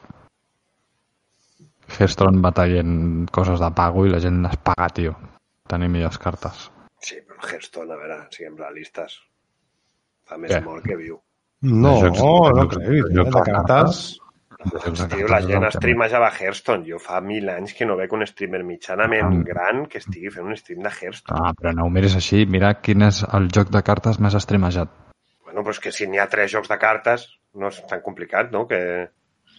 Hearthstone 1.99 2.43
va 2.45 2.55
traient 2.55 3.27
coses 3.35 3.59
de 3.59 3.71
pago 3.75 4.07
i 4.07 4.15
la 4.15 4.23
gent 4.23 4.45
les 4.47 4.57
paga, 4.63 4.89
tio. 4.95 5.19
Tenir 5.71 5.91
millors 5.91 6.23
cartes. 6.23 6.69
Sí, 7.05 7.19
però 7.21 7.37
el 7.43 7.49
Hearthstone, 7.53 7.93
a 7.93 7.97
veure, 8.01 8.19
siguem 8.33 8.55
realistes. 8.57 9.19
Fa 10.25 10.39
més 10.41 10.55
Què? 10.55 10.61
molt 10.65 10.85
que 10.89 10.97
viu. 10.97 11.19
No, 11.69 11.95
Jocs- 12.01 12.21
no, 12.21 12.51
no 12.57 12.69
crec. 12.69 12.89
De 13.13 13.25
de 13.25 13.31
cartes... 13.51 14.05
Tio, 14.65 15.27
la 15.29 15.43
gent 15.45 15.67
streamejava 15.75 16.31
Hearthstone. 16.33 16.87
Jo 16.89 16.97
fa 17.03 17.19
mil 17.21 17.51
anys 17.53 17.75
que 17.77 17.85
no 17.85 17.99
veig 17.99 18.13
un 18.17 18.23
streamer 18.25 18.63
mitjanament 18.65 19.43
gran 19.45 19.83
que 19.93 19.99
estigui 20.01 20.31
fent 20.33 20.47
un 20.49 20.57
stream 20.57 20.81
de 20.87 20.89
Hearthstone. 20.89 21.37
Ah, 21.37 21.53
però 21.59 21.75
no 21.77 21.85
ho 21.85 21.91
miris 21.93 22.15
així. 22.17 22.47
Mira 22.49 22.71
quin 22.81 23.05
és 23.05 23.19
el 23.37 23.51
joc 23.53 23.69
de 23.75 23.83
cartes 23.85 24.17
més 24.25 24.33
streamejat. 24.41 24.89
Bueno, 25.45 25.61
però 25.67 25.75
és 25.77 25.83
que 25.85 25.93
si 25.93 26.07
n'hi 26.09 26.23
ha 26.23 26.29
tres 26.33 26.55
jocs 26.55 26.73
de 26.73 26.79
cartes, 26.81 27.27
no 27.61 27.69
és 27.69 27.83
tan 27.91 28.01
complicat, 28.07 28.49
no? 28.57 28.65
Que... 28.71 28.81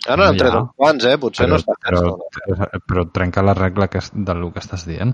Ah, 0.07 0.15
no, 0.17 0.26
han 0.26 0.38
tret 0.41 0.51
Ja. 0.55 0.63
uns 0.63 0.73
quants, 0.81 1.05
eh? 1.11 1.17
Potser 1.22 1.47
no 1.51 1.59
està 1.61 1.77
però, 1.85 2.01
Hearthstone. 2.01 2.81
però 2.89 3.05
trenca 3.13 3.45
la 3.45 3.53
regla 3.53 3.88
que, 3.93 4.01
es- 4.01 4.09
del 4.15 4.47
que 4.55 4.63
estàs 4.65 4.88
dient. 4.89 5.13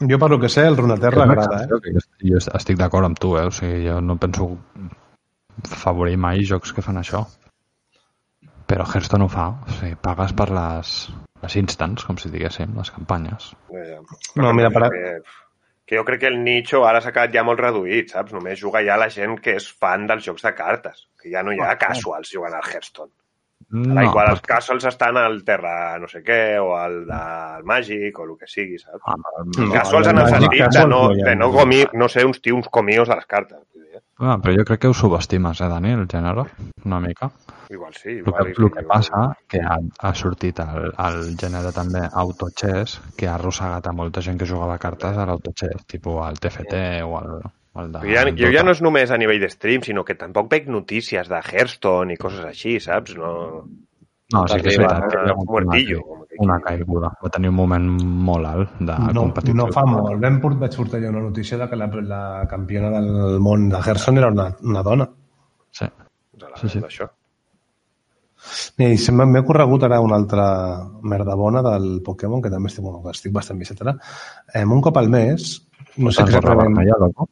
Jo, 0.00 0.18
per 0.18 0.28
lo 0.30 0.38
que 0.38 0.48
sé, 0.48 0.62
el 0.66 0.76
Runeterra 0.78 1.24
agrada, 1.26 1.64
eh? 1.64 1.92
Jo 2.22 2.38
estic 2.38 2.78
d'acord 2.78 3.08
amb 3.08 3.18
tu, 3.18 3.32
eh? 3.38 3.46
O 3.48 3.50
sigui, 3.54 3.80
jo 3.88 3.96
no 4.00 4.14
penso 4.20 4.46
favorir 5.66 6.16
mai 6.16 6.44
jocs 6.46 6.70
que 6.72 6.84
fan 6.86 7.00
això. 7.00 7.24
Però 8.68 8.84
Hearthstone 8.86 9.24
ho 9.26 9.32
fa. 9.32 9.48
O 9.66 9.74
sigui, 9.80 9.96
pagues 9.98 10.34
per 10.38 10.50
les, 10.54 10.92
les 11.42 11.56
instants, 11.58 12.04
com 12.06 12.18
si 12.20 12.30
diguéssim, 12.30 12.76
les 12.78 12.92
campanyes. 12.94 13.50
Ja, 13.74 13.84
ja. 13.94 13.98
No, 14.38 14.52
mira, 14.54 14.70
per- 14.70 14.90
que, 14.92 15.12
que 15.88 15.98
jo 15.98 16.04
crec 16.06 16.20
que 16.22 16.30
el 16.30 16.38
nicho 16.44 16.84
ara 16.86 17.00
s'ha 17.02 17.10
quedat 17.16 17.34
ja 17.34 17.42
molt 17.48 17.58
reduït, 17.64 18.12
saps? 18.14 18.36
Només 18.36 18.60
juga 18.62 18.84
ja 18.86 19.00
la 19.00 19.10
gent 19.10 19.38
que 19.42 19.56
és 19.58 19.66
fan 19.82 20.06
dels 20.06 20.22
jocs 20.30 20.46
de 20.46 20.54
cartes, 20.54 21.08
que 21.18 21.32
ja 21.34 21.42
no 21.42 21.50
hi 21.56 21.58
ha 21.64 21.74
casuals 21.80 22.30
jugant 22.30 22.54
al 22.54 22.70
Hearthstone. 22.70 23.10
No, 23.70 24.00
igual 24.02 24.30
els 24.32 24.40
casuals 24.40 24.84
estan 24.88 25.18
al 25.20 25.42
Terra 25.44 25.98
no 26.00 26.08
sé 26.08 26.22
què, 26.24 26.56
o 26.58 26.70
al 26.78 27.02
del 27.06 27.64
Màgic, 27.68 28.16
o 28.18 28.24
el 28.24 28.36
que 28.40 28.46
sigui, 28.48 28.78
saps? 28.80 29.02
Ah, 29.04 29.16
No, 29.44 29.72
casuals 29.74 30.06
el 30.08 30.14
en 30.16 30.22
el 30.22 30.30
sentit 30.32 30.72
de 30.72 30.86
no, 30.88 31.02
de 31.14 31.34
no, 31.36 31.50
comi, 31.52 31.82
no 31.92 32.08
ser 32.08 32.24
uns 32.24 32.40
tios 32.40 32.68
comíos 32.70 33.08
de 33.08 33.14
les 33.16 33.26
cartes. 33.26 33.58
eh? 33.76 34.00
Ah, 34.20 34.38
però 34.42 34.56
jo 34.56 34.64
crec 34.64 34.80
que 34.80 34.88
ho 34.88 34.94
subestimes, 34.94 35.60
eh, 35.60 35.68
Dani, 35.68 35.92
el 35.92 36.06
gènere, 36.08 36.46
una 36.84 36.98
mica. 37.00 37.28
Igual 37.68 37.92
sí. 37.94 38.08
El 38.08 38.18
Igual, 38.24 38.54
que, 38.54 38.62
el 38.62 38.70
que 38.72 38.82
passa 38.88 39.36
que 39.46 39.60
ha, 39.60 39.76
ha 40.00 40.14
sortit 40.14 40.58
el, 40.64 40.88
el 41.04 41.36
gènere 41.36 41.70
també 41.76 42.00
autochess, 42.10 42.96
que 43.16 43.28
ha 43.28 43.34
arrossegat 43.36 43.86
a 43.86 43.92
molta 43.92 44.22
gent 44.24 44.38
que 44.40 44.48
jugava 44.48 44.78
cartes 44.78 45.16
a 45.16 45.26
l'autochess, 45.28 45.84
tipus 45.86 46.22
al 46.24 46.40
TFT 46.40 46.80
o 47.04 47.18
al, 47.20 47.36
al 47.74 47.92
de... 47.92 48.00
Ja, 48.12 48.24
jo 48.36 48.52
ja 48.54 48.62
no 48.64 48.72
és 48.72 48.80
només 48.82 49.10
a 49.10 49.18
nivell 49.20 49.40
de 49.40 49.50
stream, 49.52 49.82
sinó 49.82 50.04
que 50.04 50.14
tampoc 50.18 50.48
veig 50.50 50.68
notícies 50.68 51.28
de 51.28 51.40
Hearthstone 51.42 52.14
i 52.14 52.16
coses 52.16 52.44
així, 52.44 52.78
saps? 52.80 53.16
No... 53.18 53.66
No, 54.28 54.42
sí 54.44 54.58
que 54.60 54.68
és 54.68 54.76
veritat 54.76 55.06
que 55.08 55.18
ha 55.22 55.30
hagut 55.32 55.48
una, 56.44 56.58
caiguda. 56.60 57.08
Va 57.24 57.30
tenir 57.32 57.48
un 57.48 57.54
moment 57.56 57.86
molt 58.28 58.44
alt 58.46 58.74
de 58.78 58.96
No, 59.14 59.22
competició. 59.22 59.54
no 59.56 59.68
fa 59.72 59.86
molt. 59.88 60.18
Vam 60.20 60.36
port, 60.42 60.58
vaig 60.60 60.74
portar 60.76 61.00
jo 61.00 61.08
una 61.08 61.22
notícia 61.24 61.56
de 61.56 61.68
que 61.70 61.78
la, 61.80 61.86
la 62.10 62.46
campiona 62.50 62.90
del 62.92 63.38
món 63.40 63.70
de 63.72 63.80
Hearthstone 63.80 64.20
era 64.20 64.28
una, 64.28 64.50
una 64.68 64.82
dona. 64.82 65.08
Sí. 65.72 65.88
De 66.32 66.44
la, 66.50 66.60
Sí, 66.60 66.68
sí. 66.68 66.82
D'això. 66.84 67.08
I 68.84 68.90
se 69.00 69.12
m'ha 69.16 69.24
m'he 69.26 69.40
corregut 69.48 69.82
ara 69.88 69.98
una 70.04 70.14
altra 70.20 70.44
merda 71.02 71.34
bona 71.34 71.64
del 71.64 72.02
Pokémon, 72.04 72.42
que 72.44 72.52
també 72.52 72.68
estic, 72.68 72.84
bueno, 72.84 73.00
que 73.02 73.16
estic 73.16 73.32
bastant 73.32 73.58
viciat 73.58 73.80
ara. 73.82 73.96
Eh, 74.54 74.62
un 74.64 74.84
cop 74.84 75.00
al 75.00 75.08
mes, 75.08 75.48
no 75.96 76.12
sé 76.12 76.28
vermella, 76.28 77.00
loco? 77.00 77.30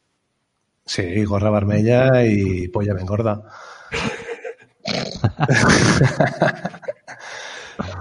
Sí, 0.87 1.25
gorra 1.27 1.51
vermella 1.51 2.23
i 2.23 2.69
polla 2.73 2.95
ben 2.95 3.07
gorda. 3.07 3.41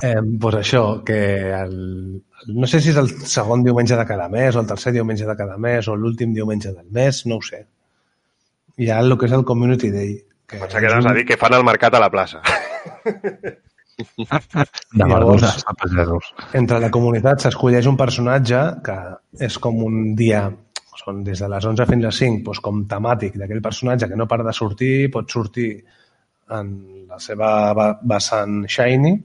eh, 0.03 0.22
pues 0.40 0.56
això, 0.56 1.03
que 1.03 1.52
el, 1.52 2.24
no 2.53 2.68
sé 2.70 2.80
si 2.82 2.91
és 2.94 2.98
el 3.02 3.10
segon 3.28 3.64
diumenge 3.66 3.98
de 3.98 4.06
cada 4.07 4.28
mes 4.30 4.56
o 4.56 4.62
el 4.62 4.68
tercer 4.70 4.94
diumenge 4.95 5.26
de 5.28 5.36
cada 5.40 5.57
mes 5.57 5.88
o 5.90 5.95
l'últim 5.98 6.34
diumenge 6.36 6.72
del 6.74 6.88
mes, 6.91 7.26
no 7.26 7.40
ho 7.40 7.41
sé. 7.45 7.66
Hi 8.78 8.90
ha 8.91 8.99
el 9.02 9.18
que 9.18 9.26
és 9.30 9.34
el 9.36 9.45
Community 9.48 9.90
Day. 9.91 10.18
Que 10.45 10.60
Pensa 10.62 10.80
que 10.80 10.86
anaves 10.88 11.06
un- 11.06 11.12
a 11.12 11.16
dir 11.16 11.26
que 11.26 11.38
fan 11.41 11.53
el 11.57 11.64
mercat 11.66 11.94
a 11.95 11.99
la 12.03 12.12
plaça. 12.12 12.41
De 13.95 14.99
Llavors- 14.99 15.40
verdures 15.40 15.64
a 15.68 15.74
pagesos. 15.74 16.26
entre 16.60 16.82
la 16.84 16.90
comunitat 16.91 17.40
s'escolleix 17.40 17.86
un 17.88 17.95
personatge 17.95 18.60
que 18.84 18.95
és 19.40 19.56
com 19.57 19.78
un 19.86 20.10
dia, 20.20 20.49
són 20.99 21.23
des 21.23 21.39
de 21.43 21.49
les 21.51 21.65
11 21.65 21.85
fins 21.89 22.03
a 22.03 22.09
les 22.11 22.19
5, 22.23 22.41
doncs 22.45 22.61
com 22.63 22.84
temàtic 22.89 23.38
d'aquell 23.39 23.61
personatge 23.61 24.07
que 24.09 24.15
no 24.19 24.27
para 24.27 24.43
de 24.47 24.53
sortir, 24.53 25.09
pot 25.11 25.30
sortir 25.31 25.69
en 26.55 26.73
la 27.09 27.19
seva 27.19 27.73
va- 27.73 27.99
vessant 28.03 28.65
shiny 28.69 29.15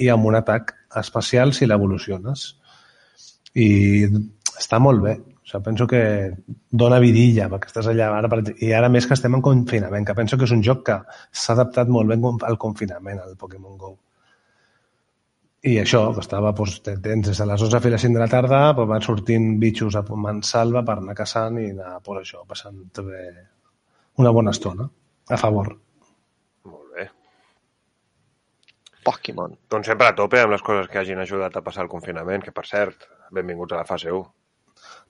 i 0.00 0.08
amb 0.08 0.26
un 0.26 0.38
atac 0.38 0.74
especial 0.96 1.52
si 1.52 1.66
l'evoluciones. 1.66 2.46
I 3.54 4.06
està 4.58 4.78
molt 4.78 5.02
bé. 5.02 5.16
O 5.40 5.50
sigui, 5.50 5.64
penso 5.66 5.86
que 5.90 6.02
dona 6.70 7.00
vidilla 7.02 7.48
perquè 7.50 7.66
estàs 7.72 7.88
allà 7.90 8.10
ara, 8.18 8.28
per 8.30 8.42
i 8.62 8.72
ara 8.72 8.88
més 8.88 9.06
que 9.06 9.16
estem 9.18 9.34
en 9.34 9.42
confinament, 9.42 10.06
que 10.06 10.14
penso 10.14 10.38
que 10.38 10.46
és 10.46 10.52
un 10.54 10.62
joc 10.62 10.84
que 10.86 11.00
s'ha 11.32 11.56
adaptat 11.56 11.88
molt 11.88 12.08
bé 12.08 12.20
al 12.46 12.58
confinament, 12.58 13.18
al 13.18 13.36
Pokémon 13.36 13.76
GO. 13.76 13.96
I 15.62 15.74
això, 15.82 16.06
que 16.16 16.22
estava, 16.24 16.54
doncs, 16.56 16.78
des 16.86 17.36
de 17.38 17.46
les 17.46 17.62
11 17.66 17.80
fins 17.84 17.92
a 17.92 17.96
les 17.96 18.02
5 18.06 18.16
de 18.16 18.20
la 18.22 18.28
tarda, 18.32 18.60
doncs 18.72 18.88
van 18.88 19.02
sortint 19.04 19.48
bitxos 19.60 19.96
a 19.98 20.02
mansalva 20.16 20.80
per 20.86 20.94
anar 20.98 21.14
caçant 21.18 21.58
i 21.60 21.66
anar, 21.74 21.98
doncs 22.06 22.22
això, 22.22 22.46
passant 22.48 22.78
bé 23.04 23.24
una 24.22 24.30
bona 24.32 24.54
estona. 24.56 24.86
A 25.28 25.36
favor. 25.38 25.68
Molt 26.64 26.94
bé. 26.96 27.04
Pokémon. 29.04 29.52
Doncs 29.70 29.86
sempre 29.92 30.08
a 30.08 30.14
tope 30.16 30.40
amb 30.40 30.52
les 30.56 30.62
coses 30.64 30.88
que 30.88 30.98
hagin 31.00 31.20
ajudat 31.22 31.56
a 31.56 31.62
passar 31.64 31.84
el 31.84 31.92
confinament, 31.92 32.42
que 32.44 32.52
per 32.56 32.64
cert, 32.68 33.04
benvinguts 33.30 33.76
a 33.76 33.82
la 33.82 33.86
fase 33.88 34.10
1. 34.12 34.24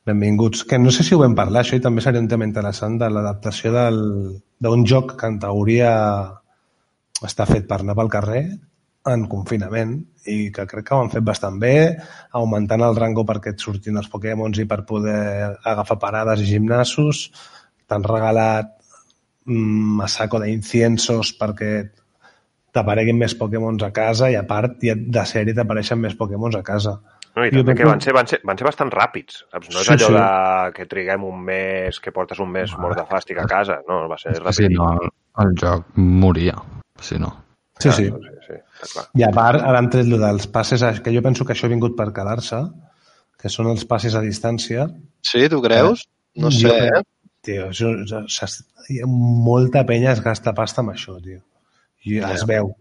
Benvinguts. 0.07 0.65
Que 0.67 0.79
no 0.83 0.91
sé 0.91 1.05
si 1.07 1.15
ho 1.15 1.21
vam 1.23 1.35
parlar, 1.39 1.63
això, 1.63 1.79
i 1.79 1.85
també 1.85 2.03
seria 2.03 2.21
un 2.23 2.29
tema 2.29 2.47
interessant 2.49 2.99
de 2.99 3.09
l'adaptació 3.11 3.71
del- 3.73 4.43
d'un 4.59 4.85
joc 4.85 5.15
que 5.21 5.27
en 5.31 5.39
teoria 5.39 5.95
està 7.23 7.47
fet 7.47 7.67
per 7.69 7.81
anar 7.81 7.95
pel 7.95 8.11
carrer 8.11 8.43
en 9.09 9.23
confinament 9.33 9.95
i 10.29 10.51
que 10.53 10.67
crec 10.69 10.85
que 10.89 10.95
ho 10.95 11.01
han 11.01 11.09
fet 11.13 11.25
bastant 11.25 11.57
bé, 11.63 11.97
augmentant 12.37 12.83
el 12.85 12.97
rango 12.99 13.25
perquè 13.25 13.55
et 13.55 13.63
surtin 13.63 13.97
els 13.97 14.11
Pokémons 14.13 14.59
i 14.61 14.67
per 14.69 14.83
poder 14.89 15.57
agafar 15.65 15.97
parades 16.03 16.43
i 16.45 16.49
gimnasos. 16.51 17.31
T'han 17.89 18.05
regalat 18.05 18.75
un 19.49 19.97
massaco 20.03 20.39
d'inciensos 20.43 21.33
perquè 21.41 21.71
t'apareguin 22.71 23.17
més 23.19 23.33
Pokémons 23.35 23.83
a 23.83 23.89
casa 23.91 24.29
i 24.31 24.37
a 24.39 24.45
part 24.47 24.85
i 24.87 24.93
de 24.95 25.25
sèrie 25.27 25.57
t'apareixen 25.57 25.99
més 25.99 26.15
Pokémons 26.15 26.55
a 26.61 26.63
casa. 26.63 26.99
No, 27.35 27.45
I 27.47 27.51
Jo 27.55 27.63
també 27.63 27.75
que 27.79 27.87
van 27.87 28.01
ser, 28.03 28.13
van 28.13 28.27
ser, 28.27 28.41
van 28.45 28.59
ser 28.59 28.67
bastant 28.67 28.91
ràpids, 28.93 29.45
saps? 29.51 29.69
No 29.73 29.81
és 29.81 29.87
Sí, 29.87 29.93
allò 29.95 30.07
sí. 30.09 30.15
de 30.19 30.73
que 30.77 30.87
triguem 30.91 31.25
un 31.25 31.41
mes, 31.47 31.99
que 32.03 32.13
portes 32.13 32.39
un 32.43 32.51
mes 32.51 32.73
mort 32.79 32.99
de 32.99 33.05
fàstic 33.07 33.39
a 33.39 33.47
casa. 33.47 33.81
No, 33.89 34.03
va 34.11 34.19
ser 34.19 34.35
Sí, 34.37 34.43
ràpid. 34.43 34.75
no, 34.77 34.93
el, 35.01 35.11
el 35.47 35.55
joc 35.59 35.87
moria, 35.97 36.57
si 37.01 37.19
no. 37.23 37.31
Sí, 37.81 37.93
sí. 37.97 38.07
sí, 38.11 38.35
sí, 38.47 38.59
està 38.85 38.93
clar. 38.93 39.07
I 39.17 39.27
a 39.27 39.31
part, 39.35 39.63
ara 39.65 39.81
han 39.81 39.91
tret 39.93 40.11
dels 40.11 40.49
passes, 40.53 40.85
que 41.05 41.15
jo 41.15 41.23
penso 41.25 41.47
que 41.47 41.57
això 41.57 41.69
ha 41.69 41.73
vingut 41.73 41.97
per 41.99 42.11
quedar-se, 42.17 42.61
que 43.41 43.53
són 43.53 43.71
els 43.71 43.87
passes 43.89 44.17
a 44.17 44.23
distància. 44.25 44.87
Sí, 45.25 45.47
tu 45.53 45.63
creus? 45.65 46.05
No 46.41 46.53
sé, 46.55 46.69
Jo 46.69 46.77
eh? 47.01 47.03
Tio, 47.41 47.71
això, 47.71 47.91
això, 48.21 48.47
molta 49.09 49.87
penya 49.89 50.13
es 50.13 50.21
gasta 50.21 50.53
pasta 50.57 50.83
amb 50.83 50.93
això, 50.93 51.17
tio. 51.25 51.41
I 52.05 52.21
es 52.35 52.45
veu. 52.49 52.75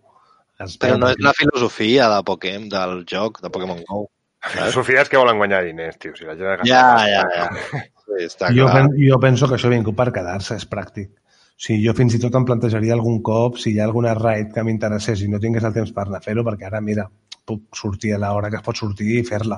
Es 0.59 0.75
Però 0.81 0.97
veu, 0.97 1.03
no 1.05 1.11
és 1.13 1.21
la 1.23 1.31
filosofia 1.37 2.09
de 2.11 2.17
Pokémon, 2.27 2.67
del 2.71 3.05
joc, 3.07 3.39
de 3.43 3.51
Pokémon 3.53 3.79
GO. 3.87 4.01
La 4.43 4.51
filosofia 4.55 5.05
és 5.05 5.11
que 5.11 5.19
volen 5.19 5.39
guanyar 5.39 5.63
diners, 5.63 5.95
tio. 5.99 6.11
Si 6.15 6.27
la 6.27 6.35
gent 6.39 6.67
Ja, 6.67 6.83
ja, 7.07 7.23
ja. 7.35 7.47
Sí, 8.09 8.25
està 8.25 8.47
jo, 8.49 8.65
clar. 8.65 8.87
pen, 8.89 8.95
jo 8.97 9.19
penso 9.21 9.47
que 9.47 9.53
això 9.55 9.69
ha 9.69 9.75
vingut 9.75 9.95
per 9.95 10.09
quedar-se, 10.11 10.55
és 10.57 10.65
pràctic. 10.67 11.11
O 11.59 11.61
sigui, 11.61 11.83
jo 11.83 11.91
fins 11.91 12.13
i 12.15 12.19
tot 12.23 12.35
em 12.39 12.45
plantejaria 12.47 12.93
algun 12.95 13.17
cop 13.19 13.57
si 13.59 13.73
hi 13.73 13.79
ha 13.81 13.85
alguna 13.89 14.13
raid 14.15 14.53
que 14.55 14.63
m'interessés 14.63 15.25
i 15.25 15.27
no 15.27 15.41
tingués 15.43 15.65
el 15.67 15.73
temps 15.75 15.89
per 15.91 16.05
anar 16.05 16.21
a 16.21 16.23
fer-ho, 16.23 16.45
perquè 16.47 16.69
ara, 16.69 16.79
mira, 16.79 17.03
puc 17.43 17.75
sortir 17.75 18.13
a 18.15 18.19
l'hora 18.21 18.47
que 18.47 18.61
es 18.61 18.63
pot 18.63 18.79
sortir 18.79 19.09
i 19.17 19.25
fer-la. 19.27 19.57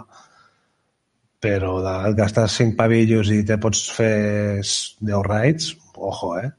Però 1.46 1.76
de 1.86 1.94
gastar 2.18 2.48
5 2.50 2.74
pavillos 2.80 3.30
i 3.30 3.44
te 3.46 3.60
pots 3.62 3.84
fer 3.94 4.64
10 4.66 5.28
raids, 5.28 5.70
ojo, 5.94 6.32
eh? 6.40 6.50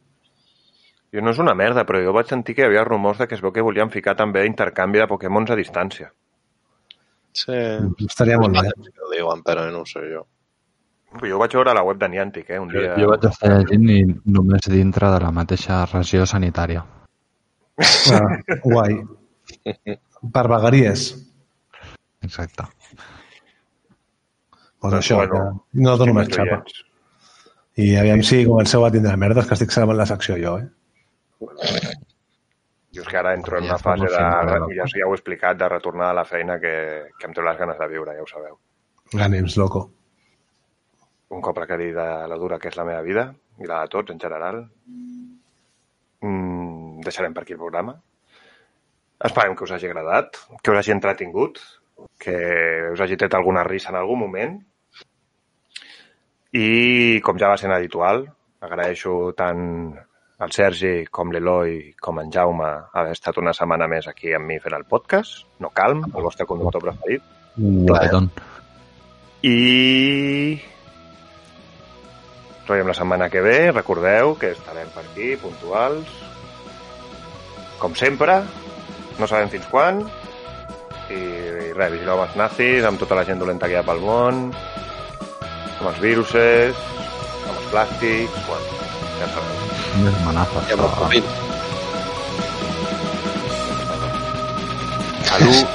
Jo 1.13 1.27
no 1.27 1.35
és 1.35 1.43
una 1.43 1.57
merda, 1.59 1.83
però 1.89 1.99
jo 2.07 2.15
vaig 2.15 2.31
sentir 2.31 2.55
que 2.55 2.63
hi 2.63 2.69
havia 2.71 2.87
rumors 2.87 3.19
de 3.19 3.27
que 3.27 3.35
es 3.35 3.43
veu 3.43 3.51
que 3.53 3.67
volien 3.67 3.91
ficar 3.91 4.15
també 4.17 4.47
intercanvi 4.47 5.03
de 5.03 5.09
Pokémons 5.11 5.51
a 5.51 5.59
distància. 5.59 6.13
Sí. 7.35 7.59
Estaria 8.07 8.39
molt 8.39 8.55
bé. 8.63 8.71
Que 8.87 9.11
diuen, 9.17 9.43
però 9.43 9.67
no 9.75 9.83
ho 9.83 9.91
sé 9.91 10.07
jo. 10.07 10.23
Jo 11.21 11.37
ho 11.37 11.41
vaig 11.43 11.55
veure 11.59 11.71
a 11.73 11.77
la 11.77 11.83
web 11.85 11.99
de 12.01 12.09
Niantic, 12.09 12.51
eh, 12.51 12.59
un 12.59 12.71
dia. 12.73 12.95
jo 12.97 13.09
vaig 13.11 13.25
estar 13.29 13.51
llegint 13.53 13.89
i 13.91 13.99
només 14.37 14.69
dintre 14.73 15.11
de 15.13 15.21
la 15.21 15.31
mateixa 15.31 15.85
regió 15.91 16.25
sanitària. 16.27 16.85
Ah, 18.13 18.39
guai. 18.65 18.97
Per 20.33 20.45
vegueries. 20.49 21.05
Exacte. 22.23 22.65
Pues 24.83 24.93
Doncs 24.93 25.05
això, 25.05 25.17
bueno, 25.17 25.63
que 25.73 25.85
no 25.85 25.97
dono 25.97 26.15
més 26.17 26.31
xapa. 26.33 26.63
I 27.79 27.95
aviam 27.97 28.23
si 28.27 28.45
comenceu 28.45 28.85
a 28.85 28.91
tindre 28.93 29.17
merdes, 29.17 29.47
que 29.47 29.55
estic 29.55 29.73
salvant 29.73 29.97
la 29.97 30.07
secció 30.07 30.37
jo, 30.41 30.59
eh? 30.59 30.69
Jo 32.93 33.01
és 33.01 33.09
que 33.09 33.17
ara 33.17 33.33
entro 33.35 33.57
en 33.59 33.65
una 33.71 33.79
fase 33.81 34.05
de, 34.05 34.19
ja, 34.77 34.85
ja 34.85 35.07
ho 35.07 35.15
he 35.15 35.17
explicat, 35.17 35.57
de 35.57 35.69
retornar 35.71 36.11
a 36.11 36.17
la 36.19 36.27
feina 36.29 36.59
que, 36.61 36.75
que 37.19 37.27
em 37.29 37.33
treu 37.33 37.47
les 37.47 37.59
ganes 37.59 37.79
de 37.81 37.89
viure, 37.89 38.17
ja 38.19 38.23
ho 38.25 38.29
sabeu. 38.29 38.59
Ànims, 39.17 39.57
loco. 39.57 39.87
Un 41.33 41.41
cop 41.41 41.59
requerir 41.59 41.93
de 41.97 42.09
la 42.29 42.39
dura 42.41 42.59
que 42.61 42.69
és 42.69 42.77
la 42.77 42.87
meva 42.89 43.03
vida, 43.05 43.27
i 43.59 43.69
la 43.69 43.83
de 43.83 43.93
tots 43.93 44.13
en 44.13 44.21
general, 44.21 44.61
mm, 46.21 47.01
deixarem 47.07 47.35
per 47.35 47.45
aquí 47.45 47.57
el 47.57 47.63
programa. 47.63 47.97
Esperem 49.23 49.57
que 49.57 49.65
us 49.65 49.73
hagi 49.73 49.89
agradat, 49.89 50.37
que 50.63 50.71
us 50.71 50.79
hagi 50.79 50.93
entretingut, 50.93 51.59
que 52.19 52.37
us 52.93 53.01
hagi 53.01 53.17
tret 53.17 53.35
alguna 53.35 53.65
risa 53.65 53.91
en 53.91 53.97
algun 53.97 54.19
moment. 54.27 54.61
I, 56.53 57.21
com 57.25 57.39
ja 57.39 57.49
va 57.49 57.57
sent 57.57 57.73
habitual, 57.73 58.27
Agraeixo 58.63 59.33
tant 59.35 59.63
al 60.43 60.53
Sergi 60.55 60.93
com 61.11 61.33
l'Eloi 61.35 61.95
com 62.03 62.21
en 62.23 62.31
Jaume 62.35 62.69
haver 63.01 63.17
estat 63.17 63.41
una 63.43 63.55
setmana 63.59 63.89
més 63.91 64.07
aquí 64.11 64.31
amb 64.39 64.47
mi 64.51 64.59
fent 64.63 64.77
el 64.79 64.87
podcast. 64.87 65.43
No 65.59 65.73
calm, 65.75 66.05
el 66.07 66.23
vostre 66.23 66.47
conductor 66.47 66.85
preferit. 66.87 67.27
Guapetón. 67.59 68.31
I... 69.43 70.72
Ens 72.63 72.71
veiem 72.71 72.87
la 72.87 72.95
setmana 72.95 73.27
que 73.27 73.41
ve. 73.43 73.73
Recordeu 73.75 74.37
que 74.39 74.53
estarem 74.55 74.87
per 74.95 75.03
aquí, 75.03 75.33
puntuals. 75.43 76.07
Com 77.83 77.97
sempre, 77.99 78.37
no 79.19 79.27
sabem 79.27 79.51
fins 79.51 79.67
quan. 79.67 79.99
I, 81.11 81.19
i 81.19 81.73
res, 81.75 81.91
vigileu 81.97 82.15
amb 82.15 82.29
els 82.29 82.37
nazis, 82.39 82.87
amb 82.87 83.03
tota 83.03 83.19
la 83.19 83.25
gent 83.27 83.43
dolenta 83.43 83.67
que 83.67 83.75
hi 83.75 83.81
ha 83.81 83.83
pel 83.83 83.99
món, 84.05 84.45
amb 85.81 85.89
els 85.91 85.99
viruses, 86.05 86.79
amb 87.49 87.57
els 87.57 87.67
plàstics, 87.73 88.37
bueno, 88.47 88.79
ja 89.19 89.27
sabeu. 89.35 89.59
Més 90.05 90.21
amenaces. 90.23 90.69
Ja 90.71 90.79
amb 90.79 90.85
el 90.87 90.93
Covid. 91.01 91.25
Salut. 95.33 95.67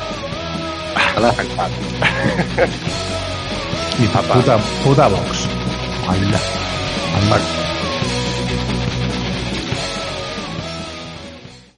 Hola. 1.17 1.33
I 3.97 4.07
puta, 4.31 4.55
puta 4.85 5.11
Vox. 5.11 5.43
Hola. 6.07 6.66
I'm 7.17 7.23
Unpackt. 7.23 7.66